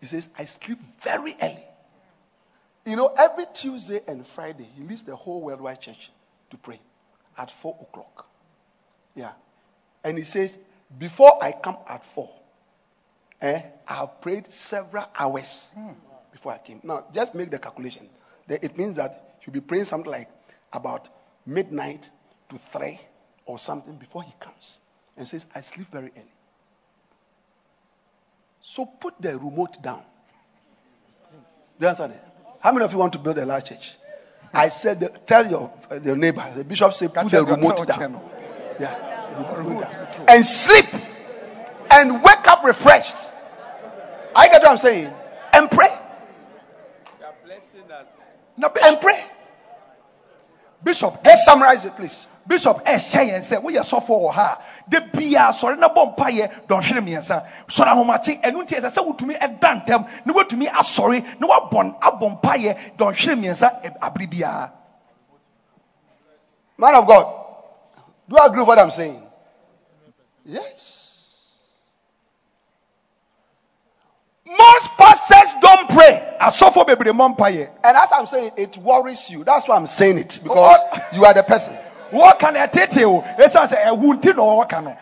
he 0.00 0.06
says, 0.06 0.28
I 0.36 0.44
sleep 0.46 0.78
very 1.00 1.36
early. 1.40 1.64
You 2.84 2.96
know, 2.96 3.14
every 3.16 3.44
Tuesday 3.54 4.00
and 4.06 4.26
Friday, 4.26 4.68
he 4.76 4.82
leads 4.82 5.02
the 5.02 5.16
whole 5.16 5.42
worldwide 5.42 5.80
church 5.80 6.10
to 6.50 6.56
pray 6.56 6.80
at 7.38 7.50
four 7.50 7.76
o'clock. 7.80 8.26
Yeah. 9.14 9.32
And 10.02 10.18
he 10.18 10.24
says, 10.24 10.58
Before 10.98 11.42
I 11.42 11.52
come 11.52 11.78
at 11.88 12.04
four, 12.04 12.30
eh, 13.40 13.62
I 13.86 13.94
have 13.94 14.20
prayed 14.20 14.52
several 14.52 15.06
hours 15.16 15.72
before 16.32 16.52
I 16.52 16.58
came. 16.58 16.80
Now, 16.82 17.06
just 17.14 17.34
make 17.34 17.50
the 17.50 17.58
calculation. 17.58 18.08
It 18.48 18.76
means 18.76 18.96
that 18.96 19.38
you'll 19.42 19.54
be 19.54 19.60
praying 19.60 19.86
something 19.86 20.10
like 20.10 20.28
about 20.72 21.08
midnight 21.46 22.10
to 22.48 22.58
three 22.58 23.00
or 23.46 23.58
something 23.58 23.96
before 23.96 24.22
he 24.22 24.32
comes. 24.40 24.78
And 25.16 25.28
says, 25.28 25.46
I 25.54 25.60
sleep 25.60 25.90
very 25.92 26.10
early. 26.16 26.32
So 28.60 28.86
put 28.86 29.20
the 29.20 29.38
remote 29.38 29.80
down. 29.82 30.02
Do 31.78 31.84
you 31.84 31.86
understand 31.88 32.12
it? 32.12 32.24
How 32.60 32.72
many 32.72 32.84
of 32.84 32.92
you 32.92 32.98
want 32.98 33.12
to 33.12 33.18
build 33.18 33.38
a 33.38 33.46
large 33.46 33.68
church? 33.68 33.96
I 34.52 34.68
said, 34.68 35.26
tell 35.26 35.48
your, 35.48 35.72
uh, 35.90 36.00
your 36.00 36.16
neighbor, 36.16 36.44
the 36.56 36.64
bishop 36.64 36.94
said, 36.94 37.12
put 37.12 37.28
the 37.30 37.44
remote 37.44 37.86
down. 37.86 38.20
Yeah. 38.80 40.24
And 40.28 40.44
sleep 40.44 40.86
and 41.90 42.22
wake 42.22 42.46
up 42.48 42.64
refreshed. 42.64 43.16
I 44.34 44.48
get 44.48 44.62
what 44.62 44.70
I'm 44.70 44.78
saying? 44.78 45.12
And 45.52 45.70
pray. 45.70 45.98
Na 48.56 48.70
And 48.84 49.00
pray. 49.00 49.24
Bishop, 50.82 51.18
Let's 51.24 51.44
summarize 51.44 51.84
it, 51.84 51.96
please. 51.96 52.26
Bishop 52.46 52.84
ɛhyɛ 52.84 53.30
yɛn 53.30 53.42
sɛ 53.42 53.62
woyɛ 53.62 53.82
sɔfo 53.82 54.20
wɔ 54.20 54.32
ha 54.32 54.58
de 54.88 55.00
bia 55.00 55.50
sɔre 55.52 55.78
na 55.78 55.88
bɔ 55.88 56.14
mpayɛ 56.16 56.66
dɔnhwere 56.68 57.00
mmiɛnsa 57.00 57.44
sɔre 57.68 57.88
ahomakye 57.88 58.40
ɛno 58.42 58.62
nti 58.62 58.76
ɛsɛ 58.76 58.90
sɛ 58.90 59.04
wotumi 59.06 59.38
ɛda 59.38 59.84
ntɛm 59.84 60.06
na 60.24 60.32
woatumi 60.32 60.66
asɔre 60.68 61.24
na 61.40 61.46
woabɔ 61.46 61.98
abɔ 62.00 62.40
mpayɛ 62.40 62.96
dɔnhwere 62.96 63.34
mmiɛnsa 63.36 63.98
abere 64.00 64.26
biara 64.26 64.70
Man 66.76 66.94
of 66.94 67.06
God, 67.06 67.44
do 68.28 68.36
you 68.36 68.42
agree 68.42 68.58
with 68.60 68.68
what 68.68 68.78
I'm 68.78 68.90
saying? 68.90 69.22
Yes. 70.44 71.02
Most 74.46 74.90
pastors 74.98 75.54
don't 75.60 75.88
pray. 75.88 76.36
asɔfo 76.40 76.86
bebree 76.86 77.12
mmɔ 77.12 77.36
mpayɛ 77.36 77.70
And 77.82 77.96
as 77.96 78.08
I'm 78.12 78.26
saying, 78.26 78.52
it 78.56 78.76
worries 78.76 79.30
you. 79.30 79.44
That's 79.44 79.66
why 79.66 79.76
I'm 79.76 79.86
saying 79.86 80.18
it. 80.18 80.40
Because 80.42 80.80
you 81.12 81.24
are 81.24 81.32
the 81.32 81.42
person. 81.42 81.76
Wɔka 82.14 82.52
no 82.52 82.60
ɛtete 82.66 83.02
o 83.04 83.20
ɛsiane 83.42 83.68
sɛ 83.68 83.76
eh, 83.76 83.90
ɛwo 83.90 84.14
nti 84.14 84.34
na 84.36 84.42
ɔwɔka 84.42 84.84
no 84.84 84.96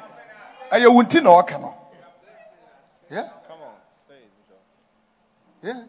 ɛyɛ 0.72 0.94
wo 0.94 1.02
nti 1.02 1.22
na 1.22 1.30
ɔka 1.42 1.60
no 1.60 1.74
Yeah. 3.12 3.28
Come 3.46 3.58
on. 3.60 4.16
Yeah. 5.62 5.82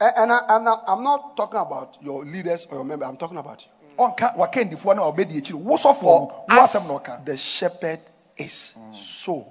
And, 0.00 0.12
and 0.16 0.32
I, 0.32 0.56
am 0.56 0.64
not, 0.64 0.84
I'm 0.88 1.02
not 1.02 1.36
talking 1.36 1.60
about 1.60 1.98
your 2.00 2.24
leaders 2.24 2.66
or 2.70 2.76
your 2.76 2.84
members. 2.84 3.06
I'm 3.06 3.18
talking 3.18 3.36
about 3.36 3.62
you. 3.64 3.70
ɔnka 3.98 4.34
wakandifoɔ 4.36 4.96
no 4.96 5.02
a 5.04 5.12
ɔbɛdi 5.12 5.36
akyiri 5.42 5.54
wo 5.54 5.76
sɔfoɔ 5.76 6.02
no 6.48 6.56
wo 6.56 6.62
As 6.62 7.24
the 7.24 7.36
shepherd 7.36 8.00
is, 8.34 8.74
so 8.94 9.46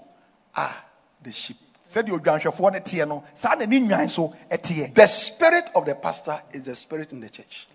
are 0.56 0.76
the 1.22 1.32
sheep. 1.32 1.58
sɛdeɛ 1.88 2.20
odwanhwɛfoɔ 2.20 2.74
no 2.74 2.80
teɛ 2.80 3.08
no 3.08 3.24
saa 3.36 3.54
na 3.54 3.66
ne 3.66 4.08
so 4.08 4.34
The 4.52 5.06
spirit 5.08 5.66
of 5.76 5.86
the 5.86 5.94
pastor 5.94 6.42
is 6.52 6.64
the 6.64 6.74
spirit 6.76 7.12
in 7.12 7.20
the 7.20 7.30
church. 7.30 7.68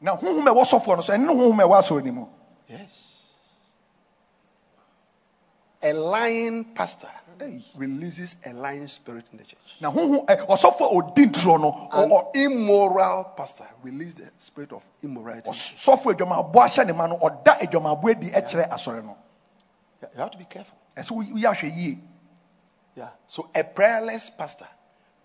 Na 0.00 0.16
honhom 0.16 0.46
a 0.46 0.50
ɛwɔ 0.54 0.64
sɔfoɔ 0.64 0.96
no 0.96 1.02
so 1.02 1.12
ɛne 1.12 1.26
ne 1.26 1.34
honhom 1.34 1.60
a 1.60 1.64
ɛwɔ 1.66 1.78
asɔre 1.78 2.04
no 2.04 2.12
mu 2.12 2.26
Yes. 2.68 3.14
A 5.82 5.92
lying 5.92 6.64
pastor 6.74 7.08
releases 7.76 8.34
a 8.44 8.52
lying 8.52 8.88
spirit 8.88 9.26
in 9.30 9.38
the 9.38 9.44
church. 9.44 9.58
na 9.80 9.90
honhom 9.92 10.26
ɛ, 10.26 10.46
ɔsɔfoɔ 10.46 10.90
a 10.90 10.94
ɔdi 11.14 11.26
ntorɔ 11.30 11.60
no 11.60 11.88
ɔ- 11.92 12.34
immoral 12.36 13.24
pastor 13.36 13.66
releases 13.82 14.14
the 14.16 14.30
spirit 14.38 14.72
of 14.72 14.82
immorality. 15.02 15.48
ɔsɔfoɔ 15.48 16.14
adwamaboɔ 16.16 16.52
ahyɛ 16.64 16.86
ne 16.86 16.92
ma 16.92 17.06
no 17.06 17.16
ɔda 17.18 17.58
adwamaboɔ 17.60 18.10
adi 18.10 18.30
kyerɛ 18.30 18.68
asɔre 18.70 19.04
no 19.04 19.16
You 20.00 20.08
have 20.20 20.30
to 20.32 20.38
be 20.38 20.44
careful. 20.44 20.76
ɛsɛ 20.96 21.10
wo- 21.12 21.22
woyɛ 21.22 21.54
ahwɛ 21.54 21.76
yie 21.76 21.98
Yeah. 22.96 23.10
So 23.28 23.48
a 23.54 23.62
prayerless 23.62 24.30
pastor 24.30 24.66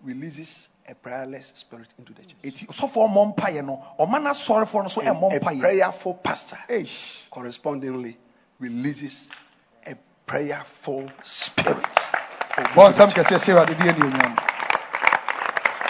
releases 0.00 0.68
a 0.86 0.94
prayerless 0.94 1.52
spirit 1.54 1.88
into 1.98 2.12
the 2.12 2.22
church. 2.22 2.36
ɛti 2.42 2.66
sɔfoɔ 2.66 3.08
mmɔ 3.10 3.34
mpaeɛ 3.36 3.64
no 3.64 3.82
ɔma 3.98 4.22
no 4.22 4.30
asɔrefoɔ 4.30 4.82
no 4.82 4.88
so 4.88 5.00
A 5.00 5.04
mpaeɛ 5.40 5.60
prayerful 5.60 6.14
pastor 6.14 6.58
Eish. 6.68 7.28
correspondingly 7.30 8.16
releases 8.58 9.30
a 9.86 9.94
prayerful 10.26 11.10
spirit. 11.22 11.82
bɔ 12.74 12.90
nsɛm 12.92 13.10
kɛseɛ 13.10 13.38
hyɛ 13.38 13.54
awurade 13.54 13.78
de 13.78 13.92
anuonyam 13.92 14.36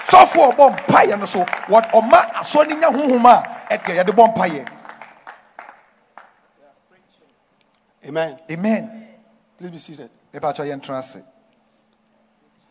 sɔfoɔ 0.07 0.53
a 0.53 0.55
ɔbɔ 0.55 0.87
mpaeɛ 0.87 1.19
no 1.19 1.25
so 1.27 1.45
ɔma 1.45 2.21
asɔre 2.35 2.69
no 2.69 2.77
nya 2.77 2.91
honhom 2.91 3.27
a 3.27 3.75
ɛdeɛ 3.77 4.05
yɛde 4.05 4.13
bɔ 4.15 4.35
mpaeɛ 4.35 4.69
Amen. 8.07 8.39
amen 8.51 9.09
Please 9.59 9.71
be 9.71 9.79
seated. 9.79 10.11
mepakyɛ 10.33 10.67
yɛntena 10.71 10.99
ase 10.99 11.23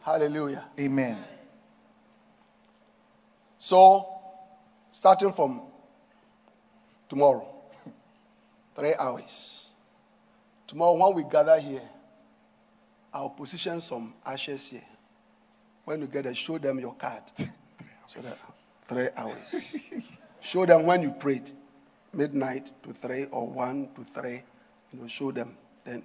Hallelujah. 0.06 0.64
amen 0.80 1.18
So, 3.64 4.06
starting 4.92 5.32
from 5.32 5.62
tomorrow, 7.08 7.48
three 8.76 8.94
hours. 9.00 9.70
Tomorrow, 10.68 10.98
when 10.98 11.16
we 11.16 11.24
gather 11.32 11.58
here, 11.58 11.82
I'll 13.14 13.30
position 13.30 13.80
some 13.80 14.16
ashes 14.26 14.68
here. 14.68 14.84
When 15.86 16.02
you 16.02 16.08
get 16.08 16.26
there, 16.26 16.36
show 16.36 16.58
them 16.58 16.78
your 16.80 16.94
card. 16.96 17.24
So 18.14 18.20
that 18.22 18.38
three 18.86 19.08
hours. 19.16 19.76
show 20.42 20.66
them 20.66 20.86
when 20.86 21.02
you 21.02 21.12
prayed, 21.12 21.50
midnight 22.14 22.70
to 22.84 22.92
three 22.94 23.26
or 23.32 23.48
one 23.48 23.88
to 23.96 24.04
three. 24.04 24.44
You 24.92 25.00
know, 25.00 25.08
show 25.08 25.32
them. 25.32 25.56
Then, 25.86 26.04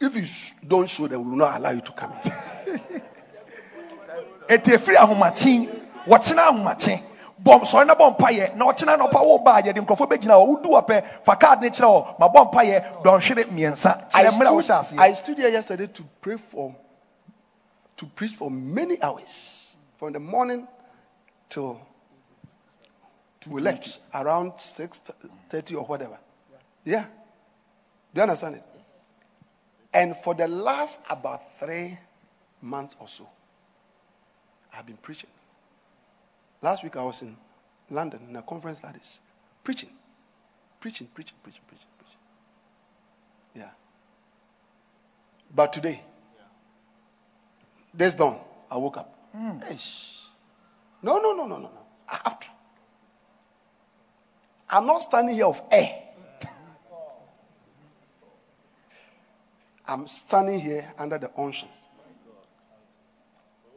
if 0.00 0.14
you 0.14 0.24
sh- 0.24 0.52
don't 0.66 0.88
show 0.88 1.08
them, 1.08 1.24
we 1.24 1.30
will 1.30 1.36
not 1.38 1.56
allow 1.58 1.70
you 1.70 1.80
to 1.80 1.92
come 1.92 2.12
ɛti 4.48 4.72
ɛfiri 4.78 4.96
ahomakye 4.96 5.83
wɔtena 6.06 6.48
ahomakye 6.48 7.02
bɔ 7.42 7.60
sɔre 7.64 7.86
na 7.86 7.94
bɔ 7.94 8.16
mpaeɛ 8.16 8.54
na 8.56 8.64
ɔkyena 8.66 8.98
na 8.98 9.06
ɔpa 9.06 9.24
wo. 9.24 9.38
Baa 9.38 9.60
yɛde 9.60 9.84
nkurɔfoɔ 9.84 10.08
bɛgyina 10.08 10.34
hɔ 10.34 10.46
wodu 10.48 10.68
ɔpɛ 10.70 11.24
fa 11.24 11.36
card 11.36 11.60
ne 11.60 11.68
kyerɛ 11.68 11.88
hɔ 11.88 12.18
ma 12.18 12.28
bɔ 12.28 12.52
mpaeɛ 12.52 13.02
dɔnhwere 13.02 13.44
mmiɛnsa 13.50 14.08
I 14.14 14.24
kyerɛ 14.24 14.30
mmerɛ 14.38 14.50
wohyɛ 14.52 14.80
aseɛ 14.80 14.98
I 14.98 15.12
stood 15.12 15.38
here 15.38 15.48
yesterday 15.48 15.86
to 15.88 16.02
pray 16.20 16.36
for, 16.36 16.74
to 17.96 18.06
preach 18.06 18.36
for 18.36 18.50
many 18.50 19.02
hours, 19.02 19.74
from 19.96 20.12
the 20.12 20.20
morning 20.20 20.66
till 21.48 21.80
we 23.46 23.60
left 23.60 23.98
around 24.14 24.52
six 24.58 25.00
thirty 25.50 25.74
or 25.74 25.84
whatever. 25.84 26.18
Yeah, 26.84 27.04
do 28.14 28.20
you 28.20 28.22
understand 28.22 28.56
it? 28.56 28.64
And 29.92 30.16
for 30.16 30.34
the 30.34 30.48
last 30.48 31.00
about 31.10 31.42
three 31.60 31.98
months 32.62 32.96
or 32.98 33.06
so, 33.06 33.28
I've 34.72 34.86
been 34.86 34.96
preaching. 34.96 35.30
Last 36.64 36.82
week 36.82 36.96
I 36.96 37.02
was 37.02 37.20
in 37.20 37.36
London 37.90 38.20
in 38.30 38.36
a 38.36 38.40
conference 38.40 38.82
like 38.82 38.94
this, 38.94 39.20
preaching, 39.62 39.90
preaching, 40.80 41.06
preaching, 41.12 41.36
preaching, 41.42 41.60
preaching, 41.68 41.86
preaching. 41.98 42.18
Yeah. 43.54 43.68
But 45.54 45.74
today, 45.74 46.00
this 47.92 48.14
dawn, 48.14 48.40
I 48.70 48.78
woke 48.78 48.96
up. 48.96 49.14
Hmm. 49.32 49.58
Eish. 49.58 50.30
No, 51.02 51.18
no, 51.18 51.34
no, 51.34 51.46
no, 51.46 51.58
no, 51.58 51.68
no. 51.68 51.86
I 52.08 52.18
have 52.24 52.40
to. 52.40 52.48
I'm 54.70 54.86
not 54.86 55.02
standing 55.02 55.34
here 55.34 55.44
of 55.44 55.60
air. 55.70 56.00
I'm 59.86 60.08
standing 60.08 60.58
here 60.60 60.94
under 60.96 61.18
the 61.18 61.30
unction. 61.36 61.68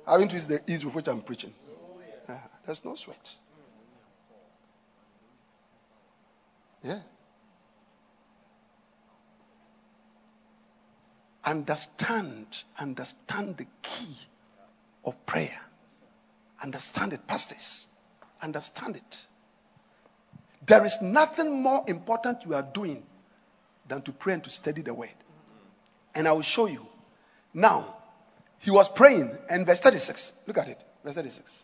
Having 0.08 0.30
to 0.30 0.36
use 0.36 0.48
the 0.48 0.72
ease 0.72 0.86
with 0.86 0.96
which 0.96 1.08
I'm 1.10 1.20
preaching. 1.20 1.54
There's 2.68 2.84
no 2.84 2.96
sweat. 2.96 3.32
Yeah. 6.84 7.00
Understand, 11.46 12.46
understand 12.78 13.56
the 13.56 13.66
key 13.82 14.18
of 15.06 15.26
prayer. 15.26 15.62
Understand 16.62 17.14
it, 17.14 17.26
pastors. 17.26 17.88
Understand 18.42 18.98
it. 18.98 19.18
There 20.66 20.84
is 20.84 21.02
nothing 21.02 21.62
more 21.62 21.86
important 21.88 22.44
you 22.46 22.54
are 22.54 22.68
doing 22.74 23.02
than 23.88 24.02
to 24.02 24.12
pray 24.12 24.34
and 24.34 24.44
to 24.44 24.50
study 24.50 24.82
the 24.82 24.94
word. 24.94 25.10
And 26.14 26.28
I 26.28 26.34
will 26.34 26.42
show 26.42 26.66
you. 26.66 26.86
Now, 27.54 27.96
he 28.60 28.72
was 28.72 28.90
praying, 28.90 29.38
and 29.50 29.66
verse 29.66 29.80
36, 29.80 30.34
look 30.48 30.58
at 30.58 30.68
it, 30.68 30.84
verse 31.06 31.16
36. 31.16 31.64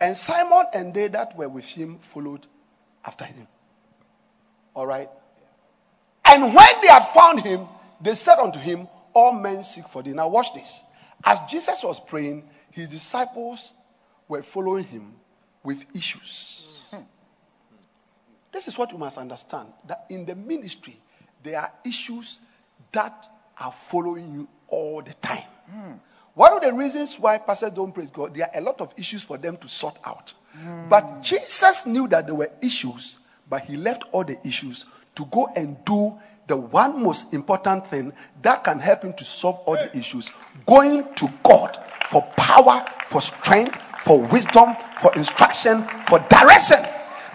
And 0.00 0.16
Simon 0.16 0.66
and 0.72 0.92
they 0.92 1.08
that 1.08 1.36
were 1.36 1.48
with 1.48 1.64
him 1.64 1.98
followed 1.98 2.46
after 3.04 3.24
him. 3.24 3.46
All 4.74 4.86
right? 4.86 5.08
And 6.24 6.54
when 6.54 6.80
they 6.82 6.88
had 6.88 7.04
found 7.06 7.40
him, 7.40 7.66
they 8.00 8.14
said 8.14 8.38
unto 8.38 8.58
him, 8.58 8.88
All 9.14 9.32
men 9.32 9.64
seek 9.64 9.88
for 9.88 10.02
thee. 10.02 10.12
Now, 10.12 10.28
watch 10.28 10.52
this. 10.54 10.82
As 11.24 11.38
Jesus 11.48 11.82
was 11.82 11.98
praying, 11.98 12.48
his 12.70 12.90
disciples 12.90 13.72
were 14.28 14.42
following 14.42 14.84
him 14.84 15.14
with 15.62 15.84
issues. 15.94 16.66
This 18.56 18.68
is 18.68 18.78
what 18.78 18.90
you 18.90 18.96
must 18.96 19.18
understand 19.18 19.68
that 19.86 20.06
in 20.08 20.24
the 20.24 20.34
ministry, 20.34 20.98
there 21.42 21.60
are 21.60 21.70
issues 21.84 22.40
that 22.90 23.28
are 23.60 23.70
following 23.70 24.32
you 24.32 24.48
all 24.66 25.02
the 25.02 25.12
time. 25.14 25.44
Hmm. 25.70 25.92
One 26.36 26.52
of 26.52 26.60
the 26.60 26.70
reasons 26.74 27.18
why 27.18 27.38
pastors 27.38 27.70
don't 27.70 27.92
praise 27.92 28.10
God, 28.10 28.34
there 28.34 28.46
are 28.54 28.60
a 28.60 28.62
lot 28.62 28.82
of 28.82 28.92
issues 28.98 29.22
for 29.24 29.38
them 29.38 29.56
to 29.56 29.68
sort 29.68 29.96
out. 30.04 30.34
But 30.90 31.22
Jesus 31.22 31.86
knew 31.86 32.06
that 32.08 32.26
there 32.26 32.34
were 32.34 32.50
issues, 32.60 33.18
but 33.48 33.62
he 33.62 33.78
left 33.78 34.04
all 34.12 34.22
the 34.22 34.38
issues 34.46 34.84
to 35.14 35.24
go 35.26 35.48
and 35.56 35.82
do 35.86 36.14
the 36.46 36.58
one 36.58 37.02
most 37.02 37.32
important 37.32 37.86
thing 37.86 38.12
that 38.42 38.64
can 38.64 38.78
help 38.78 39.02
him 39.02 39.14
to 39.14 39.24
solve 39.24 39.60
all 39.64 39.76
the 39.76 39.96
issues 39.96 40.28
going 40.66 41.12
to 41.14 41.32
God 41.42 41.78
for 42.10 42.20
power, 42.36 42.84
for 43.06 43.22
strength, 43.22 43.78
for 44.00 44.20
wisdom, 44.20 44.76
for 45.00 45.14
instruction, 45.14 45.88
for 46.06 46.18
direction. 46.28 46.78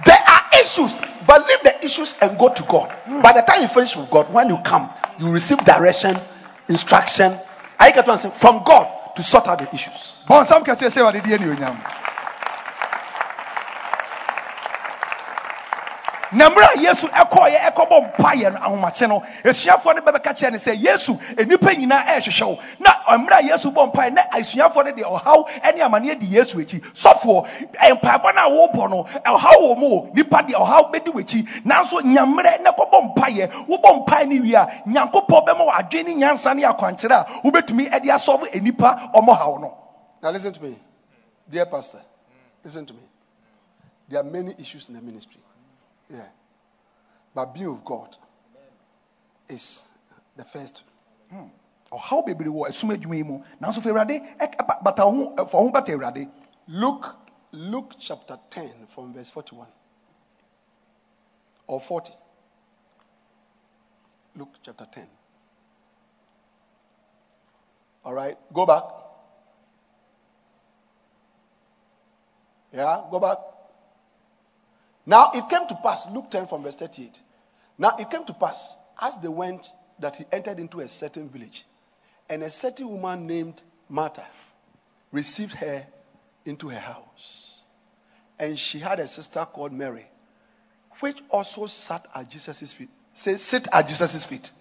There 0.06 0.24
are 0.28 0.42
issues, 0.62 0.96
but 1.26 1.46
leave 1.48 1.64
the 1.64 1.84
issues 1.84 2.14
and 2.22 2.38
go 2.38 2.54
to 2.54 2.64
God. 2.70 2.96
By 3.24 3.34
the 3.34 3.42
time 3.42 3.64
you 3.64 3.68
finish 3.68 3.96
with 3.96 4.12
God, 4.12 4.32
when 4.32 4.50
you 4.50 4.60
come, 4.64 4.92
you 5.18 5.32
receive 5.32 5.58
direction, 5.66 6.16
instruction. 6.70 7.40
I 7.82 7.90
get 7.92 8.06
what 8.06 8.24
I'm 8.24 8.32
from 8.32 8.64
God 8.64 9.16
to 9.16 9.24
sort 9.24 9.48
out 9.48 9.58
the 9.58 9.74
issues. 9.74 10.20
bɔnsam 10.28 10.64
kɛseɛ 10.64 10.90
hyɛ 10.94 11.04
wade 11.04 11.22
deɛ 11.24 11.40
ne 11.40 11.48
onyam 11.48 11.78
na 16.34 16.50
mmerɛ 16.50 16.68
a 16.76 16.80
yesu 16.80 17.08
ɛkɔɔyɛ 17.08 17.60
ɛkɔbɔ 17.72 18.16
mpayɛ 18.18 18.54
no 18.54 18.60
ahomakye 18.60 19.08
no 19.08 19.24
asuafoɔ 19.44 19.96
no 19.96 20.02
bɛbɛka 20.02 20.32
kyerɛ 20.38 20.52
ne 20.52 20.58
sɛ 20.58 20.76
yesu 20.82 21.14
nnipa 21.38 21.76
nyinaa 21.76 22.06
ɛrehwehwɛ 22.06 22.46
wo 22.48 22.60
na 22.80 22.92
mmerɛ 23.18 23.40
a 23.40 23.44
yesu 23.44 23.72
bɔ 23.72 23.92
mpaeɛ 23.94 24.14
na 24.14 24.22
asuafoɔ 24.34 24.86
no 24.86 24.92
de 24.92 25.02
ɔhaw 25.04 25.46
ne 25.76 25.82
amanneɛ 25.82 26.20
di 26.20 26.26
yesu 26.28 26.58
akyi 26.58 26.80
sɔfoɔ 26.94 27.48
mpaebɔ 28.00 28.36
no 28.36 28.42
a 28.42 28.50
wɔrebɔ 28.68 28.90
no 28.90 29.04
ɔhaw 29.26 29.58
wɔ 29.62 29.78
mu 29.78 29.88
o 29.88 30.10
nnipa 30.14 30.48
de 30.48 30.54
ɔhaw 30.54 30.92
bɛdi 30.92 31.14
w'akyi 31.14 31.64
nanso 31.66 32.00
nyammerɛ 32.02 32.62
na 32.62 32.72
kɔbɔ 32.72 33.14
mpaeɛ 33.16 33.52
wobɔ 33.68 34.06
mpaeɛ 34.06 34.28
no 34.28 34.42
wie 34.42 34.54
a 34.56 34.68
nyankopɔn 34.88 35.46
bɛma 35.48 35.68
wɔ 35.68 35.72
adwene 35.74 36.06
ne 36.08 36.16
nyansa 36.26 36.56
ne 36.56 36.64
akwankyerɛ 36.64 37.12
a 37.14 37.26
wobɛtumi 37.44 37.90
de 38.02 38.10
ɔmɔhaw 39.14 39.62
no 39.62 39.78
Now, 40.22 40.30
listen 40.32 40.54
to 40.54 40.62
me, 40.62 40.78
dear 41.50 41.66
pastor. 41.66 42.00
Listen 42.64 42.86
to 42.86 42.94
me. 42.94 43.00
There 44.08 44.20
are 44.20 44.24
many 44.24 44.54
issues 44.60 44.88
in 44.88 44.94
the 44.96 45.02
ministry. 45.02 45.42
Yeah. 46.12 46.28
But 47.34 47.54
being 47.54 47.72
with 47.74 47.86
God 47.86 48.18
is 49.48 49.82
the 50.36 50.44
first. 50.44 50.84
Hmm. 51.32 51.48
ɔhaw 51.92 52.26
bebree 52.26 52.48
wɔ 52.48 52.68
asum 52.70 52.90
adwuma 52.96 53.16
yi 53.16 53.24
mu 53.24 53.40
nanso 53.62 53.80
fɛ 53.82 53.92
awurade 53.92 54.38
ɛk- 54.38 54.68
ba- 54.68 54.80
bata 54.84 55.06
wo 55.08 55.36
ho 55.46 55.70
bata 55.72 55.92
awurade 55.94 56.30
Luke, 56.68 57.16
Luke 57.52 57.96
chapter 58.00 58.38
10 58.50 58.88
from 58.88 59.14
verse 59.14 59.30
41 59.30 59.68
or 61.68 61.82
40. 61.82 62.14
Luke 64.36 64.56
chapter 64.64 64.86
10. 64.86 65.08
All 68.06 68.14
right, 68.14 68.38
go 68.54 68.66
back. 68.66 68.84
Yeah, 72.74 73.04
go 73.12 73.20
back. 73.20 73.38
Now 75.06 75.32
it 75.34 75.50
came 75.50 75.68
to 75.68 75.76
pass, 75.84 76.06
Luke 76.14 76.30
10 76.30 76.48
from 76.48 76.64
verse 76.64 76.76
38. 76.76 77.20
Now 77.78 77.96
it 77.98 78.10
came 78.10 78.26
to 78.26 78.34
pass, 78.34 78.78
as 79.02 79.18
they 79.18 79.28
went, 79.28 79.72
that 80.00 80.16
he 80.16 80.26
entered 80.32 80.60
into 80.60 80.80
a 80.80 80.88
certain 80.88 81.30
village, 81.30 81.66
and 82.30 82.44
a 82.44 82.50
certain 82.50 82.90
woman 82.90 83.28
named 83.28 83.62
Martha 83.90 84.26
received 85.12 85.54
her 85.54 85.86
into 86.46 86.70
her 86.70 86.80
house. 86.80 87.62
And 88.40 88.58
she 88.58 88.80
had 88.80 89.00
a 89.00 89.08
sister 89.08 89.46
called 89.46 89.74
Mary, 89.74 90.06
which 91.00 91.20
also 91.30 91.66
sat 91.68 92.06
at 92.16 92.30
Jesus' 92.30 92.74
feet. 92.74 92.90
Say, 93.14 93.38
sit 93.38 93.68
at 93.72 93.88
Jesus' 93.88 94.26
feet. 94.26 94.52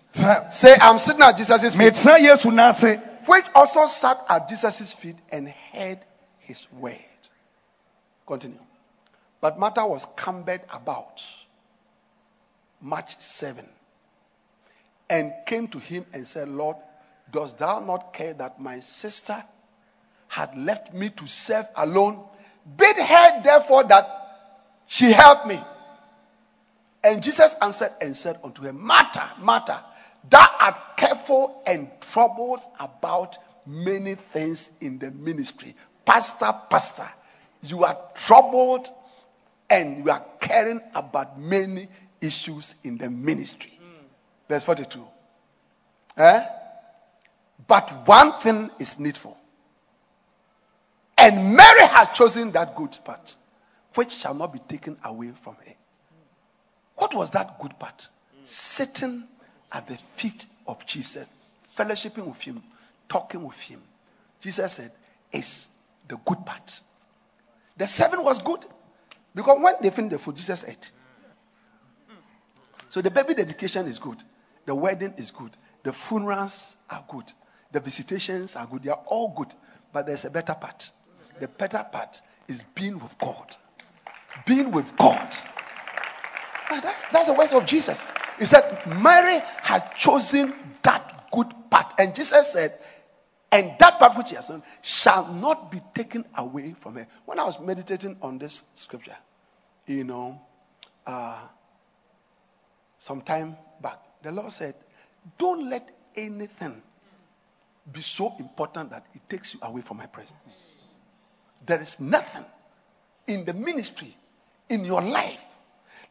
Say, 0.51 0.75
I'm 0.81 0.99
sitting 0.99 1.23
at 1.23 1.37
Jesus' 1.37 1.75
feet. 1.75 1.95
metena 1.95 2.19
yesu 2.19 2.51
n'ase 2.51 3.01
Which 3.27 3.45
also 3.55 3.87
sat 3.87 4.25
at 4.29 4.49
Jesus' 4.49 4.93
feet 4.93 5.17
and 5.31 5.49
heard 5.49 6.01
his 6.39 6.67
word. 6.73 6.97
Continue. 8.27 8.59
But 9.41 9.59
Martha 9.59 9.87
was 9.87 10.07
cumbered 10.17 10.63
about, 10.73 11.23
March 12.81 13.19
seven, 13.19 13.67
and 15.09 15.33
came 15.47 15.67
to 15.69 15.79
him 15.79 16.07
and 16.13 16.27
said, 16.27 16.49
Lord, 16.49 16.77
dost 17.33 17.59
thou 17.59 17.81
not 17.81 18.13
care 18.13 18.35
that 18.35 18.61
my 18.61 18.81
sister 18.81 19.43
had 20.29 20.57
left 20.57 20.93
me 20.93 21.09
to 21.11 21.27
serve 21.27 21.67
alone? 21.77 22.23
Bid 22.77 22.97
her 22.97 23.43
therefore 23.43 23.85
that 23.85 24.07
she 24.87 25.13
help 25.13 25.47
me. 25.47 25.59
And 27.03 27.23
Jesus 27.23 27.55
answered 27.63 27.93
and 28.01 28.15
said 28.15 28.39
unto 28.45 28.63
her, 28.63 28.73
Martha, 28.73 29.31
Martha, 29.41 29.85
thou 30.29 30.47
art 30.61 30.97
careful 30.97 31.63
and 31.67 31.91
troubled 32.01 32.61
about 32.79 33.39
many 33.67 34.17
things 34.17 34.71
in 34.81 34.99
the 34.99 35.11
ministry. 35.11 35.75
Pastor, 36.05 36.53
pastor, 36.69 37.09
you 37.63 37.85
are 37.85 37.99
troubled 38.15 38.91
and 39.71 40.05
you 40.05 40.11
are 40.11 40.25
caring 40.41 40.81
about 40.95 41.41
many 41.41 41.89
issues 42.21 42.75
in 42.83 42.99
the 42.99 43.09
ministry. 43.09 43.79
Verse 44.49 44.65
42. 44.65 45.07
Eh? 46.17 46.45
But 47.67 48.07
one 48.07 48.33
thing 48.41 48.71
is 48.81 48.99
needful. 48.99 49.39
And 51.17 51.55
Mary 51.55 51.87
has 51.87 52.09
chosen 52.11 52.51
that 52.53 52.75
good 52.75 52.97
part, 53.05 53.37
which 53.95 54.13
shall 54.13 54.35
not 54.35 54.53
be 54.53 54.59
taken 54.59 54.97
away 55.05 55.31
from 55.41 55.55
her. 55.65 55.75
What 56.97 57.15
was 57.15 57.31
that 57.31 57.61
good 57.61 57.79
part? 57.79 58.09
Sitting 58.45 59.25
at 59.71 59.87
the 59.87 59.97
feet 59.97 60.47
of 60.67 60.85
Jesus, 60.85 61.27
fellowshipping 61.77 62.27
with 62.27 62.41
him, 62.43 62.63
talking 63.09 63.45
with 63.45 63.61
him. 63.61 63.81
Jesus 64.41 64.73
said, 64.73 64.93
is 65.31 65.69
the 66.09 66.17
good 66.17 66.45
part. 66.45 66.81
The 67.77 67.87
seven 67.87 68.25
was 68.25 68.41
good. 68.41 68.65
Because 69.35 69.59
when 69.61 69.75
they 69.81 69.91
finished 69.91 70.13
the 70.13 70.19
food, 70.19 70.37
Jesus 70.37 70.65
ate. 70.67 70.91
So 72.89 73.01
the 73.01 73.11
baby 73.11 73.35
dedication 73.35 73.87
is 73.87 73.99
good. 73.99 74.23
The 74.67 74.75
wedding 74.75 75.15
is 75.17 75.31
good. 75.31 75.51
The 75.83 75.93
funerals 75.93 76.77
are 76.91 77.05
good. 77.09 77.33
The 77.73 77.81
visitations 77.81 78.57
are 78.57 78.67
good. 78.67 78.83
They 78.83 78.91
are 78.91 79.01
all 79.07 79.33
good. 79.37 79.55
But 79.93 80.07
there's 80.07 80.25
a 80.25 80.31
better 80.31 80.55
part. 80.55 80.91
The 81.39 81.49
better 81.49 81.87
part 81.91 82.21
is 82.49 82.65
being 82.75 82.99
with 82.99 83.17
God. 83.19 83.57
Being 84.45 84.73
with 84.73 84.97
God. 84.97 85.33
That's, 86.69 87.03
that's 87.13 87.27
the 87.29 87.35
words 87.35 87.53
of 87.53 87.67
Jesus. 87.67 88.05
He 88.39 88.45
said, 88.45 88.83
Mary 88.87 89.41
had 89.63 89.95
chosen 89.97 90.53
that 90.83 91.31
good 91.31 91.53
part. 91.71 91.95
And 91.99 92.15
Jesus 92.15 92.53
said, 92.53 92.79
and 93.53 93.73
that 93.79 93.99
part 93.99 94.17
which 94.17 94.31
he 94.31 94.37
has 94.37 94.49
done 94.49 94.63
shall 94.81 95.33
not 95.33 95.71
be 95.71 95.81
taken 95.95 96.25
away 96.37 96.75
from 96.79 96.95
her. 96.95 97.07
When 97.25 97.39
I 97.39 97.45
was 97.45 97.59
meditating 97.59 98.17
on 98.23 98.39
this 98.39 98.63
scripture, 98.75 99.17
you 99.87 100.05
know, 100.05 100.41
uh, 101.07 101.39
some 102.99 103.23
time 103.23 103.57
back, 103.81 103.99
the 104.23 104.31
Lord 104.31 104.53
said, 104.53 104.75
Don't 105.37 105.69
let 105.69 105.91
anything 106.15 106.81
be 107.91 108.01
so 108.03 108.35
important 108.39 108.91
that 108.91 109.07
it 109.15 109.29
takes 109.29 109.55
you 109.55 109.61
away 109.63 109.81
from 109.81 109.97
my 109.97 110.07
presence. 110.07 110.77
There 111.67 111.81
is 111.81 111.99
nothing 111.99 112.45
in 113.27 113.45
the 113.45 113.53
ministry, 113.53 114.17
in 114.69 114.85
your 114.85 115.03
life, 115.03 115.45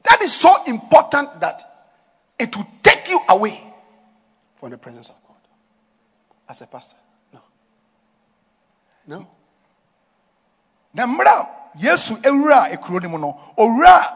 that 0.03 0.21
is 0.21 0.35
so 0.35 0.63
important 0.65 1.39
that 1.39 1.91
it 2.37 2.55
will 2.55 2.67
take 2.83 3.09
you 3.09 3.21
away 3.29 3.61
from 4.59 4.71
the 4.71 4.77
presence 4.77 5.09
of 5.09 5.15
God. 5.27 5.37
As 6.47 6.61
a 6.61 6.67
pastor, 6.67 6.95
no. 9.09 9.17
No. 9.17 9.27
na 10.93 11.03
mmerɛ 11.07 11.31
a 11.41 11.58
yesu 11.75 12.17
ewura 12.23 12.69
ekuro 12.71 12.99
no 13.03 13.09
mu 13.09 13.17
no. 13.17 13.35
Owura 13.57 14.15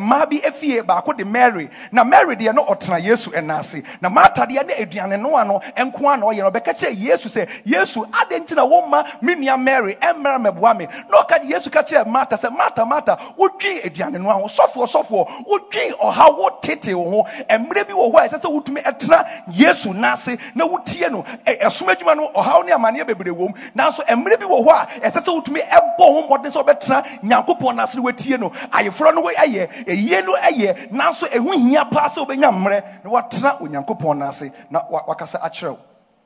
mmaa 0.00 0.26
bi 0.26 0.38
efie 0.44 0.82
baako 0.82 1.12
de 1.16 1.24
mary. 1.24 1.68
Na 1.92 2.04
mary 2.04 2.36
deɛ 2.36 2.54
no 2.54 2.64
ɔtena 2.64 2.98
yesu 3.02 3.30
ɛna 3.30 3.60
ase 3.60 3.82
na 4.00 4.08
martha 4.08 4.46
deɛ 4.46 4.66
ne 4.66 4.74
aduane 4.74 5.18
noa 5.20 5.44
no 5.44 5.60
nko 5.76 6.14
a 6.14 6.16
na 6.16 6.26
ɔyɛ 6.26 6.38
no 6.38 6.50
ɔbɛka 6.50 6.74
kyerɛ 6.74 6.94
yesu 6.98 7.28
sɛ 7.28 7.48
yesu 7.64 8.04
adɛn 8.06 8.40
nti 8.44 8.54
na 8.56 8.66
wɔmma 8.66 9.22
me 9.22 9.34
nua 9.34 9.56
mary 9.58 9.94
ɛmmra 9.96 10.38
mɛboa 10.38 10.76
me? 10.76 10.86
Na 11.10 11.22
ɔka 11.22 11.48
yesu 11.48 11.70
ka 11.70 11.82
kyerɛ 11.82 12.06
martha 12.06 12.36
sɛ 12.36 12.52
martha 12.54 12.84
martha 12.84 13.18
wodwi 13.38 13.82
aduane 13.84 14.20
noa 14.20 14.34
ho 14.34 14.44
sɔfoɔ 14.46 14.86
sɔfoɔ 14.86 15.46
wodwi 15.46 15.92
ɔha 15.98 16.36
wo 16.38 16.50
tete 16.62 16.94
wo 16.94 17.10
ho. 17.22 17.26
Mmerɛ 17.48 17.86
bi 17.88 17.92
wɔ 17.94 18.12
hɔ 18.12 18.24
a 18.24 18.28
ɛsɛ 18.28 18.40
sɛ 18.42 18.52
wotumi 18.52 18.82
ɛtena 18.82 19.26
yesu 19.52 19.94
n'ase 19.94 20.38
na 20.54 20.66
wotie 20.66 21.10
no. 21.10 21.22
Ɛsom 21.46 21.88
adwuma 21.94 22.16
no 22.16 22.28
ɔhaw 22.34 22.64
ne 22.66 22.72
amanneɛ 22.72 23.06
bebree 23.06 23.32
wɔ 23.32 23.48
mu. 23.48 23.54
Nanso 23.74 24.04
mmerɛ 24.04 24.38
bi 24.40 24.46
wɔ 24.46 24.64
hɔ 24.66 24.70
a 24.70 25.10
ɛsɛ 25.10 25.24
sɛ 25.24 25.42
wotumi 25.42 25.60
ɛbɔ 25.62 25.98
ho 25.98 26.22
mmɔden 26.28 26.52
sɛ 26.52 26.64
wobɛtena 26.84 27.22
nyankopɔn 27.22 27.76
n'ase 27.76 27.94
na 27.96 28.02
watie 28.02 28.38
no 28.38 28.50
ayeforɔ 28.50 29.14
no 29.14 29.22
ɛyɛ 29.22 29.84
ɛyie 29.86 30.24
no 30.24 30.36
ɛyɛ 30.36 30.90
nanso 30.92 31.26
ɛho 31.26 31.52
hia 31.68 31.84
paa 31.86 32.08
sɛ 32.08 32.26
wobɛnya 32.26 32.50
mmerɛ 32.52 33.04
na 33.04 33.10
watena 33.10 33.58
onyankopɔn 33.60 34.18
n'ase 34.18 34.52
na 34.70 34.80
wakasa 34.90 35.40
akyerɛ 35.40 35.70
wo 35.70 35.78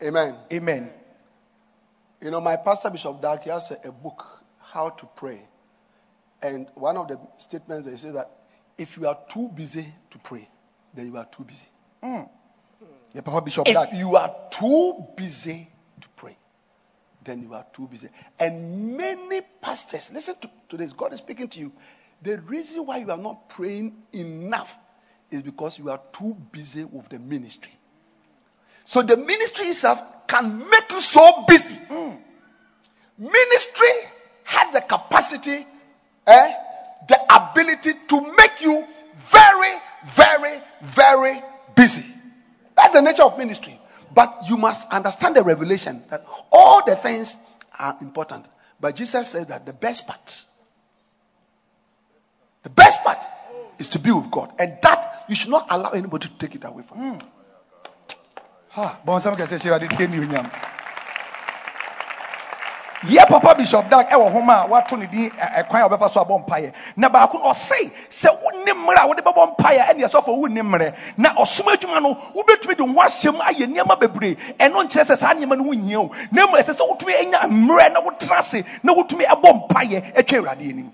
Amen. 0.02 0.36
amen 0.52 0.90
You 2.20 2.30
know, 2.30 2.40
my 2.40 2.56
pastor 2.56 2.90
Bishop 2.90 3.20
Dag 3.22 3.42
he 3.42 3.50
has 3.50 3.70
a, 3.70 3.88
a 3.88 3.92
book, 3.92 4.24
How 4.60 4.88
to 4.90 5.06
Pray. 5.16 5.40
And 6.42 6.66
one 6.74 6.96
of 6.96 7.06
the 7.08 7.18
statements 7.36 7.88
they 7.88 7.96
say 7.96 8.10
that 8.10 8.28
if 8.76 8.96
you 8.96 9.06
are 9.08 9.18
too 9.28 9.48
busy 9.54 9.86
to 10.10 10.18
pray, 10.18 10.48
then 10.94 11.06
you 11.06 11.16
are 11.16 11.24
too 11.26 11.44
busy. 11.44 11.66
Mm. 12.02 12.28
yɛ 13.14 13.24
papa 13.24 13.40
bishop 13.40 13.66
If 13.68 13.74
Dag. 13.74 13.88
you 13.94 14.14
are 14.16 14.32
too 14.50 15.04
busy 15.16 15.68
then 17.28 17.42
you 17.42 17.54
are 17.54 17.66
too 17.72 17.86
busy. 17.86 18.08
And 18.38 18.96
many 18.96 19.42
pastors, 19.60 20.10
listen 20.12 20.36
to, 20.40 20.50
to 20.70 20.76
this, 20.76 20.92
God 20.92 21.12
is 21.12 21.18
speaking 21.18 21.48
to 21.48 21.60
you. 21.60 21.72
The 22.22 22.38
reason 22.38 22.84
why 22.86 22.98
you 22.98 23.10
are 23.10 23.18
not 23.18 23.48
praying 23.48 23.94
enough 24.12 24.76
is 25.30 25.42
because 25.42 25.78
you 25.78 25.90
are 25.90 26.00
too 26.12 26.36
busy 26.50 26.84
with 26.84 27.08
the 27.08 27.18
ministry. 27.18 27.72
So 28.84 29.02
the 29.02 29.16
ministry 29.16 29.66
itself 29.66 30.26
can 30.26 30.58
make 30.70 30.90
you 30.90 31.00
so 31.00 31.44
busy. 31.46 31.78
Ministry 33.18 33.88
has 34.44 34.72
the 34.72 34.80
capacity, 34.80 35.66
eh, 36.26 36.52
the 37.06 37.18
ability 37.30 37.92
to 38.08 38.20
make 38.36 38.60
you 38.62 38.86
very, 39.16 39.78
very, 40.06 40.60
very 40.82 41.42
busy. 41.76 42.04
That's 42.74 42.94
the 42.94 43.02
nature 43.02 43.24
of 43.24 43.36
ministry. 43.36 43.77
But 44.14 44.44
you 44.48 44.56
must 44.56 44.88
understand 44.90 45.36
the 45.36 45.42
revelation 45.42 46.02
that 46.10 46.24
all 46.50 46.84
the 46.84 46.96
things 46.96 47.36
are 47.78 47.96
important. 48.00 48.46
But 48.80 48.96
Jesus 48.96 49.28
said 49.28 49.48
that 49.48 49.66
the 49.66 49.72
best 49.72 50.06
part, 50.06 50.44
the 52.62 52.70
best 52.70 53.02
part 53.02 53.18
is 53.78 53.88
to 53.90 53.98
be 53.98 54.10
with 54.12 54.30
God. 54.30 54.52
And 54.58 54.78
that 54.82 55.24
you 55.28 55.34
should 55.34 55.50
not 55.50 55.66
allow 55.70 55.90
anybody 55.90 56.28
to 56.28 56.34
take 56.34 56.54
it 56.54 56.64
away 56.64 56.82
from 56.82 57.02
you. 57.02 57.18
Ha, 58.70 59.00
bɔnsɛm 59.04 59.36
kɛsɛ 59.36 59.58
hyɛ 59.58 59.76
ade 59.76 59.88
tie 59.90 60.06
ne 60.06 60.18
onyam 60.18 60.50
yɛ 63.04 63.26
papa 63.28 63.54
bishop 63.54 63.88
dag 63.88 64.08
ɛwɔ 64.10 64.32
homa 64.32 64.64
a 64.64 64.66
wato 64.68 64.96
ne 64.98 65.06
din 65.06 65.30
ɛkwan 65.30 65.82
a 65.84 65.88
wɔbɛfa 65.88 66.10
so 66.10 66.20
abɔ 66.24 66.44
mpaeɛ 66.46 66.72
na 66.96 67.08
baako 67.08 67.38
no 67.38 67.50
ɔsei 67.50 67.90
sɛ 68.10 68.28
wonni 68.42 68.72
mmerɛ 68.72 69.04
a 69.04 69.06
wode 69.06 69.22
bɛbɔ 69.24 69.56
mpaeɛ 69.56 69.86
ɛne 69.90 70.04
ɛsɔfo 70.04 70.36
wonni 70.36 70.60
mmerɛ 70.62 70.94
na 71.16 71.34
ɔsom 71.34 71.66
adwuma 71.72 72.02
no 72.02 72.14
wobɛtumi 72.34 72.76
de 72.76 72.82
ho 72.84 72.92
ahyɛ 73.00 73.32
mu 73.32 73.38
ayɛ 73.38 73.66
nneɛma 73.66 73.98
bebree 74.00 74.36
ɛno 74.58 74.82
nkyerɛ 74.84 75.04
sɛ 75.04 75.16
saa 75.16 75.34
nneɛma 75.34 75.56
no 75.56 75.64
ho 75.64 75.70
nhia 75.74 75.98
wo 76.00 76.10
na 76.32 76.46
mmom 76.46 76.58
ɛsɛ 76.60 76.74
sɛ 76.74 76.88
wotumi 76.88 77.14
anya 77.20 77.38
mmerɛ 77.46 77.92
na 77.92 78.00
wotena 78.00 78.38
ase 78.38 78.64
na 78.82 78.92
wotumi 78.92 79.24
ɛbɔ 79.24 79.68
mpaeɛ 79.68 80.14
atwa 80.16 80.38
awurade 80.38 80.62
anim 80.68 80.92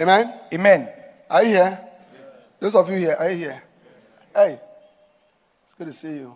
Amen. 0.00 0.32
amen 0.54 0.88
Are 1.28 1.42
you 1.42 1.54
here? 1.56 1.78
Those 2.58 2.74
of 2.74 2.88
you 2.90 2.96
here, 2.96 3.16
are 3.18 3.30
you 3.30 3.36
here? 3.36 3.62
Hey, 4.34 4.58
it's 5.64 5.74
good 5.74 5.86
to 5.88 5.92
see 5.92 6.14
you. 6.14 6.34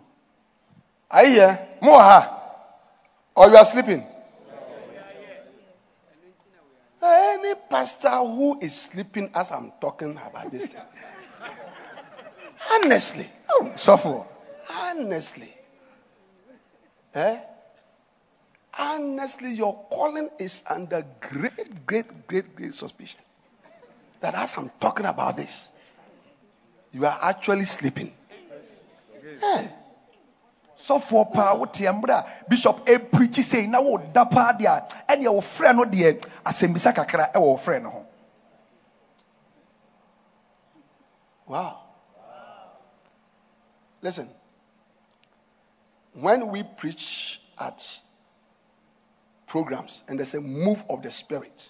Are 1.09 1.23
you 1.25 1.31
here? 1.33 1.67
mo 1.81 1.91
wɔ 1.93 1.99
ha 1.99 2.41
Or 3.35 3.49
you 3.49 3.57
are 3.57 3.65
sleeping? 3.65 4.05
Any 7.05 7.53
pastor 7.69 8.17
who 8.17 8.57
is 8.61 8.73
sleeping 8.73 9.29
as 9.35 9.51
I'm 9.51 9.71
talking 9.79 10.17
about 10.17 10.51
this 10.51 10.65
thing. 10.65 10.81
Honestly, 12.71 13.29
Oh, 13.49 13.71
sɔfo 13.75 14.25
honestly. 14.69 15.53
Eh? 17.13 17.39
Honestly, 18.77 19.53
your 19.53 19.85
calling 19.89 20.29
is 20.39 20.63
under 20.67 21.05
great, 21.21 21.85
great, 21.85 22.27
great, 22.27 22.55
great 22.55 22.73
suspicion. 22.73 23.19
That 24.19 24.35
as 24.35 24.57
I'm 24.57 24.69
talking 24.81 25.05
about 25.05 25.37
this, 25.37 25.69
you 26.91 27.05
are 27.05 27.17
actually 27.21 27.65
sleeping. 27.65 28.13
Eh? 29.41 29.67
Sɔfoɔ 30.87 31.33
paa 31.33 31.55
wote 31.55 31.79
mmerɛ 31.79 32.13
a 32.13 32.25
bishop 32.49 32.85
ɛprikyi 32.85 33.43
sei 33.43 33.67
na 33.67 33.79
woda 33.81 34.25
paa 34.25 34.53
deɛ 34.53 34.67
a 34.67 35.13
ɛneɛ 35.13 35.29
wɔfrɛ 35.29 35.75
no 35.75 35.83
deɛ 35.85 36.21
asɛmmisa 36.45 36.93
kakra 36.93 37.31
ɛwɔ 37.33 37.41
wo 37.41 37.57
frɛ 37.57 37.81
no 37.81 37.89
ho 37.89 38.05
Wow. 41.47 41.79
Listen, 44.01 44.29
when 46.13 46.47
we 46.47 46.63
preach 46.63 47.39
at 47.59 47.87
programs 49.47 50.03
and 50.07 50.19
there's 50.19 50.33
a 50.33 50.41
move 50.41 50.83
of 50.89 51.01
the 51.03 51.11
spirit, 51.11 51.69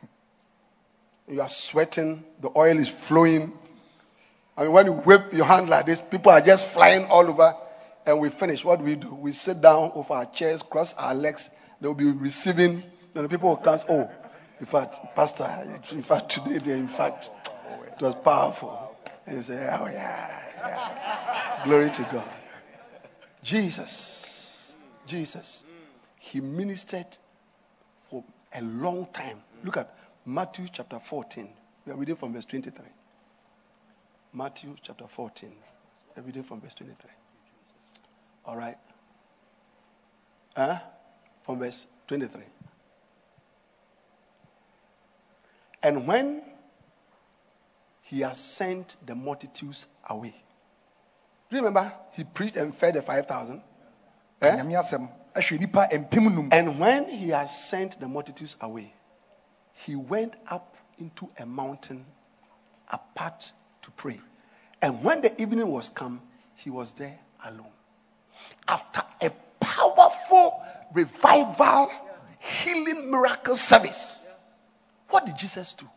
you 1.28 1.40
are 1.40 1.48
sweating, 1.48 2.24
the 2.40 2.50
oil 2.56 2.78
is 2.78 2.88
flowing. 2.88 3.52
I 4.56 4.62
mean, 4.64 4.72
when 4.72 4.86
you 4.86 4.92
wave 4.92 5.32
your 5.32 5.46
hand 5.46 5.68
like 5.68 5.86
this, 5.86 6.00
people 6.00 6.32
are 6.32 6.40
just 6.40 6.66
flying 6.68 7.06
all 7.06 7.28
over, 7.28 7.54
and 8.06 8.20
we 8.20 8.28
finish. 8.28 8.64
What 8.64 8.80
do 8.80 8.84
we 8.84 8.96
do? 8.96 9.14
We 9.14 9.32
sit 9.32 9.60
down 9.60 9.92
with 9.94 10.10
our 10.10 10.26
chairs, 10.26 10.62
cross 10.62 10.94
our 10.94 11.14
legs. 11.14 11.50
They 11.80 11.88
will 11.88 11.94
be 11.94 12.10
receiving. 12.10 12.82
And 13.14 13.24
the 13.24 13.28
people 13.28 13.50
will 13.50 13.56
come. 13.56 13.78
Oh, 13.88 14.10
in 14.60 14.66
fact, 14.66 15.14
Pastor, 15.14 15.80
in 15.92 16.02
fact, 16.02 16.30
today, 16.30 16.78
in 16.78 16.88
fact, 16.88 17.30
it 17.96 18.02
was 18.02 18.14
powerful. 18.16 18.96
And 19.26 19.36
you 19.36 19.42
say, 19.42 19.54
Oh, 19.54 19.86
yeah, 19.86 20.40
yeah. 20.58 21.64
Glory 21.64 21.90
to 21.90 22.02
God. 22.12 22.28
Jesus, 23.42 24.74
Jesus, 25.06 25.64
he 26.18 26.40
ministered 26.40 27.06
for 28.08 28.24
a 28.54 28.62
long 28.62 29.06
time. 29.12 29.42
Look 29.62 29.76
at 29.76 29.96
Matthew 30.24 30.66
chapter 30.72 30.98
14. 30.98 31.48
We 31.86 31.92
are 31.92 31.96
reading 31.96 32.16
from 32.16 32.32
verse 32.32 32.46
23. 32.46 32.84
Matthew 34.32 34.74
chapter 34.82 35.06
14. 35.06 35.52
We 36.16 36.22
are 36.22 36.24
reading 36.24 36.42
from 36.42 36.60
verse 36.60 36.74
23. 36.74 37.10
All 38.46 38.56
right. 38.56 38.78
Huh? 40.56 40.78
From 41.42 41.58
verse 41.58 41.86
23. 42.08 42.42
And 45.82 46.06
when 46.06 46.42
he 48.04 48.20
has 48.20 48.38
sent 48.38 48.96
the 49.04 49.14
multitudes 49.14 49.86
away. 50.08 50.34
Do 51.50 51.56
you 51.56 51.62
remember 51.62 51.92
he 52.12 52.24
preached 52.24 52.56
and 52.56 52.74
fed 52.74 52.94
the 52.94 53.02
5,000? 53.02 53.60
Eh? 54.40 54.56
nyame 54.56 54.74
asɛm 54.74 55.08
ahwɛ 55.34 55.60
nipa 55.60 55.88
mpem 55.90 56.34
num 56.34 56.48
And 56.52 56.78
when 56.78 57.08
he 57.08 57.28
has 57.30 57.50
sent 57.68 57.98
the 57.98 58.06
multitudes 58.06 58.56
away, 58.60 58.92
he 59.72 59.96
went 59.96 60.34
up 60.48 60.76
into 60.98 61.28
a 61.38 61.46
mountain 61.46 62.04
apart 62.88 63.52
to 63.82 63.90
pray. 63.90 64.20
And 64.80 65.02
when 65.02 65.22
the 65.22 65.40
evening 65.40 65.66
was 65.68 65.88
come, 65.88 66.20
he 66.56 66.70
was 66.70 66.92
there 66.92 67.18
alone. 67.44 67.73
After 68.66 69.02
a 69.20 69.30
powerful 69.60 70.62
revival, 70.92 71.90
healing 72.38 73.10
miracle 73.10 73.56
service, 73.56 74.20
what 75.08 75.26
did 75.26 75.36
Jesus 75.36 75.72
do? 75.72 75.88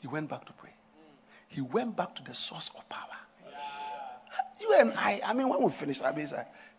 He 0.00 0.08
went 0.08 0.28
back 0.28 0.44
to 0.46 0.52
pray. 0.52 0.70
He 1.48 1.60
went 1.60 1.96
back 1.96 2.14
to 2.16 2.22
the 2.22 2.34
source 2.34 2.70
of 2.76 2.88
power. 2.88 3.06
You 4.60 4.74
and 4.78 4.92
I, 4.96 5.20
I 5.24 5.32
mean, 5.32 5.48
when 5.48 5.62
we 5.62 5.70
finish, 5.70 6.00
I 6.02 6.12
mean, 6.12 6.28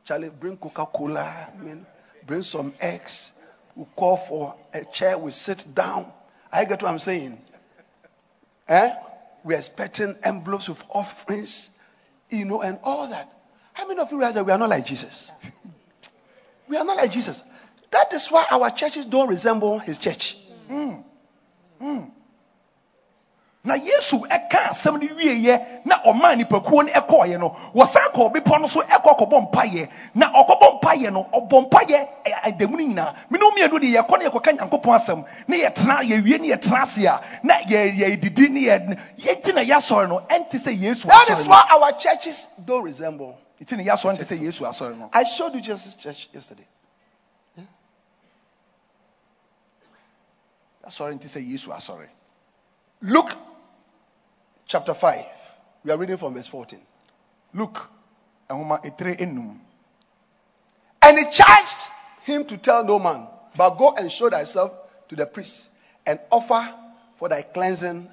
Charlie, 0.06 0.30
bring 0.30 0.58
Coca 0.58 0.86
Cola, 0.86 1.50
I 1.54 1.58
mean, 1.62 1.86
bring 2.26 2.42
some 2.42 2.74
eggs. 2.80 3.32
We 3.76 3.86
call 3.96 4.18
for 4.18 4.56
a 4.74 4.86
chair, 4.86 5.18
we 5.18 5.32
sit 5.32 5.74
down. 5.74 6.12
I 6.52 6.66
get 6.66 6.82
what 6.82 6.92
I'm 6.92 7.00
saying. 7.00 7.42
Eh? 8.68 8.94
We're 9.44 9.58
expecting 9.58 10.16
envelopes 10.24 10.70
with 10.70 10.84
offerings, 10.90 11.70
you 12.30 12.46
know, 12.46 12.62
and 12.62 12.80
all 12.84 13.08
that. 13.08 13.41
How 13.82 13.88
many 13.88 14.00
of 14.00 14.12
you 14.12 14.18
realize 14.20 14.36
that 14.36 14.46
we 14.46 14.52
are 14.52 14.60
not 14.60 14.70
like 14.70 14.86
Jesus? 14.86 15.32
we 16.70 16.78
are 16.78 16.86
not 16.86 16.98
like 16.98 17.12
Jesus. 17.12 17.42
That 17.90 18.14
is 18.14 18.28
why 18.28 18.46
our 18.52 18.70
churches 18.70 19.08
don't 19.08 19.28
resemble 19.28 19.80
his 19.80 19.98
church. 19.98 20.38
Hmm. 20.68 20.94
Hmm. 21.80 22.00
na 23.64 23.74
yesu 23.76 24.22
ɛka 24.30 24.70
asɛm 24.70 25.02
no 25.02 25.08
wieɛ 25.16 25.86
na 25.86 25.98
ɔmaa 26.04 26.36
nipakuo 26.40 26.86
no 26.86 26.92
ɛkɔɔeɛ 26.94 27.40
no 27.40 27.50
wɔsan 27.76 28.12
kɔɔ 28.14 28.34
bepɔ 28.34 28.62
no 28.62 28.68
so 28.68 28.82
ɛkɔ 28.82 29.18
kɔbɔ 29.20 29.52
mpayɛ 29.52 29.90
na 30.16 30.32
ɔkɔbɔ 30.32 30.80
mpayɛ 30.82 31.12
no 31.14 31.28
ɔbɔ 31.34 31.70
mpayɛ 31.70 32.08
ɛdamu 32.46 32.72
no 32.72 32.78
nyinaa 32.78 33.16
mene 33.30 33.44
mmienu 33.52 33.80
de 33.82 33.94
yɛkɔ 33.94 34.18
ne 34.20 34.26
yɛkɔka 34.30 34.58
nyankopɔn 34.58 34.96
asɛm 35.00 35.26
ne 35.48 35.62
yɛtena 35.64 36.02
yɛwie 36.02 36.40
ne 36.40 36.50
yɛtena 36.56 36.82
ase 36.82 37.06
a 37.06 37.22
na 37.44 37.54
yɛ- 37.62 37.96
yɛdidi 37.98 38.50
ne 38.50 38.62
yɛ 38.66 38.98
yɛnti 39.20 39.54
na 39.54 39.62
yɛasɔre 39.62 40.08
no 40.10 40.22
ɛnte 40.30 40.54
sɛ 40.58 40.80
yesu 40.80 41.08
That 41.08 41.30
is 41.32 41.48
why 41.48 41.64
our 41.72 41.92
churches 41.94 42.48
don't 42.66 42.84
resemble. 42.84 43.38
Nti 43.62 43.78
ne 43.78 43.84
yɛasɔre 43.84 44.14
nte 44.16 44.26
sɛ 44.26 44.42
yesu 44.42 44.66
asɔre 44.66 44.98
no 44.98 45.10
I 45.14 45.24
showed 45.24 45.54
you 45.54 45.62
Jesus' 45.62 45.94
church 45.94 46.30
yesterday. 46.34 46.68
asɔre 50.84 51.14
nte 51.14 51.28
sɛ 51.28 51.48
yesu 51.48 51.70
asɔre 51.72 52.08
Luke 53.04 53.32
chapter 54.66 54.94
5. 54.94 55.26
We 55.84 55.92
are 55.92 55.98
reading 55.98 56.18
from 56.18 56.34
verse 56.34 56.48
14. 56.48 56.80
luke 57.54 57.90
ɛhoma 58.50 58.84
ɛtire 58.84 59.18
enum 59.20 59.60
And 61.02 61.20
he 61.20 61.26
charged 61.32 61.90
him 62.24 62.46
to 62.46 62.58
tell 62.58 62.84
no 62.84 62.98
man, 63.00 63.28
but 63.56 63.72
go 63.72 63.94
and 63.96 64.12
show 64.12 64.30
thyself 64.30 64.72
to 65.10 65.16
the 65.16 65.26
priest 65.26 65.70
and 66.06 66.20
offer 66.32 66.74
for 67.16 67.30
thy 67.30 67.42
cleansing 67.44 68.10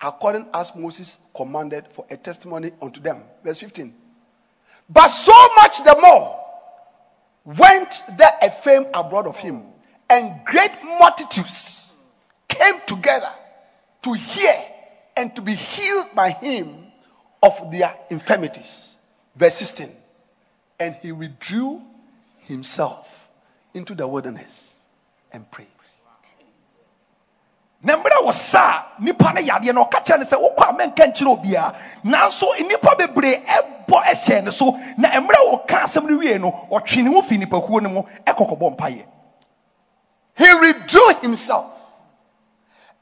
according 0.00 0.46
as 0.52 0.74
Moses 0.76 1.18
commanded 1.34 1.86
for 1.90 2.04
a 2.10 2.16
testimony 2.16 2.72
unto 2.82 3.00
them. 3.00 3.22
Verse 3.42 3.58
15. 3.58 4.03
But 4.88 5.08
so 5.08 5.32
much 5.56 5.82
the 5.82 5.96
more 6.00 6.40
went 7.44 8.02
there 8.16 8.32
a 8.42 8.50
fame 8.50 8.86
abroad 8.94 9.26
of 9.26 9.36
him, 9.36 9.62
and 10.08 10.44
great 10.44 10.72
multitudes 10.82 11.94
came 12.48 12.80
together 12.86 13.30
to 14.02 14.12
hear 14.12 14.54
and 15.16 15.34
to 15.36 15.42
be 15.42 15.54
healed 15.54 16.08
by 16.14 16.30
him 16.30 16.86
of 17.42 17.70
their 17.70 17.94
infirmities. 18.10 18.96
Verse 19.36 19.54
16. 19.56 19.90
And 20.78 20.96
he 20.96 21.12
withdrew 21.12 21.82
himself 22.40 23.28
into 23.74 23.94
the 23.94 24.06
wilderness 24.06 24.84
and 25.32 25.50
prayed. 25.50 25.68
Na 27.84 27.96
mmerɛ 27.96 28.24
wɔ 28.26 28.32
saa 28.32 28.82
nipa 28.98 29.32
no 29.34 29.40
yadeɛ 29.40 29.74
no 29.74 29.84
ɔka 29.84 30.04
kyerɛ 30.04 30.18
no 30.18 30.24
sɛ 30.24 30.36
wokɔ 30.40 30.68
a 30.68 30.72
mɛnka 30.72 31.12
nkyerɛ 31.12 31.30
obiaa 31.38 31.74
nanso 32.04 32.46
nnipa 32.58 32.96
bebree 32.98 33.44
ɛbɔ 33.44 34.52
so 34.52 34.72
na 34.96 35.08
mmerɛ 35.20 35.40
wɔka 35.52 35.84
asɛm 35.84 36.08
no 36.10 36.16
wie 36.18 36.38
no 36.38 36.50
ɔtwe 36.70 37.02
ne 37.04 37.10
ho 37.50 37.78
no 37.80 37.88
mu 37.88 38.02
ɛkɔkɔbɔ 38.26 38.76
mpayɛ 38.76 39.04
He 40.36 40.46
withdrew 40.60 41.08
himself. 41.22 41.80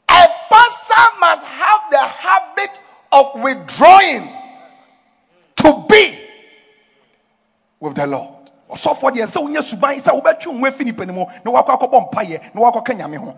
A 0.08 0.28
person 0.50 1.20
must 1.20 1.44
have 1.44 1.80
the 1.90 1.98
habit 1.98 2.80
of 3.10 3.40
withdrawing 3.42 4.28
to 5.56 5.86
be 5.88 6.18
with 7.80 7.94
the 7.94 8.06
Lord. 8.06 8.28
ɔsɔfoɔ 8.70 9.12
deɛ 9.12 9.26
sɛ 9.26 9.38
wonya 9.42 9.60
suban 9.62 10.00
sɛ 10.00 10.12
wobɛtwe 10.22 10.46
wo 10.46 10.58
ho 10.60 10.66
afi 10.66 10.84
nipa 10.84 11.04
no 11.04 11.12
mu 11.12 11.24
na 11.44 11.50
wakɔ 11.52 11.78
akɔbɔ 11.78 12.10
mpayɛ 12.10 12.54
na 12.54 12.60
wakɔka 12.62 12.96
nyame 12.96 13.18
ho 13.18 13.34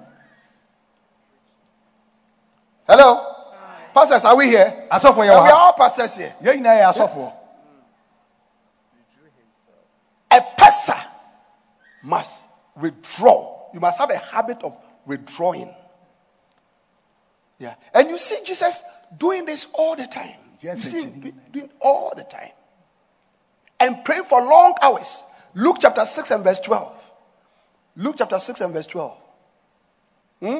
Hello? 2.87 3.35
Pastors, 3.95 4.25
are 4.25 4.37
we 4.37 4.49
here? 4.49 4.87
asɔfoɔ 4.91 5.19
we 5.19 5.27
yɛ 5.27 5.29
we 5.29 5.29
are 5.29 5.47
ha 5.47 5.55
all 5.55 5.73
pastors 5.73 6.17
here. 6.17 6.35
yɛn 6.43 6.57
nyinaa 6.63 6.81
yɛ 6.81 6.93
asɔfoɔ 6.93 7.33
A 10.31 10.41
person 10.57 10.97
must 12.03 12.43
withdraw. 12.77 13.71
You 13.73 13.81
must 13.81 13.99
have 13.99 14.11
a 14.11 14.19
habit 14.19 14.63
of 14.65 14.77
withdrawing. 15.07 15.73
Yeah. 17.59 17.75
And 17.93 18.11
you 18.11 18.19
see 18.19 18.39
Jesus 18.45 18.83
doing 19.17 19.45
this 19.45 19.69
all 19.73 19.95
the 19.95 20.07
time. 20.09 20.37
Yes, 20.61 20.85
you 20.85 20.91
see 20.91 21.03
him 21.07 21.41
doing 21.53 21.71
all 21.81 22.13
the 22.17 22.25
time. 22.25 22.51
And 23.79 24.05
praying 24.05 24.25
for 24.25 24.43
long 24.43 24.75
hours. 24.83 25.23
Luke 25.55 25.77
chapter 25.81 26.05
6 26.05 26.31
and 26.33 26.43
verse 26.43 26.59
12. 26.61 27.05
Luke 27.97 28.17
chapter 28.19 28.41
6 28.41 28.61
and 28.61 28.75
verse 28.75 28.87
12. 28.89 29.17
Hmm? 30.41 30.57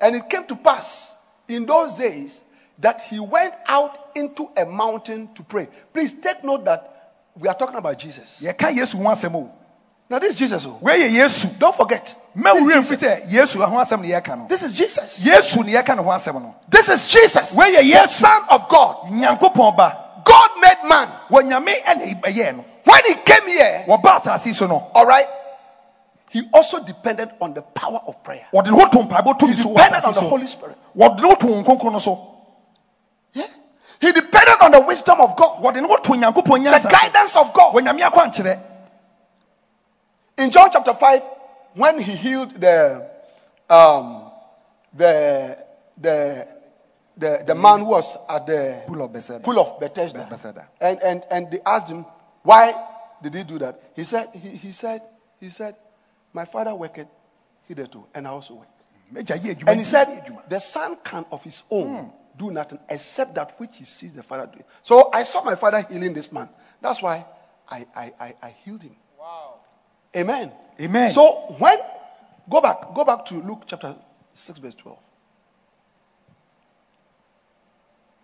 And 0.00 0.16
it 0.16 0.28
came 0.28 0.44
to 0.46 0.56
pass 0.56 1.13
in 1.48 1.66
those 1.66 1.94
days 1.94 2.42
that 2.78 3.00
he 3.02 3.20
went 3.20 3.54
out 3.68 4.10
into 4.14 4.50
a 4.56 4.64
mountain 4.64 5.28
to 5.34 5.42
pray. 5.42 5.68
Please 5.92 6.12
take 6.12 6.42
note 6.44 6.64
that 6.64 7.12
we 7.36 7.48
are 7.48 7.54
talking 7.54 7.76
about 7.76 7.98
Jesus. 7.98 8.42
yɛka 8.44 8.72
yesu 8.74 8.96
ho 8.96 9.04
asɛm 9.10 9.34
o 9.34 9.50
Now, 10.10 10.18
this 10.18 10.32
is 10.32 10.38
Jesus. 10.38 10.66
oh. 10.66 10.78
wei 10.80 11.00
yɛ 11.00 11.10
yesu 11.10 11.58
Don't 11.58 11.74
forget. 11.74 12.14
This 12.34 12.54
is 12.54 12.88
Jesus. 12.88 13.02
sɛ 13.02 13.30
yesu 13.30 13.56
ho 13.64 13.76
asɛm 13.76 14.00
ne 14.02 14.08
yɛka 14.10 14.38
no 14.38 14.46
This 14.48 14.62
is 14.62 14.72
Jesus. 14.72 15.24
yesu 15.24 15.64
ne 15.64 15.72
yɛka 15.72 15.96
ne 15.96 16.02
ho 16.02 16.10
asɛm 16.10 16.34
no 16.42 16.54
This 16.68 16.88
is 16.88 17.06
Jesus. 17.06 17.54
Where 17.54 17.68
you- 17.82 17.92
the. 17.94 18.06
Son 18.06 18.42
of 18.50 18.68
God. 18.68 19.06
God 20.24 20.50
made 20.60 20.88
man. 20.88 21.08
wɔnyame 21.30 21.82
ɛna 21.84 22.20
ɛyɛɛ 22.22 22.56
no 22.56 22.64
When 22.84 23.00
he 23.06 23.14
came 23.14 23.46
here, 23.48 23.84
wɔba 23.88 24.20
asase 24.20 24.46
yi 24.46 24.52
so 24.52 24.66
no 24.66 24.90
all 24.94 25.06
right, 25.06 25.26
he 26.34 26.42
also 26.52 26.82
depended 26.82 27.30
on 27.40 27.54
the 27.54 27.62
power 27.62 28.00
of 28.08 28.20
prayer. 28.24 28.44
wɔde 28.52 28.66
ne 28.66 28.72
ho 28.76 28.88
to 28.88 28.98
mpaebɔ 28.98 29.38
tumi 29.38 29.54
so 29.54 29.68
wɔ 29.68 29.76
Depended 29.76 30.04
on 30.04 30.14
the 30.14 30.20
Holy 30.20 30.46
Spirit. 30.48 30.76
wɔde 30.96 31.20
ne 31.22 31.28
ho 31.28 31.34
to 31.36 31.46
wɔn 31.46 31.64
kronkron 31.64 31.92
no 31.92 31.98
so 32.00 32.18
Yeah. 33.32 33.46
He 34.00 34.10
depended 34.10 34.56
on 34.60 34.72
the 34.72 34.80
wisdom 34.80 35.20
of 35.20 35.36
God, 35.36 35.62
wɔde 35.62 35.76
ne 35.80 35.86
ho 35.86 35.96
the 35.96 36.88
guidance 36.90 37.36
of 37.36 37.52
God. 37.54 37.76
In 40.36 40.50
John 40.50 40.70
chapter 40.72 40.92
5, 40.92 41.22
when 41.74 42.00
he 42.00 42.16
healed 42.16 42.60
the 42.60 43.08
um 43.70 44.28
the 44.92 45.64
the 45.96 46.48
the, 47.16 47.44
the 47.46 47.54
man 47.54 47.78
who 47.78 47.84
was 47.86 48.16
at 48.28 48.44
the 48.44 48.82
Pool 48.88 49.02
of 49.02 49.12
Bethesda. 49.12 49.38
pool 49.38 49.60
of 49.60 49.78
Bethesda, 49.78 50.26
Bethesda. 50.28 50.66
And, 50.80 51.00
and 51.00 51.22
and 51.30 51.48
they 51.52 51.60
asked 51.64 51.88
him 51.88 52.04
why 52.42 52.74
did 53.22 53.34
he 53.34 53.44
do 53.44 53.56
that? 53.60 53.80
He 53.94 54.02
said 54.02 54.30
he, 54.34 54.48
he 54.50 54.72
said 54.72 55.00
he 55.38 55.48
said 55.48 55.76
my 56.34 56.44
father 56.44 56.74
worked 56.74 57.06
hitherto 57.66 58.04
and 58.14 58.26
I 58.26 58.30
also 58.30 58.54
work. 58.54 58.68
Magya 59.12 59.38
yɛ 59.38 59.54
adwuma 59.54 59.68
And 59.68 59.80
he 59.80 59.84
said 59.84 60.42
the 60.48 60.58
son 60.58 60.98
can 61.02 61.24
of 61.30 61.42
his 61.42 61.62
own 61.70 62.04
hmm. 62.04 62.08
do 62.36 62.50
nothing 62.50 62.78
except 62.88 63.34
that 63.36 63.58
which 63.58 63.78
he 63.78 63.84
sees 63.84 64.12
the 64.12 64.22
father 64.22 64.46
doing. 64.46 64.64
So 64.82 65.10
I 65.12 65.22
saw 65.22 65.42
my 65.42 65.54
father 65.54 65.80
healing 65.88 66.12
this 66.12 66.30
man. 66.32 66.48
That's 66.82 67.00
why 67.00 67.24
I 67.70 67.86
I, 67.94 68.12
I, 68.20 68.34
I 68.42 68.50
healed 68.64 68.82
him. 68.82 68.96
Wow. 69.18 69.60
Amen. 70.16 70.52
Amen. 70.80 71.10
So 71.10 71.54
when 71.58 71.78
go 72.50 72.60
back, 72.60 72.92
go 72.94 73.04
back 73.04 73.24
to 73.26 73.40
Luke 73.40 73.62
chapter 73.66 73.94
6, 74.34 74.58
verse 74.58 74.74
12. 74.74 74.98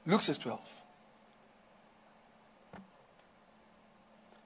Luke 0.07 0.23
6 0.23 0.39
12. 0.39 0.75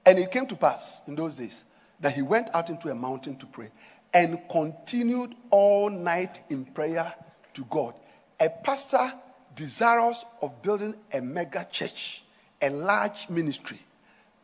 And 0.07 0.19
it 0.19 0.29
came 0.29 0.45
to 0.45 0.55
pass 0.55 1.01
in 1.07 1.15
those 1.15 1.35
days 1.37 1.63
that 1.99 2.13
he 2.13 2.21
went 2.21 2.53
out 2.53 2.69
into 2.69 2.89
a 2.89 2.95
mountain 2.95 3.35
to 3.37 3.45
pray 3.45 3.69
and 4.13 4.39
continued 4.49 5.35
all 5.49 5.89
night 5.89 6.39
in 6.49 6.65
prayer 6.65 7.13
to 7.53 7.65
God. 7.69 7.93
A 8.39 8.49
pastor 8.49 9.13
desirous 9.55 10.23
of 10.41 10.61
building 10.61 10.95
a 11.13 11.21
mega 11.21 11.67
church, 11.71 12.23
a 12.61 12.69
large 12.69 13.29
ministry, 13.29 13.79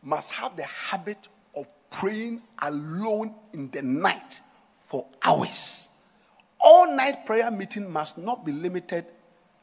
must 0.02 0.30
have 0.30 0.56
the 0.56 0.64
habit 0.64 1.28
of 1.54 1.66
praying 1.90 2.42
alone 2.60 3.34
in 3.52 3.70
the 3.70 3.82
night 3.82 4.40
for 4.84 5.06
hours. 5.22 5.88
All 6.60 6.94
night 6.94 7.26
prayer 7.26 7.50
meeting 7.50 7.90
must 7.90 8.18
not 8.18 8.44
be 8.44 8.52
limited 8.52 9.06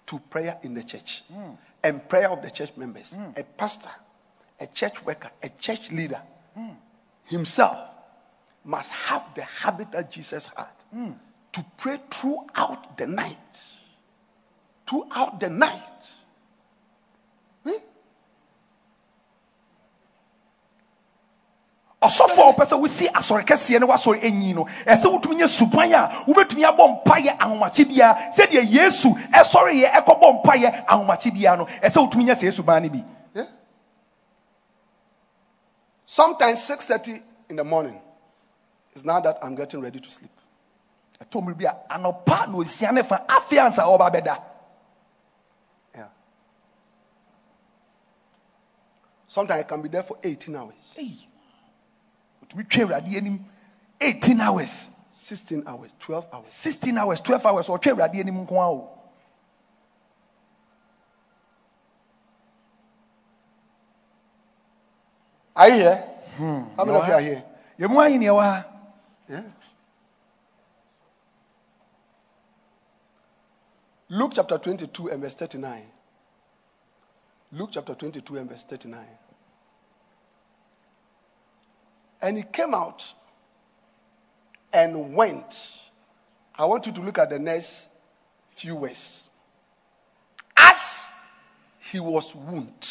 to 0.07 0.19
prayer 0.31 0.57
in 0.63 0.73
the 0.73 0.83
church 0.83 1.23
and 1.83 2.07
prayer 2.09 2.29
of 2.29 2.41
the 2.41 2.49
church 2.49 2.71
members. 2.75 3.13
Hmm. 3.13 3.31
A 3.37 3.43
pastor, 3.43 3.91
a 4.59 4.67
church 4.67 5.03
worker, 5.05 5.29
a 5.41 5.49
church 5.49 5.91
leader 5.91 6.21
hmm. 6.55 6.69
Himself 7.29 7.77
must 8.65 8.91
have 8.91 9.23
the 9.35 9.43
habit 9.43 9.91
that 9.91 10.11
Jesus 10.11 10.49
had 10.55 10.67
to 10.91 11.15
to 11.51 11.65
pray 11.77 11.99
throughout 12.11 12.97
the 12.97 13.07
night. 13.07 13.37
Throughout 14.87 15.39
the 15.39 15.49
night. 15.49 16.09
Hmm? 17.63 17.71
ɔsɔfo 22.01 22.39
a 22.39 22.53
wɔpɛ 22.53 22.65
sɛ 22.65 22.79
wosi 22.79 23.07
asɔre 23.11 23.45
kɛseɛ 23.45 23.79
ne 23.81 23.85
woasɔre 23.87 24.21
enyi 24.21 24.55
no 24.55 24.65
ɛsɛ 24.85 25.05
wotumi 25.05 25.35
nyɛ 25.41 25.47
suban 25.49 25.93
a 25.93 26.07
wobɛtumi 26.25 26.63
abɔ 26.65 27.03
mpayɛ 27.03 27.37
ahomakye 27.37 27.85
biara 27.85 28.31
sɛdeɛ 28.33 28.71
yesu 28.71 29.09
ɛsɔreyɛ 29.33 29.91
ɛkɔbɔ 29.91 30.43
mpayɛ 30.43 30.85
ahomakye 30.87 31.31
biara 31.33 31.57
no 31.57 31.65
ɛsɛ 31.65 31.97
wotumi 32.09 32.25
nyɛ 32.25 32.35
sɛ 32.35 32.53
suban 32.53 32.83
no 32.83 32.89
bi. 32.89 33.03
Sometimes 36.11 36.67
6:30 36.67 37.21
in 37.49 37.55
the 37.57 37.63
morning. 37.63 38.01
It's 38.95 39.05
now 39.05 39.19
that 39.19 39.37
I'm 39.43 39.53
getting 39.53 39.79
ready 39.79 39.99
to 39.99 40.09
sleep. 40.09 40.31
ɛtɔ 41.21 41.39
mmere 41.43 41.55
bi 41.55 41.65
a 41.65 41.75
anɔpa 41.87 42.47
na 42.49 42.57
osia 42.57 42.91
ne 42.91 43.03
fa 43.03 43.25
afei 43.27 43.59
ansa 43.59 43.83
ɔba 43.83 44.09
bɛda 44.11 44.41
Yeah. 45.93 46.07
Sometimes 49.27 49.59
I 49.59 49.63
can 49.67 49.83
be 49.83 49.89
there 49.89 50.01
for 50.01 50.17
18 50.23 50.55
hours, 50.55 50.95
Ei, 50.97 51.27
wotumi 52.41 52.67
twa 52.67 52.85
awurade 52.85 53.15
anim 53.15 53.45
18 54.01 54.41
hours 54.41 54.89
16 55.11 55.63
hours, 55.67 55.91
12 55.99 56.25
hours. 56.33 56.47
16 56.47 56.97
hours 56.97 57.21
12 57.21 57.45
hours 57.45 57.67
ɔtwa 57.67 57.93
awurade 57.93 58.15
anim 58.19 58.47
nko 58.47 58.55
a 58.55 58.67
o 58.71 58.99
Are 65.59 65.67
you 65.67 65.75
here? 65.75 66.03
Hmm. 66.37 66.61
How 66.77 66.85
many 66.85 66.97
of 66.97 67.07
you 67.07 67.13
are 67.13 67.19
here? 67.19 67.43
neɛ 67.77 68.31
wɔ 68.31 68.41
ha 68.41 68.65
Yeah. 69.27 69.43
Luke 74.07 74.31
chapter 74.35 74.57
22 74.57 75.09
and 75.09 75.21
verse 75.21 75.35
39. 75.35 75.85
Luke 77.51 77.71
chapter 77.73 77.93
22 77.93 78.37
and 78.37 78.49
verse 78.49 78.63
39. 78.63 79.05
And 82.21 82.37
he 82.37 82.43
came 82.43 82.73
out 82.73 83.13
and 84.71 85.13
went. 85.13 85.59
I 86.57 86.63
want 86.63 86.85
you 86.85 86.93
to 86.93 87.01
look 87.01 87.17
at 87.17 87.29
the 87.31 87.37
next 87.37 87.89
few 88.55 88.77
words. 88.77 89.29
As 90.55 91.11
he 91.79 91.99
was 91.99 92.33
wounded 92.33 92.87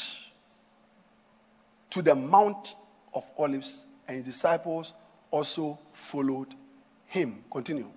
to 1.99 2.03
the 2.03 2.15
Mount 2.15 2.77
of 3.13 3.29
Olives, 3.37 3.85
and 4.07 4.17
his 4.19 4.25
disciples 4.25 4.93
also 5.33 5.77
followed 5.93 6.55
him. 7.07 7.43
Continue. 7.51 7.89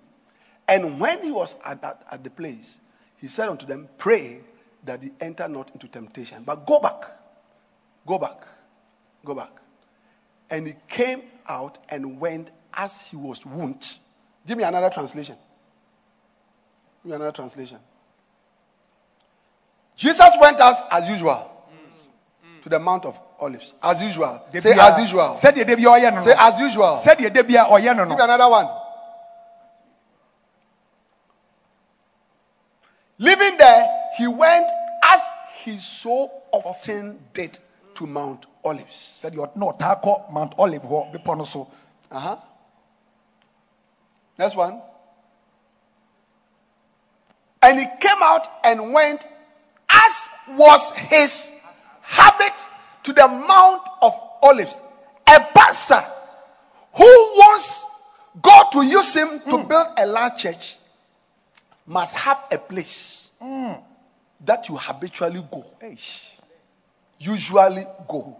And 0.66 0.98
when 0.98 1.22
he 1.22 1.30
was 1.30 1.54
at, 1.64 1.80
that, 1.82 2.04
at 2.10 2.24
the 2.24 2.30
place, 2.30 2.80
he 3.18 3.28
said 3.28 3.48
unto 3.48 3.64
them, 3.64 3.88
Pray 3.98 4.40
that 4.84 5.04
he 5.04 5.12
enter 5.20 5.46
not 5.46 5.70
into 5.72 5.86
temptation. 5.86 6.42
But 6.42 6.66
go 6.66 6.80
back, 6.80 7.04
go 8.04 8.18
back, 8.18 8.42
go 9.24 9.34
back. 9.34 9.52
And 10.50 10.66
he 10.66 10.74
came 10.88 11.22
out 11.48 11.78
and 11.88 12.18
went 12.18 12.50
as 12.74 13.00
he 13.02 13.14
was 13.14 13.46
wounded. 13.46 13.88
Give 14.48 14.58
me 14.58 14.64
another 14.64 14.90
translation. 14.90 15.36
Give 17.04 17.10
me 17.10 17.14
another 17.14 17.32
translation. 17.32 17.78
Jesus 19.94 20.32
went 20.40 20.58
as 20.58 20.82
as 20.90 21.08
usual 21.08 21.51
to 22.62 22.68
the 22.68 22.78
Mount 22.78 23.04
of 23.04 23.18
Olives. 23.40 23.74
As 23.82 24.00
usual. 24.00 24.40
Say 24.58 24.72
as 24.78 24.98
usual. 24.98 25.36
sɛdeɛ 25.40 25.66
da 25.66 25.74
bia 25.76 25.88
ɔyɛ 25.88 26.22
Say 26.22 26.34
as 26.38 26.58
usual. 26.58 27.00
sɛdeɛ 27.04 27.32
da 27.32 27.42
bia 27.42 27.64
ɔyɛ 27.64 27.96
Give 27.96 28.08
me 28.08 28.14
another 28.24 28.48
one. 28.48 28.68
Living 33.18 33.56
there, 33.56 33.88
he 34.16 34.26
went 34.26 34.70
as 35.04 35.20
he 35.64 35.78
so 35.78 36.30
often 36.50 37.18
did 37.34 37.58
to 37.94 38.06
Mount 38.06 38.46
Olives. 38.64 39.18
ɔt- 39.22 39.56
na 39.56 39.66
ɔtaa 39.72 40.02
kɔ 40.02 40.30
mount 40.30 40.54
olive 40.58 40.82
hɔ 40.82 41.12
bepɔ 41.12 41.38
no 41.38 41.44
so 41.44 41.68
Uh 42.10 42.18
huh. 42.18 42.36
Next 44.38 44.54
one. 44.56 44.82
And 47.62 47.78
he 47.78 47.86
came 48.00 48.22
out 48.22 48.48
and 48.64 48.92
went 48.92 49.24
as 49.88 50.28
was 50.48 50.90
his 50.90 51.50
habit 52.12 52.66
to 53.04 53.12
the 53.12 53.26
Mount 53.26 53.82
of 54.02 54.12
Olives. 54.42 54.78
A 55.26 55.40
pastor 55.54 56.04
who 56.94 57.04
wants 57.04 57.84
God 58.40 58.64
to 58.72 58.82
use 58.82 59.14
him 59.14 59.40
to 59.40 59.58
hmm. 59.58 59.68
build 59.68 59.86
a 59.96 60.06
large 60.06 60.42
church 60.42 60.76
must 61.86 62.14
have 62.16 62.44
a 62.50 62.58
place 62.58 63.30
hmm. 63.40 63.72
that 64.44 64.68
you 64.68 64.76
habitually 64.76 65.42
go, 65.50 65.64
Eish. 65.82 66.38
usually 67.18 67.86
go, 68.08 68.36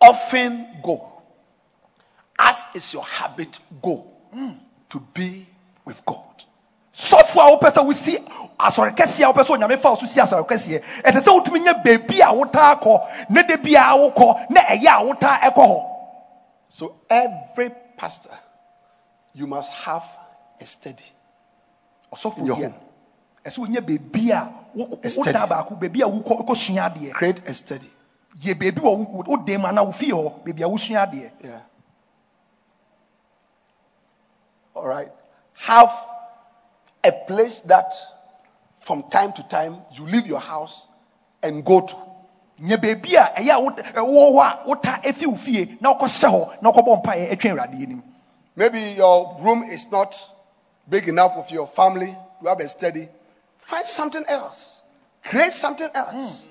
often 0.00 0.66
go, 0.82 1.22
as 2.38 2.64
is 2.74 2.92
your 2.92 3.04
habit, 3.04 3.58
go 3.80 3.98
hmm. 4.32 4.50
to 4.90 5.00
be 5.14 5.46
with 5.84 6.04
God. 6.04 6.31
Sɔfo 7.32 7.40
a 7.40 7.50
wopɛ 7.58 7.70
sɛ 7.72 7.84
wosi 7.86 8.18
asɔre 8.58 8.94
kɛseɛ 8.96 9.24
a 9.24 9.32
wopɛ 9.32 9.44
sɛ 9.44 9.56
onyame 9.58 9.78
fa 9.80 9.90
wo 9.90 9.96
so 9.96 10.06
si 10.06 10.20
asɔre 10.20 10.46
kɛseɛ 10.46 10.82
ɛsɛ 11.02 11.20
sɛ 11.20 11.30
wotumi 11.44 11.60
nya 11.64 11.74
baabi 11.74 12.20
a 12.20 12.32
wotaa 12.32 12.80
kɔ 12.80 13.30
ne 13.30 13.42
da 13.42 13.56
bia 13.56 13.80
a 13.80 13.96
wokɔ 13.98 14.50
na 14.50 14.60
ɛyɛ 14.60 14.86
a 14.86 15.04
wotaa 15.14 15.38
ɛkɔ 15.40 15.64
hɔ 15.66 15.88
So 16.68 16.94
every 17.10 17.70
pastor, 17.98 18.30
you 19.34 19.46
must 19.46 19.70
have 19.70 20.04
a 20.60 20.64
study. 20.66 21.04
ɔsɔfo 22.12 22.38
In 22.38 22.46
your 22.46 22.56
bia 22.56 22.68
home. 22.70 22.78
ɛsɛ 23.44 23.58
wonya 23.58 23.80
baabi 23.80 24.30
a 24.30 24.52
wo- 24.74 24.98
A 25.02 25.10
study. 25.10 25.32
wodaa 25.32 25.48
baako 25.48 25.76
baabi 25.80 26.00
a 26.02 26.08
wokɔ 26.08 26.44
wokɔsua 26.46 26.90
adeɛ 26.94 27.12
Create 27.12 27.46
a 27.48 27.52
study. 27.54 27.90
yɛ 28.42 28.54
baabi 28.54 28.80
wɔ 28.80 28.96
wo- 29.08 29.24
wo 29.26 29.36
dan 29.36 29.60
mu 29.60 29.66
anaa 29.68 29.84
wo 29.84 29.92
fie 29.92 30.10
hɔ 30.12 30.32
baabi 30.44 30.62
a 30.62 30.68
wosua 30.68 31.06
adeɛ 31.10 31.30
Yeah. 31.42 31.58
All 34.74 34.86
right. 34.86 35.10
Have 35.54 35.90
a 37.04 37.12
place 37.12 37.60
that 37.60 37.92
from 38.80 39.02
time 39.10 39.32
to 39.32 39.42
time 39.48 39.76
you 39.92 40.06
leave 40.06 40.26
your 40.26 40.40
house 40.40 40.86
and 41.42 41.64
go 41.64 41.80
to. 41.80 41.96
nya 42.60 42.76
baabi 42.76 43.14
a 43.14 43.40
ɛyɛ 43.40 43.50
a 43.54 43.60
wot- 43.60 43.76
hɔ 43.78 44.42
a 44.42 44.66
wota 44.68 45.02
efi 45.02 45.26
wo 45.26 45.36
fie 45.36 45.76
na 45.80 45.92
wokɔhyɛ 45.94 46.28
hɔ 46.30 46.62
na 46.62 46.70
wokɔbɔ 46.72 47.02
mpaeɛ 47.02 47.32
atwa 47.32 47.50
awurade 47.50 47.74
anim 47.74 48.02
Maybe 48.54 48.80
your 48.92 49.36
room 49.40 49.62
is 49.62 49.90
not 49.90 50.14
big 50.88 51.08
enough 51.08 51.34
with 51.38 51.50
your 51.50 51.66
family. 51.66 52.14
You 52.42 52.48
have 52.48 52.60
a 52.60 52.68
study. 52.68 53.08
Find 53.56 53.86
something 53.86 54.24
else. 54.28 54.82
Create 55.24 55.54
something 55.54 55.88
else. 55.94 56.42
Hmm. 56.44 56.48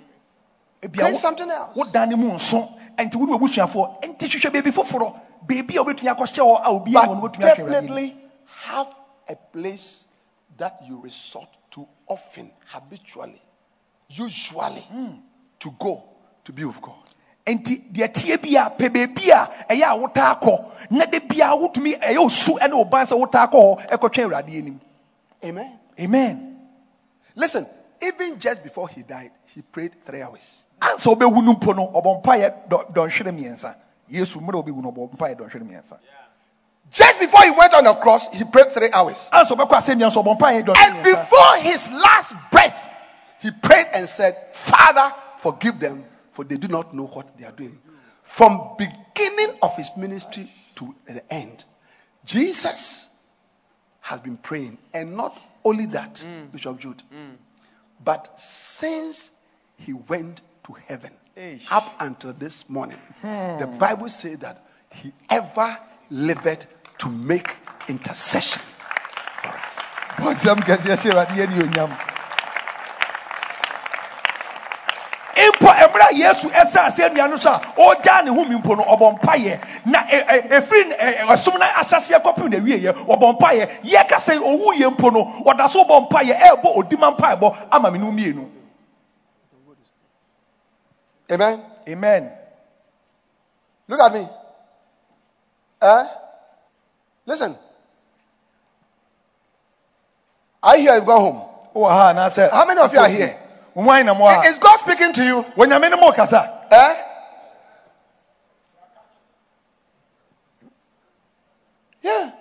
A 0.84 0.90
Create 0.90 1.16
something 1.18 1.50
else. 1.52 1.76
wo 1.76 1.84
dan 1.92 2.10
ne 2.10 2.16
mu 2.16 2.32
nso 2.32 2.68
ɛnti 2.98 3.16
wo 3.16 3.26
ne 3.26 3.38
wabusuafoɔ 3.38 4.02
ɛnti 4.04 4.28
hwehwɛ 4.28 4.52
baabi 4.52 4.72
foforɔ 4.72 5.14
baabi 5.46 5.76
a 5.78 5.84
wobɛtumi 5.84 6.16
akɔhyɛ 6.16 6.40
hɔ 6.42 6.62
a 6.66 6.70
obi 6.72 6.92
a 6.96 7.00
wɔ 7.02 7.08
no 7.08 7.16
But 7.22 7.34
wobɛtumi 7.34 7.44
atwa 7.46 7.58
awurade 7.58 7.60
anim 7.60 7.68
definitely 7.70 8.18
have 8.66 8.88
a 9.30 9.36
place 9.36 10.04
that 10.62 10.80
you 10.88 11.00
resort 11.02 11.50
to 11.72 11.88
often, 12.08 12.52
habitually, 12.68 13.42
usually 14.10 14.82
hmm. 14.82 15.16
to 15.60 15.72
go 15.80 16.04
to 16.44 16.54
be 16.54 16.64
with 16.64 16.80
God. 16.82 16.96
nti 17.46 17.82
deɛ 17.92 18.08
tie 18.14 18.38
bi 18.38 18.54
a 18.54 18.70
pɛ 18.70 18.88
baabi 18.94 19.32
a 19.34 19.42
ɛyɛ 19.74 19.86
a 19.90 19.98
wotaa 19.98 20.40
kɔ. 20.40 20.72
Na 20.92 21.06
da 21.06 21.20
bia 21.20 21.48
wotumi 21.58 21.98
ɛyɛ 22.00 22.18
osu 22.22 22.54
ne 22.62 22.76
ɔban 22.78 23.04
sɛ 23.10 23.18
wotaa 23.18 23.50
kɔ 23.50 23.58
hɔ 23.58 23.88
ɛkɔtwa 23.90 24.24
awurade 24.24 24.50
anim. 24.60 24.80
Amen. 25.44 25.80
amen. 26.00 26.60
Listen, 27.36 27.66
even 28.00 28.40
just 28.40 28.62
before 28.64 28.88
he 28.90 29.02
died, 29.02 29.32
he 29.48 29.64
prayed 29.64 30.06
three 30.06 30.22
hours. 30.22 30.64
ansa 30.80 31.10
wobɛwu 31.10 31.44
no 31.44 31.56
mpo 31.56 31.76
no 31.76 31.88
ɔbɔ 31.88 32.22
mpaeɛ 32.24 32.70
dɔ- 32.70 32.94
dɔnhwere 32.94 33.32
mmiɛnsa. 33.34 33.76
Yesu 34.08 34.40
mmerɛ 34.40 34.60
a 34.60 34.64
wobɛwu 34.64 34.82
no 34.84 34.92
ɔbɔ 34.92 35.12
mpaeɛ 35.18 35.36
dɔnhwere 35.36 35.64
mmiɛnsa 35.68 35.98
Just 36.92 37.20
before 37.20 37.44
he 37.44 37.52
went 37.52 37.74
on 37.74 37.86
the 37.86 37.94
cross, 37.94 38.28
he 38.34 38.44
prayed 38.44 38.72
three 38.74 38.90
hours. 38.92 39.30
ansa 39.32 39.56
wobɛkɔ 39.56 39.76
asɛnnua 39.80 40.10
nso 40.12 40.24
ɔbɔ 40.24 40.38
mpaeɛ 40.38 40.66
dɔnhwere 40.66 40.78
And 40.78 41.04
before 41.04 41.56
his 41.58 41.90
last 41.90 42.36
breath, 42.52 42.90
he 43.40 43.50
prayed 43.52 43.88
and 43.94 44.08
said, 44.08 44.36
Father, 44.54 45.14
forgive 45.38 45.80
them, 45.80 46.06
for 46.32 46.44
they 46.44 46.58
do 46.58 46.68
not 46.68 46.94
know 46.94 47.06
what 47.08 47.38
they 47.38 47.46
are 47.46 47.54
doing. 47.54 47.80
From 48.24 48.76
beginning 48.78 49.58
of 49.62 49.76
his 49.78 49.90
ministry 49.96 50.50
to 50.76 50.94
the 51.08 51.34
end, 51.34 51.64
Jesus 52.26 53.10
has 54.02 54.20
been 54.20 54.38
praying. 54.38 54.78
And 54.94 55.16
not 55.16 55.40
only 55.64 55.86
that, 55.88 56.16
mm. 56.16 56.52
Bishop 56.52 56.80
Jude, 56.80 57.04
mm. 57.14 57.36
but 58.04 58.38
since 58.40 59.32
he 59.78 59.94
went 59.94 60.42
to 60.66 60.74
heaven, 60.88 61.12
Eish. 61.38 61.72
up 61.72 61.96
until 62.00 62.34
this 62.34 62.70
morning, 62.70 62.98
hmm. 63.22 63.58
the 63.60 63.68
Bible 63.80 64.10
says 64.10 64.38
that 64.40 64.64
he 64.94 65.14
ever 65.30 65.78
lived 66.10 66.68
to 67.02 67.10
make 67.10 67.50
intercession 67.90 68.64
for 69.44 69.50
us. 69.50 69.78
bɔnsɛm 70.20 70.60
kɛseɛ 70.66 70.98
hyɛ 70.98 71.12
awurade 71.14 71.36
mpo 75.54 75.68
mmerɛ 75.68 76.12
yesu 76.14 76.50
ɛsɛ 76.50 76.80
ase 76.88 77.10
nnua 77.10 77.30
no 77.30 77.38
so 77.38 77.52
a 77.52 77.60
ɔregyaa 77.78 78.24
ne 78.26 78.32
ho 78.32 78.46
mi 78.46 78.56
mpo 78.58 78.76
no 78.78 78.84
ɔbɔ 78.84 79.20
mpayɛ 79.22 79.60
na 79.86 80.04
ɛfiri 80.04 80.86
n- 80.86 80.92
ɛ- 80.98 81.18
ɛ- 81.18 81.28
ɛsom 81.28 81.60
no 81.60 81.66
ahyɛseɛ 81.66 82.22
kɔpem 82.24 82.50
na 82.52 82.58
awieɛ 82.58 82.94
ɔbɔ 83.08 83.38
mpayɛ 83.40 83.82
yɛka 83.84 84.18
sɛ 84.18 84.40
ɔwu 84.40 84.76
yɛ 84.78 84.92
mpo 84.98 85.12
no 85.14 85.24
ɔda 85.46 85.70
so 85.70 85.84
bɔ 85.86 86.10
mpayɛ 86.10 86.40
ɛɛbɔ 86.40 86.76
odima 86.78 87.12
mpaebɔ 87.18 87.58
ama 87.72 87.92
me 87.92 88.00
no 88.00 88.12
mmienu 88.12 88.50
Amen. 91.32 91.64
amen 91.90 92.32
Look 93.88 94.02
at 94.02 94.14
me. 94.14 94.28
Eh? 95.82 96.04
Listen. 97.26 97.56
I 100.64 100.78
hear 100.78 100.96
you've 100.96 101.06
gone 101.06 101.22
home. 101.22 101.42
wowɔ 101.76 101.90
ha 101.90 102.14
anaasɛ 102.14 102.52
How 102.52 102.66
many 102.66 102.82
of 102.82 102.94
you 102.94 103.00
are 103.00 103.10
here? 103.10 103.38
hwan 103.74 104.06
na 104.06 104.14
mo 104.14 104.28
a 104.28 104.46
Is 104.46 104.60
God 104.60 104.78
speaking 104.78 105.14
to 105.14 105.24
you? 105.24 105.44
wɔnyame 105.56 105.90
ne 105.90 105.96
mo 105.98 106.12
kasa 106.12 106.60
Eh? 106.72 106.96
Yeah. 112.02 112.32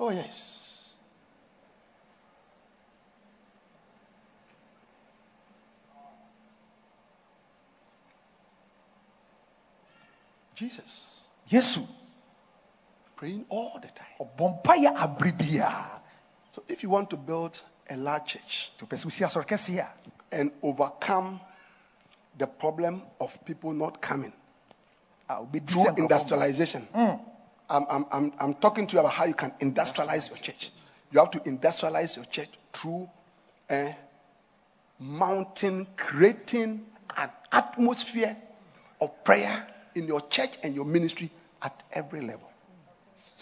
Oh, 0.00 0.10
yes. 0.10 0.51
Jesus 10.54 11.20
yesu 11.48 11.86
praying 13.16 13.44
all 13.48 13.78
the 13.80 13.88
time. 13.88 14.06
ɔbɔ 14.20 14.62
mpayɛ 14.62 14.96
abere 14.96 15.32
biara 15.32 16.00
So 16.50 16.62
if 16.68 16.82
you 16.82 16.90
want 16.90 17.08
to 17.10 17.16
build 17.16 17.62
a 17.88 17.96
large 17.96 18.26
church 18.26 18.72
nti 18.76 18.86
wopɛ 18.86 18.96
sɛ 18.98 19.04
wosi 19.06 19.26
asɔre 19.26 19.46
kɛseɛ 19.46 19.80
a 19.80 19.92
and 20.32 20.52
overcome 20.62 21.40
the 22.36 22.46
problem 22.46 23.02
of 23.20 23.42
people 23.44 23.72
not 23.72 24.00
coming 24.00 24.32
through 25.66 25.88
industrialization. 25.96 26.86
Mm. 26.94 27.20
I'm, 27.70 27.86
I'm, 27.88 28.06
I'm, 28.12 28.32
I'm 28.38 28.54
talking 28.54 28.86
to 28.86 28.94
you 28.94 29.00
about 29.00 29.12
how 29.12 29.24
you 29.24 29.34
can 29.34 29.52
industrialize 29.60 30.28
your 30.28 30.38
church. 30.38 30.72
You 31.10 31.20
have 31.20 31.30
to 31.32 31.40
industrialize 31.40 32.16
your 32.16 32.24
church 32.26 32.50
through 32.72 33.08
a 33.70 33.96
mountain 34.98 35.86
creating 35.96 36.84
an 37.16 37.30
atmosphere 37.50 38.36
of 39.00 39.24
prayer 39.24 39.66
in 39.94 40.06
your 40.06 40.20
church 40.28 40.54
and 40.62 40.74
your 40.74 40.84
ministry 40.84 41.30
at 41.60 41.82
every 41.92 42.20
level. 42.20 42.48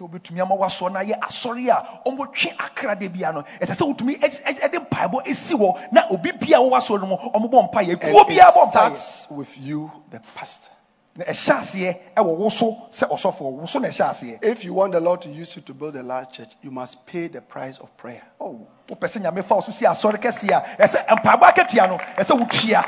sɛ 0.01 0.09
wobɛtumi 0.09 0.41
ama 0.41 0.55
woasoɔ 0.57 0.93
no 0.93 1.01
ayɛ 1.01 1.19
asɔre 1.21 1.69
a 1.69 2.01
ɔmɔtwe 2.09 2.55
akra 2.59 2.97
da 2.97 3.09
bia 3.09 3.33
no 3.33 3.43
ɛsɛ 3.61 3.75
sɛ 3.75 3.87
wotumi 3.95 4.19
ɛde 4.19 4.89
mpaebɔ 4.89 5.25
ɛsi 5.27 5.57
hɔ 5.59 5.93
na 5.93 6.03
obi 6.11 6.33
bia 6.33 6.59
wɔwɔ 6.59 6.77
asɔre 6.79 7.01
no 7.01 7.07
mu 7.07 7.17
ɔmobɔ 7.17 7.71
mpayɛ 7.73 8.01
kuo 8.01 8.25
biara 8.25 8.51
bɔ 8.53 8.63
it 8.67 8.69
mpayɛ 8.69 8.71
starts 8.71 9.27
with 9.31 9.59
you, 9.59 9.91
the 10.11 10.21
pastor. 10.35 10.71
na 11.17 11.25
ɛhyɛ 11.25 11.55
aseɛ 11.61 11.99
ɛwɔ 12.17 12.37
wo 12.37 12.49
so 12.49 12.89
sɛ 12.91 13.09
ɔsɔfoɔ 13.11 13.53
wo 13.53 13.67
so 13.67 13.79
na 13.79 13.89
ɛhyɛ 13.89 14.11
aseɛ 14.11 14.45
If 14.45 14.65
you 14.65 14.75
want 14.75 14.93
the 14.93 15.01
Lord 15.01 15.23
to 15.23 15.29
use 15.29 15.55
you 15.57 15.63
to 15.63 15.75
build 15.75 15.97
a 15.97 16.03
large 16.03 16.33
church, 16.33 16.51
you 16.63 16.71
must 16.71 17.05
pay 17.07 17.29
the 17.29 17.41
price 17.41 17.79
of 17.79 17.95
prayer. 17.97 18.23
Oh, 18.41 18.67
wopɛ 18.89 19.07
sɛ 19.07 19.23
nyame 19.23 19.45
fa 19.45 19.55
wo 19.57 19.61
so 19.61 19.73
si 19.73 19.85
asɔre 19.85 20.21
kɛseɛ 20.21 20.53
a 20.79 20.83
ɛsɛ 20.87 21.07
mpaebɔ 21.07 21.43
akatua 21.53 21.89
no 21.89 21.99
ɛsɛ 22.17 22.39
wotua 22.39 22.83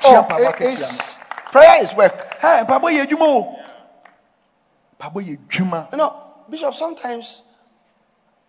tua 0.00 0.18
Oh, 0.18 0.22
mpaebɔ 0.24 0.48
it 0.48 0.54
akatua 0.78 0.98
no 0.98 1.15
prayer 1.50 1.82
is 1.82 1.94
work. 1.94 2.36
Hey, 2.40 2.62
mpaebɔ 2.66 2.92
yɛ 2.92 3.06
adwuma 3.06 3.26
o 3.26 3.58
mpaebɔ 4.98 5.22
yɛ 5.24 5.92
You 5.92 5.98
know, 5.98 6.22
Bishop, 6.48 6.74
sometimes 6.74 7.42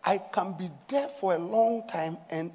I 0.04 0.20
can 0.20 0.54
be 0.54 0.72
there 0.88 1.08
for 1.08 1.36
a 1.36 1.38
long 1.38 1.88
time 1.88 2.18
and 2.30 2.52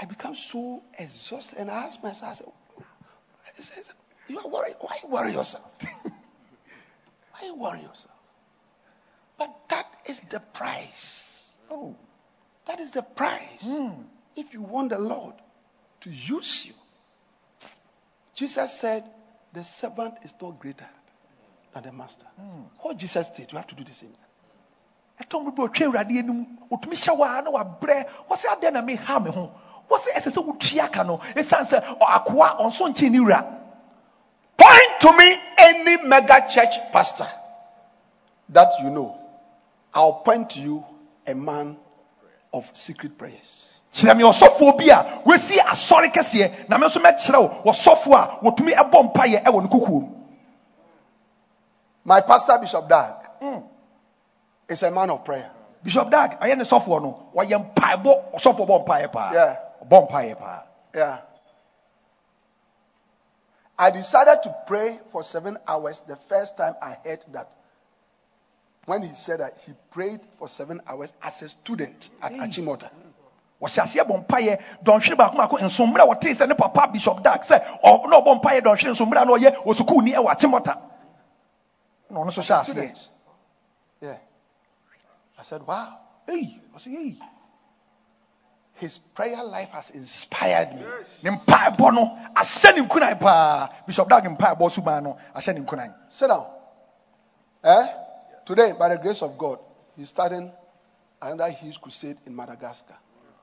I 0.00 0.04
become 0.04 0.34
so 0.34 0.82
exhausted. 0.98 1.58
And 1.58 1.70
I 1.70 1.84
ask 1.84 2.02
myself, 2.02 2.32
I 2.32 3.62
say, 3.62 3.74
I 3.78 3.82
say, 3.82 3.92
You 4.28 4.38
are 4.38 4.48
worried. 4.48 4.76
Why 4.80 4.98
worry 5.08 5.32
yourself? 5.32 5.70
Why 7.32 7.50
worry 7.56 7.80
yourself? 7.80 8.16
But 9.38 9.54
that 9.68 9.86
is 10.06 10.20
the 10.20 10.40
price. 10.40 11.46
Oh, 11.70 11.94
That 12.66 12.80
is 12.80 12.92
the 12.92 13.02
price. 13.02 13.60
Hmm. 13.60 13.90
If 14.36 14.54
you 14.54 14.62
want 14.62 14.90
the 14.90 14.98
Lord 14.98 15.34
to 16.00 16.10
use 16.10 16.64
you. 16.66 16.74
Jesus 18.34 18.78
said, 18.78 19.04
The 19.52 19.62
servant 19.62 20.14
is 20.22 20.34
not 20.40 20.58
greater 20.58 20.86
than 21.74 21.82
the 21.82 21.92
master. 21.92 22.26
What 22.80 22.96
Jesus 22.96 23.28
did, 23.30 23.52
you 23.52 23.58
have 23.58 23.66
to 23.68 23.74
do 23.74 23.84
the 23.84 23.94
same. 23.94 24.12
ɛtɔn 25.20 25.44
bi 25.44 25.50
bɛ 25.50 25.68
ɔtwa 25.68 25.86
awurade 25.86 26.18
anim 26.18 26.58
otumi 26.70 26.96
hyɛ 26.96 27.16
wa 27.16 27.40
na 27.40 27.50
wabrɛ 27.50 28.08
wɔsɛ 28.28 28.46
adeɛ 28.56 28.72
na 28.72 28.80
meha 28.82 29.20
me 29.22 29.30
ho 29.30 29.52
wɔsɛ 29.88 30.08
ɛsɛ 30.16 30.32
sɛ 30.32 30.40
wotua 30.44 30.90
ka 30.90 31.02
no 31.02 31.18
ɛsiane 31.36 31.68
sɛ 31.68 31.98
akoa 32.00 32.58
ɔnso 32.58 32.88
nkye 32.88 33.10
ne 33.10 33.18
wura 33.20 33.58
Point 34.56 35.00
to 35.00 35.12
me 35.12 35.36
any 35.58 36.02
mega 36.04 36.46
church 36.50 36.74
pastor 36.92 37.28
that 38.48 38.72
you 38.80 38.90
know. 38.90 39.18
I'll 39.94 40.14
point 40.14 40.50
to 40.50 40.60
you 40.60 40.84
a 41.26 41.34
man 41.34 41.76
of 42.52 42.70
secret 42.72 43.18
prayers. 43.18 43.71
Kyerɛ 43.92 44.16
me 44.16 44.24
ɔsɔfoɔ 44.24 44.78
bi 44.78 44.88
a 44.90 45.22
wɔasi 45.24 45.58
asɔre 45.58 46.12
kɛseɛ 46.12 46.68
na 46.68 46.78
me 46.78 46.86
nso 46.86 47.00
mɛkyerɛ 47.00 47.38
wo 47.64 47.72
ɔsɔfoɔ 47.72 48.14
a 48.14 48.38
wɔtumi 48.44 48.74
ɛbɔ 48.74 49.12
mpayɛ 49.12 49.42
ɛwɔ 49.44 49.62
ne 49.62 49.68
kukuom 49.68 50.18
My 52.04 52.20
pastor, 52.20 52.58
Bishop 52.58 52.88
Dag, 52.88 53.14
is 54.68 54.82
a 54.82 54.90
man 54.90 55.10
of 55.10 55.24
prayer. 55.24 55.50
bishop 55.84 56.10
dag 56.10 56.38
ɔyɛ 56.40 56.56
ne 56.56 56.64
sɔfoɔ 56.64 57.02
no 57.02 57.26
wɔyɛ 57.34 57.74
mpaebɔ 57.74 58.32
ɔsɔfoɔ 58.34 58.66
bɔ 58.66 58.86
mpaeɛ 58.86 59.12
paa 59.12 59.30
Yeah. 59.32 59.56
ɔbɔ 59.84 60.08
mpaeɛ 60.10 60.38
paa 60.38 60.62
Yeah. 60.94 61.18
I 63.78 63.90
decided 63.90 64.42
to 64.44 64.54
pray 64.66 64.98
for 65.10 65.22
seven 65.24 65.58
hours 65.66 66.00
the 66.06 66.14
first 66.16 66.56
time 66.56 66.76
I 66.80 66.96
heard 67.04 67.24
that. 67.32 67.50
When 68.84 69.02
he 69.02 69.14
said 69.14 69.40
that 69.40 69.56
he 69.66 69.72
prayed 69.90 70.20
for 70.38 70.48
seven 70.48 70.80
hours 70.86 71.12
as 71.22 71.42
a 71.42 71.48
student 71.48 72.10
at 72.22 72.32
Achimota. 72.32 72.90
Wɔhyɛ 73.62 73.82
aseɛ 73.82 74.04
bɔ 74.04 74.26
mpaeɛ 74.26 74.58
dɔnhwere 74.84 75.16
baako 75.16 75.36
baako 75.36 75.56
nsommerɛ 75.58 76.04
wɔtee 76.10 76.34
sɛ 76.34 76.48
ne 76.48 76.54
papa 76.54 76.88
bishop 76.92 77.22
dag 77.22 77.40
sɛ 77.42 77.62
na 78.08 78.16
ɔbɔ 78.20 78.40
mpaeɛ 78.42 78.60
dɔnhwere 78.60 78.90
nsommerɛ 78.90 79.24
na 79.26 79.32
ɔyɛ 79.32 79.56
osukuuni 79.64 80.12
ɛwɔ 80.14 80.28
akyemɔta 80.34 80.74
na 82.10 82.18
ɔno 82.20 82.26
nso 82.26 82.42
hyɛ 82.42 82.60
aseɛ 82.60 83.08
Yeah. 84.00 84.16
I 85.38 85.42
said, 85.44 85.62
wow. 85.64 85.96
ei 86.28 86.60
ɔsɛ 86.76 86.86
ei 86.88 87.18
His 88.74 88.98
prayer 88.98 89.44
life 89.44 89.70
has 89.70 89.90
inspired 89.90 90.74
me. 90.74 90.82
ne 91.22 91.30
mpaebɔ 91.30 91.94
no 91.94 92.18
ahyɛ 92.34 92.74
ne 92.74 92.82
nkunan 92.82 93.20
paa 93.20 93.68
bishop 93.86 94.08
dag 94.08 94.24
mpaebɔ 94.24 94.70
suban 94.70 95.02
no 95.04 95.16
ahyɛ 95.34 95.54
ne 95.54 95.60
nkunan 95.64 95.94
Sit 96.08 96.26
down. 96.28 96.46
Eh? 97.62 97.86
Today, 98.44 98.72
by 98.72 98.88
the 98.88 98.96
grace 98.98 99.22
of 99.22 99.38
God, 99.38 99.60
he's 99.96 100.08
starting 100.08 100.50
another 101.20 101.48
huge 101.50 101.80
crusade 101.80 102.18
in 102.26 102.34
Madagascar. 102.34 102.96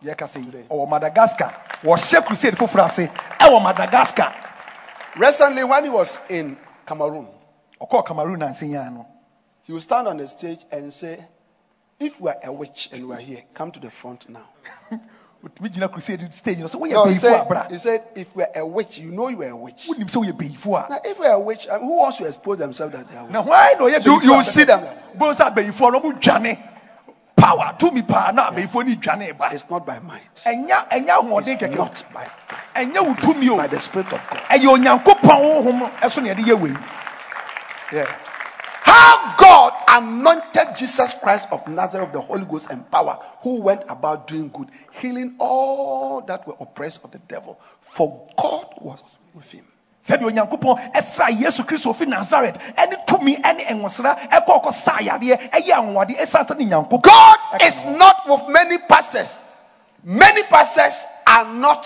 Yɛka 0.04 0.28
sɛ 0.28 0.68
ɔwɔ 0.70 0.90
madagascar. 0.90 1.54
Wɔhyɛ 1.84 2.26
crusade 2.26 2.56
foforɔ 2.56 2.86
ase. 2.86 3.08
Ɛwɔ 3.40 3.64
madagascar. 3.64 4.34
Recently, 5.18 5.64
when 5.64 5.84
he 5.86 5.90
was 5.90 6.20
in 6.30 6.58
Cameroon, 6.86 7.28
ɔkɔɔ 7.82 8.06
cameroon 8.06 8.40
nansenyaa 8.40 8.94
no. 8.94 9.06
he 9.64 9.74
will 9.74 9.82
stand 9.82 10.08
on 10.08 10.18
the 10.18 10.28
stage 10.28 10.60
and 10.72 10.94
say, 10.94 11.24
If 12.00 12.20
we 12.22 12.30
are 12.32 12.38
a 12.44 12.52
witch 12.52 12.90
and 12.94 13.08
we 13.08 13.16
are 13.16 13.20
here, 13.20 13.44
come 13.54 13.72
to 13.72 13.80
the 13.80 13.90
front 13.92 14.30
now. 14.30 14.48
wotumi 15.44 15.70
gyina 15.70 15.88
crusade 15.90 16.34
stage 16.34 16.58
no 16.60 16.66
sɛ 16.66 16.76
woyɛ 16.80 16.92
No, 16.92 17.06
he 17.06 17.16
bɛyifo 17.16 17.20
said, 17.20 17.42
a 17.42 17.46
bra 17.46 17.68
he 17.70 17.78
said, 17.78 18.04
If 18.16 18.36
we 18.36 18.44
are 18.44 18.52
a 18.56 18.66
witch, 18.66 18.98
you 18.98 19.12
know 19.12 19.28
you 19.30 19.42
are 19.44 19.50
a 19.50 19.56
witch. 19.56 19.88
wonim 19.88 20.06
sɛ 20.10 20.26
woyɛ 20.26 20.32
bɛyifo 20.34 20.86
a. 20.86 20.90
Now, 20.90 21.00
if 21.04 21.20
we 21.20 21.26
are 21.26 21.34
a 21.34 21.40
witch, 21.40 21.68
uh, 21.68 21.80
who 21.80 21.98
wants 21.98 22.18
to 22.18 22.26
expose 22.26 22.58
themselves 22.58 22.94
that 22.94 23.10
they 23.10 23.16
are 23.18 23.24
witch? 23.24 23.34
na 23.34 23.42
hwan 23.44 23.78
na 23.78 23.86
ɔyɛ 23.86 24.06
You- 24.06 24.22
you 24.36 24.44
see 24.44 24.64
them. 24.64 24.84
like 24.86 25.18
bohu 25.18 25.34
sɛ 25.34 25.54
abɛyifoɔ 25.54 25.92
no 25.94 26.00
ɔmo 26.02 26.22
dwane 26.22 26.69
power 27.40 27.76
tumi 27.80 28.02
paa 28.08 28.32
na 28.32 28.50
abɛyifoɔ 28.52 28.86
no 28.88 28.96
dwane 28.96 29.38
ba 29.38 29.50
It's 29.52 29.70
not 29.70 29.86
by 29.86 30.00
might, 30.00 30.36
ɛnya 30.46 30.88
ahoɔden 30.90 31.48
it's 31.48 31.64
kɛkɛ 31.64 31.76
not 31.78 32.04
by, 32.14 32.28
ɛnyɛ 32.76 33.08
wo 33.08 33.14
tumi 33.16 33.50
o 33.50 33.58
by 33.58 33.68
the 33.68 33.80
Spirit 33.80 34.12
of 34.14 34.22
God. 34.30 34.40
ɛyɛ 34.50 34.68
onyankopɔn 34.68 35.64
honhom 35.64 35.92
ɛso 36.02 36.24
na 36.24 36.34
yɛde 36.34 36.44
yɛ 36.46 36.60
wei 36.60 36.76
Yeah. 37.92 38.06
How 38.84 39.36
God 39.38 39.74
anointed 39.88 40.76
Jesus 40.76 41.14
Christ 41.16 41.48
of 41.52 41.68
Nazareth 41.68 42.08
of 42.10 42.14
the 42.14 42.22
Holy 42.22 42.46
Ghost 42.46 42.70
and 42.70 42.90
power, 42.92 43.18
who 43.42 43.56
went 43.62 43.84
about 43.90 44.28
doing 44.28 44.50
good, 44.50 44.70
healing 44.92 45.36
all 45.40 46.22
that 46.22 46.46
were 46.48 46.56
oppressed 46.60 47.04
of 47.04 47.12
the 47.12 47.18
devil. 47.20 47.60
For 47.82 48.28
God 48.38 48.68
was 48.80 49.02
with 49.34 49.52
him. 49.52 49.66
Sɛdeɛ 50.06 50.26
onyankopɔn 50.26 50.94
ɛsra 50.94 51.30
yesu 51.40 51.64
kristo 51.64 51.94
fi 51.96 52.06
nasaret 52.06 52.56
ɛne 52.78 53.06
tumi 53.06 53.38
ɛne 53.42 53.66
ɛnwosra 53.68 54.30
ɛkɔ 54.30 54.62
ɔkɔ 54.62 54.74
sa 54.74 54.98
yadeɛ 55.00 55.50
ɛyɛ 55.52 55.74
anwade 55.74 56.16
ɛsiane 56.18 56.48
sɛ 56.48 56.58
ne 56.58 56.66
nyankopɔn 56.66 57.02
God 57.02 57.62
is 57.62 57.84
not 57.86 58.28
with 58.28 58.48
many 58.50 58.78
pastors. 58.78 59.40
Many 60.04 60.44
pastors 60.44 61.06
are 61.28 61.46
not 61.46 61.86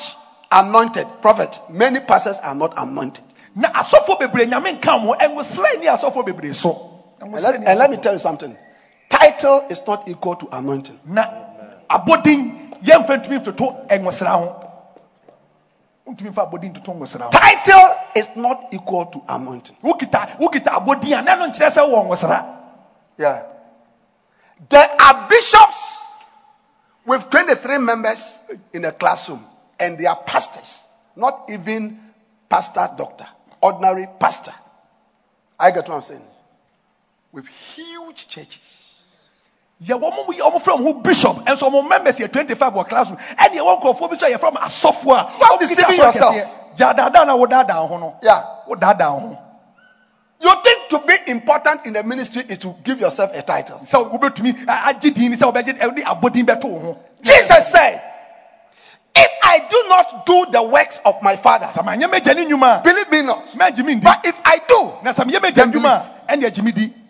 anointed. 0.51 1.07
Prophet, 1.21 1.59
many 1.69 1.99
pastors 2.01 2.37
are 2.39 2.53
not 2.55 2.73
anointed. 2.77 3.23
na 3.55 3.69
asɔfoɔ 3.69 4.19
bebree 4.19 4.45
nyame 4.47 4.79
nka 4.79 4.99
ho 4.99 5.13
ɛnwosra 5.15 5.79
ni 5.79 5.85
asɔfoɔ 5.85 6.25
bebree 6.25 6.53
so 6.53 6.89
And 7.19 7.31
let, 7.31 7.55
and 7.55 7.79
let 7.79 7.89
me 7.89 7.97
tell 7.97 8.13
you 8.13 8.19
something. 8.19 8.57
Title 9.09 9.65
is 9.69 9.79
not 9.87 10.07
equal 10.09 10.35
to 10.35 10.47
anointing. 10.51 10.99
na 11.05 11.23
abɔden 11.89 12.63
yɛmfa 12.83 13.21
ntumi 13.21 13.39
ntoto 13.39 13.87
nwosra 13.89 13.89
ho 13.89 13.89
ntumi 13.89 13.99
mfa 13.99 13.99
abɔdin 13.99 13.99
ntoto 13.99 13.99
nwosra 13.99 14.29
ho 14.39 14.59
Title 16.05 17.95
is 18.15 18.29
not 18.35 18.67
equal 18.73 19.05
to 19.05 19.21
anointing. 19.29 19.77
wokita 19.81 20.37
wokita 20.37 20.71
abɔdin 20.71 21.19
a 21.19 21.21
na 21.21 21.35
no 21.35 21.47
nkyerɛ 21.47 21.69
sɛ 21.71 22.59
Yeah. 23.17 23.43
There 24.69 24.89
are 25.01 25.27
bishops 25.29 26.03
with 27.05 27.29
23 27.29 27.77
members 27.79 28.39
in 28.73 28.85
a 28.85 28.91
classroom, 28.91 29.45
and 29.79 29.97
they 29.97 30.05
are 30.05 30.15
pastors, 30.15 30.85
not 31.15 31.45
even 31.49 31.99
pastor 32.49 32.89
doctor, 32.97 33.27
ordinary 33.61 34.07
pastor. 34.19 34.53
I 35.59 35.71
get 35.71 35.87
what 35.87 35.95
I'm 35.95 36.01
saying. 36.01 36.21
With 37.31 37.47
huge 37.47 38.27
churches. 38.27 38.82
Yɛwɔ 39.87 39.99
mo 40.01 40.23
ɔmo 40.27 40.61
frɛ 40.61 40.77
mo 40.79 40.83
ho 40.85 40.93
bishop 40.93 41.37
ɛnso 41.45 41.69
ɔmo 41.69 41.87
members 41.87 42.17
yɛ 42.19 42.31
25 42.31 42.73
wɔ 42.73 42.87
classroom 42.87 43.17
ɛne 43.37 43.55
yɛwɔ 43.57 43.81
nkurɔfoɔ 43.81 44.09
bi 44.11 44.17
so 44.17 44.27
a 44.27 44.29
yɛfrɛ 44.31 44.53
mo 44.53 44.59
asɔfoɔ 44.59 45.29
a 45.29 45.33
Stop 45.33 45.59
deceiving 45.59 45.97
yourself. 45.97 46.35
kɛseɛ. 46.35 46.47
gya 46.75 46.93
daadaa 46.93 47.25
na 47.25 47.35
wodaadaa 47.35 47.87
ho 47.87 47.97
no 47.97 48.15
Yeah. 48.21 48.43
wodaadaa 48.67 49.19
ho 49.19 49.37
You 50.39 50.51
think 50.61 50.89
to 50.89 50.99
be 50.99 51.13
important 51.27 51.85
in 51.85 51.93
the 51.93 52.03
ministry 52.03 52.43
is 52.49 52.57
to 52.59 52.75
give 52.83 52.99
yourself 52.99 53.31
a 53.33 53.41
title. 53.41 53.79
sɛ 53.83 54.09
wobɛtumi 54.11 54.65
agye 54.65 55.13
din 55.13 55.33
sɛ 55.33 55.51
wobɛgye 55.51 55.79
ɛde 55.79 56.03
abɔdin 56.03 56.45
bɛto 56.45 56.65
wo 56.65 56.79
ho 56.79 56.97
Jesus 57.21 57.71
said, 57.71 58.01
If 59.15 59.31
I 59.43 59.59
do 59.69 59.85
not 59.87 60.25
do 60.25 60.45
the 60.51 60.61
works 60.63 60.99
of 61.05 61.21
my 61.21 61.35
Father, 61.37 61.67
sɛ 61.67 61.83
manyɛ 61.83 62.09
magya 62.11 62.35
ne 62.35 62.81
believe 62.83 63.09
me 63.09 63.21
not. 63.21 63.45
But 64.03 64.25
if 64.25 64.41
I 64.43 64.59
do, 64.67 64.91
na 65.03 65.11
sɛ 65.13 65.23
meyɛ 65.29 65.39
magya 65.39 65.53
Then 65.53 65.71
nnwuma 65.71 67.02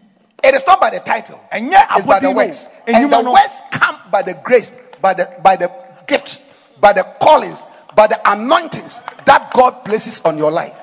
it 0.44 0.54
is 0.54 0.66
not 0.68 0.80
by 0.82 0.90
the 0.90 1.00
title. 1.00 1.40
ɛnyɛ 1.52 1.98
It's 1.98 2.06
by 2.06 2.20
the 2.20 2.32
works. 2.32 2.68
no 2.88 2.94
And 2.94 3.12
the 3.12 3.32
works 3.32 3.62
come 3.72 3.98
by 4.12 4.22
the 4.22 4.34
grace, 4.44 4.72
by 5.02 5.14
the 5.14 5.30
by 5.42 5.56
the 5.56 5.72
gift, 6.08 6.40
by 6.82 6.94
the 6.94 7.04
callings, 7.22 7.64
by 7.96 8.08
the 8.08 8.20
anointings 8.30 9.02
that 9.26 9.52
God 9.54 9.86
places 9.86 10.20
on 10.26 10.38
your 10.38 10.52
life. 10.52 10.74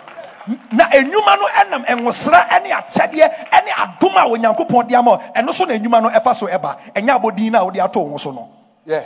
na 0.72 0.88
enwuma 0.90 1.36
no 1.38 1.46
ɛnam 1.48 1.84
ɛnwosra 1.86 2.48
ɛne 2.48 2.70
akyɛdeɛ 2.72 3.50
ɛne 3.52 3.70
adom 3.76 4.16
a 4.16 4.24
onyankopɔn 4.26 4.88
de 4.88 4.94
ama 4.96 5.18
ɛno 5.36 5.52
so 5.52 5.64
na 5.64 5.74
enwuma 5.74 6.02
no 6.02 6.08
ɛfa 6.10 6.34
so 6.34 6.46
ɛba 6.48 6.78
ɛnyɛ 6.94 7.20
abɔdin 7.20 7.52
no 7.52 7.60
a 7.60 7.64
wode 7.66 7.78
ato 7.78 8.00
wo 8.00 8.16
so 8.16 8.30
no 8.32 8.48
Yeah. 8.84 9.04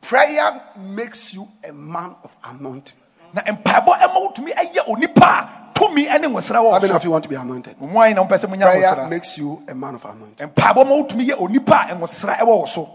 Prayer 0.00 0.60
makes 0.78 1.32
you 1.34 1.46
a 1.62 1.72
man 1.72 2.16
of 2.24 2.34
anointing. 2.44 2.96
na 3.34 3.42
mpaebɔ 3.42 3.92
ɛma 4.00 4.16
wotumi 4.34 4.52
ɛyɛ 4.54 4.86
onipa 4.88 5.71
a 5.84 5.88
tumi 5.88 6.06
ɛne 6.08 6.24
nwosra 6.30 6.54
How 6.56 6.78
many 6.80 6.92
of 6.92 7.04
you 7.04 7.10
want 7.10 7.22
to 7.24 7.28
be 7.28 7.36
anointed? 7.36 7.80
mo 7.80 7.88
ayi 8.00 8.14
na 8.14 8.24
mpɛ 8.24 8.58
Prayer 8.60 9.08
makes 9.08 9.38
you 9.38 9.62
a 9.68 9.74
man 9.74 9.94
of 9.94 10.04
anointing. 10.04 10.48
mpaebɔ 10.48 10.86
ma 10.86 10.92
wotumi 10.96 11.28
yɛ 11.28 11.36
onipa 11.38 11.90
a 11.90 11.94
nwosra 11.94 12.36
ɛwɔ 12.38 12.46
wo 12.46 12.64
so 12.66 12.88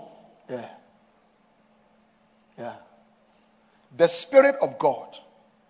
Yeah. 0.49 0.65
Yeah. 2.57 2.73
The 3.95 4.07
Spirit 4.07 4.55
of 4.61 4.77
God 4.79 5.17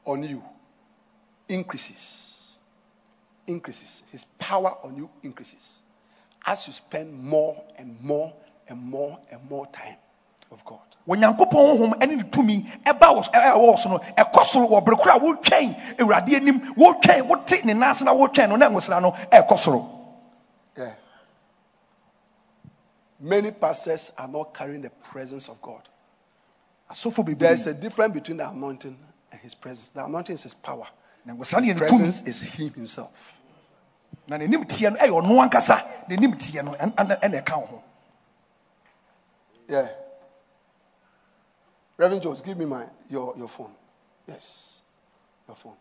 on 0.06 0.24
you 0.24 0.44
increases. 1.50 2.58
Increases. 3.48 4.04
His 4.12 4.26
power 4.38 4.76
on 4.84 4.96
you 4.98 5.10
increases. 5.24 5.80
As 6.46 6.68
you 6.68 6.74
spend 6.74 7.14
more 7.18 7.62
and 7.78 8.00
more 8.02 8.34
and 8.70 8.82
more 8.82 9.18
and 9.32 9.50
more 9.50 9.66
time 9.68 9.96
with 10.50 10.64
God. 10.66 10.87
Onyankopɔn 11.08 11.52
honhom 11.52 11.94
ɛne 12.00 12.18
ne 12.18 12.24
tumi 12.24 12.66
ɛba 12.86 13.08
wɔ 13.16 13.24
so- 13.26 13.32
ɛ- 13.32 13.54
ɛwɔ 13.56 13.78
so 13.80 13.90
no 13.90 13.98
ɛkɔ 14.00 14.44
soro 14.44 14.68
wɔ 14.70 14.84
bere 14.86 14.96
koro 14.98 15.16
a 15.16 15.20
wotwɛn 15.20 15.98
awurade 15.98 16.36
anim 16.36 16.60
wotwɛn 16.76 17.28
wote 17.28 17.64
ne 17.66 17.74
nan 17.74 17.92
ase 17.92 18.02
na 18.04 18.14
wotwɛn 18.14 18.50
no 18.50 18.56
na 18.56 18.70
nwosra 18.70 19.02
no 19.02 19.12
ɛkɔ 19.32 19.58
soro 19.58 19.94
Many 23.20 23.50
pastors 23.50 24.12
are 24.16 24.28
not 24.28 24.54
carrying 24.54 24.84
the 24.84 24.92
presence 24.92 25.50
of 25.50 25.60
God. 25.60 25.82
There 27.04 27.12
bebree 27.24 27.66
a 27.66 27.74
difference 27.74 28.14
between 28.14 28.38
the 28.38 28.48
anointing 28.48 28.96
and 29.32 29.42
his 29.42 29.56
presence. 29.56 29.90
The 29.90 30.06
anointing 30.06 30.36
is 30.36 30.44
his 30.44 30.54
power. 30.54 30.86
na 31.26 31.34
nwosra 31.34 31.64
His 31.64 31.74
yɛ 31.76 31.80
ne 31.80 31.88
tumi 31.88 31.88
presence 31.88 32.22
is 32.28 32.42
him 32.42 32.74
himself. 32.74 33.34
na 34.28 34.38
n'anim 34.38 34.64
teɛ 34.68 34.92
no 34.94 34.98
ɛyɛ 35.00 35.10
ɔno 35.24 35.50
ankasa 35.50 35.84
n'anim 36.08 36.36
teɛ 36.38 36.64
no 36.64 36.72
ɛn- 36.74 36.94
ɛn- 36.94 37.20
ɛna 37.22 37.44
ɛka 37.44 37.50
ho 37.68 37.84
Yeah. 39.68 39.88
Reverend 41.98 42.22
Jones, 42.24 42.42
give 42.42 42.58
me 42.58 42.66
my 42.66 42.86
your, 43.10 43.34
your 43.38 43.48
phone. 43.48 43.72
Yes. 44.28 44.82
Your 45.48 45.56
phone. 45.56 45.74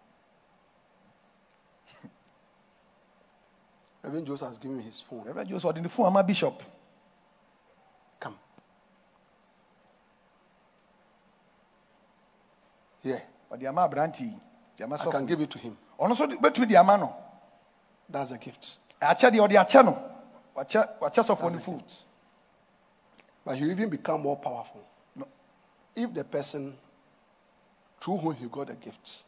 Reverend 4.03 4.27
Jones 4.27 4.41
has 4.41 4.57
given 4.59 4.77
me 4.79 4.85
his 4.85 5.01
phone. 5.01 5.23
Reverend 5.25 5.49
Joseph 5.51 5.71
ɔde 5.75 5.83
ne 5.83 5.89
fon 5.89 6.07
ama 6.07 6.23
bishop 6.23 6.63
Come. 8.21 8.39
Here. 13.03 13.23
ɔde 13.51 13.67
ama 13.69 13.83
aberante 13.89 14.21
yi 14.21 14.39
de 14.77 14.85
ama 14.85 14.95
I 14.97 15.11
can 15.11 15.27
give 15.27 15.41
it 15.41 15.51
to 15.51 15.59
him. 15.59 15.77
ɔno 15.99 16.11
nso 16.15 16.27
de- 16.29 16.37
bɛtumi 16.37 16.69
de 16.69 16.77
ama 16.77 16.97
no 16.97 17.15
That's 18.09 18.31
a 18.31 18.39
gift. 18.39 18.79
akyɛ 19.03 19.31
deɛ 19.33 19.49
ɔde 19.49 19.65
akyɛ 19.67 19.85
no 19.85 19.99
wakyɛ 20.57 20.99
wakyɛ 21.01 21.25
sɔfo 21.25 21.43
no 21.43 21.49
That's 21.51 21.55
a 21.57 21.61
fo 21.61 21.73
gift. 21.73 22.03
But 23.45 23.59
you 23.59 23.71
even 23.71 23.89
become 23.91 24.23
more 24.23 24.37
powerful. 24.37 24.85
If 25.97 26.13
the 26.13 26.25
person 26.25 26.75
through 28.01 28.19
whom 28.19 28.35
he 28.35 28.47
got 28.47 28.69
a 28.71 28.75
gift 28.75 29.25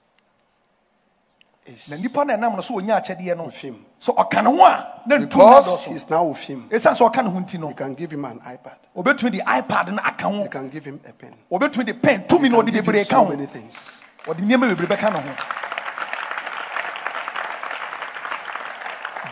is 1.67 1.91
na 1.91 1.97
nipa 1.97 2.25
na 2.25 2.35
ɛnam 2.37 2.57
no 2.57 2.61
so 2.63 2.75
ɔnya 2.75 3.01
akyɛdeɛ 3.03 3.37
no 3.37 3.45
with 3.47 3.57
him. 3.57 3.85
so 3.99 4.13
ɔka 4.13 4.45
ne 4.45 4.51
ho 4.57 4.65
a 4.65 5.03
na 5.07 5.19
Because 5.19 5.85
he's 5.87 6.09
now 6.11 6.25
with 6.25 6.39
him, 6.39 6.69
ɛsiane 6.69 6.97
sɛ 6.97 7.11
ɔka 7.11 7.25
ne 7.25 7.31
ho 7.31 7.39
nti 7.41 7.59
no 7.59 7.69
you 7.71 7.75
can 7.75 7.95
give 7.95 8.13
him 8.13 8.25
an 8.27 8.39
iPad. 8.41 8.77
obɛtumi 8.97 9.33
de 9.33 9.39
ipad 9.41 9.93
no 9.95 10.03
aka 10.03 10.29
ho 10.29 10.43
You 10.43 10.49
can 10.49 10.69
give 10.69 10.85
him 10.85 11.01
a 11.09 11.13
pen. 11.13 11.35
obɛtumi 11.51 11.87
de 11.87 11.95
pen 11.95 12.25
tumi 12.25 12.51
na 12.51 12.57
You 12.59 12.63
ɔde 12.63 12.67
can 12.67 12.85
give 12.85 12.95
him 12.95 13.05
ka 13.05 13.11
so 13.11 13.25
ho 13.25 13.29
many 13.31 13.47
things. 13.47 14.01
ɔde 14.25 14.39
nneɛma 14.41 14.75
bebree 14.77 14.87
bɛka 14.87 15.13
ne 15.13 15.21
ho 15.21 15.35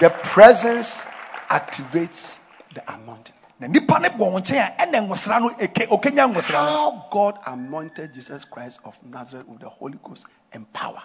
The 0.00 0.10
presence 0.10 1.06
activates 1.48 2.38
the 2.74 2.82
anointing. 2.92 3.32
Na 3.60 3.66
nipa 3.68 3.98
ne 3.98 4.08
bɔ 4.08 4.18
wo 4.32 4.38
nkyɛn 4.40 4.58
a 4.78 4.86
ɛna 4.86 5.06
nwosra 5.08 5.40
no 5.40 5.48
ɛke- 5.50 5.88
ɔkɛnya 5.88 6.32
nwosra 6.32 6.52
no 6.52 6.70
How 6.70 7.06
God 7.10 7.38
anointed 7.46 8.12
Jesus 8.14 8.44
Christ 8.44 8.80
of 8.84 9.02
Nazareth 9.04 9.46
with 9.46 9.60
the 9.60 9.68
Holy 9.68 9.98
Ghost 10.02 10.26
and 10.52 10.70
power, 10.72 11.02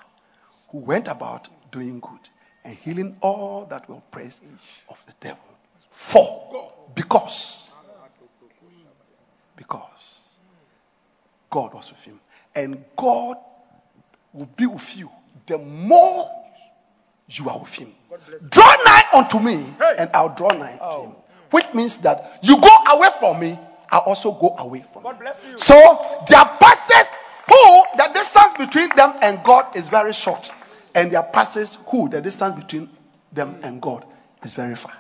who 0.69 0.79
went 0.79 1.07
about 1.07 1.47
doing 1.71 1.99
good 1.99 2.29
and 2.63 2.75
healing 2.77 3.17
all 3.21 3.65
that 3.69 3.87
were 3.89 3.95
oppressed 3.95 4.41
of 4.89 5.03
the 5.07 5.13
devil. 5.21 5.39
For, 5.91 6.73
because, 6.95 7.69
because 9.55 10.19
God 11.49 11.73
was 11.73 11.89
with 11.91 12.01
him. 12.01 12.19
And 12.55 12.83
God 12.97 13.37
will 14.33 14.49
be 14.57 14.65
with 14.65 14.97
you 14.97 15.09
the 15.45 15.57
more 15.57 16.29
you 17.29 17.49
are 17.49 17.59
with 17.59 17.73
him. 17.73 17.93
Draw 18.49 18.75
nigh 18.85 19.03
unto 19.13 19.39
me, 19.39 19.73
and 19.97 20.09
I'll 20.13 20.29
draw 20.35 20.49
nigh 20.49 20.77
to 20.77 21.01
him. 21.03 21.15
Which 21.51 21.65
means 21.73 21.97
that 21.97 22.39
you 22.41 22.59
go 22.59 22.69
away 22.91 23.09
from 23.19 23.39
me, 23.39 23.59
I 23.91 23.97
also 23.99 24.31
go 24.31 24.55
away 24.57 24.83
from 24.91 25.03
you. 25.05 25.57
So 25.57 25.75
there 26.27 26.39
are 26.39 26.57
pastors 26.59 27.13
who 27.47 27.83
the 27.97 28.09
distance 28.13 28.53
between 28.57 28.89
them 28.95 29.13
and 29.21 29.43
God 29.43 29.75
is 29.75 29.89
very 29.89 30.13
short, 30.13 30.49
and 30.95 31.11
there 31.11 31.19
are 31.19 31.27
pastors 31.27 31.77
who 31.87 32.09
the 32.09 32.21
distance 32.21 32.55
between 32.55 32.89
them 33.33 33.59
and 33.63 33.81
God 33.81 34.05
is 34.43 34.53
very 34.53 34.75
far. 34.75 34.93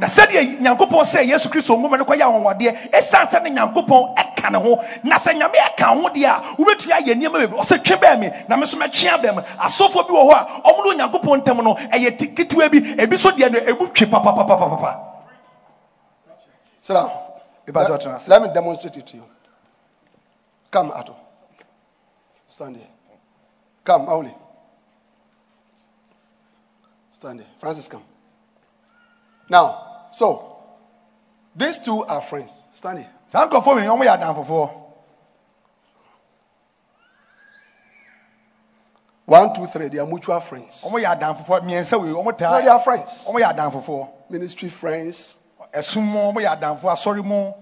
na 0.00 0.06
sɛdeɛ 0.08 0.60
nyankopɔn 0.64 1.04
sɛ 1.04 1.28
yesu 1.28 1.50
kristo 1.52 1.76
nwoma 1.76 1.98
no 1.98 2.04
kɔyɛ 2.08 2.24
anwanwadeɛ 2.24 2.90
ɛsiane 2.90 3.28
sɛ 3.30 3.42
ne 3.42 3.50
nyankopɔn 3.50 4.16
ɛka 4.16 4.50
ne 4.50 4.58
ho 4.58 4.82
na 5.04 5.18
sɛ 5.18 5.36
nyame 5.36 5.58
ɛka 5.60 5.84
ho 5.92 6.08
deɛ 6.08 6.24
a 6.24 6.40
wobɛtumi 6.56 6.92
ayɛ 6.96 7.12
nneɛma 7.20 7.36
bebree 7.44 7.60
ɔsɛ 7.60 7.84
twe 7.84 7.96
bɛɛ 8.00 8.18
me 8.18 8.30
na 8.48 8.56
me 8.56 8.64
so 8.64 8.78
mɛtwe 8.78 9.10
abɛn 9.12 9.34
mu 9.34 9.42
asɔfoɔ 9.60 10.06
bi 10.08 10.12
wɔ 10.14 10.22
hɔ 10.24 10.32
a 10.32 10.72
ɔmo 10.72 10.80
ne 10.84 10.90
onyankopɔn 11.04 11.38
ntam 11.44 11.62
no 11.62 11.74
ɛyɛ 11.92 12.16
ketewa 12.34 12.70
bi 12.72 12.78
ebi 12.96 13.18
so 13.18 13.30
deɛ 13.30 13.52
no 13.52 13.60
ɛmu 13.60 13.92
twe 13.92 14.06
papapapapapa 14.06 15.09
Sit 16.90 16.94
down. 16.96 17.12
Let, 17.72 18.28
let 18.28 18.42
me 18.42 18.48
demonstrate 18.52 18.96
it 18.96 19.06
to 19.06 19.16
you. 19.18 19.24
Come, 20.72 20.90
Ato. 20.90 21.14
Stand 22.48 22.76
here. 22.78 22.86
Come, 23.84 24.06
Auli. 24.06 24.34
Stand 27.12 27.38
here. 27.40 27.48
Francis, 27.60 27.86
come. 27.86 28.02
Now, 29.48 30.08
so, 30.12 30.56
these 31.54 31.78
two 31.78 32.02
are 32.06 32.20
friends. 32.20 32.50
Stand 32.72 32.98
here. 32.98 33.08
saa 33.28 33.46
nkurɔfoɔ 33.46 33.76
mi 33.76 33.82
ɔmo 33.86 34.04
yɛ 34.04 34.18
adamfofoɔ 34.18 34.70
One, 39.26 39.54
two, 39.54 39.66
three. 39.66 39.88
They 39.88 39.98
are 40.00 40.06
mutual 40.06 40.40
friends. 40.40 40.82
ɔmo 40.82 41.00
yɛ 41.00 41.16
adamfofoɔ 41.20 41.60
mmiɛnsa 41.62 42.00
wei 42.00 42.08
ɔmo 42.10 42.24
No, 42.24 42.32
they 42.32 42.66
taa 42.66 42.74
are 42.74 42.80
friends. 42.80 43.24
ɔmo 43.28 43.38
yɛ 43.40 43.54
adamfofoɔ 43.54 44.08
Ministry 44.28 44.68
friends. 44.68 45.36
Ɛsum 45.72 46.02
mu 46.02 46.18
ɔmo 46.18 46.36
yɛ 46.40 46.58
adamfoɔ 46.60 46.92
asɔre 46.92 47.24
mu 47.24 47.52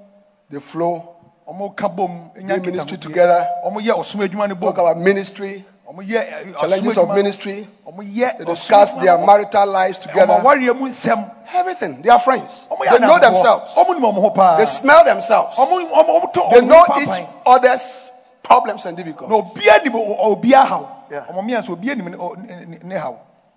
They 0.51 0.61
flow. 0.61 1.03
ɔmo 1.49 1.75
ka 1.77 1.89
bom 1.89 2.31
nya 2.41 2.57
Do 2.59 2.63
ministry 2.71 2.99
together. 2.99 3.47
yɛ 3.65 3.93
ɔsom 3.95 4.27
adwuma 4.27 4.49
no 4.49 4.55
Talk 4.55 4.79
about 4.79 4.99
ministry. 4.99 5.65
ɔmo 5.89 6.03
yɛ 6.03 6.53
ɛ, 6.55 6.61
challenges 6.61 6.99
of 6.99 7.09
ministry. 7.15 7.69
ɔmo 7.87 8.01
yɛ 8.03 8.39
They 8.39 8.45
discuss 8.45 8.93
their 8.95 9.17
marital 9.19 9.67
lives 9.67 9.99
eh, 9.99 10.03
ɔmo 10.03 10.13
together. 10.13 10.33
awareɛ 10.35 10.79
mu 10.79 10.89
nsɛm 10.89 11.35
Everything. 11.55 12.03
They 12.03 12.11
are 12.11 12.19
friends. 12.21 12.67
yɛ 12.71 12.91
They 12.93 12.99
know 13.07 13.19
themselves. 13.19 13.75
ɔmo 13.75 13.95
nim 13.95 14.03
ɔmo 14.03 14.21
ho 14.21 14.31
paa 14.31 14.57
They 14.59 14.67
smell 14.67 15.05
themselves. 15.05 15.57
ɔmo 15.57 15.91
ɔmo 15.91 16.21
ɔmo 16.21 16.33
tɔ 16.35 16.51
They 16.51 16.61
know 16.63 16.85
each 17.01 17.27
other's 17.47 18.07
problems 18.43 18.85
and 18.87 18.97
difficulties. 18.97 19.53
obiara 19.53 19.85
nim 19.85 19.95
o- 19.97 20.17
o- 20.17 20.37
obiara 20.37 20.65
haw 20.67 20.85
Yeah. 21.11 21.25
ɔmo 21.31 21.43
mmiɛnsa 21.45 21.69
obiara 21.77 21.97
nim 21.97 22.11
ne- 22.11 22.17
o- 22.19 22.35
ne 22.35 22.65
ne- 22.67 22.79
ne 22.83 22.95
haw 22.97 23.15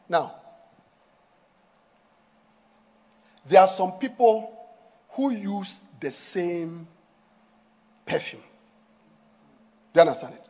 Now, 0.10 0.32
there 3.48 3.62
are 3.62 3.68
some 3.68 3.94
people 3.94 4.52
who 5.10 5.32
use 5.32 5.80
the 6.00 6.12
same 6.12 6.88
perfume. 8.06 8.42
Do 9.94 10.00
you 10.00 10.02
understand 10.02 10.34
it? 10.36 10.46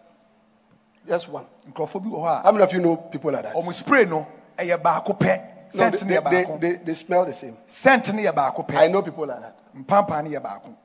Just 1.08 1.28
one. 1.30 1.46
nkurɔfoɔ 1.70 2.04
bi 2.04 2.10
wɔ 2.10 2.20
hɔ 2.20 2.44
How 2.44 2.52
many 2.52 2.64
of 2.64 2.74
you 2.74 2.80
know 2.80 2.96
people 2.96 3.32
like 3.32 3.44
that? 3.44 3.56
a 3.56 3.58
ɔmo 3.58 3.74
spray 3.74 4.06
no 4.06 4.28
ɛyɛ 4.58 4.82
baako 4.82 5.18
pɛ 5.18 5.48
No, 5.74 5.90
scent 5.90 6.00
they, 6.08 6.18
they, 6.20 6.58
they, 6.60 6.84
they 6.84 6.94
smell 6.94 7.26
the 7.26 7.34
same. 7.34 7.58
scent 7.66 8.14
no 8.14 8.22
yɛ 8.22 8.34
baako 8.34 8.72
I 8.76 8.88
know 8.88 9.02
people 9.02 9.26
like 9.26 9.42
that. 9.42 9.58
mpampa 9.76 10.24
no 10.24 10.30
yɛ 10.30 10.42
baako 10.42 10.76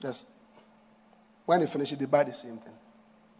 Yes. 0.00 0.24
When 1.44 1.60
they 1.60 1.66
finish 1.66 1.92
it, 1.92 1.98
they 1.98 2.04
buy 2.04 2.22
the 2.24 2.34
same 2.34 2.58
thing. 2.58 2.72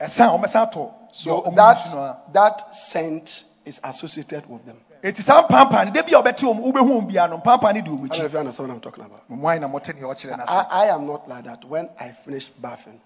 ɛsan 0.01 0.37
ɔmo 0.41 0.49
san 0.49 0.69
to 0.71 0.91
So 1.13 1.43
deɛ 1.43 1.53
ɔmo 1.55 1.85
use 1.85 1.93
no 1.93 1.99
a 1.99 2.19
that, 2.33 2.59
that 2.59 2.75
scent 2.75 3.45
is 3.65 3.81
associated 3.85 4.49
with 4.49 4.65
them. 4.67 4.79
Eti 5.03 5.23
saa 5.23 5.43
mpampa 5.43 5.85
no 5.85 5.91
debi 5.91 6.15
a 6.15 6.19
ɔbɛte 6.23 6.45
ɔmo 6.47 6.61
wobɛhu 6.63 6.91
wɔn 7.01 7.07
biara 7.09 7.29
no 7.31 7.39
mpampa 7.39 7.73
no 7.75 7.81
di 7.81 7.91
ɔmo 7.91 8.05
I 8.05 8.09
don't 8.09 8.19
know 8.19 8.25
if 8.27 8.33
you 8.33 8.39
understand 8.39 8.69
what 8.69 8.75
I'm 8.75 8.81
talking 8.81 9.05
about. 9.05 9.31
wine 9.31 9.61
na 9.61 9.69
mo 9.69 9.79
te 9.79 9.93
deɛ 9.93 10.03
ɔkyerɛ 10.03 10.39
n'ase 10.39 10.67
I, 10.71 10.87
am 10.87 11.07
not 11.07 11.29
like 11.29 11.45
that. 11.45 11.65
When 11.65 11.89
I 12.01 12.11
finish 12.11 12.49
bathing, 12.61 13.01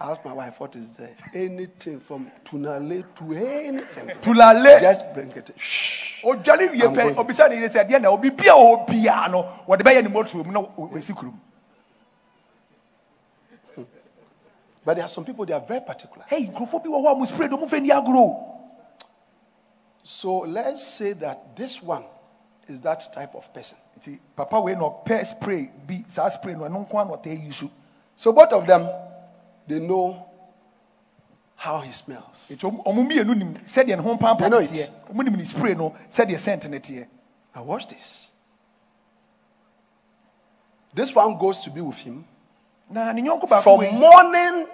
I 0.00 0.10
ask 0.12 0.24
my 0.24 0.32
wife, 0.32 0.58
what 0.60 0.74
is 0.76 0.96
there? 0.96 1.14
Anything 1.34 2.00
from 2.00 2.30
tunale 2.44 3.04
to 3.16 3.34
anything. 3.34 4.08
tulale 4.22 4.80
Just 4.80 5.12
bring 5.12 5.30
it. 5.32 5.50
Shh. 5.56 6.22
wie 6.24 6.30
I'm 6.30 6.94
pɛ 6.94 6.94
going. 6.94 7.14
obisa 7.16 7.48
yere 7.52 7.68
sɛ 7.68 7.86
deɛ 7.88 8.00
na 8.00 8.08
obi 8.08 8.30
bia 8.30 8.52
wɔ 8.52 8.86
hɔ 8.86 8.88
biara 8.88 9.30
no 9.30 9.42
wɔde 9.68 9.82
bɛyɛ 9.82 10.02
ne 10.04 10.08
motor 10.08 10.38
mu 10.44 10.52
na 10.52 10.60
wɔsi 10.62 11.14
kurom 11.14 11.34
hmm. 13.74 13.82
But 14.84 14.94
there 14.94 15.04
are 15.04 15.08
some 15.08 15.24
people, 15.26 15.44
they 15.44 15.52
are 15.52 15.60
very 15.60 15.80
particular. 15.82 16.24
hey 16.28 16.46
nkurɔfoɔ 16.46 16.82
bi 16.84 16.88
wɔ 16.88 17.04
hɔ 17.04 17.12
a 17.12 17.14
mo 17.16 17.24
spray 17.26 17.48
do 17.48 17.56
mo 17.58 17.66
fɛ 17.66 17.82
ni 17.82 17.90
agorɔ 17.90 18.57
So 20.02 20.38
let's 20.38 20.86
say 20.86 21.12
that 21.14 21.56
this 21.56 21.82
one 21.82 22.04
is 22.66 22.80
that 22.80 23.12
type 23.12 23.34
of 23.34 23.52
person. 23.52 23.78
nti 23.98 24.18
papa 24.36 24.60
wei 24.60 24.74
na 24.74 24.82
ɔpɛ 24.88 25.26
spray 25.26 25.70
bi 25.86 26.04
saa 26.08 26.28
spray 26.28 26.54
no 26.54 26.60
ɛno 26.60 26.86
nko 26.88 27.06
na 27.06 27.16
ɔtɛ 27.16 27.44
yi 27.44 27.50
so 27.50 27.70
So 28.16 28.32
both 28.32 28.52
of 28.52 28.66
them, 28.66 28.88
they 29.68 29.78
know 29.78 30.26
how 31.56 31.80
he 31.80 31.92
smells. 31.92 32.48
nti 32.50 32.58
ɔmo 32.84 32.84
mmienu 32.84 33.36
nim 33.36 33.54
sɛdeɛ 33.54 33.96
ne 33.96 34.02
ho 34.02 34.16
mpampa 34.16 34.48
no 34.50 34.58
it. 34.58 34.70
teɛ 34.70 34.88
ɔmo 35.12 35.24
nim 35.24 35.34
ne 35.36 35.44
spray 35.44 35.74
no 35.74 35.94
sɛdeɛ 36.08 36.38
scent 36.38 36.68
no 36.70 36.78
teɛ 36.78 37.06
Now 37.54 37.64
watch 37.64 37.88
this. 37.88 38.30
This 40.94 41.14
one 41.14 41.36
goes 41.38 41.58
to 41.60 41.70
be 41.70 41.80
with 41.80 41.96
him 41.98 42.24
na 42.90 43.12
ne 43.12 43.22
nyɔnko 43.22 43.48
baako 43.48 43.62
from 43.62 43.98
morning 43.98 44.66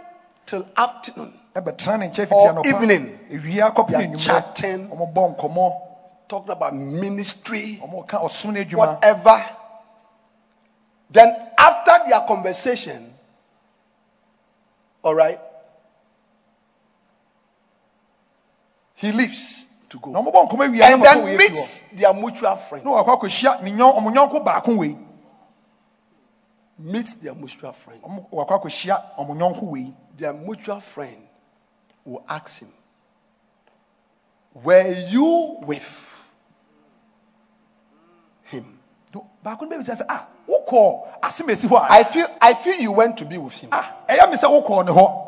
till 0.47 0.67
afternoon. 0.77 1.33
Or 1.57 2.63
evening. 2.67 3.19
They 3.31 3.61
are 3.61 3.71
chatting. 4.19 4.89
ɔmo 4.89 5.13
bɔ 5.15 5.37
nkɔmɔ 5.37 5.81
Talking 6.27 6.51
about 6.51 6.75
ministry, 6.75 7.79
ɔmo 7.83 8.07
ka 8.09 8.19
ɔsom 8.19 8.55
no 8.55 8.61
adwuma 8.65 8.77
whatever. 8.95 9.45
Then 11.11 11.37
after 11.57 12.09
their 12.09 12.21
conversation, 12.23 13.15
all 15.03 15.15
right, 15.15 15.39
he 18.95 19.13
leaves 19.13 19.67
to 19.91 19.99
go. 20.01 20.11
ɔmo 20.11 20.33
bɔ 20.33 20.49
nkɔmɔ 20.49 20.67
awia 20.69 20.93
And 20.93 21.05
then 21.05 21.37
meets 21.37 21.83
their 21.93 22.15
mutual 22.15 22.57
friend. 22.57 22.85
na 22.85 22.91
wakɔ 22.91 23.21
akɔhyia 23.21 23.63
ne 23.63 23.71
nyɔn 23.71 23.97
ɔmo 23.97 24.13
nyɔnko 24.13 24.45
baako 24.45 24.77
wei 24.77 24.97
Meets 26.79 27.15
their 27.15 27.35
mutual 27.35 27.73
friend. 27.73 28.03
ɔmo 28.03 28.29
wakɔ 28.31 28.61
akɔhyia 28.61 29.03
ɔmo 29.19 29.37
nyɔnko 29.37 29.63
wei 29.63 29.95
Their 30.17 30.33
mutual 30.33 30.81
friend 30.81 31.24
will 32.05 32.25
ask 32.29 32.61
him, 32.61 32.69
Were 34.53 34.93
you 35.09 35.59
with 35.67 36.17
him? 38.45 38.79
Baako 39.45 39.67
sɛ 39.69 39.95
sɛ 40.01 40.05
ah 40.09 40.27
wokɔ 40.49 41.21
asɛm 41.23 41.49
esi 41.51 41.69
hɔ 41.69 41.77
a 41.77 41.93
I 41.93 42.05
feel 42.05 42.27
I 42.41 42.55
feel 42.55 42.81
you 42.81 42.93
went 42.93 43.17
to 43.19 43.25
be 43.25 43.39
with 43.39 43.53
him. 43.55 43.69
ah 43.73 43.93
ɛyɛ 44.09 44.31
mi 44.31 44.37
sɛ 44.37 44.49
wokɔ 44.49 44.87
ne 44.87 44.93
hɔ 44.93 45.21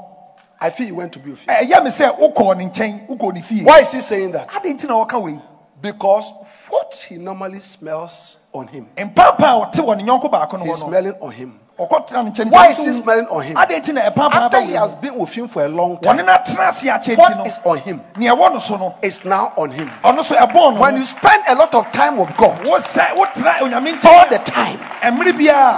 I 0.59 0.71
feel 0.71 0.87
you 0.87 0.95
went 0.95 1.13
to 1.13 1.19
be 1.19 1.31
with 1.31 1.41
him. 1.41 1.49
ɛyɛ 1.55 1.85
mi 1.85 1.91
sɛ 1.91 2.19
wokɔ 2.19 2.57
ne 2.57 2.65
nkyɛn 2.71 3.09
wokɔ 3.09 3.35
ne 3.35 3.43
fie 3.43 3.63
Why 3.63 3.81
is 3.81 3.93
he 3.93 4.01
saying 4.01 4.33
that? 4.33 4.55
adi 4.57 4.73
nti 4.73 4.85
na 4.89 5.05
wɔka 5.05 5.23
wei 5.23 5.41
Because 5.81 6.33
what 6.71 6.95
he 7.09 7.17
normally 7.19 7.61
smells 7.61 8.39
on 8.53 8.67
him, 8.69 8.89
mpampa 8.97 9.41
a 9.41 9.67
ɔte 9.71 9.75
wɔ 9.85 9.97
ne 9.97 10.03
nyɔnko 10.05 10.31
baako 10.31 10.59
no 10.59 10.65
no 10.65 10.75
smelling 10.75 11.15
on 11.21 11.31
him. 11.33 11.61
Ɔkɔ 11.79 12.07
tena 12.07 12.23
ne 12.25 12.31
nkyɛn 12.31 12.51
Why 12.51 12.69
is 12.69 12.85
he 12.85 12.93
smelling 12.93 13.27
on 13.27 13.43
him? 13.43 13.57
adi 13.57 13.75
nti 13.75 13.93
na 13.95 14.03
ɛpampa 14.11 14.35
After 14.35 14.61
he 14.63 14.73
has 14.73 14.95
been 14.97 15.15
with 15.17 15.31
him 15.33 15.47
for 15.47 15.65
a 15.65 15.69
long 15.69 15.99
time, 15.99 16.17
na 16.25 16.39
tena 16.39 16.69
ase 16.71 16.85
akyɛ 16.85 17.17
nti 17.17 17.19
what 17.19 17.47
is 17.47 17.59
on 17.65 17.79
him? 17.79 18.03
Nea 18.17 18.35
ɛwɔ 18.35 18.53
no 18.55 18.59
so 18.59 18.77
no. 18.77 18.95
Is 19.03 19.25
now 19.25 19.53
on 19.57 19.71
him. 19.71 19.91
ɔno 20.03 20.25
so 20.25 20.35
ɛbɔn 20.37 20.75
no 20.75 20.81
When 20.81 20.97
you 20.97 21.05
spend 21.05 21.43
a 21.49 21.55
lot 21.55 21.75
of 21.75 21.91
time 21.93 22.17
with 22.17 22.35
God, 22.37 22.59
wosɛ 22.65 23.15
wotena 23.17 23.59
onyame 23.61 24.05
all 24.05 24.29
the 24.29 24.39
time, 24.39 24.79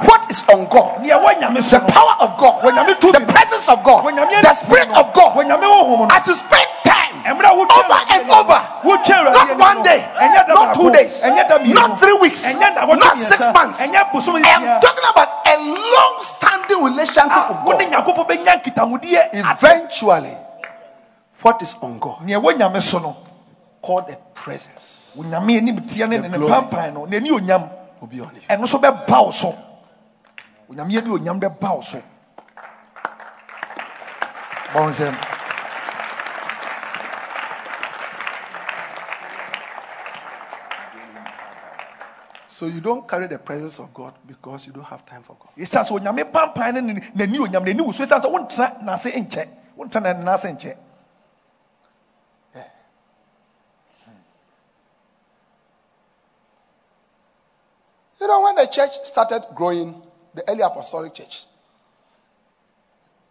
what 0.06 0.30
is 0.30 0.44
on 0.52 0.66
God? 0.68 1.02
nea 1.02 1.18
ɛwɔ 1.18 1.40
nyame 1.40 1.62
so 1.62 1.78
The 1.78 1.86
power 1.92 2.16
of 2.20 2.38
God, 2.38 2.62
the 2.64 3.32
presence 3.32 3.68
of 3.68 3.82
God, 3.82 4.04
the 4.04 4.54
spirit 4.54 4.88
of 4.90 5.12
God. 5.12 6.10
As 6.12 6.26
you 6.28 6.34
spend 6.34 6.66
time 6.84 6.87
ɛmira 6.87 6.87
wotwa 6.87 6.87
over 7.36 7.98
and 8.10 8.30
over, 8.30 8.58
not 8.84 9.58
one 9.58 9.82
day, 9.82 10.00
not 10.48 10.74
two 10.74 10.90
days, 10.92 11.22
ɛnyɛ 11.22 11.48
da 11.48 11.58
mmienu, 11.58 11.74
not 11.74 11.98
three 11.98 12.16
weeks, 12.20 12.44
ɛnyɛ 12.44 12.74
da 12.74 12.86
wɔtwe 12.86 12.98
not 12.98 13.18
six 13.18 13.40
months. 13.52 13.80
I 13.80 13.84
am 13.84 14.80
talking 14.80 15.08
about 15.10 15.28
a 15.46 15.56
long-standing 15.58 16.84
relationship 16.84 17.50
a 17.50 17.62
wo 17.64 17.76
with 17.76 17.78
ne 17.78 17.90
God. 17.90 18.04
nyankopɔn 18.04 18.26
bɛnya 18.28 18.62
nkitahodie 18.62 19.28
Eventually, 19.32 20.36
what 21.42 21.62
is 21.62 21.74
on 21.82 21.98
God? 21.98 22.22
Nea 22.24 22.38
ɛwɔ 22.40 22.56
nyame 22.58 22.80
so 22.82 22.98
no 22.98 23.16
called 23.82 24.08
the 24.08 24.16
presence. 24.34 25.16
Onyame 25.18 25.56
anim 25.58 25.76
teɛ 25.80 26.08
ne 26.08 26.18
ne 26.18 26.28
ne 26.28 26.36
glory. 26.38 26.52
pampan 26.52 26.94
no. 26.94 27.06
N'ani 27.06 27.30
onyam. 27.30 27.70
Will 28.00 28.08
be 28.08 28.20
on 28.20 28.30
you. 28.34 28.40
ɛno 28.48 28.66
so 28.66 28.78
bɛba 28.78 29.24
wo 29.24 29.30
so 29.30 29.54
onyame 30.70 30.96
ani 30.98 31.10
onyam 31.10 31.40
bɛba 31.40 31.74
wo 31.76 31.80
so 31.80 32.00
bɔn 34.72 34.90
nsɛm 34.92 35.14
So 42.58 42.66
you 42.66 42.80
don't 42.80 43.06
carry 43.08 43.28
the 43.28 43.38
presence 43.38 43.78
of 43.78 43.94
God 43.94 44.14
because 44.26 44.66
you 44.66 44.72
don't 44.72 44.82
have 44.82 45.06
time 45.06 45.22
for 45.22 45.36
God. 45.38 45.50
ɛsiane 45.56 45.86
sɛ 45.86 45.92
onyame 46.00 46.74
no 46.74 46.80
ne 46.80 47.00
n'ani 47.14 47.38
onyam 47.38 47.64
n'ani 47.64 47.80
wo 47.80 47.92
so 47.92 48.04
ɛsiane 48.04 48.20
sɛ 48.20 48.32
wontena 48.32 48.82
n'ase 48.82 49.12
nkyɛ 49.12 49.48
wontena 49.78 50.12
n'ase 50.24 50.48
nkyɛ 50.56 50.76
hmm. 52.54 54.10
You 58.20 58.26
know, 58.26 58.40
when 58.40 58.56
the 58.56 58.66
church 58.66 59.04
started 59.04 59.44
growing, 59.54 60.02
the 60.34 60.42
early 60.50 60.62
apostolic 60.62 61.14
church, 61.14 61.46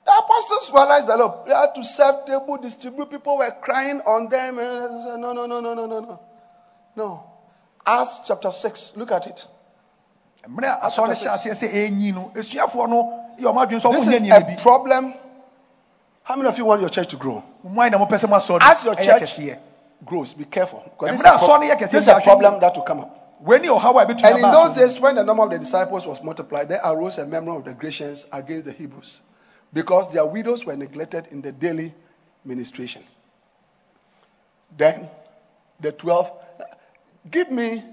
the 0.05 0.11
apostles 0.23 0.71
realized 0.71 1.07
that 1.07 1.17
look, 1.17 1.45
they 1.45 1.53
had 1.53 1.75
to 1.75 1.83
serve 1.83 2.23
table, 2.23 2.55
distribute. 2.59 3.09
People 3.09 3.39
were 3.39 3.51
crying 3.59 3.99
on 4.05 4.29
them. 4.29 4.57
And 4.57 4.83
they 4.83 5.03
said, 5.03 5.19
no, 5.19 5.33
no, 5.33 5.45
no, 5.45 5.59
no, 5.59 5.73
no, 5.73 5.85
no, 5.85 5.99
no. 5.99 6.19
No. 6.95 7.26
Acts 7.87 8.19
chapter 8.27 8.51
6, 8.51 8.93
look 8.97 9.11
at 9.13 9.27
it. 9.27 9.47
mmerɛ 10.47 10.67
a 10.81 10.87
asɔre 10.87 11.13
hyɛ 11.15 11.29
aseɛ 11.31 11.51
sɛ 11.55 11.67
ɛnyi 11.71 12.13
no 12.13 12.31
asuafoɔ 12.35 12.89
no 12.89 13.23
yɛ 13.39 13.45
ɔmo 13.51 13.65
adwene 13.65 13.79
sɛ 13.81 13.89
ɔmo 13.89 13.93
This 14.05 14.21
is 14.21 14.29
a 14.29 14.61
problem. 14.61 15.13
How 16.23 16.35
many 16.35 16.49
of 16.49 16.57
you 16.57 16.65
want 16.65 16.81
your 16.81 16.89
church 16.89 17.07
to 17.09 17.15
grow? 17.15 17.41
mo 17.63 17.81
ayɛ 17.81 17.91
na 17.91 17.97
mopɛ 18.05 18.19
sɛ 18.19 18.29
moasɔre 18.29 18.59
As 18.61 18.83
your 18.83 18.95
church 18.95 19.39
grows, 20.05 20.33
be 20.33 20.43
careful. 20.45 20.83
This 21.01 21.15
is 21.15 21.21
a, 21.21 21.23
when 21.23 21.33
I 21.33 21.37
saw 21.39 21.57
the 21.57 21.67
pro- 21.67 21.75
Yakes, 21.75 21.91
this 21.91 22.03
is 22.03 22.07
a 22.07 22.19
problem 22.21 22.59
that 22.59 22.75
will 22.75 22.83
come 22.83 22.99
up. 22.99 23.35
wei 23.39 23.59
ne 23.59 23.67
ɔhaw 23.69 24.01
a 24.01 24.05
ɛbɛtumi 24.05 24.23
And 24.25 24.35
in 24.37 24.51
those 24.51 24.75
days, 24.75 24.99
when 24.99 25.15
the 25.15 25.23
number 25.23 25.43
of 25.43 25.49
the 25.49 25.59
disciples 25.59 26.05
was 26.05 26.21
multiplied, 26.21 26.67
there 26.69 26.81
arose 26.83 27.17
a 27.19 27.25
murmur 27.25 27.55
of 27.57 27.63
the 27.65 27.73
Grecians 27.73 28.25
against 28.33 28.65
the 28.65 28.73
Hebrews 28.73 29.21
because 29.73 30.09
their 30.09 30.25
widows 30.25 30.65
were 30.65 30.75
neglected 30.75 31.27
in 31.31 31.41
the 31.41 31.51
daily 31.51 31.93
ministration. 32.43 33.03
Then 34.75 35.09
the 35.79 35.91
12, 35.91 36.31
give 37.29 37.51
me, 37.51 37.83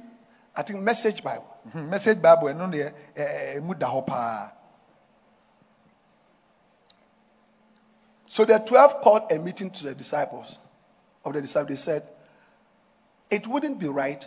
I 0.57 0.63
think, 0.63 0.81
message 0.81 1.23
Bible. 1.23 1.55
Mhm, 1.69 1.89
message 1.89 2.21
bible 2.21 2.53
da 3.79 3.87
hɔ 3.87 4.07
paa 4.07 4.53
So 8.27 8.45
the 8.45 8.59
12 8.59 9.01
called 9.01 9.31
a 9.31 9.39
meeting 9.39 9.71
to 9.71 9.85
the 9.85 9.95
disciples 9.95 10.59
of 11.25 11.35
the 11.35 11.41
disciples. 11.41 11.69
They 11.69 11.77
said, 11.77 12.03
It 13.31 13.47
wouldn't 13.47 13.79
be 13.79 13.87
right 13.87 14.27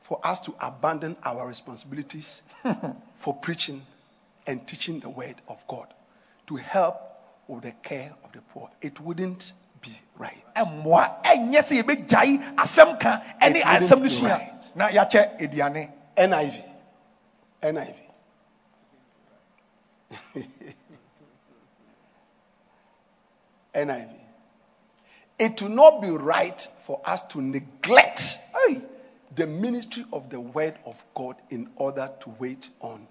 for 0.00 0.18
us 0.26 0.40
to 0.40 0.54
abandon 0.60 1.16
our 1.22 1.46
responsibilities 1.46 2.42
for 3.14 3.34
preaching 3.36 3.86
and 4.48 4.66
teaching 4.66 4.98
the 4.98 5.10
word 5.10 5.36
of 5.46 5.64
God 5.68 5.94
to 6.48 6.56
help 6.56 6.96
with 7.46 7.62
the 7.62 7.72
care 7.84 8.12
of 8.24 8.32
the 8.32 8.40
poor. 8.40 8.68
It 8.82 9.00
wouldn't 9.00 9.52
be 9.86 10.00
right. 10.18 10.42
ɛmmoa 10.54 11.22
ɛnyɛ 11.22 11.62
sɛ 11.62 11.82
yɛbɛgyae 11.82 12.56
asɛm 12.56 12.98
ka 13.00 13.22
ɛne 13.40 13.56
It 13.56 13.64
asɛm 13.64 13.98
no 13.98 14.02
be 14.02 14.08
sua 14.10 14.40
na 14.74 14.88
yɛakyɛ 14.88 15.38
aduane 15.40 15.90
NIV. 16.16 16.62
NIV. 17.62 17.94
NIV. 23.74 24.08
It 25.38 25.60
will 25.62 25.68
not 25.68 26.00
be 26.00 26.08
right 26.10 26.66
for 26.80 27.00
us 27.04 27.22
to 27.28 27.40
neglect 27.42 28.38
hey, 28.66 28.80
the 29.34 29.46
ministry 29.46 30.04
of 30.12 30.30
the 30.30 30.40
word 30.40 30.74
of 30.86 30.96
God 31.14 31.36
in 31.50 31.68
order 31.76 32.10
to 32.20 32.30
wait 32.38 32.70
on 32.80 33.06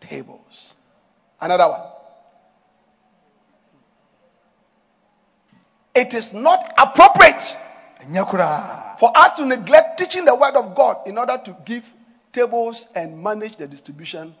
tables. 0.00 0.74
Another 1.40 1.68
one. 1.68 1.82
It 5.98 6.14
is 6.14 6.32
not 6.32 6.72
appropriate 6.78 7.56
for 9.00 9.12
us 9.16 9.32
to 9.32 9.44
neglect 9.44 9.98
teaching 9.98 10.24
the 10.24 10.34
word 10.34 10.54
of 10.54 10.74
God 10.74 10.98
in 11.06 11.18
order 11.18 11.36
to 11.44 11.56
give 11.64 11.92
tables 12.32 12.86
and 12.94 13.20
manage 13.20 13.56
the 13.56 13.66
distribution 13.66 14.34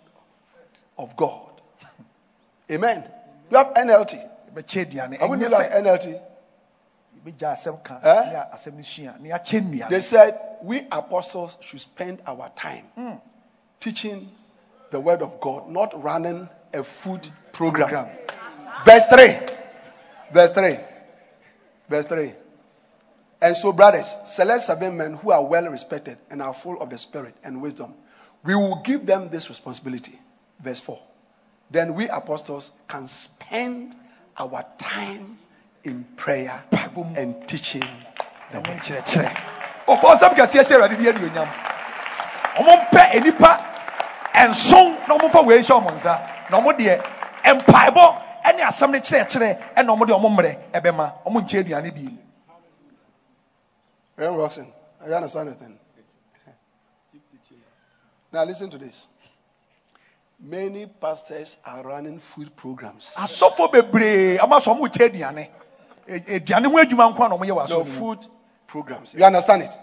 of 0.96 1.16
God. 1.16 1.60
Amen. 2.70 3.04
You 3.50 3.56
have 3.56 3.74
NLT. 3.74 4.14
I 4.14 4.54
would 4.54 4.66
ɛnyɛ 4.66 5.40
you 5.40 5.48
like 5.48 5.70
NLT. 5.70 6.20
yɛbɛgya 7.24 7.52
asɛm 7.52 7.82
ka 7.82 8.00
Eh? 8.02 8.30
ne 8.30 8.36
asɛm 8.56 8.74
no 8.74 8.82
sua 8.82 9.14
na 9.18 9.36
yɛakyɛ 9.36 9.88
They 9.88 10.00
said 10.00 10.38
we 10.62 10.86
apostles 10.92 11.56
should 11.60 11.80
spend 11.80 12.22
our 12.26 12.50
time 12.56 13.20
teaching 13.80 14.30
the 14.90 15.00
word 15.00 15.22
of 15.22 15.40
God, 15.40 15.68
not 15.68 16.00
running 16.02 16.48
a 16.72 16.82
food 16.84 17.28
program. 17.52 17.88
Program. 17.88 18.16
Verse 18.84 19.04
3. 19.10 19.38
Verse 20.32 20.50
3. 20.52 20.78
Verse 21.88 22.06
3. 22.06 22.34
And 23.40 23.56
so, 23.56 23.72
brothers, 23.72 24.16
select 24.24 24.64
seven 24.64 24.96
men 24.96 25.14
who 25.14 25.30
are 25.30 25.44
well 25.44 25.68
respected 25.68 26.18
and 26.30 26.42
are 26.42 26.52
full 26.52 26.80
of 26.80 26.90
the 26.90 26.98
Spirit 26.98 27.34
and 27.44 27.62
wisdom. 27.62 27.94
We 28.44 28.54
will 28.54 28.82
give 28.82 29.06
them 29.06 29.28
this 29.30 29.48
responsibility. 29.48 30.18
Verse 30.60 30.80
4. 30.80 31.00
Then 31.70 31.94
we 31.94 32.08
apostles 32.08 32.72
can 32.88 33.06
spend 33.06 33.94
our 34.36 34.64
time 34.78 35.38
in 35.84 36.04
prayer 36.16 36.62
and 37.16 37.36
teaching 37.48 37.84
the 38.50 38.58
word. 38.58 38.80
nkyerɛkyerɛ 38.80 39.30
ɔbɔ 39.86 40.08
nsɛm 40.16 40.34
kɛseɛ 40.34 40.62
hyɛ 40.64 40.74
awurade 40.76 40.96
de 40.96 41.12
anuonyam 41.12 41.48
ɔmo 42.56 42.72
mpɛ 42.88 43.02
anipa 43.16 43.60
ɛnson 44.34 45.08
na 45.08 45.16
ɔmo 45.16 45.30
fa 45.30 45.42
wei 45.42 45.58
hyɛ 45.58 45.74
ɔmo 45.80 45.90
nsa 45.94 46.20
na 46.50 46.60
ɔmo 46.60 46.72
deɛ 46.78 47.02
mpaebɔ 47.44 48.22
ɛne 48.48 48.62
asɛm 48.62 48.90
no 48.92 48.98
kyerɛkyerɛ 48.98 49.74
ɛna 49.76 49.90
ɔmo 49.94 50.06
de 50.06 50.12
ɔmo 50.12 50.28
mmerɛ 50.28 50.58
ɛbɛma 50.72 51.12
ɔmo 51.26 51.40
nkyɛ 51.42 51.60
aduane 51.64 51.90
bi 51.94 52.18
Reverend 54.16 54.38
Roxon, 54.40 54.66
you 55.06 55.14
understand 55.14 55.48
anything? 55.50 55.78
Now 58.32 58.44
listen 58.44 58.68
to 58.70 58.78
this. 58.78 59.06
Many 60.40 60.86
pastors 60.86 61.56
are 61.64 61.82
running 61.82 62.18
food 62.18 62.54
programs. 62.56 63.14
asɔfo 63.16 63.70
bebree 63.72 64.38
ama 64.42 64.60
so 64.60 64.74
ɔmo 64.74 64.86
kyɛ 64.88 65.10
aduane 65.10 65.48
aduane 66.08 66.64
ho 66.66 66.78
adwuma 66.82 67.12
nko 67.14 67.26
a 67.26 67.28
na 67.28 67.36
ɔmo 67.36 67.44
yɛ 67.46 67.54
wɔ 67.56 67.68
No 67.68 67.80
asɔfo 67.84 67.86
food 67.98 68.26
programs. 68.66 69.14
You 69.14 69.24
understand 69.24 69.62
it? 69.62 69.76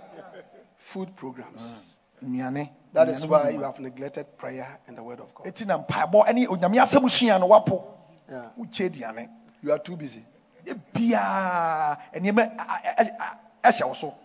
Food 0.78 1.16
programs. 1.16 1.98
Mm, 2.24 2.30
nnuane 2.30 2.70
That 2.94 3.10
is 3.10 3.26
why 3.26 3.50
you 3.50 3.62
have 3.64 3.80
neglected 3.80 4.38
prayer 4.38 4.80
and 4.88 4.98
the 4.98 5.04
word 5.04 5.20
of 5.20 5.34
God. 5.36 5.48
eti 5.48 5.66
na 5.66 5.78
mpaebɔ 5.80 6.28
ɛne 6.28 6.48
onyame 6.48 6.78
asɛm 6.82 7.10
sua 7.10 7.38
no 7.40 7.48
wapo. 7.48 7.95
Wokyɛ 8.30 8.90
aduane 8.92 9.30
You 9.62 9.72
are 9.72 9.80
too 9.80 9.96
busy. 9.96 10.24
biaa 10.66 11.98
nneɛma 12.14 12.42
a- 12.58 12.62
a- 12.62 13.04
a- 13.04 13.40
a- 13.64 13.72
ɛhyɛ 13.72 13.88
wo 13.88 13.94
so 13.94 14.16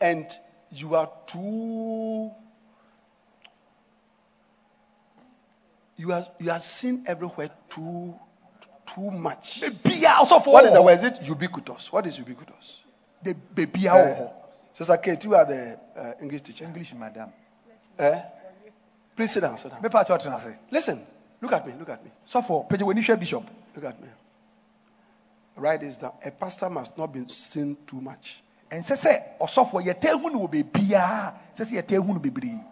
And 0.00 0.26
you 0.70 0.94
are 0.94 1.10
too. 1.26 2.30
You 5.96 6.12
are 6.12 6.24
you 6.38 6.50
are 6.52 6.60
seen 6.60 7.04
everywhere 7.06 7.50
too 7.68 8.14
too 8.86 9.10
much. 9.10 9.60
biaa 9.60 10.22
ɔsɔfo 10.24 10.52
What 10.52 10.64
is 10.66 10.72
the 10.72 10.82
word? 10.82 10.94
Is 10.94 11.04
it 11.04 11.22
ubiquitous? 11.22 11.90
What 11.92 12.06
is 12.06 12.16
ubiquitous? 12.18 12.82
The 13.22 13.34
bebia 13.34 13.92
wɔ 13.92 14.16
hɔ 14.18 14.32
Sister 14.72 14.96
Kate, 14.98 15.24
you 15.24 15.34
are 15.34 15.44
the 15.44 15.78
uh, 15.96 16.12
English 16.20 16.42
teacher. 16.42 16.64
english 16.64 16.94
madam 16.94 17.32
Eh? 17.98 18.22
Please 19.16 19.32
sit 19.32 19.40
down, 19.40 19.58
sit 19.58 19.72
down. 19.72 19.82
mepa 19.82 20.04
kyɛ 20.06 20.16
ɔtena 20.18 20.34
ase 20.38 20.56
Listen, 20.70 21.04
look 21.40 21.52
at 21.52 21.66
me, 21.66 21.72
look 21.78 21.88
at 21.88 22.04
me, 22.04 22.10
pagye 22.26 22.84
w'ani 22.84 23.00
hwɛ 23.02 23.18
bishop 23.20 23.44
look 23.74 23.84
at 23.84 24.00
me. 24.00 24.08
Write 25.56 25.80
this 25.80 25.96
down. 25.96 26.12
A 26.24 26.30
pastor 26.30 26.70
must 26.70 26.96
not 26.96 27.12
be 27.12 27.24
seen 27.28 27.76
too 27.86 28.00
much. 28.00 28.42
ɛnsɛ 28.70 28.94
sɛ 28.96 29.38
ɔsɔfo 29.40 29.82
yɛtaa 29.84 30.20
hu 30.20 30.30
no 30.30 30.46
wɔ 30.46 30.50
beebiaa 30.52 31.34
ɛnsɛ 31.56 31.64
sɛ 31.64 31.82
yɛtaa 31.82 32.04
hu 32.06 32.14
no 32.14 32.20
bebree 32.20 32.64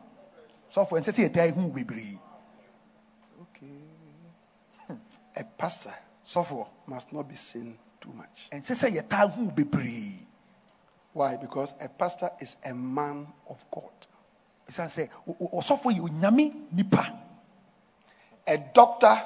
sɔfo 0.72 0.90
ɛnsɛ 1.00 1.10
sɛ 1.12 1.28
yɛtaa 1.28 1.54
hu 1.54 1.62
wo 1.62 1.68
bebree 1.72 2.18
A 5.38 5.44
pastor 5.44 5.92
sɔfo 6.26 6.66
must 6.86 7.12
not 7.12 7.28
be 7.28 7.36
seen 7.36 7.76
too 8.00 8.10
much. 8.12 8.48
ɛnsɛ 8.52 8.74
sɛ 8.74 9.00
yɛtaa 9.02 9.30
hu 9.32 9.44
wo 9.46 9.50
bebree 9.50 10.18
Why? 11.12 11.36
Because 11.36 11.72
a 11.80 11.88
pastor 11.88 12.30
is 12.40 12.56
a 12.64 12.74
man 12.74 13.26
of 13.48 13.64
God. 13.70 13.90
ɛsiane 14.70 14.88
sɛ 14.88 15.08
o- 15.26 15.36
o- 15.40 15.60
ɔsɔfo 15.60 15.90
yɛ 15.92 16.00
onyame 16.08 16.72
nipa 16.72 17.12
A 18.46 18.56
doctor 18.58 19.20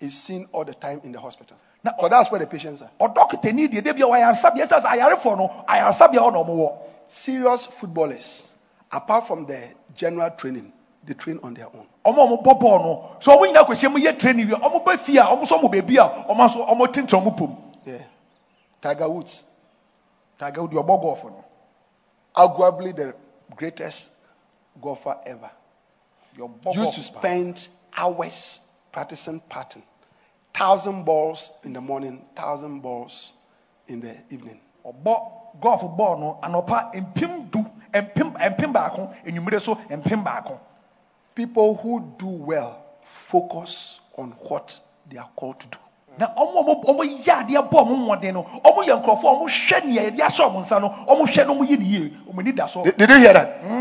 is 0.00 0.18
seen 0.18 0.48
all 0.52 0.64
the 0.64 0.74
time 0.74 1.00
in 1.04 1.12
the 1.12 1.20
hospital. 1.20 1.56
Now- 1.82 1.94
but 2.00 2.10
that's 2.10 2.30
where 2.30 2.40
the 2.40 2.46
patients 2.46 2.82
are. 2.82 2.90
ɔdɔketani 3.00 3.68
deɛ 3.72 3.82
da 3.84 3.92
bia 3.92 4.04
wɔ 4.06 4.16
ayaresabea 4.18 4.66
ɛsiane 4.66 4.82
sɛ 4.82 4.98
ayarefoɔ 4.98 5.36
no 5.38 5.64
ayaresabea 5.68 6.18
hɔ 6.20 6.32
na 6.32 6.38
ɔmo 6.44 6.56
wɔ 6.56 6.78
Serious 7.08 7.66
footballers, 7.66 8.54
apart 8.92 9.26
from 9.26 9.44
the 9.46 9.70
general 9.96 10.30
training, 10.30 10.72
they 11.04 11.14
train 11.14 11.40
on 11.42 11.54
their 11.54 11.66
own. 11.66 11.86
ɔmo 12.04 12.18
a 12.18 12.26
ɔmo 12.28 12.42
bɔ 12.44 12.60
bɔɔl 12.60 12.82
no 12.84 13.16
so 13.20 13.36
ɔmo 13.36 13.46
nyinaa 13.52 13.66
kɔhyia 13.66 13.90
mu 13.92 13.98
yɛ 13.98 14.18
training 14.18 14.46
wie 14.48 14.54
ɔmo 14.54 14.84
ba 14.84 14.96
fie 14.98 15.16
a 15.18 15.22
ɔmo 15.24 15.46
so 15.46 15.58
ɔmo 15.58 15.70
beebi 15.72 15.96
a 15.96 16.28
ɔmo 16.28 16.36
nso 16.46 16.66
ɔmo 16.68 16.86
tentɛn 16.86 17.22
ɔmo 17.22 17.36
pom 17.36 17.56
Yeah. 17.84 17.98
Tiger 18.80 19.08
Woods, 19.08 19.44
taga 20.38 20.56
deɛ 20.68 20.84
ɔbɔ 20.84 21.02
gɔɔfo 21.02 21.24
no 21.30 21.44
arguably 22.36 22.94
the 22.94 23.14
greatest 23.56 24.10
golfer 24.80 25.16
ever. 25.26 25.50
Used 26.36 26.94
to 26.94 27.02
spend 27.02 27.68
hours 27.96 28.60
practicing 28.92 29.40
pattern. 29.48 29.82
Thousand 30.52 31.04
balls 31.04 31.52
in 31.64 31.72
the 31.72 31.80
morning, 31.80 32.24
thousand 32.34 32.80
balls 32.80 33.32
in 33.88 34.00
the 34.00 34.16
evening. 34.30 34.60
gɔɔfo 34.84 35.96
bɔɔl 35.96 36.18
no 36.20 36.38
anɔpa 36.42 36.92
mpem 36.94 37.50
du 37.50 37.64
mpem 37.92 38.32
mpem 38.32 38.72
baako 38.72 39.14
enyimire 39.26 39.60
so 39.60 39.74
mpem 39.90 40.24
baako 40.24 40.58
People 41.34 41.76
who 41.76 42.00
do 42.18 42.26
well 42.26 42.76
focus 43.02 44.00
on 44.16 44.30
what 44.48 44.78
they 45.08 45.16
are 45.18 45.28
called 45.36 45.58
to 45.60 45.66
do. 45.68 45.78
na 46.18 46.26
ɔmo 46.36 46.62
ɔmo 46.64 46.84
ɔmo 46.84 47.02
yɛ 47.24 47.44
adeɛ 47.46 47.68
bɔ 47.70 47.76
ɔmo 47.82 47.94
mmɔden 47.96 48.32
no 48.34 48.42
ɔmo 48.64 48.84
yɛ 48.86 49.02
nkurɔfoɔ 49.02 49.30
ɔmo 49.34 49.46
hwɛ 49.48 49.84
nea 49.84 50.02
yɛde 50.10 50.18
ahyɛ 50.20 50.42
ɔmo 50.48 50.60
nsa 50.60 50.80
no 50.80 50.88
ɔmo 51.08 51.22
hwɛ 51.26 51.46
no 51.46 51.54
ɔmo 51.54 51.64
yɛ 51.68 51.78
ne 51.78 51.84
yie 51.84 52.10
ɔmo 52.28 52.38
ani 52.40 52.52
da 52.52 52.66
so 52.66 52.82
Did, 52.84 52.96
did 52.96 53.10
you 53.10 53.18
hear 53.18 53.32
that? 53.32 53.48
Hmm? 53.62 53.79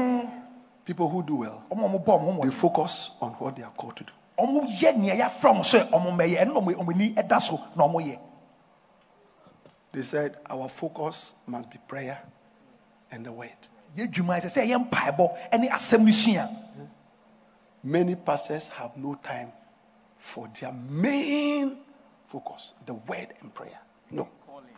People 0.89 1.07
who 1.07 1.21
do 1.21 1.35
well, 1.35 1.61
ɔmo 1.69 1.85
a 1.85 1.87
ɔmo 1.87 2.03
bɔ 2.03 2.19
ɔmo 2.19 2.41
they 2.41 2.49
focus 2.49 3.11
on 3.21 3.29
what 3.33 3.55
they 3.55 3.61
are 3.61 3.69
called 3.77 3.95
to 3.95 4.03
do. 4.03 4.11
ɔmo 4.39 4.65
yɛ 4.75 4.97
nea 4.97 5.15
yɛafrɛ 5.17 5.53
ɔmo 5.53 5.61
sɛ 5.61 5.87
ɔmo 5.91 6.17
mɛyɛ 6.17 6.37
ɛno 6.41 6.53
na 6.53 6.59
ɔmo 6.59 6.73
ɔmo 6.81 6.95
ani 6.95 7.09
da 7.27 7.37
so 7.37 7.61
na 7.75 7.83
ɔmo 7.87 8.01
yɛ 8.03 8.17
They 9.91 10.01
said 10.01 10.37
our 10.49 10.67
focus 10.67 11.35
must 11.45 11.69
be 11.69 11.77
prayer 11.87 12.17
and 13.11 13.23
the 13.23 13.31
word. 13.31 13.51
yɛ 13.95 14.11
dwuma 14.11 14.41
ɛsɛ 14.41 14.49
sɛ 14.49 14.65
ɛyɛ 14.65 14.89
mpaebɔ 14.89 15.37
ɛne 15.51 15.69
asɛm 15.69 16.05
no 16.05 16.11
sua 16.11 16.49
Many 17.83 18.15
pastors 18.15 18.69
have 18.69 18.97
no 18.97 19.13
time 19.13 19.51
for 20.17 20.49
their 20.59 20.71
main 20.71 21.77
focus, 22.25 22.73
the 22.87 22.95
word 22.95 23.27
and 23.41 23.53
prayer. 23.53 23.77
No. 24.09 24.27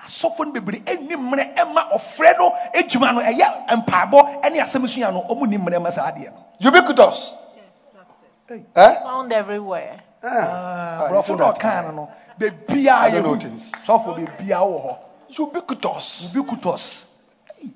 Asɔfo 0.05 0.45
no 0.45 0.51
bebree 0.51 0.81
ɛnni 0.83 1.15
mmerɛ 1.15 1.55
ɛma 1.55 1.91
ɔfrɛ 1.93 2.37
no 2.37 2.53
adwuma 2.73 3.13
no 3.13 3.21
ɛyɛ 3.21 3.67
mpaebɔ 3.85 4.41
ɛne 4.43 4.59
asɛm 4.61 4.87
sua 4.87 5.11
no 5.11 5.21
ɔmo 5.29 5.47
ni 5.47 5.57
mmerɛ 5.57 5.81
ma 5.81 5.89
saa 5.91 6.11
adeɛ 6.11 6.31
no 6.31 6.45
Ubiquitous. 6.61 7.33
Hey. 8.47 8.63
Eh? 8.75 8.93
Found 9.03 9.31
everywhere. 9.33 9.99
Ah, 10.23 11.07
you 11.07 11.13
borɔfo 11.15 11.25
see 11.25 11.33
no 11.35 11.37
that? 11.51 11.59
ɔkaa 11.59 11.83
no 11.85 11.91
no 11.91 12.09
bebiaa 12.37 12.89
I 12.93 13.09
don't 13.11 13.19
yɛ 13.19 13.23
know 13.23 13.33
hu 13.33 13.39
things. 13.39 13.71
sɔfo 13.71 14.15
bebiaa 14.17 14.61
wɔ 14.61 14.81
hɔ 14.85 14.97
Ubiquitous. 15.37 16.31
ubiquitous 16.33 17.05
Hey, 17.57 17.69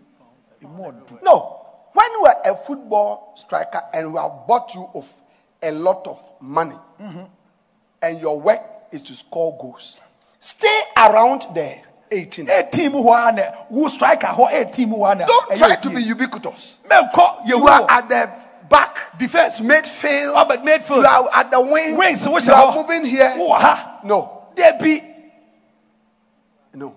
emu 0.61 0.83
ɔdo 0.91 1.21
No. 1.23 1.61
When 1.93 2.11
you 2.11 2.25
are 2.25 2.41
a 2.43 2.55
football 2.55 3.31
striker 3.35 3.81
and 3.93 4.13
we 4.13 4.19
have 4.19 4.45
bought 4.45 4.75
you 4.75 4.89
of 4.93 5.09
a 5.63 5.71
lot 5.71 6.05
of 6.05 6.19
money, 6.41 6.75
and 8.01 8.19
your 8.19 8.37
work 8.39 8.59
is 8.91 9.01
to 9.03 9.13
score 9.13 9.57
goals, 9.57 9.99
stay 10.41 10.81
around 10.97 11.45
the 11.55 11.77
18. 12.11 12.45
ɛteam 12.47 12.91
hɔ 12.91 13.29
a 13.29 13.31
na 13.31 13.43
wo 13.69 13.87
striker 13.87 14.27
hɔ 14.27 14.51
ɛteam 14.51 14.89
hɔ 14.89 15.11
a 15.11 15.15
na 15.15 15.25
Don't 15.25 15.49
ɛyɛ 15.51 15.57
try 15.57 15.75
to 15.75 15.89
be 15.89 16.01
ubiquitous. 16.03 16.77
You 17.45 17.67
are 17.67 17.85
at 17.89 18.09
the 18.09 18.31
back, 18.69 19.17
defense 19.17 19.59
midfield. 19.59 20.33
Oh, 20.35 20.45
but 20.47 20.63
midfield. 20.63 21.01
You 21.01 21.07
are 21.07 21.29
at 21.33 21.51
the 21.51 21.61
wing. 21.61 21.97
wings 21.97 22.25
you 22.25 22.53
are 22.53 22.75
moving 22.75 23.05
here. 23.05 23.29
ha 23.29 23.99
No, 24.03 24.47
dabi 24.55 25.01
no. 26.73 26.95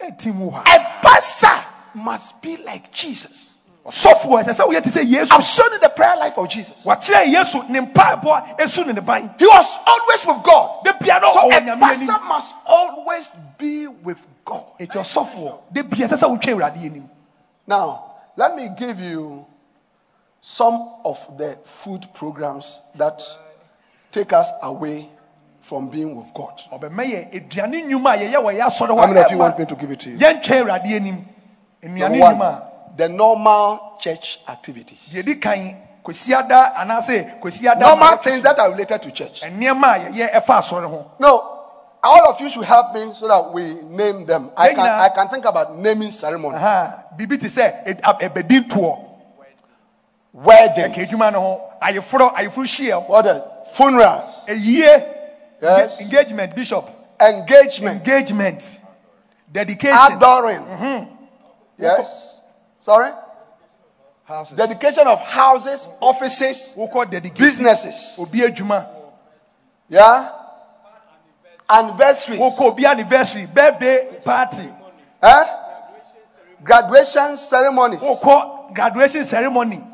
ɛtim 0.00 0.34
wo 0.36 0.56
A 0.56 0.78
pastor 1.02 1.66
must 1.94 2.40
be 2.40 2.56
like 2.58 2.92
Jesus. 2.92 3.57
Ɔsɔfoɔ 3.88 4.44
ɛsɛ 4.44 4.52
sɛ 4.54 4.66
woyɛ 4.68 4.82
te 4.82 4.90
sɛ 4.90 5.04
yesu 5.06 5.32
I've 5.32 5.44
shown 5.44 5.80
the 5.80 5.88
prayer 5.88 6.16
life 6.16 6.36
of 6.38 6.48
Jesus. 6.48 6.84
wakyerɛ 6.84 7.24
yesu 7.32 7.68
ne 7.68 7.80
mpaebɔ 7.80 8.58
esu 8.58 8.86
ne 8.86 8.92
ne 8.92 9.00
ban 9.00 9.34
He 9.38 9.46
was 9.46 9.78
always 9.86 10.26
with 10.26 10.42
God. 10.44 10.84
de 10.84 10.92
bia 11.00 11.18
no 11.20 11.32
So 11.32 11.50
a 11.50 11.76
pastor 11.76 12.18
must 12.28 12.54
always 12.66 13.30
be 13.58 13.86
with 13.86 14.24
God. 14.44 14.64
eti 14.78 14.98
ɔsɔfoɔ 14.98 15.58
de 15.72 15.82
bia 15.84 16.06
ɛsɛ 16.08 16.18
sɛ 16.18 16.28
wotwa 16.38 16.52
awurade 16.54 16.76
anim 16.84 17.08
Now, 17.66 18.04
let 18.36 18.54
me 18.56 18.68
give 18.76 18.98
you 19.00 19.44
some 20.40 20.94
of 21.04 21.18
the 21.36 21.58
food 21.64 22.06
programs 22.14 22.80
that 22.94 23.20
take 24.12 24.32
us 24.32 24.48
away 24.62 25.08
from 25.60 25.88
being 25.88 26.14
with 26.16 26.32
God. 26.34 26.62
ɔbɛmɛ 26.72 27.04
yɛ 27.04 27.32
aduane 27.48 27.84
nnwuma 27.84 28.14
a 28.14 28.18
yɛyɛ 28.18 28.36
wɔ 28.42 28.58
yɛ 28.58 28.66
asɔre 28.66 28.88
How 28.98 29.06
many 29.06 29.20
of 29.20 29.30
you 29.30 29.38
want 29.38 29.58
me 29.58 29.64
to 29.66 29.74
give 29.74 29.90
it 29.90 30.00
to 30.00 30.10
you? 30.10 30.16
yɛntwa 30.18 30.62
awurade 30.62 30.86
anim 30.86 31.26
Number 31.82 32.18
one, 32.18 32.34
nnwuma 32.36 32.44
a 32.46 32.67
the 32.98 33.08
normal 33.08 33.96
church 34.00 34.40
activities. 34.48 35.08
deɛ 35.12 35.24
di 35.24 35.34
kan 35.36 35.76
kwasiada 36.04 36.74
anaasɛ 36.74 37.78
Normal 37.78 38.18
things 38.18 38.42
that 38.42 38.58
are 38.58 38.70
related 38.70 39.00
to 39.02 39.10
church. 39.12 39.40
nneɛma 39.42 39.94
a 39.94 40.10
yɛyɛ 40.10 40.32
ɛfa 40.34 40.58
asɔre 40.58 40.88
ho 40.90 41.10
No, 41.18 41.54
all 42.02 42.28
of 42.28 42.40
you 42.40 42.48
should 42.50 42.64
help 42.64 42.92
me 42.94 43.12
so 43.14 43.26
that 43.28 43.52
we 43.52 43.74
name 43.82 44.26
them. 44.26 44.50
I 44.56 44.74
can. 44.74 44.86
I 44.86 45.08
can 45.10 45.28
think 45.28 45.44
about 45.44 45.76
naming 45.78 46.10
ceremony. 46.12 46.56
Te 46.58 47.26
sɛ 47.48 48.00
ɛbɛdi 48.02 48.68
toɔ 48.68 49.04
Wedding. 50.32 50.92
adwuma 50.92 51.32
no 51.32 51.40
ho 51.40 51.60
hyia 51.80 53.06
What 53.08 53.26
else? 53.26 53.68
Funerals. 53.76 54.30
Yes. 55.60 56.00
engagement 56.00 56.54
bishop 56.54 56.88
Engagement. 57.20 57.96
engagement 58.06 58.80
dedication 59.50 59.96
Adoring. 59.98 60.60
Mm-hmm. 60.64 61.14
Yes. 61.78 62.37
Sorry? 62.88 63.10
houses 64.24 64.56
Dedication 64.56 65.06
of 65.06 65.20
houses, 65.20 65.86
offices, 66.00 66.74
businesses. 67.36 68.14
Yeah? 69.90 70.32
Obi 71.68 72.86
anniversary 72.86 73.44
birthday 73.44 74.20
party 74.24 74.70
Eh? 75.22 75.44
Graduation 76.64 77.36
ceremonies. 77.36 78.00
graduation 78.72 79.24
ceremony 79.26 79.84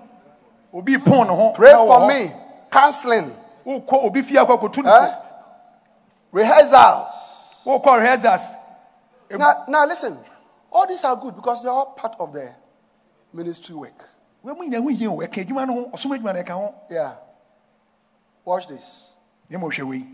obi 0.72 0.96
pon 0.98 1.26
ne 1.26 1.34
ho 1.34 1.52
Pray 1.52 1.72
for 1.72 2.06
me. 2.06 2.30
Counseling. 2.70 3.34
wokɔ 3.66 4.04
obi 4.04 4.22
fie 4.22 4.36
akɔ 4.36 4.56
akɔtu 4.56 4.84
ne 4.84 4.90
Eh? 4.90 5.14
Rehearsals. 6.30 7.10
rehearsals 7.66 8.52
Now, 9.30 9.64
now 9.66 9.84
listen. 9.84 10.16
All 10.70 10.86
these 10.86 11.02
are 11.02 11.16
good 11.16 11.34
because 11.34 11.60
they're 11.64 11.72
all 11.72 11.86
part 11.86 12.14
of 12.20 12.32
the 12.32 12.54
ministry 13.34 13.74
work. 13.74 14.08
wɔn 14.44 14.56
mu 14.56 14.64
nyinaa 14.64 14.82
ho 14.82 14.88
hia 14.88 15.10
o 15.10 15.16
ɛka 15.18 15.40
adwuma 15.44 15.66
no 15.66 15.72
ho 15.74 15.90
ɔsom 15.92 16.12
adwuma 16.16 16.32
no 16.34 16.42
ɛka 16.42 16.50
ho 16.54 16.74
Yeah. 16.90 17.16
Watch 18.44 18.66
this. 18.68 19.10
yɛ 19.50 19.58
ma 19.60 19.66
ɔhwɛ 19.66 19.82
wei 19.88 20.06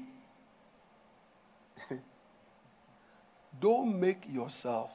Don't 3.61 4.01
make 4.01 4.25
yourself 4.33 4.91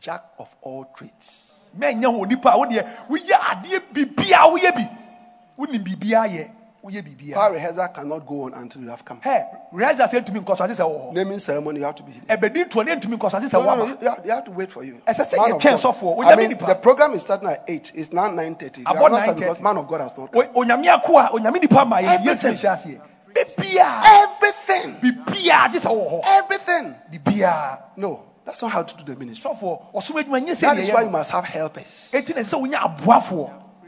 jack 0.00 0.24
of 0.38 0.48
all 0.62 0.84
trades. 0.96 1.70
mɛnyɛ 1.78 2.04
ho 2.06 2.24
nipa 2.24 2.48
a 2.50 2.58
wodeɛ 2.58 3.06
woyɛ 3.08 3.32
adeɛ 3.32 3.80
bibia 3.92 4.38
woyɛ 4.50 4.74
bi 4.74 4.88
wonim 5.58 5.82
bibia 5.84 6.26
yɛ 6.26 6.50
woyɛ 6.50 6.50
bibia 6.50 6.63
Our 7.36 7.52
rehearsal 7.54 7.88
cannot 7.88 8.26
go 8.26 8.42
on 8.42 8.54
until 8.54 8.82
you 8.82 8.88
have 8.88 9.04
come. 9.04 9.20
hɛ 9.20 9.46
rehearsals 9.72 10.10
yɛntumi 10.10 10.44
nkɔ 10.44 10.56
so 10.56 10.64
ase 10.64 10.78
sɛ 10.78 10.84
wɔ 10.84 11.08
hɔ 11.10 11.12
Naming 11.14 11.38
ceremony, 11.38 11.78
you 11.80 11.84
have 11.86 11.94
to 11.94 12.02
be 12.02 12.12
here. 12.12 12.22
ne 12.28 12.36
ntumi 12.36 13.16
nkɔ 13.18 13.30
so 13.30 13.38
ase 13.38 13.44
sɛ 13.50 13.52
No, 13.52 13.74
no, 13.74 13.84
no, 13.86 13.96
you, 14.00 14.08
have, 14.08 14.20
you 14.24 14.30
have 14.30 14.44
to 14.44 14.50
wait 14.50 14.70
for 14.70 14.84
you. 14.84 15.00
Sɛ 15.06 15.36
Man 15.38 15.52
of 15.52 15.62
God. 15.62 16.24
I 16.26 16.36
mean, 16.36 16.50
the 16.58 16.74
program 16.74 17.12
is 17.14 17.22
starting 17.22 17.48
at 17.48 17.64
8. 17.66 17.92
It's 17.94 18.12
now 18.12 18.28
9.30. 18.28 18.78
You 18.78 18.84
Abɔ 18.84 19.00
are 19.00 19.10
not 19.10 19.22
starting 19.22 19.34
9:30. 19.34 19.36
because 19.46 19.60
man 19.62 19.76
of 19.78 19.88
God 19.88 20.00
has 20.02 20.16
not 20.16 20.30
come. 20.32 20.42
O- 20.54 20.60
onyame 20.62 20.86
ako 20.88 21.18
a 21.18 21.28
onyame 21.28 21.60
nipa 21.60 21.84
ma 21.86 21.96
Everything. 21.96 22.56
Everything. 24.04 24.96
bibia 25.00 25.68
gye 25.72 25.78
sɛ 25.78 25.90
wɔ 25.90 26.10
hɔ 26.12 26.20
Everything. 26.26 26.94
No, 27.96 28.22
that's 28.44 28.60
not 28.62 28.70
how 28.72 28.82
to 28.82 28.96
do 29.02 29.04
the 29.12 29.18
ministry. 29.18 29.50
sɔfoɔ 29.50 29.94
ɔsom 29.94 30.22
adwuma 30.22 30.40
nyɛ 30.46 30.50
sɛ 30.50 30.60
That 30.60 30.78
is 30.78 30.90
why 30.90 31.02
you 31.02 31.10
must 31.10 31.30
have 31.30 31.44
helpers. 31.46 32.10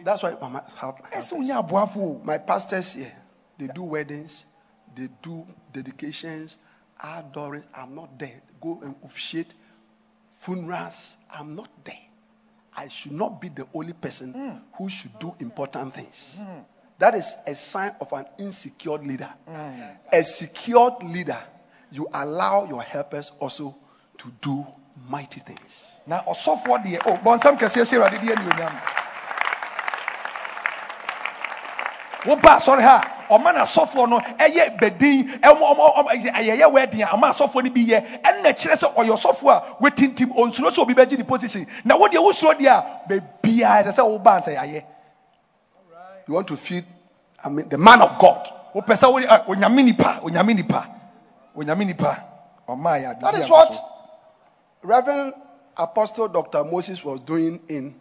Ɛti 0.07 0.23
na 0.23 0.23
ɛsɛ 0.23 0.23
sɛ 0.23 0.23
wonya 0.23 0.23
aboafoɔ 0.23 0.23
That's 0.23 0.23
why 0.23 0.31
you 0.31 0.49
must 0.53 0.77
have 0.77 0.95
ɛsɛ 0.97 1.13
helpers. 1.13 1.33
wonya 1.33 1.69
aboafoɔ 1.69 2.25
My 2.25 2.39
pastors 2.39 2.93
here, 2.93 3.13
they 3.59 3.67
do 3.69 3.83
weddings, 3.83 4.45
they 4.95 5.09
do 5.23 5.47
dedications, 5.73 6.59
adoring. 7.03 7.65
I'm 7.75 7.95
not 7.95 8.19
there. 8.19 8.41
Go 8.61 8.81
and 8.83 8.95
officiate 9.05 9.55
funerals. 10.37 11.17
I'm 11.31 11.55
not 11.55 11.69
there. 11.85 11.95
I 12.77 12.89
should 12.89 13.13
not 13.13 13.41
be 13.41 13.49
the 13.49 13.67
only 13.75 13.93
person 13.95 14.33
hmm. 14.33 14.51
who 14.77 14.89
should 14.89 15.19
do 15.19 15.35
important 15.41 15.95
things. 15.95 16.39
Hmm. 16.39 16.61
That 16.99 17.15
is 17.15 17.37
a 17.47 17.55
sign 17.55 17.95
of 18.01 18.13
an 18.13 18.27
insecure 18.39 18.99
leader. 18.99 19.31
Hmm. 19.47 19.81
A 20.13 20.25
secured 20.25 21.03
leader, 21.03 21.39
you 21.91 22.09
allow 22.13 22.67
your 22.69 22.83
helpers 22.83 23.33
also 23.41 23.75
to 24.19 24.33
do 24.41 24.67
mighty 25.09 25.41
things. 25.41 25.97
na 26.07 26.23
ɔsɔfoɔ 26.23 26.85
deɛ 26.85 26.99
o 27.07 27.17
bɔnsɛm 27.19 27.59
kɛseɛ 27.59 27.85
hyɛ 27.85 27.99
awurade 27.99 28.19
deɛ 28.23 28.33
anuonyam 28.37 28.81
woba 32.27 32.57
asɔre 32.57 32.81
ha 32.83 33.05
ɔma 33.31 33.53
na 33.55 33.63
asɔfoɔ 33.65 34.09
no 34.09 34.19
ɛyɛ 34.19 34.79
bɛdin 34.79 35.41
ɛmɔ 35.41 35.61
ɔmɔ 35.61 35.95
ɔmɔ 35.97 36.09
ɛyɛ- 36.09 36.33
ɛyɛyɛ 36.33 36.73
wɛdin 36.73 37.03
a 37.03 37.07
ɔma 37.17 37.31
asɔfoɔ 37.33 37.65
no 37.65 37.71
bi 37.71 37.87
yɛ 37.87 38.21
ɛnna 38.23 38.53
kyerɛ 38.53 38.77
sɛ 38.77 38.95
ɔyɛ 38.95 39.13
ɔsɔfoɔ 39.17 39.51
a 39.51 39.63
wetintim 39.83 40.33
onsuro 40.37 40.71
sɛ 40.71 40.79
obi 40.81 40.95
bɛgye 40.95 41.19
ne 41.19 41.25
position 41.25 41.67
na 41.85 41.97
wodeɛ 41.97 42.19
wosuro 42.23 42.53
deɛ 42.59 42.69
a 42.69 42.85
beebiara 43.09 43.85
ɛsɛ 43.85 43.93
sɛ 43.93 44.03
woba 44.21 44.39
nsa 44.41 44.55
yɛayɛ 44.57 44.85
You 46.29 46.35
want 46.35 46.49
to 46.49 46.57
feed, 46.57 46.85
I 47.45 47.49
mean, 47.49 47.69
the 47.69 47.79
man 47.79 48.03
of 48.03 48.19
God. 48.19 48.51
wopɛ 48.75 48.97
sɛ 48.99 49.13
wode 49.13 49.25
ɛ, 49.25 49.27
ah, 49.31 49.45
onyame 49.47 49.85
nipa 49.85 50.21
onyame 50.23 50.55
nipa 50.57 50.89
onyame 51.57 51.87
nipa 51.87 52.25
ɔma 52.69 53.01
yɛ 53.01 53.21
That 53.21 53.35
adeɛ 53.35 53.49
what 53.51 53.93
Reverend 54.83 55.35
Apostle 55.77 56.29
Dr. 56.29 56.65
Moses 56.65 57.05
was 57.05 57.21
doing 57.21 57.61
in 57.69 57.95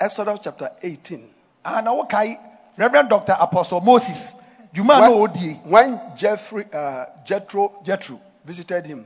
Exodus 0.00 0.38
chapter 0.42 0.70
18. 0.82 1.28
Ah, 1.64 1.78
ana 1.78 1.90
wokae 1.90 2.38
reverend 2.78 3.08
dr 3.10 3.36
apostle 3.40 3.80
moses 3.80 4.34
dwuma 4.72 4.96
a 4.96 5.00
na 5.00 5.10
When, 5.10 5.28
ɔdie 5.28 5.66
when 5.66 6.00
Jeffrey, 6.16 6.64
uh, 6.72 7.06
Jethro 7.26 7.80
jethro. 7.84 8.20
visited 8.44 8.86
him, 8.86 9.04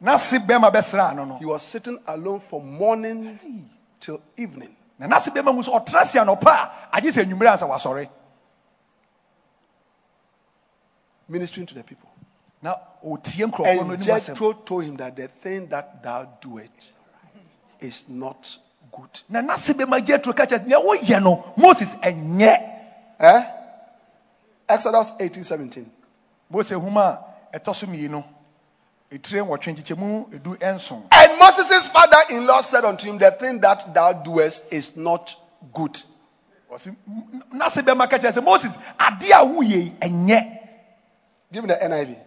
na 0.00 0.16
se 0.18 0.38
bɛrima 0.38 0.70
bɛsraa 0.70 1.14
no 1.16 1.24
no. 1.24 1.38
he 1.38 1.44
was 1.46 1.62
sitting 1.62 1.98
alone 2.06 2.40
from 2.40 2.70
morning 2.72 3.68
till 3.98 4.20
evening. 4.36 4.76
na 4.98 5.06
nase 5.08 5.30
bɛrima 5.30 5.54
mu 5.54 5.62
nso 5.62 5.72
ɔtena 5.72 6.04
se 6.04 6.18
anɔpa 6.18 6.50
a 6.92 6.96
agye 7.00 7.10
sɛ 7.10 7.24
anwummerɛ 7.24 7.52
ansa 7.58 7.66
wasɔre 7.68 8.08
ministering 11.28 11.66
to 11.66 11.74
the 11.74 11.82
people. 11.82 12.10
na 12.62 12.74
ɔtie 13.04 13.46
nkurɔfoɔ 13.50 13.86
no 13.86 13.94
And 13.94 14.02
Jethro 14.02 14.52
told 14.52 14.84
him 14.84 14.96
that 14.96 15.16
the 15.16 15.28
thing 15.28 15.66
that 15.68 16.02
thou 16.02 16.24
doest 16.40 16.92
is 17.80 18.04
not 18.08 18.58
good. 18.92 19.20
na 19.30 19.40
nase 19.40 19.72
bɛrima 19.72 20.00
jethro 23.18 23.44
ka 23.48 23.54
kyerɛ 23.54 24.38
nea 24.42 24.58
woyɛ 24.58 24.60
no 24.60 24.60
moses 24.60 24.64
ɛnyɛ 24.64 24.64
Eh? 24.66 24.68
Exodus 24.68 25.12
18 25.20 25.44
17. 25.44 25.86
mose 26.50 26.70
homa 26.74 27.18
a 27.52 27.58
ɛtɔ 27.58 27.74
so 27.74 27.86
mmienu 27.86 28.24
ɛtire 29.10 29.44
edu 30.32 30.56
ɛnson 30.58 31.02
And 31.10 31.38
Moses' 31.38 31.88
father 31.88 32.16
in 32.30 32.46
law 32.46 32.60
said 32.60 32.84
unto 32.84 33.06
him, 33.06 33.18
The 33.18 33.30
thing 33.32 33.60
that 33.60 33.92
thou 33.94 34.12
doest 34.12 34.64
is 34.72 34.96
not 34.96 35.34
good. 35.72 36.00
ɔse 36.70 36.94
nase 37.52 37.82
bɛrima 37.82 38.08
ka 38.10 38.18
kyerɛ 38.18 38.32
sɛ 38.32 38.44
moses 38.44 38.76
adeɛ 38.98 39.32
a 39.32 39.44
woyɛ 39.44 39.98
ɛnyɛ 39.98 40.60
Give 41.52 41.62
me 41.62 41.68
the 41.72 41.76
NIV. 41.76 42.18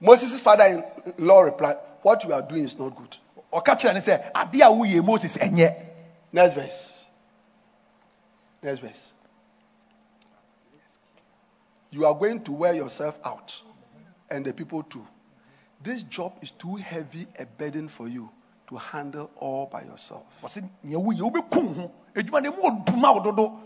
Moses' 0.00 0.40
father 0.40 0.64
in 0.66 0.84
law 1.26 1.40
replied, 1.40 1.78
What 2.02 2.22
you 2.22 2.32
are 2.32 2.42
doing 2.42 2.64
is 2.64 2.78
not 2.78 2.94
good. 2.94 3.16
ɔka 3.52 3.74
kyerɛ 3.76 3.94
ne 3.94 4.00
sɛ 4.00 4.32
adeɛ 4.32 4.62
a 4.62 4.70
woyɛ 4.70 5.04
moses 5.04 5.36
ɛnyɛ 5.38 5.85
Next 6.36 6.52
verse. 6.52 7.06
Next 8.62 8.80
verse. 8.80 9.14
You 11.90 12.04
are 12.04 12.12
going 12.14 12.42
to 12.44 12.52
wear 12.52 12.74
yourself 12.74 13.18
out, 13.24 13.58
and 14.28 14.44
the 14.44 14.52
people 14.52 14.82
too. 14.82 15.06
This 15.82 16.02
job 16.02 16.34
is 16.42 16.50
too 16.50 16.76
heavy 16.76 17.26
a 17.38 17.46
burden 17.46 17.88
for 17.88 18.06
you 18.06 18.28
to 18.68 18.76
handle 18.76 19.30
all 19.36 19.64
by 19.64 19.84
yourself. 19.84 20.24
ɔse 20.42 20.62
nea 20.82 20.98
woyɛ 20.98 21.20
wobɛku 21.22 21.56
wo 21.56 21.72
ho 21.72 21.92
adwuma 22.14 22.42
no 22.42 22.50
mu 22.52 22.62
ɔduma 22.68 23.14
wo 23.14 23.20
dodo 23.20 23.60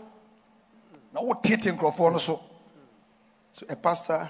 na 1.13 1.19
wotete 1.21 1.75
nkurɔfoɔ 1.75 2.11
no 2.13 2.17
so 2.19 2.41
So, 3.51 3.65
a 3.67 3.75
pastor 3.75 4.29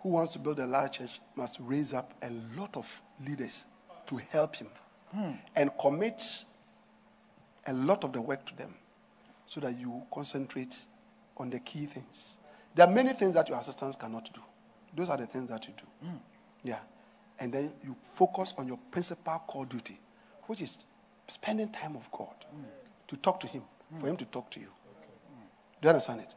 who 0.00 0.08
wants 0.08 0.32
to 0.32 0.40
build 0.40 0.58
a 0.58 0.66
large 0.66 0.98
church 0.98 1.20
must 1.36 1.58
raise 1.60 1.92
up 1.94 2.14
a 2.20 2.30
lot 2.56 2.76
of 2.76 2.88
leaders 3.24 3.66
to 4.06 4.16
help 4.16 4.56
him 4.56 4.68
hmm. 5.12 5.32
and 5.54 5.70
commit 5.80 6.44
a 7.68 7.72
lot 7.72 8.02
of 8.02 8.12
the 8.12 8.20
work 8.20 8.44
to 8.46 8.56
them 8.56 8.74
so 9.46 9.60
that 9.60 9.78
you 9.78 10.02
concentrate 10.12 10.74
on 11.36 11.50
the 11.50 11.60
key 11.60 11.86
things. 11.86 12.36
There 12.74 12.86
are 12.86 12.92
many 12.92 13.12
things 13.12 13.34
that 13.34 13.48
your 13.48 13.58
assistants 13.58 13.96
cannot 13.96 14.32
do. 14.32 14.40
Those 14.96 15.10
are 15.10 15.16
the 15.16 15.26
things 15.26 15.48
that 15.50 15.66
you 15.66 15.74
do. 15.76 16.06
Hmm. 16.06 16.16
Yeah. 16.62 16.78
And 17.38 17.52
then 17.52 17.72
you 17.84 17.94
focus 18.14 18.54
on 18.56 18.66
your 18.66 18.78
principal 18.90 19.42
core 19.46 19.66
duty, 19.66 20.00
which 20.46 20.62
is 20.62 20.78
spending 21.28 21.70
time 21.70 21.94
with 21.94 22.10
God 22.10 22.34
hmm. 22.50 22.62
to 23.08 23.16
talk 23.16 23.38
to 23.40 23.46
Him, 23.46 23.62
hmm. 23.92 24.00
for 24.00 24.06
Him 24.08 24.16
to 24.16 24.24
talk 24.26 24.50
to 24.52 24.60
you. 24.60 24.68
Do 25.80 25.86
you 25.86 25.90
understand 25.90 26.20
it? 26.20 26.34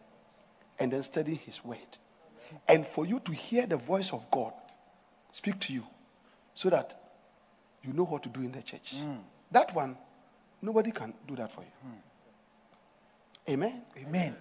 And 0.80 0.92
then 0.92 1.02
study 1.04 1.36
His 1.36 1.64
Word. 1.64 1.98
And 2.68 2.86
for 2.86 3.06
you 3.06 3.20
to 3.22 3.32
hear 3.32 3.66
the 3.66 3.78
voice 3.78 4.12
of 4.12 4.30
God 4.30 4.54
speak 5.32 5.60
to 5.62 5.74
you 5.74 5.84
so 6.54 6.70
that 6.70 7.00
you 7.84 7.94
know 7.94 8.04
what 8.04 8.24
to 8.24 8.30
do 8.30 8.42
in 8.42 8.52
the 8.52 8.62
church. 8.62 8.94
That 9.52 9.74
one, 9.74 9.98
nobody 10.62 10.92
can 10.92 11.14
do 11.28 11.36
that 11.36 11.52
for 11.52 11.62
you. 11.62 11.68
Amen. 13.50 13.82
amen. 13.98 14.36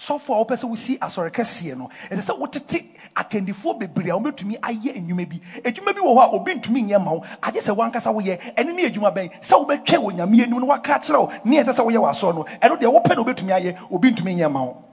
So 0.00 0.16
for 0.16 0.38
our 0.38 0.44
person, 0.44 0.70
we 0.70 0.76
see 0.76 0.96
sɔfo 0.96 1.20
a 1.20 1.24
wopɛ 1.26 1.32
sɛ 1.32 1.32
wosi 1.32 1.32
asɔre 1.32 1.72
kɛseɛ 1.72 1.76
no 1.76 1.90
ɛsɛ 2.08 2.22
sɛ 2.22 2.38
wotete 2.38 2.86
akandifoɔ 3.16 3.78
bebree 3.80 4.10
a 4.10 4.14
wobɛtumi 4.18 4.60
ayɛ 4.60 4.94
nnwuma 5.04 5.28
bi. 5.28 5.40
Adwuma 5.60 5.92
bi 5.92 6.00
wɔ 6.00 6.14
hɔ 6.14 6.22
a 6.22 6.30
obi 6.36 6.54
ntumi 6.54 6.82
nyɛ 6.88 7.04
ma 7.04 7.12
wo. 7.14 7.20
Agye 7.42 7.60
sɛ 7.60 7.74
wankasa 7.76 8.14
woyɛ 8.14 8.54
ɛne 8.54 8.74
ne 8.76 8.88
adwuma 8.88 9.12
bɛn? 9.12 9.40
Sɛ 9.42 9.66
wobɛtwɛ 9.66 9.98
wɔ 9.98 10.12
nyame 10.14 10.42
anim 10.44 10.60
no 10.60 10.66
waka 10.66 10.92
kyerɛ 11.00 11.18
wo 11.20 11.32
ne 11.44 11.62
ɛsɛ 11.62 11.72
sɛ 11.74 11.84
woyɛ 11.84 11.98
wɔ 11.98 12.10
asɔre 12.10 12.34
no 12.36 12.44
ɛno 12.44 12.78
deɛ 12.80 13.02
wopɛ 13.02 13.16
na 13.16 13.24
wobɛtumi 13.24 13.60
ayɛ 13.60 13.92
obi 13.92 14.10
ntumi 14.12 14.36
nyɛ 14.36 14.52
ma 14.52 14.62
wo. 14.62 14.84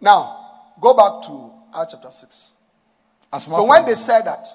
Now, 0.00 0.36
go 0.78 0.92
back 0.92 1.22
to 1.26 1.50
Acts 1.74 1.92
chapter 1.94 2.10
6. 2.10 2.52
So 3.40 3.64
when 3.64 3.84
they 3.86 3.94
said 3.94 4.26
that, 4.26 4.46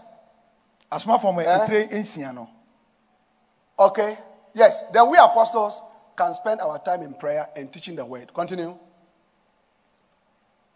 asomafoɔ 0.91 1.33
mu 1.33 1.41
Eh? 1.41 1.67
ɛtire 1.67 1.89
nsia 1.91 2.31
no. 2.33 2.47
Okay, 3.77 4.17
yes, 4.53 4.83
then 4.93 5.09
we 5.09 5.17
apostles 5.17 5.81
can 6.15 6.33
spend 6.33 6.61
our 6.61 6.79
time 6.79 7.01
in 7.01 7.13
prayer 7.13 7.47
and 7.55 7.71
teaching 7.71 7.95
the 7.95 8.05
word. 8.05 8.33
Continue. 8.33 8.77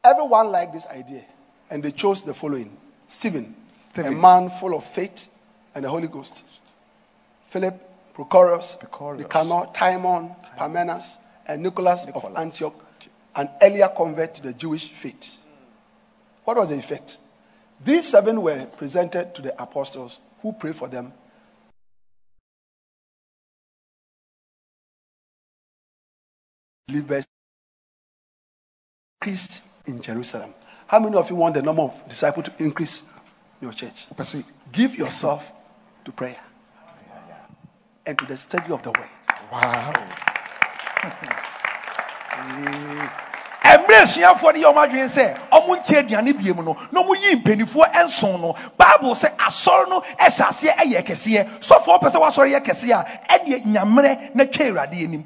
Everyone 0.04 0.52
liked 0.52 0.74
this 0.74 0.86
idea, 0.88 1.24
and 1.70 1.82
they 1.82 1.92
chose 1.92 2.24
the 2.24 2.34
following 2.34 2.76
Stephen, 3.08 3.56
Stephen. 3.74 4.14
a 4.14 4.16
man 4.16 4.50
full 4.50 4.76
of 4.76 4.84
faith 4.84 5.28
and 5.76 5.86
the 5.86 5.90
Holy 5.90 6.08
Ghost, 6.08 6.44
Philip, 7.48 7.90
Prochorus. 8.16 8.78
Nicanor, 9.18 9.68
Timon, 9.74 10.36
Parmenas, 10.58 11.18
and 11.48 11.64
Nicholas, 11.64 12.06
of 12.14 12.26
Antioch, 12.38 12.76
an 13.36 13.50
earlier 13.62 13.88
convert 13.90 14.36
to 14.36 14.44
the 14.44 14.54
Jewish 14.54 14.92
faith. 14.92 15.38
What 16.44 16.58
was 16.58 16.70
the 16.70 16.76
effect? 16.76 17.18
These 17.84 18.08
seven 18.08 18.42
were 18.42 18.66
presented 18.78 19.34
to 19.36 19.42
the 19.42 19.62
apostles 19.62 20.20
who 20.42 20.54
prayed 20.54 20.76
for 20.76 20.88
them 20.88 21.14
believers 26.88 27.26
increase 29.22 29.68
in 29.86 30.02
Jerusalem. 30.02 30.54
How 30.88 31.00
many 31.00 31.16
of 31.16 31.30
you 31.30 31.36
want 31.36 31.56
the 31.56 31.62
number 31.62 31.82
of 31.82 32.08
disciples 32.08 32.46
to 32.48 32.54
increase 32.64 33.04
your 33.62 33.72
church? 33.72 34.08
Give 34.72 34.96
yourself 34.96 35.52
to 36.06 36.12
prayer 36.12 36.40
and 38.06 38.18
to 38.20 38.26
the 38.26 38.36
study 38.38 38.72
of 38.72 38.84
the 38.84 38.90
word. 38.92 39.10
wow 39.52 39.94
ɛmmerɛ 43.64 44.04
asuafoɔ 44.04 44.54
no 44.54 44.60
yɛ 44.60 44.68
ɔmo 44.74 44.80
adwene 44.86 45.08
sɛ 45.08 45.26
ɔmo 45.50 45.72
nkyɛ 45.80 46.04
aduane 46.04 46.34
bie 46.38 46.54
mu 46.54 46.64
no 46.64 46.74
na 46.92 47.02
ɔmo 47.02 47.16
yi 47.16 47.36
mpanimfoɔ 47.36 48.04
nson 48.06 48.42
no 48.42 48.54
bible 48.78 49.14
sɛ 49.16 49.36
asɔre 49.38 49.90
no 49.90 50.02
ɛhyɛ 50.20 50.48
aseɛ 50.50 50.74
ɛyɛ 50.76 51.04
kɛseɛ 51.06 51.60
sɔfoɔ 51.60 52.02
pɛ 52.02 52.12
sɛ 52.12 52.20
wasɔre 52.20 52.52
yɛ 52.52 52.60
kɛseɛ 52.64 52.92
a 52.92 53.40
ɛdeɛ 53.40 53.64
nyammerɛ 53.66 54.36
na 54.36 54.44
twa 54.46 54.66
awurade 54.66 54.94
anim 55.04 55.24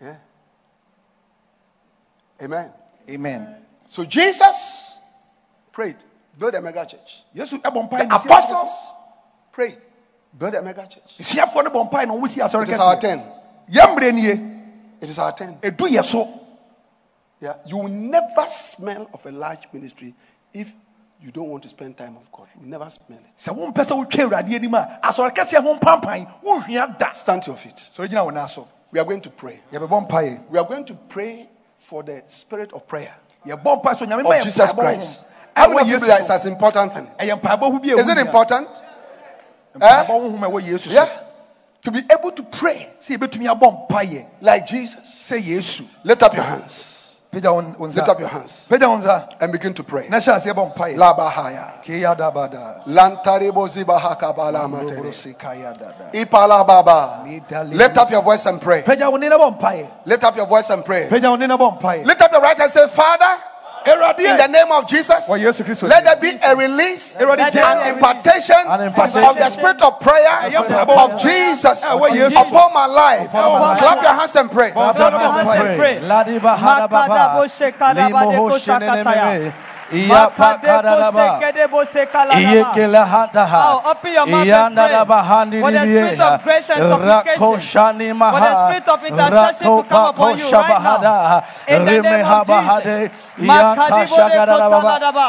Yeah. 0.00 0.16
Amen. 2.42 2.70
amen 3.08 3.56
So 3.86 4.04
Jesus 4.04 4.98
prayed, 5.72 5.96
build 6.38 6.54
a 6.54 6.60
mega 6.60 6.84
church. 6.86 7.22
The 7.34 7.42
mpae 7.88 8.08
na 8.08 8.18
ɔsi 8.18 8.24
apostles 8.26 8.72
prayed, 9.52 9.78
build 10.36 10.54
a 10.54 10.62
mega 10.62 10.86
church. 10.86 11.16
asɔre- 11.18 11.24
asuafoɔ 11.24 11.64
no 11.64 11.70
bɔ 11.70 11.90
mpae 11.90 12.06
na 12.06 12.14
ɔmo 12.14 12.28
si 12.28 12.40
asɔre 12.40 12.62
It 12.64 12.68
is 12.70 12.78
our 12.80 12.98
turn. 12.98 13.22
It 15.00 15.10
is 15.10 15.18
our 15.18 15.32
turn. 15.36 15.56
edu 15.62 15.88
yɛ 15.88 16.04
so 16.04 16.38
Yeah. 17.40 17.54
You 17.66 17.76
will 17.78 17.88
never 17.88 18.46
smell 18.48 19.08
of 19.12 19.26
a 19.26 19.32
large 19.32 19.66
ministry 19.72 20.14
if 20.54 20.72
you 21.20 21.32
don't 21.32 21.48
want 21.48 21.64
to 21.64 21.68
spend 21.68 21.96
time 21.98 22.14
with 22.16 22.30
God. 22.30 22.46
You 22.54 22.60
will 22.62 22.68
never 22.68 22.88
smell 22.90 23.18
it. 23.18 23.36
sɛ 23.38 23.52
wompɛ 23.56 23.84
sɛ 23.84 24.06
wotwa 24.06 24.28
awurade 24.30 24.54
anim 24.54 24.74
a 24.74 25.00
asɔre 25.02 25.34
kɛseɛ 25.34 25.60
ho 25.62 25.76
mpampan 25.76 26.28
wonhia 26.44 26.96
da 26.98 27.10
Stand 27.12 27.42
to 27.42 27.50
your 27.50 27.56
feet. 27.58 27.88
sɔre 27.96 28.08
gyina 28.08 28.24
wo 28.24 28.30
nan 28.30 28.48
so 28.48 28.68
We 28.92 28.98
are 29.00 29.04
going 29.04 29.20
to 29.22 29.30
pray. 29.30 29.60
yɛbɛbɔ 29.72 30.08
mpaeɛ 30.08 30.48
We 30.50 30.58
are 30.58 30.64
going 30.66 30.84
to 30.84 30.94
pray 30.94 31.48
for 31.82 32.02
the 32.02 32.22
spirit 32.28 32.72
of 32.72 32.86
prayer 32.86 33.14
yɛbɔ 33.46 33.82
mpae 33.82 33.98
so 33.98 34.06
nyame 34.06 34.22
ma 34.22 34.30
of 34.38 34.44
Jesus 34.44 34.72
Christ. 34.72 35.24
How 35.54 35.68
many 35.68 35.80
of 35.82 35.88
you 35.88 35.94
yesu 35.94 36.00
believe 36.00 36.18
it's 36.20 36.28
so 36.28 36.46
an 36.46 36.52
important 36.52 36.94
thing? 36.94 37.10
ɛyɛ 37.18 37.40
mpaebɔ 37.40 37.60
ho 37.72 37.78
bi 37.78 37.88
a 37.90 37.96
Is 37.98 38.08
it 38.08 38.18
important? 38.18 38.68
mpaebɔ 39.74 39.82
eh? 39.82 40.06
honhom 40.06 40.42
a 40.42 40.48
ɛwɔ 40.48 40.62
yesu 40.62 40.90
so 40.90 40.94
Yeah. 40.94 41.08
To 41.82 41.90
be 41.90 42.00
able 42.10 42.30
to 42.30 42.42
pray 42.44 42.90
sɛ 43.00 43.18
yɛbɛtumi 43.18 43.58
abɔ 43.58 43.88
mpaeɛ 43.88 44.26
like 44.40 44.66
Jesus. 44.66 45.30
Lift 46.04 46.22
up 46.22 46.34
your 46.34 46.44
hands 46.44 46.72
pagya 46.72 46.72
wo 46.72 46.80
wo 46.80 46.91
Lift 47.32 47.46
up 48.08 48.20
your 48.20 48.28
hands. 48.28 48.68
pagya 48.68 48.88
wo 48.88 48.98
nsa 48.98 49.40
and 49.40 49.50
begin 49.52 49.72
to 49.72 49.82
pray. 49.82 50.06
na 50.10 50.18
hyɛ 50.18 50.36
aseɛ 50.36 50.52
bɔ 50.52 50.74
mpaeɛ 50.74 50.96
Labahaya. 50.96 51.82
keyadabada 51.82 52.84
Lantaribo 52.86 53.66
zibahakabalamate. 53.66 54.96
Dobrosikayadada. 55.00 56.12
Ipalababa. 56.12 57.24
Lift 57.72 57.96
up 57.96 58.10
your 58.10 58.22
voice 58.22 58.44
and 58.44 58.60
pray. 58.60 58.82
pagya 58.82 59.10
wo 59.10 59.16
ne 59.16 59.28
na 59.30 59.38
bɔ 59.38 59.58
mpaeɛ 59.58 59.88
Lift 60.04 60.24
up 60.24 60.36
your 60.36 60.46
voice 60.46 60.68
and 60.68 60.84
pray. 60.84 61.08
pagya 61.08 61.30
wo 61.30 61.36
ne 61.36 61.46
na 61.46 61.56
bɔ 61.56 61.80
mpaeɛ 61.80 62.04
Lift 62.04 62.20
up 62.20 62.32
your 62.32 62.42
right 62.42 62.60
and 62.60 62.70
say, 62.70 62.86
Father, 62.88 63.38
in 63.86 64.36
the 64.36 64.46
name 64.48 64.72
of 64.72 64.88
Jesus, 64.88 65.28
wɔ 65.28 65.38
yesu 65.40 65.64
kristo 65.64 65.88
let 65.88 66.04
there 66.04 66.16
be 66.16 66.38
a 66.42 66.56
release 66.56 67.14
Awurade 67.14 67.56
and 67.56 67.96
impartation 67.96 68.56
of 68.66 69.36
the 69.36 69.50
spirit 69.50 69.82
of 69.82 70.00
prayer 70.00 70.50
of 70.56 71.20
Jesus 71.20 71.84
what 71.84 72.12
Jesus. 72.12 72.36
upon 72.36 72.72
my 72.72 72.86
life. 72.86 73.32
my 73.32 73.58
life. 73.58 73.78
Clap 73.78 74.02
your 74.02 74.12
hands 74.14 74.36
and 74.36 74.50
pray. 74.50 74.72
Bɔ 79.92 79.98
mpaeɛ 79.98 80.22
na 80.22 80.28
bɔ 80.32 80.32
mpaeɛ. 80.32 80.32
Pray. 80.32 80.32
Ladi 80.32 80.56
bahada 80.64 80.96
baba. 80.96 81.40
Makadabo 81.40 81.84
shekada 81.84 82.34
Limo 82.34 82.64
badeko 82.64 82.72
hoshenene 82.72 82.72
shakataya. 82.72 82.72
meme. 82.72 82.72
Iya 82.72 82.72
pakadadaba. 82.72 82.72
Iye. 82.72 83.62
Oh, 83.62 83.90
open 83.90 84.12
your 84.12 84.26
mouth 84.26 84.48
and 84.52 84.74
pray. 84.74 84.92
handi 85.22 85.60
For 85.60 85.70
the 85.70 85.80
spirit 85.86 86.20
of 86.20 86.42
grace 86.44 86.70
and 86.70 86.82
supplication. 86.82 87.40
Rako 87.42 87.58
shani 87.58 88.16
maha. 88.16 88.32
For 88.32 88.40
the 88.40 88.54
spirit 88.64 88.88
of 88.88 89.04
intercession 89.04 89.76
to 89.76 89.82
come 89.84 90.04
upon 90.06 90.38
you 90.38 90.50
right 90.50 90.82
now. 90.82 91.00
shabahada. 91.00 91.44
In 91.68 91.84
the 91.84 92.02
name 92.02 92.24
of. 92.24 92.46
Jesus. 92.46 93.10
Iya 93.38 93.76
Makadibo 93.76 94.16
de 94.16 94.32
kashagadadaba. 94.32 94.82
kotaladaba. 94.82 95.28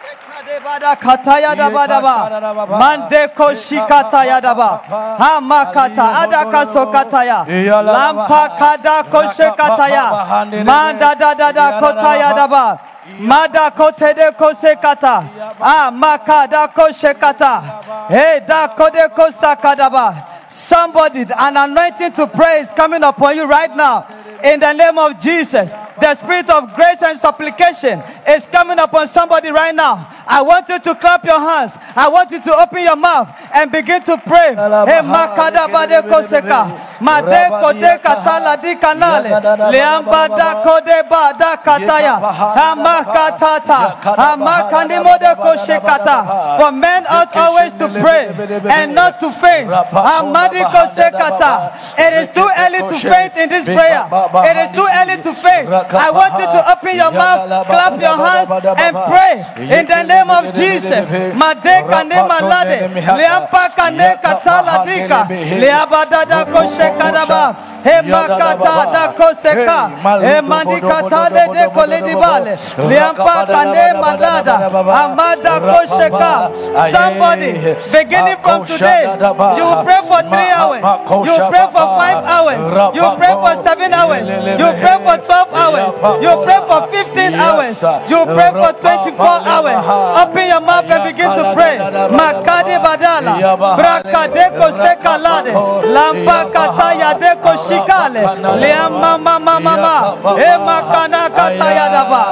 Shekadebada 0.00 0.96
katayadabadaba. 0.96 2.16
Iye 2.20 2.78
Mandeko. 2.78 3.46
Hamakata 5.18 6.04
adakasokataya. 6.22 7.46
Iyalaba. 7.48 7.92
Lampa 7.92 9.04
koshekataya. 9.10 10.04
Manda 10.64 11.14
da 11.14 11.34
da 11.34 11.52
da 11.52 11.72
kotayadaba. 11.80 12.89
Mada 13.18 13.70
kote 13.70 14.14
de 14.14 14.30
kosekata. 14.32 15.56
Ah, 15.60 15.90
makada 15.92 16.68
koshekata. 16.72 18.08
Hey, 18.08 18.40
da 18.46 18.68
kode 18.68 19.08
kosakadaba. 19.14 20.26
Somebody, 20.50 21.26
an 21.36 21.56
anointing 21.56 22.12
to 22.12 22.26
pray 22.26 22.60
is 22.60 22.72
coming 22.72 23.02
upon 23.02 23.36
you 23.36 23.44
right 23.44 23.74
now. 23.76 24.06
In 24.42 24.58
the 24.58 24.72
name 24.72 24.98
of 24.98 25.20
Jesus. 25.20 25.70
The 26.00 26.14
spirit 26.14 26.48
of 26.48 26.74
grace 26.74 27.02
and 27.02 27.18
supplication 27.18 28.02
is 28.26 28.46
coming 28.46 28.78
upon 28.78 29.06
somebody 29.06 29.50
right 29.50 29.74
now. 29.74 30.08
I 30.26 30.40
want 30.42 30.68
you 30.68 30.78
to 30.80 30.94
clap 30.94 31.24
your 31.24 31.38
hands. 31.38 31.72
I 31.94 32.08
want 32.08 32.30
you 32.30 32.40
to 32.40 32.54
open 32.56 32.82
your 32.82 32.96
mouth 32.96 33.28
and 33.54 33.70
begin 33.70 34.02
to 34.04 34.16
pray. 34.16 34.54
Hey, 34.54 35.02
makada 35.04 35.68
bade 35.70 36.02
koseka. 36.08 36.89
Made 37.00 37.48
kode 37.48 37.98
katala 38.02 38.60
di 38.60 38.74
kanale. 38.76 39.30
Leamba 39.72 40.28
da 40.28 40.62
kode 40.62 41.08
ba 41.08 41.32
da 41.38 41.56
kataya. 41.56 42.20
Hamakatata. 42.58 43.78
Hamakandi 44.16 44.98
mode 45.02 45.30
koshekata. 45.36 46.58
For 46.58 46.72
men 46.72 47.06
ought 47.08 47.34
always 47.36 47.72
to 47.74 47.88
pray 47.88 48.28
and 48.68 48.94
not 48.94 49.18
to 49.20 49.30
faint. 49.32 49.68
Hamadi 49.70 50.60
kosekata. 50.60 51.72
It 51.98 52.12
is 52.20 52.28
too 52.34 52.48
early 52.58 52.80
to 52.88 52.98
faint 53.00 53.36
in 53.36 53.48
this 53.48 53.64
prayer. 53.64 54.04
It 54.50 54.56
is 54.56 54.70
too 54.76 54.86
early 54.86 55.22
to 55.22 55.32
faint. 55.34 55.68
I 55.70 56.10
want 56.10 56.34
you 56.38 56.46
to 56.46 56.60
open 56.72 56.96
your 56.96 57.10
mouth, 57.10 57.48
clap 57.66 58.00
your 58.00 58.16
hands, 58.16 58.50
and 58.76 58.96
pray 59.08 59.34
in 59.56 59.86
the 59.86 60.02
name 60.02 60.30
of 60.30 60.54
Jesus. 60.54 61.10
Made 61.10 61.76
kane 61.88 62.20
malade. 62.28 62.92
Leampa 63.16 63.74
kane 63.74 64.16
katala 64.22 64.84
dika. 64.84 65.28
Leabadada 65.60 66.44
koshe 66.44 66.89
kadaba. 66.98 67.54
E 67.84 68.02
makata 68.02 68.92
da 68.92 69.08
koseka. 69.16 69.90
E 70.22 70.40
mandikata 70.40 71.30
le 71.30 71.44
de 71.54 71.68
koledibale. 71.70 72.54
Liampa 72.88 73.46
kane 73.46 73.94
madada. 74.00 74.56
Amada 75.02 75.60
kosheka. 75.60 76.50
Somebody, 76.92 77.52
beginning 77.92 78.36
from 78.42 78.66
today, 78.66 79.02
you 79.56 79.68
pray 79.84 80.00
for 80.08 80.20
three 80.22 80.50
hours. 80.50 80.82
You 81.26 81.36
pray 81.48 81.66
for 81.72 81.86
five 81.98 82.24
hours. 82.24 82.94
You 82.94 83.06
pray 83.16 83.32
for 83.32 83.62
seven 83.62 83.92
hours. 83.92 84.28
You 84.28 84.68
pray 84.82 84.98
for 85.04 85.16
12 85.18 85.54
hours. 85.54 85.94
You 86.22 86.32
pray 86.44 86.60
for 86.68 86.80
15 86.90 87.34
hours. 87.34 87.82
You 88.10 88.20
pray 88.26 88.50
for 88.50 88.72
24 88.72 89.26
hours. 89.26 89.84
Open 90.20 90.46
your 90.48 90.60
mouth 90.60 90.90
and 90.90 91.04
begin 91.04 91.30
to 91.30 91.52
pray. 91.54 91.78
Makade 92.12 92.76
badala. 92.84 93.34
Brakadeko 93.76 94.66
sekalade. 94.82 95.52
Lampa 95.94 96.44
kataya 96.52 97.14
deko 97.18 97.56
shikale. 97.70 98.20
Liama 98.60 99.18
mama 99.18 99.60
mama. 99.60 99.94
E 100.38 100.50
makana 100.66 101.30
kataya 101.30 101.86
daba. 101.94 102.22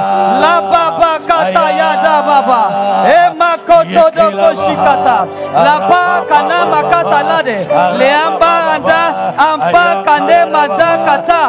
Laba 0.43 0.85
ba 1.01 1.13
kataya 1.29 1.91
daba. 2.05 2.61
E 3.07 3.21
makoto 3.39 3.58
doko 3.95 4.49
shikata. 4.63 5.19
Laba 5.53 6.03
kana 6.29 6.59
makata 6.73 7.21
lade. 7.31 7.59
Liamba 7.99 8.53
anda 8.75 9.03
ampa 9.49 9.87
kane 10.05 10.39
madakata. 10.53 11.43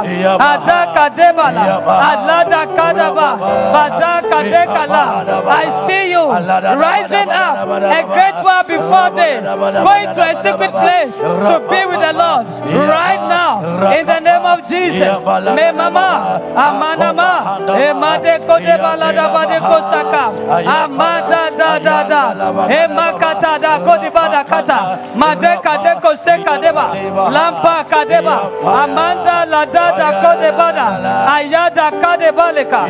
Adaka 0.50 1.06
debala. 1.18 1.66
Alada 2.10 2.62
kadaba. 2.78 3.30
Badaka 3.74 4.38
dekala. 4.52 5.04
I 5.50 5.88
see 5.88 6.12
you 6.12 6.26
rising 6.30 7.30
up 7.30 7.68
a 7.70 8.02
great 8.06 8.38
while 8.44 8.64
before 8.64 9.10
day, 9.16 9.42
going 9.42 10.10
to 10.16 10.22
a 10.22 10.34
secret 10.44 10.72
place 10.72 11.16
to 11.18 11.56
be 11.70 11.80
with 11.90 12.02
the 12.02 12.14
Lord 12.14 12.46
right 12.76 13.22
now 13.30 13.92
in 13.98 14.06
the 14.06 14.20
name 14.20 14.46
of 14.46 14.68
Jesus. 14.68 15.18
Me 15.58 15.66
mama, 15.72 16.42
amanama, 16.56 17.32
emade 17.78 18.40
kode 18.48 18.76
balada 18.78 19.26
bade 19.34 19.60
kosaka, 19.60 20.26
amada 20.66 21.52
da 21.58 21.80
da 21.80 22.04
da, 22.08 22.29
emakata 22.34 23.60
da 23.60 23.80
kodi 23.80 24.10
bada 24.10 24.44
kata, 24.44 24.80
made 25.16 25.58
kade 25.64 25.94
koseka 26.02 26.58
deba, 26.62 26.86
lampa 27.32 27.84
kadeba, 27.90 28.38
amanda 28.64 29.46
la 29.50 29.66
da 29.66 29.92
da 29.98 30.10
kode 30.22 30.52
bada, 30.58 30.88
ayada 31.36 31.92
kade 32.02 32.32
baleka, 32.32 32.82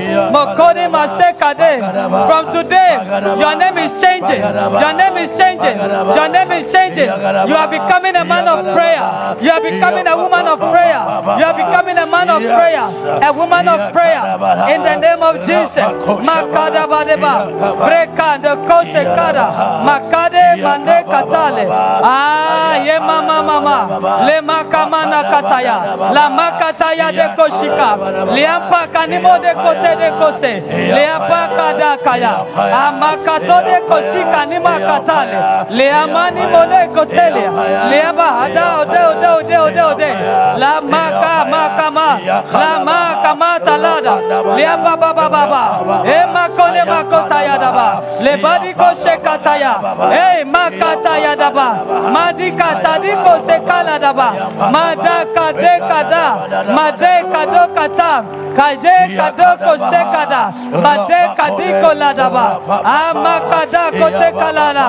maseka 0.89 1.53
de. 1.55 1.79
From 2.29 2.51
today, 2.53 2.91
your 3.39 3.55
name 3.55 3.77
is 3.77 3.93
changing. 4.01 4.41
Your 4.41 4.93
name 4.93 5.17
is 5.17 5.31
changing. 5.37 5.77
Your 6.17 6.29
name 6.29 6.51
is 6.51 6.71
changing. 6.71 7.09
You 7.49 7.55
are 7.55 7.67
becoming 7.69 8.15
a 8.15 8.25
man 8.25 8.47
of 8.47 8.59
prayer. 8.75 9.37
You 9.41 9.51
are 9.51 9.61
becoming 9.61 10.07
a 10.07 10.15
woman 10.17 10.47
of 10.47 10.59
prayer. 10.59 11.01
You 11.39 11.45
are 11.45 11.53
becoming 11.53 11.97
a 11.97 12.05
man 12.05 12.29
of 12.29 12.41
prayer. 12.41 12.85
A 13.23 13.31
woman 13.33 13.67
of 13.67 13.91
prayer. 13.93 14.21
In 14.73 14.83
the 14.83 14.95
name 14.97 15.21
of 15.23 15.45
Jesus. 15.45 15.89
Makada 16.27 16.87
badeba. 16.87 17.33
Breka 17.85 18.41
de 18.41 18.55
kose 18.67 19.01
kada. 19.29 19.45
Makade 19.85 20.61
mande 20.61 20.97
katale. 21.11 21.65
Ah, 22.03 22.75
ye 22.83 22.99
mama 22.99 23.43
mama. 23.43 23.77
Le 24.25 24.41
makamana 24.41 25.23
kataya. 25.23 25.95
La 26.13 26.29
makataya 26.29 27.11
de 27.11 27.27
koshika. 27.37 27.89
Liampa 28.33 28.87
kanimo 28.93 29.37
de 29.41 29.53
kote 29.53 29.91
de 30.01 30.09
kose. 30.19 30.53
Liampa 30.95 31.41
kada 31.55 31.97
kaya. 32.03 32.33
Amakato 32.55 33.57
de 33.65 33.77
kosika 33.87 34.45
ni 34.49 34.57
makatale. 34.59 35.39
Liamani 35.69 36.43
mole 36.53 36.81
kotele. 36.95 37.45
Liamba 37.91 38.27
hada 38.39 38.65
ode 38.81 38.99
ode 39.11 39.27
ode 39.37 39.57
ode 39.57 39.81
ode. 39.81 40.11
La 40.57 40.81
maka 40.81 41.45
makama. 41.51 42.19
La 42.53 42.71
makama 42.87 43.59
talada. 43.65 44.15
Liamba 44.57 44.97
baba 44.97 45.29
baba. 45.29 45.63
E 46.05 46.25
makone 46.33 46.83
makotaya 46.85 47.57
daba. 47.57 48.01
Le 48.21 48.37
badi 48.37 48.73
koshe 48.73 49.18
kataya. 49.23 49.73
E 50.13 50.43
makataya 50.43 51.35
daba. 51.35 51.69
Madika 52.15 52.69
tadiko 52.83 53.33
sekala 53.47 53.95
daba. 53.99 54.29
Madaka 54.71 55.45
de 55.53 55.73
kada. 55.89 56.25
Madeka 56.77 57.41
do 57.53 57.63
kata. 57.73 58.13
Kaje 58.59 58.97
kadoko 59.15 59.73
sekada. 59.91 60.43
Made 60.83 61.21
kadiko 61.37 61.89
ladaba. 62.01 62.45
Amakada 62.83 63.83
ah, 63.87 63.91
kote 63.91 64.29
kalala. 64.39 64.87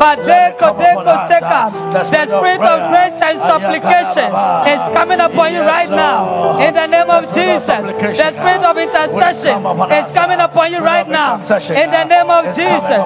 Bade 0.00 0.40
kodeko 0.58 1.14
seka. 1.28 1.62
The 1.92 2.24
spirit 2.26 2.60
of 2.60 2.78
grace 2.90 3.18
and 3.22 3.38
supplication 3.38 4.28
is 4.72 4.82
coming 4.96 5.20
upon 5.20 5.52
you 5.54 5.62
right 5.62 5.90
now. 5.90 6.58
In 6.58 6.74
the 6.74 6.86
name 6.86 7.10
of 7.10 7.22
Jesus. 7.34 7.82
The 8.22 8.30
spirit 8.32 8.62
of 8.64 8.76
intercession 8.76 9.56
is 9.92 10.06
coming 10.14 10.40
upon 10.40 10.72
you 10.72 10.80
right 10.80 11.08
now. 11.08 11.36
In 11.82 11.88
the 11.90 12.04
name 12.04 12.30
of 12.30 12.44
Jesus. 12.56 13.02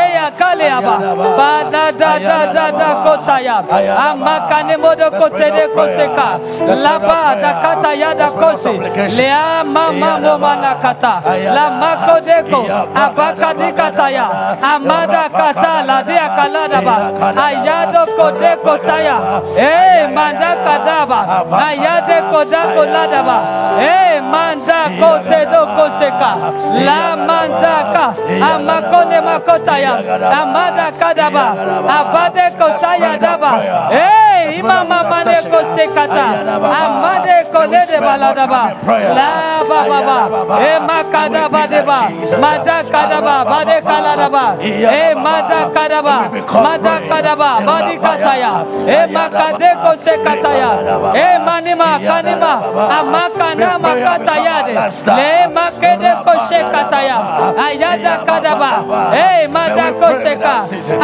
Madeya 0.00 0.30
kaleaba. 0.38 0.94
Bada 1.38 1.84
da 1.92 2.12
da 2.18 2.38
da 2.52 2.66
da 2.70 2.90
kotaya. 3.04 3.56
Amakane 4.08 4.76
modo 4.76 5.10
kote 5.10 5.50
de 5.56 5.64
koseka. 5.74 6.28
Laba 6.82 7.36
da 7.42 7.52
kata 7.62 7.92
yada 7.94 8.28
kosi. 8.40 8.74
Lea 9.16 9.64
mama 9.64 10.18
mama 10.38 10.72
kata. 10.82 11.14
La 11.56 11.66
mako 11.80 12.16
deko. 12.26 12.60
Abaka 12.94 13.50
di 13.58 13.68
kataya. 13.72 14.26
Amada 14.62 15.24
kata 15.28 15.72
la 15.86 16.02
dia 16.02 16.26
kalada 16.36 16.80
ba. 16.86 16.96
Ayado 17.46 18.02
kode 18.16 18.52
kotaya. 18.64 19.16
Eh 19.56 20.08
manda 20.14 20.52
kadaba. 20.64 21.20
Ayade 21.66 22.18
koda 22.30 22.62
kolada. 22.74 23.20
Eh 23.80 24.20
manda 24.32 24.80
kote 25.00 25.40
do 25.52 25.62
koseka. 25.76 26.32
La 26.86 27.16
mandaka. 27.28 28.06
Amakone 28.50 29.18
makotaya. 29.20 29.79
Amada 29.84 30.92
kadaba. 30.92 31.46
Abade 31.88 32.46
kotaya 32.58 33.18
daba. 33.18 33.52
Eh 34.40 34.58
imama 34.58 34.98
mane 35.10 35.36
kosekata. 35.52 36.26
Amade 36.80 37.36
kolede 37.52 37.98
baladaba. 38.06 38.62
La 39.18 39.30
baba 39.68 39.98
ba. 40.08 40.18
Eh 40.68 40.78
makadaba 40.88 41.62
deba. 41.72 42.00
Mada 42.42 42.78
kadaba. 42.92 43.36
Bade 43.50 43.78
kaladaba. 43.88 44.44
Eh 44.62 45.14
mada 45.14 45.60
kadaba. 45.74 46.16
Mada 46.64 46.94
kadaba. 47.10 47.50
Badi 47.66 47.94
kataya. 48.04 48.52
Eh 48.96 49.04
makade 49.16 49.70
kosekataya. 49.84 50.70
Eh 51.14 51.34
manima 51.46 51.90
kanima. 52.08 52.52
Amakana 52.98 53.70
makataya 53.84 54.56
de. 54.66 54.74
Le 55.18 55.32
makede 55.56 56.12
kosekataya. 56.24 57.16
Ayada 57.66 58.14
kadaba. 58.28 58.72
Eh 59.14 59.46
mada 59.48 59.86
koseka. 60.00 60.54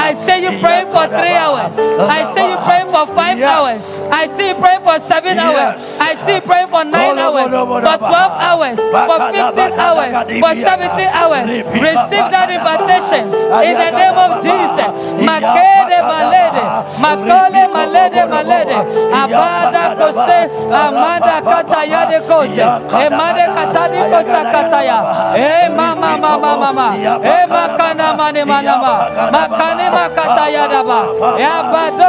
I 0.08 0.12
say 0.24 0.38
you 0.44 0.52
pray 0.62 0.84
for 0.92 1.06
three 1.08 1.36
hours. 1.36 1.74
I 2.18 2.20
say 2.34 2.44
you 2.50 2.58
pray 2.68 2.82
for 2.92 3.04
five 3.14 3.25
hours. 3.42 4.00
I 4.12 4.26
see 4.36 4.54
praying 4.54 4.82
for 4.82 4.98
seven 5.00 5.38
hours. 5.38 5.98
I 6.00 6.14
see 6.26 6.40
praying 6.40 6.68
for 6.68 6.84
nine 6.84 7.18
hours, 7.18 7.50
for 7.50 7.98
12 7.98 8.12
hours, 8.48 8.76
for 8.78 9.18
15 9.32 9.72
hours, 9.78 10.12
for 10.42 10.52
17 10.54 11.08
hours. 11.20 11.44
Receive 11.74 12.26
that 12.34 12.48
invitation. 12.50 13.24
In 13.66 13.74
the 13.74 13.90
name 13.90 14.16
of 14.16 14.30
Jesus. 14.42 14.92
Makede 15.26 15.98
malede, 16.02 16.62
makole 17.02 17.62
malede 17.74 18.22
malede, 18.32 18.78
abada 19.12 19.84
kose, 19.98 20.40
amada 20.70 21.36
kataya 21.42 22.00
de 22.10 22.18
kose, 22.28 22.64
emade 23.06 23.44
katadi 23.56 24.00
kosa 24.12 24.40
kataya, 24.52 24.98
eh 25.36 25.68
mama 25.68 26.16
mama 26.18 26.52
mama, 26.62 26.88
eh 27.24 27.46
makana 27.48 28.14
mane 28.16 28.42
manama, 28.44 28.92
makane 29.32 29.86
makataya 29.90 30.68
daba, 30.68 31.00
ya 31.40 31.54
bado 31.72 32.08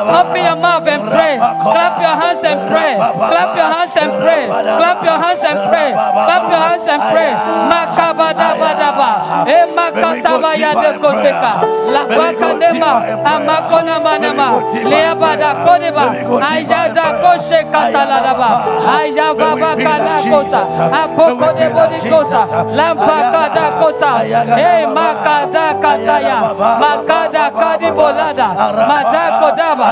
Open 0.09 0.41
your 0.41 0.55
mouth 0.57 0.87
and 0.87 1.03
pray. 1.05 1.35
Clap 1.37 1.95
your 2.01 2.15
hands 2.17 2.43
and 2.43 2.59
pray. 2.69 2.93
Clap 2.97 3.51
your 3.55 3.69
hands 3.69 3.93
and 4.01 4.11
pray. 4.21 4.43
Clap 4.47 4.99
your 5.05 5.19
hands 5.21 5.43
and 5.45 5.59
pray. 5.69 5.89
Clap 5.93 6.43
your 6.49 6.63
hands 6.65 6.87
and 6.89 7.01
pray. 7.13 7.31
Makabadabadaba. 7.71 9.11
Eh, 9.47 9.61
Emakataba 9.61 10.51
yade 10.55 10.89
koseka. 10.99 11.51
La 11.93 12.03
bakanema. 12.09 12.91
Amakona 13.25 13.95
manema. 13.99 14.47
Leabada 14.89 15.51
kodeba. 15.65 16.05
Aya 16.41 16.71
Ayada 16.71 17.05
koshe 17.21 17.63
kataladaba. 17.71 18.49
Ayababa 18.97 19.75
kada 19.75 20.15
kosa. 20.31 20.61
Apoko 20.91 21.49
de 21.57 21.67
bodi 21.69 21.99
kosa. 22.09 22.41
Lampa 22.75 23.17
kada 23.33 23.65
kosa. 23.79 24.11
Hey 24.55 24.83
eh, 24.83 24.87
makada 24.87 25.65
kataya. 25.81 26.37
Makada 26.57 27.45
kadi 27.51 27.89
bolada. 27.91 28.47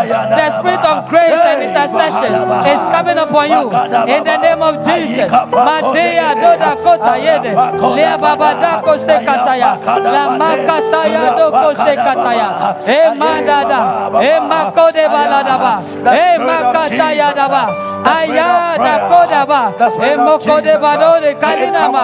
The 0.08 0.48
spirit 0.60 0.86
of 0.86 1.10
grace 1.10 1.44
and 1.52 1.60
intercession 1.64 2.32
is 2.68 2.82
coming 2.94 3.18
upon 3.18 3.46
you. 3.50 3.66
In 4.08 4.24
the 4.24 4.38
name 4.38 4.62
of 4.62 4.86
Jesus. 4.86 5.30
Matea 5.32 6.30
doda 6.36 6.72
kota 6.84 7.16
yede. 7.18 7.52
Lea 7.96 8.18
babada 8.18 8.82
kose 8.84 9.16
kataya. 9.26 9.72
La 10.00 10.24
makataya 10.38 11.08
eh, 11.10 11.26
eh, 11.26 11.32
eh, 11.32 11.38
do 11.38 11.46
kose 11.52 11.94
kataya. 11.96 12.48
Hey 12.86 13.08
madada. 13.20 13.80
Hey 14.22 14.40
makode 14.40 15.04
baladaba. 15.14 15.74
Hey 16.14 16.38
makataya 16.38 17.30
daba. 17.36 17.64
Ayada 18.06 18.94
kodaba. 19.10 19.62
Hey 20.00 20.16
mokode 20.16 20.74
badode 20.80 21.32
kalinama. 21.42 22.04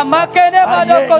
Amakene 0.00 0.62
badoko. 0.66 1.16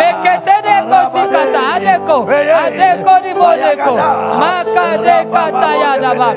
Mekete 0.00 0.56
de 0.62 0.76
ah, 0.76 0.84
kosikata. 0.90 1.60
Adeko. 1.74 2.18
Adeko 2.26 3.14
di 3.22 3.32
modeko. 3.34 3.94
Makade 4.40 5.11
katayadaba. 5.34 6.28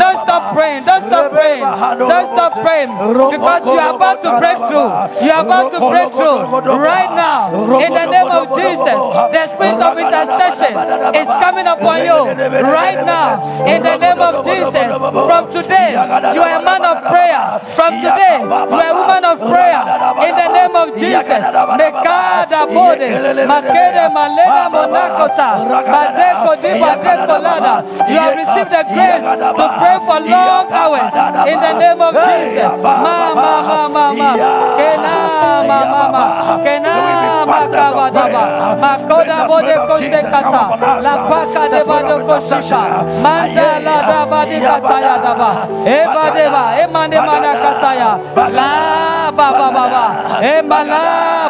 Don't 0.00 0.16
stop 0.24 0.54
praying. 0.54 0.84
Don't 0.84 1.02
stop 1.02 1.30
praying. 1.32 1.64
Don't 1.98 2.26
stop 2.26 2.52
praying. 2.62 2.90
Because 3.30 3.62
you 3.66 3.78
are 3.78 3.94
about 3.94 4.22
to 4.22 4.30
break 4.38 4.58
through. 4.68 4.90
You 5.24 5.30
are 5.32 5.42
about 5.42 5.70
to 5.72 5.78
break 5.90 6.12
through. 6.12 6.38
Right 6.78 7.10
now. 7.10 7.50
In 7.80 7.92
the 7.92 8.06
name 8.06 8.30
of 8.30 8.44
Jesus. 8.54 8.98
The 9.34 9.46
spirit 9.46 9.80
of 9.82 9.98
intercession 9.98 10.72
is 11.14 11.28
coming 11.28 11.66
upon 11.66 11.96
you. 12.04 12.18
Right 12.62 13.00
now. 13.04 13.42
In 13.66 13.82
the 13.82 13.96
name 13.96 14.20
of 14.20 14.44
Jesus. 14.44 14.86
From 15.28 15.42
today, 15.52 15.90
you 16.34 16.42
are 16.42 16.54
a 16.58 16.62
man 16.62 16.84
of 16.84 16.96
prayer. 17.10 17.60
From 17.76 17.92
today, 18.00 18.36
you 18.40 18.78
are 18.80 18.90
a 18.90 18.94
woman 18.94 19.24
of 19.24 19.38
prayer. 19.50 19.82
In 20.28 20.34
the 20.36 20.48
name 20.52 20.76
of 20.76 20.88
Jesus. 20.98 21.42
Mekada 21.80 22.66
bode. 22.66 23.08
Maleda 24.10 24.68
monakota. 24.70 25.48
You 28.08 28.18
have 28.18 28.36
received 28.36 28.70
the 28.70 28.82
grace 28.94 29.24
to 29.24 29.64
pray 29.80 29.96
for 30.06 30.18
long 30.20 30.66
hours 30.72 31.12
in 31.48 31.58
the 31.60 31.72
name 31.78 32.00
of 32.00 32.12
Jesus. 32.14 32.72
Ma 32.82 33.34
ma 33.34 33.52
ma 33.62 33.80
ma 33.88 34.04
ma. 34.12 34.30
Kena 34.78 35.16
ma 35.68 35.78
ma 35.92 36.02
ma. 36.14 36.24
Kena 36.64 36.94
ma 37.46 37.60
kabadaba. 37.66 38.42
Makoda 38.82 39.38
bode 39.48 39.76
kosekata. 39.88 40.62
La 41.04 41.14
paka 41.28 41.62
de 41.68 41.80
bado 41.84 42.16
koshika. 42.26 42.82
Manda 43.22 43.68
la 43.86 43.96
da 44.08 44.20
badi 44.26 44.58
kataya 44.60 45.14
daba. 45.24 45.50
Eba 45.86 46.24
deba. 46.34 46.64
Mana 47.26 47.52
kataya. 47.62 48.10
La 48.50 49.30
ba 49.30 49.48
ba 49.58 49.68
ba 49.72 49.84
ba. 49.94 50.04
Emala 50.42 51.02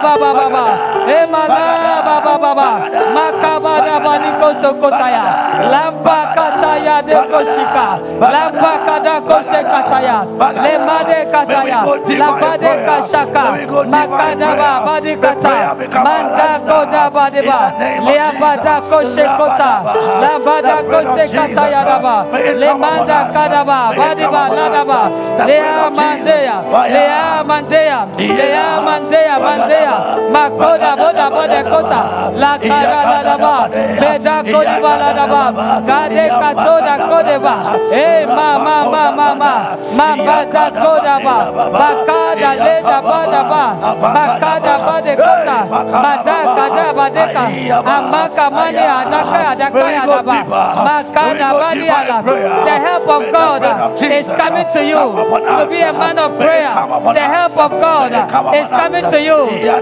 ba 0.02 0.12
ba 0.20 0.30
ba 0.34 0.46
ba. 0.50 0.64
Emala 1.08 1.64
ba 2.06 2.16
ba 2.24 2.34
ba 2.38 2.52
ba. 2.54 2.70
Makabada 3.14 3.96
bani 4.04 4.30
kosokotaya. 4.40 5.24
Lampa 5.72 6.19
kataya 6.34 6.96
de 7.02 7.14
koshika. 7.30 7.86
Lampa 8.20 8.72
kada 8.86 9.16
kose 9.28 9.60
kataya. 9.72 10.18
Le 10.64 10.74
made 10.86 11.18
kataya. 11.32 11.80
La 12.18 12.28
bade 12.40 12.72
kashaka. 12.86 13.44
Makadaba 13.92 14.70
badi 14.86 15.14
kata. 15.16 15.54
Manda 16.04 16.48
koda 16.68 17.04
badeba. 17.14 17.60
Le 18.06 18.14
abada 18.28 18.74
koshe 18.90 19.24
kota. 19.38 19.72
La 20.22 20.32
bada 20.44 20.76
kose 20.90 21.24
kataya 21.36 21.80
daba. 21.88 22.16
Le 22.60 22.70
manda 22.74 23.18
kadaba. 23.34 23.78
Badiba 23.98 24.42
ladaba. 24.56 25.00
Le 25.46 25.58
amandea. 25.86 26.56
Le 26.94 27.04
amandea. 27.38 27.98
Le 28.18 28.48
amandea 28.74 29.36
mandea. 29.46 29.94
Makoda 30.32 30.90
boda 31.00 31.26
boda 31.30 31.60
kota. 31.70 32.00
La 32.42 32.52
kara 32.58 33.00
ladaba. 33.10 33.54
Beda 34.00 34.36
kodiba 34.52 34.92
ladaba. 35.02 35.42
Kodeba. 36.10 37.54
Eh 37.92 38.26
ma 38.26 38.58
ma 38.58 38.76
ma 38.90 39.04
ma 39.18 39.28
ma. 39.34 39.52
Mambada 39.96 40.64
kodaba. 40.70 41.36
Bakada 41.80 42.50
leda 42.64 42.98
bada 43.02 43.42
ba. 43.50 43.64
Bakada 44.14 44.74
bade 44.86 45.14
kota. 45.16 45.58
Mada 45.70 46.38
kada 46.56 46.86
badeka. 46.98 47.44
Amaka 47.84 48.46
mani 48.50 48.84
adaka 48.98 49.40
adaka 49.52 49.86
adaba. 50.02 50.38
Makada 50.86 51.48
badi 51.60 51.88
ala. 51.88 52.18
The 52.64 52.76
help 52.86 53.08
of 53.08 53.22
God 53.32 53.62
is 54.02 54.26
coming 54.28 54.66
to 54.74 54.80
you 54.84 55.04
to 55.58 55.66
be 55.70 55.80
a 55.80 55.92
man 55.92 56.18
of 56.18 56.36
prayer. 56.38 56.70
The 57.14 57.26
help 57.36 57.56
of 57.56 57.70
God 57.80 58.12
is 58.54 58.68
coming 58.68 59.04
to 59.10 59.18
you 59.20 59.40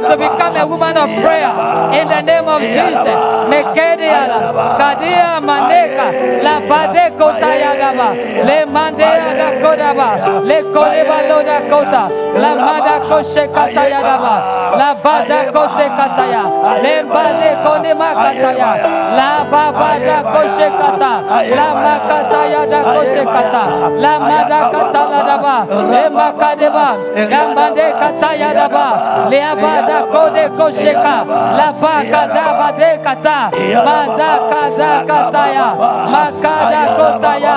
to 0.08 0.14
become 0.16 0.56
a 0.56 0.66
woman 0.66 0.96
of 0.96 1.08
prayer. 1.22 1.52
In 1.98 2.08
the 2.08 2.20
name 2.22 2.48
of 2.48 2.60
Jesus. 2.60 3.18
Mekedi 3.48 4.08
ala. 4.08 4.38
Kadia 4.78 5.40
maneka. 5.40 6.06
La 6.42 6.60
bade 6.68 7.04
kota 7.18 7.50
yadaba. 7.62 8.08
Le 8.48 8.58
mandea 8.66 9.28
da 9.38 9.48
kodaba. 9.62 10.08
Le 10.44 10.62
kodeba 10.74 11.16
loda 11.28 11.58
kota. 11.70 12.02
La 12.42 12.54
mada 12.54 12.94
koshe 13.08 13.44
kata 13.54 13.84
yadaba. 13.92 14.34
La 14.80 14.94
bada 15.02 15.38
kose 15.52 15.86
kataya. 15.98 16.42
Le 16.82 16.94
bade 17.12 17.50
kone 17.64 17.92
makataya. 18.00 18.70
La 19.18 19.44
baba 19.50 19.90
da 20.06 20.18
koshe 20.32 20.68
kata. 20.80 21.12
La 21.58 21.66
makata 21.82 22.40
yada 22.52 22.80
kose 22.94 23.22
kata. 23.34 23.62
La 24.02 24.12
mada 24.18 24.60
kata 24.72 25.02
la 25.12 25.20
daba. 25.28 25.56
Le 25.92 26.04
makadeba. 26.10 26.88
Gambande 27.30 27.86
kata 28.00 28.30
yadaba. 28.42 28.86
Le 29.30 29.40
abada 29.50 29.98
kode 30.12 30.44
koshe 30.58 30.92
ka. 30.92 31.16
La 31.58 31.72
baka 31.80 32.22
da 32.34 32.46
bade 32.58 32.90
kata. 33.04 33.38
Mada 33.86 34.30
kada 34.50 34.90
kataya. 35.08 35.68
Makada 36.08 36.82
kotaya. 36.98 37.56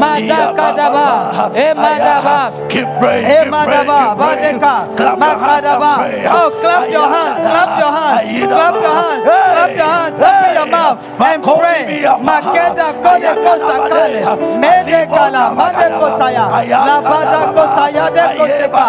Mada 0.00 0.40
kadaba. 0.56 1.08
E 1.54 1.68
madaba. 1.74 2.38
Keep 2.68 2.88
praying. 2.98 3.26
E 3.26 3.28
keep 3.30 3.50
praying, 3.50 3.50
madaba. 3.50 3.98
keep 4.00 4.18
praying. 4.18 4.40
Badeka. 4.60 4.76
Clap 4.96 5.18
your 5.18 5.38
hands 5.38 5.60
Makadaba. 5.60 5.94
Oh, 6.32 6.48
clap 6.60 6.84
your 6.90 7.08
hands. 7.08 7.38
Clap 7.50 7.70
your 7.80 7.92
hands. 7.92 8.20
Clap 8.50 8.74
your 8.82 8.96
hands. 9.00 9.24
Clap 9.24 9.70
your 9.76 9.90
hands. 9.94 10.16
Open 10.20 10.50
your 10.56 10.68
mouth 10.70 10.98
and 11.20 11.42
pray. 11.44 11.82
Makeda 12.26 12.88
kode 13.04 13.32
kosakale. 13.44 14.20
Mede 14.62 15.00
kala. 15.10 15.44
Made 15.54 15.86
kotaya. 16.00 16.44
Labada 16.88 17.40
kotaya 17.56 18.04
de 18.16 18.24
koseka. 18.38 18.86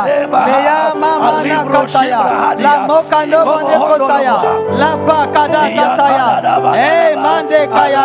Meya 0.48 0.80
mama 0.95 1.43
na 1.43 1.59
kotaya. 1.65 2.22
La 2.59 2.73
moka 2.88 3.19
no 3.25 3.40
mande 3.45 3.77
kotaya. 3.90 4.35
La 4.80 4.91
bakada 5.07 5.64
kataya. 5.75 6.27
Hey, 6.73 7.14
eh, 7.14 7.15
mande 7.15 7.61
kaya 7.67 8.03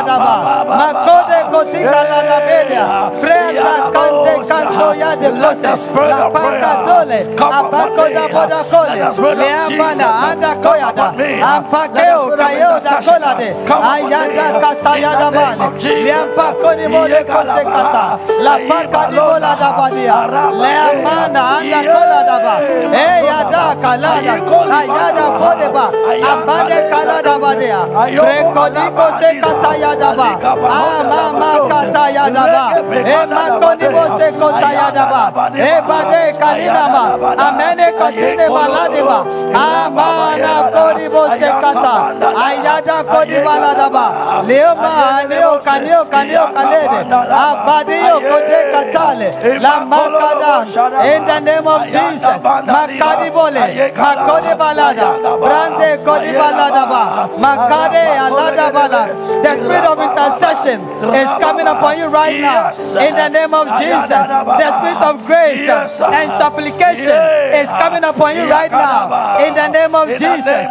Makode 0.97 1.39
kosika 1.50 2.00
la 2.10 2.20
da 2.28 2.39
bedia. 2.47 2.84
Brenda 3.20 3.73
kande 3.94 4.34
kanto 4.49 4.94
ya 4.94 5.16
de 5.16 5.31
kose. 5.31 5.70
La 6.08 6.31
paka 6.31 6.73
dole. 6.86 7.20
Abako 7.36 8.05
da 8.15 8.25
boda 8.28 8.60
kole. 8.70 8.97
Le 9.36 9.49
abana 9.65 10.08
anda 10.31 10.55
koya 10.62 10.92
da. 10.97 11.07
Ampakeo 11.52 12.36
kayo 12.39 12.81
da 12.81 12.94
kola 13.07 13.34
de. 13.39 13.49
Ayada 13.92 14.47
kataya 14.62 15.12
da 15.20 15.31
bale. 15.31 15.66
Le 16.05 16.12
ampako 16.12 16.70
di 16.76 16.86
mole 16.89 17.25
kose 17.25 17.62
kata. 17.65 18.05
La 18.41 18.55
paka 18.68 19.10
di 19.10 19.16
bola 19.16 19.52
da 19.60 19.68
badia. 19.78 20.18
Le 20.62 20.73
amana 20.89 21.42
anda 21.58 21.81
kola 21.92 22.20
da 22.28 22.36
ba. 22.44 22.55
Hey, 22.97 23.25
yada 23.26 23.62
kalada. 23.83 24.34
Ayada 24.78 25.26
bode 25.39 25.68
ba. 25.75 25.86
Abade 26.31 26.78
kala 26.91 27.23
da 27.23 27.39
badia. 27.39 27.81
Prekodiko 28.16 29.07
se 29.20 29.41
kata 29.41 29.76
ya 29.76 29.94
da 29.94 30.12
ba. 30.16 30.31
Amama 30.86 31.50
kata 31.70 32.05
ya 32.16 32.24
da 32.36 32.44
ba. 32.55 32.65
E 33.12 33.18
makoni 33.36 33.86
bo 33.94 34.02
se 34.18 34.28
kota 34.39 34.68
ya 34.78 34.89
da 34.97 35.05
ba. 35.12 35.23
E 35.55 35.73
bade 35.89 36.23
kalina 36.40 36.84
ma. 36.94 37.05
Amene 37.47 37.86
kotine 37.98 38.47
balade. 38.55 39.00
Amana 39.62 40.52
kodi 40.74 41.06
bo. 41.12 41.23
Ayada 42.47 42.98
kodi 43.12 43.39
balada 43.47 43.89
ba. 43.97 44.06
Leo 44.48 44.73
kaneo 45.66 46.05
kaneo 46.15 46.44
kalede. 46.55 47.00
Abade 47.44 47.98
kote 48.31 48.60
katale. 48.73 49.28
La 49.60 49.74
makada. 49.90 50.55
In 51.15 51.20
the 51.26 51.39
name 51.40 51.66
of 51.66 51.82
Jesus. 51.94 52.39
Makadi 52.42 53.28
bole. 53.36 53.65
Makodi 54.05 54.52
balada. 54.60 55.08
Brande 55.42 55.90
kodi 56.06 56.32
balada 56.40 56.84
ba. 56.92 57.02
Makade 57.44 58.02
alada 58.24 58.66
bala. 58.76 59.02
The 59.42 59.52
spirit 59.58 59.84
of 59.84 59.98
intercession 60.06 60.66
transformation 60.67 61.15
is 61.15 61.28
coming 61.41 61.67
upon 61.67 61.99
you 61.99 62.09
right 62.09 62.41
now. 62.41 62.73
In 63.07 63.15
the 63.15 63.28
name 63.28 63.55
of 63.55 63.67
Jesus, 63.78 64.09
the 64.11 64.69
spirit 64.78 65.03
of 65.03 65.27
grace 65.27 65.69
and 65.70 66.31
supplication 66.39 67.19
is 67.55 67.69
coming 67.69 68.05
upon 68.05 68.36
you 68.36 68.47
right 68.51 68.70
now. 68.70 69.39
In 69.47 69.55
the 69.55 69.69
name 69.69 69.95
of 69.95 70.09
Jesus. 70.09 70.67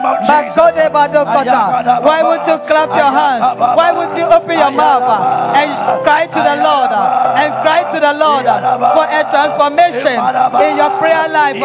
Why 2.03 2.21
won't 2.23 2.47
you 2.47 2.57
clap 2.67 2.89
your 2.89 3.11
hands? 3.11 3.43
Why 3.59 3.91
won't 3.91 4.17
you 4.17 4.25
open 4.25 4.57
your 4.59 4.71
mouth 4.71 5.03
and 5.55 5.69
cry 6.03 6.27
to 6.27 6.39
the 6.39 6.55
Lord 6.63 6.91
and 7.35 7.49
cry 7.63 7.81
to 7.93 7.99
the 7.99 8.13
Lord 8.13 8.45
for 8.95 9.05
a 9.05 9.21
transformation 9.31 10.17
in 10.61 10.77
your 10.77 10.91
prayer 10.99 11.27
life? 11.29 11.59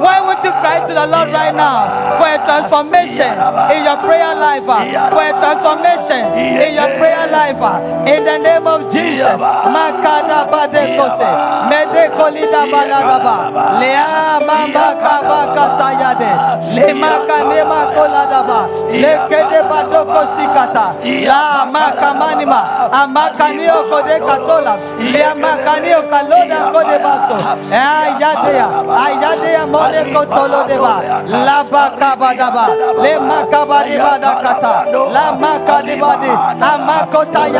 Why 0.00 0.20
won't 0.20 0.42
you 0.44 0.50
cry 0.62 0.80
to 0.86 0.92
the 0.94 1.06
Lord 1.06 1.28
right 1.32 1.54
now 1.54 2.18
for 2.18 2.26
a 2.26 2.38
transformation 2.44 3.32
in 3.74 3.84
your 3.84 3.96
prayer 4.02 4.34
life? 4.34 4.64
For 4.66 5.22
a 5.22 5.32
transformation 5.40 6.22
in 6.36 6.74
your 6.74 6.90
prayer 6.98 7.26
life. 7.30 7.58
In 8.06 8.24
the 8.24 8.38
name 8.38 8.66
of 8.66 8.90
Jesus. 8.92 9.38
Makada 9.74 10.46
badekose. 10.50 11.28
Medekolida 11.70 12.62
baladaba. 12.72 13.78
Lea 13.80 14.40
mamba 14.46 14.86
kaba 15.02 15.40
katayade. 15.54 16.30
Lemaka 16.74 17.38
nema 17.48 17.80
koladaba. 17.94 18.60
Lekede 18.90 19.60
badoko 19.70 20.20
sikata. 20.36 20.86
La 21.26 21.66
makamanima. 21.66 22.60
Amakanio 22.92 23.82
kode 23.90 24.18
katola. 24.20 24.76
Lea 25.12 25.34
makanio 25.34 26.02
kaloda 26.10 26.58
kode 26.72 26.98
baso. 27.04 27.36
Eh, 27.72 27.82
ayadea. 28.02 28.68
Ayadea 29.04 29.66
mone 29.66 30.04
kotolo 30.14 30.64
deba. 30.68 30.94
La 31.46 31.64
bakabadaba. 31.64 32.66
Le 33.02 33.18
makabadiba 33.18 34.18
dakata. 34.18 34.74
La 35.12 35.32
makadibadi. 35.32 36.30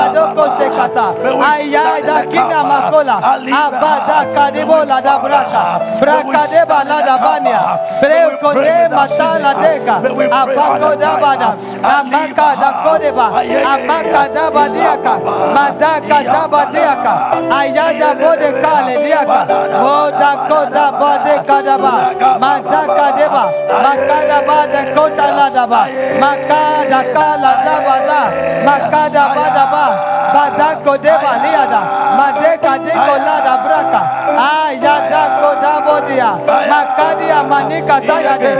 Yadoko 0.06 0.44
sekata. 0.58 1.06
Ayada 1.42 2.22
kina 2.30 2.60
makola. 2.62 3.16
Abada 3.50 4.18
kadibola 4.34 5.02
da 5.02 5.18
braka. 5.18 5.62
Braka 6.00 6.42
deba 6.46 6.78
la 6.86 6.98
da 7.02 7.16
bania. 7.18 7.62
Breko 8.00 8.54
de 8.54 8.78
masala 8.94 9.50
deka. 9.58 9.96
Abako 10.30 10.90
da 10.98 11.12
bada. 11.18 11.50
Amaka 11.82 12.48
da 12.60 12.70
kodeba. 12.84 13.26
Amaka 13.72 14.22
da 14.34 14.44
badiaka. 14.50 15.14
Madaka 15.56 16.18
da 16.22 16.42
badiaka. 16.46 17.14
Ayada 17.50 18.10
bode 18.14 18.50
kale 18.62 18.94
diaka. 19.02 19.40
Moda 19.82 20.30
koda 20.48 20.86
bode 21.00 21.34
kadaba. 21.48 21.94
Madaka 22.38 23.06
deba. 23.18 23.44
Makada 23.84 24.38
bada 24.46 24.82
kota 24.94 25.26
la 25.36 25.46
daba. 25.50 25.82
Makada 26.22 27.00
kala 27.14 27.52
daba 27.66 27.96
da. 28.08 28.20
Makada 28.66 29.24
bada 29.34 29.64
ba. 29.72 29.86
Badako 30.34 30.98
deba 30.98 31.32
liada. 31.44 31.80
Madeka 32.18 32.72
deko 32.84 33.14
lada 33.26 33.54
braka. 33.64 34.00
Ayada 34.36 35.22
koda 35.40 35.74
bodia. 36.06 36.30
Makadia 36.70 37.42
manika 37.42 38.00
tayade. 38.00 38.52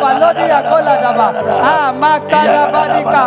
Balodia 0.00 0.62
kola 0.62 0.94
daba. 1.02 1.28
Ah 1.62 1.92
makada 2.00 2.64
badika. 2.72 3.24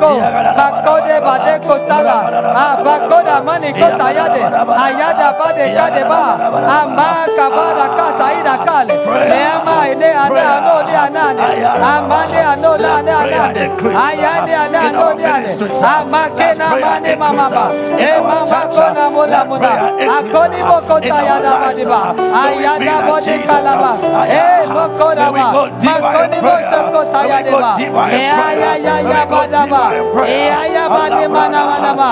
Ko. 0.00 0.10
Bakode 0.58 1.16
badeko 1.22 1.76
tala. 1.86 2.18
Ah 2.54 2.76
bakoda 2.84 3.36
maniko 3.42 3.88
tayade. 3.98 4.42
Ayada 4.84 5.28
bade 5.38 5.66
kade 5.76 6.02
ba. 6.08 6.22
Amaka 6.62 7.46
ah, 7.46 7.50
bada 7.56 7.86
kata 7.96 8.26
ida 8.40 8.56
kale. 8.66 8.94
Leama 9.30 9.76
ine 9.90 10.10
ana 10.24 10.60
no 10.64 10.76
ni 10.86 10.94
anane. 11.04 11.46
Ah, 11.64 11.98
Amane 11.98 12.40
ano 12.52 12.72
la 12.76 12.94
ne 13.02 13.12
anane. 13.12 13.64
Ayane 14.06 14.54
ana 14.54 14.82
no 14.92 15.12
ni 15.14 15.24
ane. 15.24 15.48
Amakena 15.92 16.66
ah, 16.72 16.76
mane 16.82 17.12
mama 17.16 17.46
ba. 17.50 17.64
Eh, 17.98 18.18
mama 18.20 18.60
kona 18.74 19.04
mona 19.10 19.40
mona. 19.44 19.72
Akoni 20.16 20.60
moko 20.68 20.96
tayada 21.00 21.51
Eh, 21.52 21.58
eh, 21.58 21.92
eh, 22.22 22.42
Ayada 22.42 22.96
bode 23.06 23.34
kalaba. 23.46 23.92
Badaba. 31.72 32.10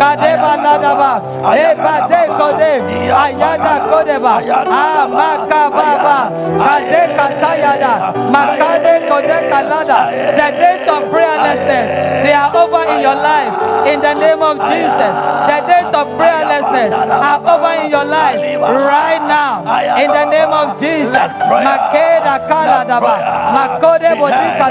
Bade 0.00 0.30
mane 0.40 0.68
kode. 2.38 2.72
Ayada. 3.12 3.74
Ah, 4.70 5.06
Kade 6.58 7.02
katayada. 7.16 7.92
Makade 8.32 8.94
kode 9.08 9.38
kalada. 9.50 10.00
The 10.38 10.48
days 10.60 10.88
of 10.88 11.02
prayerlessness, 11.12 11.88
they 12.24 12.32
are 12.32 12.50
over 12.56 12.82
in 12.92 13.00
your 13.00 13.14
life. 13.14 13.52
In 13.86 14.00
the 14.00 14.14
name 14.14 14.42
of 14.42 14.56
Jesus. 14.70 15.14
The 15.50 15.58
days 15.66 15.92
of 15.94 16.06
prayerlessness 16.18 16.85
are 16.92 17.40
over 17.42 17.72
in 17.84 17.90
your 17.90 18.04
life 18.04 18.38
right 18.60 19.22
now. 19.26 19.64
In 19.96 20.10
the 20.10 20.24
name 20.30 20.50
of 20.52 20.78
Jesus. 20.80 21.30
Makeda 21.50 22.46
kaladaba. 22.48 23.14
Makode 23.56 24.10
bodika. 24.18 24.68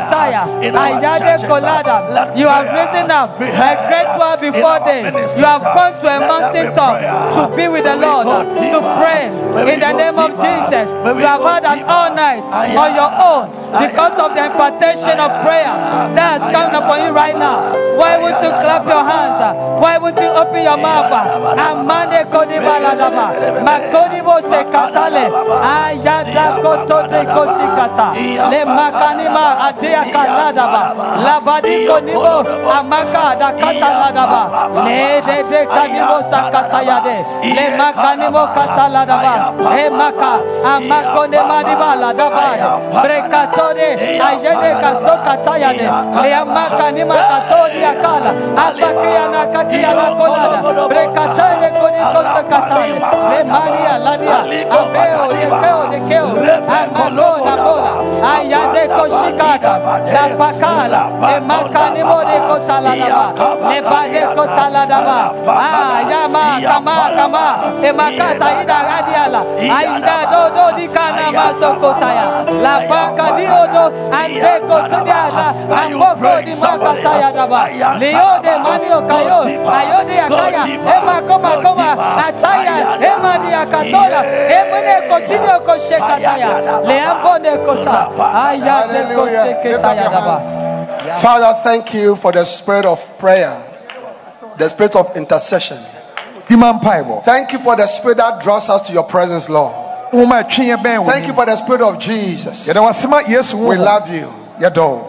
Ayade 0.76 1.36
kolada. 1.48 2.36
You 2.38 2.48
have 2.48 2.68
risen 2.72 3.12
up 3.12 3.40
a 3.40 3.74
great 3.88 4.10
while 4.18 4.38
before 4.38 4.80
them. 4.86 5.16
You 5.38 5.46
have 5.46 5.64
gone 5.64 5.94
to 6.02 6.08
a 6.08 6.20
mountain 6.20 6.74
top 6.74 7.00
to 7.00 7.56
be 7.56 7.68
with 7.68 7.84
the 7.84 7.96
Lord, 7.96 8.28
uh, 8.28 8.44
to 8.44 8.80
pray. 9.00 9.28
In 9.74 9.80
the 9.80 9.92
name 9.94 10.18
of 10.20 10.32
Jesus. 10.40 10.88
You 11.06 11.26
have 11.26 11.42
had 11.42 11.64
an 11.66 11.84
all 11.88 12.14
night 12.14 12.44
on 12.76 12.90
your 12.96 13.12
own 13.12 13.46
because 13.80 14.18
of 14.20 14.36
the 14.36 14.46
impartation 14.46 15.20
of 15.20 15.32
prayer 15.44 15.74
that 16.16 16.40
has 16.40 16.44
come 16.52 16.76
upon 16.76 17.06
you 17.06 17.12
right 17.12 17.38
now. 17.38 17.74
Why 17.98 18.18
would 18.18 18.36
you 18.44 18.52
clap 18.52 18.86
your 18.86 19.04
hands? 19.04 19.40
Uh? 19.42 19.80
Why 19.80 19.98
would 19.98 20.18
you 20.18 20.28
open 20.28 20.62
your 20.64 20.78
mouth? 20.78 21.12
Uh? 21.12 21.56
Amane 21.56 22.05
kodi 22.32 22.60
baladaba. 22.60 23.26
Makodi 23.66 24.22
bo 24.22 24.36
se 24.42 24.64
katale. 24.72 25.26
Ayada 25.62 26.62
koto 26.62 27.08
de 27.08 27.22
kosikata. 27.26 28.08
Le 28.52 28.66
makanima 28.66 29.46
adia 29.68 30.04
kaladaba. 30.14 30.84
Labadi 31.26 31.88
konibo 31.88 32.46
amaka 32.72 33.36
da 33.40 33.50
kata 33.52 33.90
ladaba. 34.02 34.42
Le 34.86 35.22
de 35.22 35.38
de 35.50 35.66
kanimo 35.66 36.18
sakata 36.30 36.82
yade. 36.84 37.18
Le 37.44 37.66
makanimo 37.78 38.44
kata 38.54 38.86
ladaba. 38.90 39.54
E 39.78 39.90
maka 39.90 40.32
amakone 40.64 41.40
madiba 41.50 41.96
ladaba. 41.96 42.46
Brekatode 43.04 43.90
ayede 44.28 44.72
kasokata 44.82 45.58
yade. 45.58 45.88
Le 46.22 46.34
amaka 46.36 46.92
nima 46.92 47.16
katodi 47.16 47.84
akala. 47.84 48.32
Apakia 48.66 49.28
na 49.32 49.46
katia 49.48 49.94
na 49.94 50.06
kolada. 50.18 50.60
Brekatane 50.90 51.70
koni 51.80 51.95
kosakata. 52.14 52.78
Le 53.32 53.44
maria 53.44 53.96
ladia. 54.06 54.40
Abeo 54.78 55.28
de 55.32 55.46
de 55.92 56.00
keo. 56.10 56.28
Amalo 56.68 57.30
na. 57.46 57.56
Ayade 58.32 58.84
koshikata. 58.96 59.74
La 60.16 60.24
pakala. 60.40 61.02
Makani 61.48 62.02
mode 62.04 62.38
kotala 62.48 62.92
daba. 62.96 63.26
Le 63.70 63.82
bade 63.82 64.22
kotala 64.36 64.84
daba. 64.92 65.18
Ayama 65.46 66.44
ah, 66.46 66.62
kama 66.70 66.96
kama. 67.18 67.46
Ida 68.12 68.80
radiala. 68.90 69.42
Aida 69.78 70.18
do 70.32 70.42
do 70.56 70.66
di 70.78 70.88
kana 70.88 71.32
maso 71.32 71.70
kotaya. 71.82 72.26
La 72.64 72.76
paka 72.90 73.28
di 73.38 73.46
odo. 73.62 73.86
Ande 74.12 74.54
kotudiada. 74.68 75.48
Amboko 75.80 76.34
di 76.46 76.54
makata 76.62 77.14
daba. 77.38 77.62
Leo 78.00 78.32
de 78.44 78.54
manio 78.64 79.00
kayo. 79.10 79.40
Ayode 79.80 80.16
akaya. 80.26 80.64
Ema 80.96 81.16
koma 81.28 81.52
koma. 81.64 81.85
Ataya. 81.94 82.98
Ema 83.02 83.38
di 83.40 83.54
akatola. 83.54 84.22
Emene 84.50 85.10
kotinio 85.10 85.60
koshekataya. 85.66 86.82
Le 86.88 87.00
ambone 87.02 87.58
kota. 87.66 88.10
Ayade 88.34 88.94
Hallelujah. 88.98 89.46
Lift 89.46 89.58
up 89.58 89.64
koshekataya 89.64 90.10
daba. 90.10 90.66
Father, 91.22 91.60
thank 91.64 91.94
you 91.94 92.16
for 92.16 92.32
the 92.32 92.44
spirit 92.44 92.86
of 92.86 93.00
prayer, 93.20 93.54
the 94.58 94.68
spirit 94.70 94.96
of 94.96 95.16
intercession. 95.16 95.78
Dima 96.50 96.74
mpaebɔ. 96.74 97.24
Thank 97.24 97.54
you 97.54 97.60
for 97.60 97.76
the 97.76 97.88
spirit 97.88 98.18
that 98.18 98.42
draws 98.44 98.70
us 98.70 98.82
to 98.88 98.94
your 98.94 99.04
presence, 99.04 99.50
Lord. 99.50 99.74
Nwoma 100.12 100.44
atwe 100.44 100.66
yɛn 100.66 100.84
bɛn 100.84 101.04
wɔ 101.04 101.08
Thank 101.08 101.28
you 101.28 101.34
for 101.34 101.46
the 101.46 101.56
spirit 101.56 101.82
of 101.82 102.00
Jesus. 102.00 102.68
Yɛda 102.68 102.82
wasema 102.82 103.22
Yesu 103.24 103.58
We 103.58 103.78
love 103.78 104.10
you. 104.10 104.32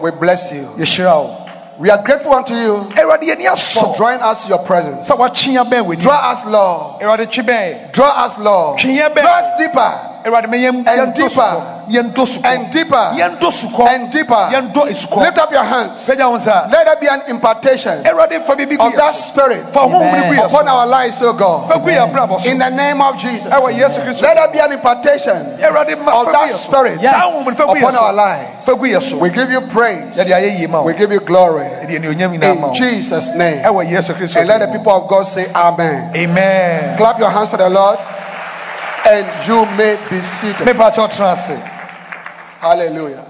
We 0.01 0.11
bless 0.11 0.51
you. 0.51 1.46
We 1.79 1.91
are 1.91 2.03
grateful 2.03 2.33
unto 2.33 2.55
you 2.55 2.89
for 2.89 3.95
drawing 3.97 4.19
us 4.21 4.43
to 4.43 4.49
your 4.49 4.65
presence. 4.65 5.07
sɛ 5.09 5.15
watwe 5.17 5.53
yɛn 5.53 5.69
bɛn 5.69 5.85
wɔ. 5.85 5.99
Draw 5.99 6.31
us, 6.31 6.45
Lord. 6.45 7.91
Draw 7.91 8.25
us, 8.25 8.37
Lord. 8.39 8.79
Twe 8.79 8.97
yɛn 8.97 9.13
bɛn. 9.13 9.21
Draw 9.21 9.37
us 9.37 9.49
deeper 9.59 9.69
awurade 9.69 9.75
ma 9.77 10.16
yɛn 10.16 10.16
And 10.27 11.15
yɛntɔ 11.15 11.29
sukɔ 11.29 11.63
yɛntɔ 11.87 12.45
and 12.45 12.71
deeper. 12.71 12.95
And 13.87 14.11
deeper. 14.11 14.49
Lift 15.21 15.37
up 15.37 15.51
your 15.51 15.63
hands. 15.63 16.05
pɛgya 16.07 16.29
wo 16.29 16.37
nsa 16.37 16.69
Let 16.71 16.85
there 16.85 16.95
be 16.97 17.07
an 17.07 17.21
impartation 17.29 18.03
awurade 18.03 18.43
fa 18.45 18.55
biribi 18.55 18.77
of 18.79 18.93
that 18.97 19.15
spirit 19.15 19.71
fa 19.71 19.79
honhom 19.79 19.91
no 20.15 20.23
gu 20.29 20.35
yɛ 20.35 20.45
upon 20.45 20.67
our 20.67 20.85
lives, 20.85 21.21
oh 21.21 21.33
God. 21.33 21.69
fa 21.71 21.79
gu 21.79 21.87
yɛ 21.89 22.11
abrabɔ 22.11 22.41
so 22.41 22.49
In 22.49 22.57
the 22.59 22.69
name 22.69 23.01
of 23.01 23.17
Jesus. 23.17 23.45
ɛwɔ 23.51 24.21
Let 24.21 24.35
there 24.35 24.47
be 24.51 24.59
an 24.59 24.71
impartation 24.73 25.37
of 25.63 26.25
that 26.31 26.51
spirit 26.51 27.01
saa 27.01 27.31
honhom 27.31 27.45
no 27.47 27.53
fa 27.55 27.65
gu 27.65 27.73
yɛ 27.75 27.77
upon 27.81 27.95
our 27.95 28.13
lives. 28.13 28.65
fa 28.65 28.75
gu 28.75 28.83
yɛ 28.85 29.01
so 29.01 29.17
We 29.17 29.29
give 29.29 29.49
you 29.49 29.61
praise. 29.61 30.15
yɛde 30.17 30.27
ayɛ 30.31 30.59
yie 30.59 30.67
ma. 30.67 30.81
Wo 30.81 30.87
We 30.87 30.93
give 30.93 31.11
you 31.11 31.21
glory. 31.21 31.63
yɛde 31.63 31.99
anuonyam 32.03 32.35
nyinaa 32.37 32.59
ma 32.59 32.67
In 32.69 32.75
Jesus' 32.75 33.29
name. 33.33 33.63
ɛwɔ 33.63 33.87
yesu 33.89 34.13
kristo 34.13 34.37
And 34.39 34.47
let 34.49 34.59
the 34.59 34.67
people 34.67 34.91
of 34.91 35.07
God 35.07 35.23
say 35.23 35.47
Amen. 35.55 36.11
amen. 36.15 36.97
Clap 36.97 37.17
your 37.19 37.29
hands 37.29 37.49
for 37.49 37.57
the 37.57 37.69
Lord. 37.69 37.97
And 39.05 39.25
you 39.47 39.65
may 39.77 39.95
be 40.09 40.19
seated. 40.21 40.65
mepa 40.67 40.91
kyɛ 40.91 41.07
ɔtena 41.07 41.31
ase 41.33 41.57
Hallelujah. 42.59 43.26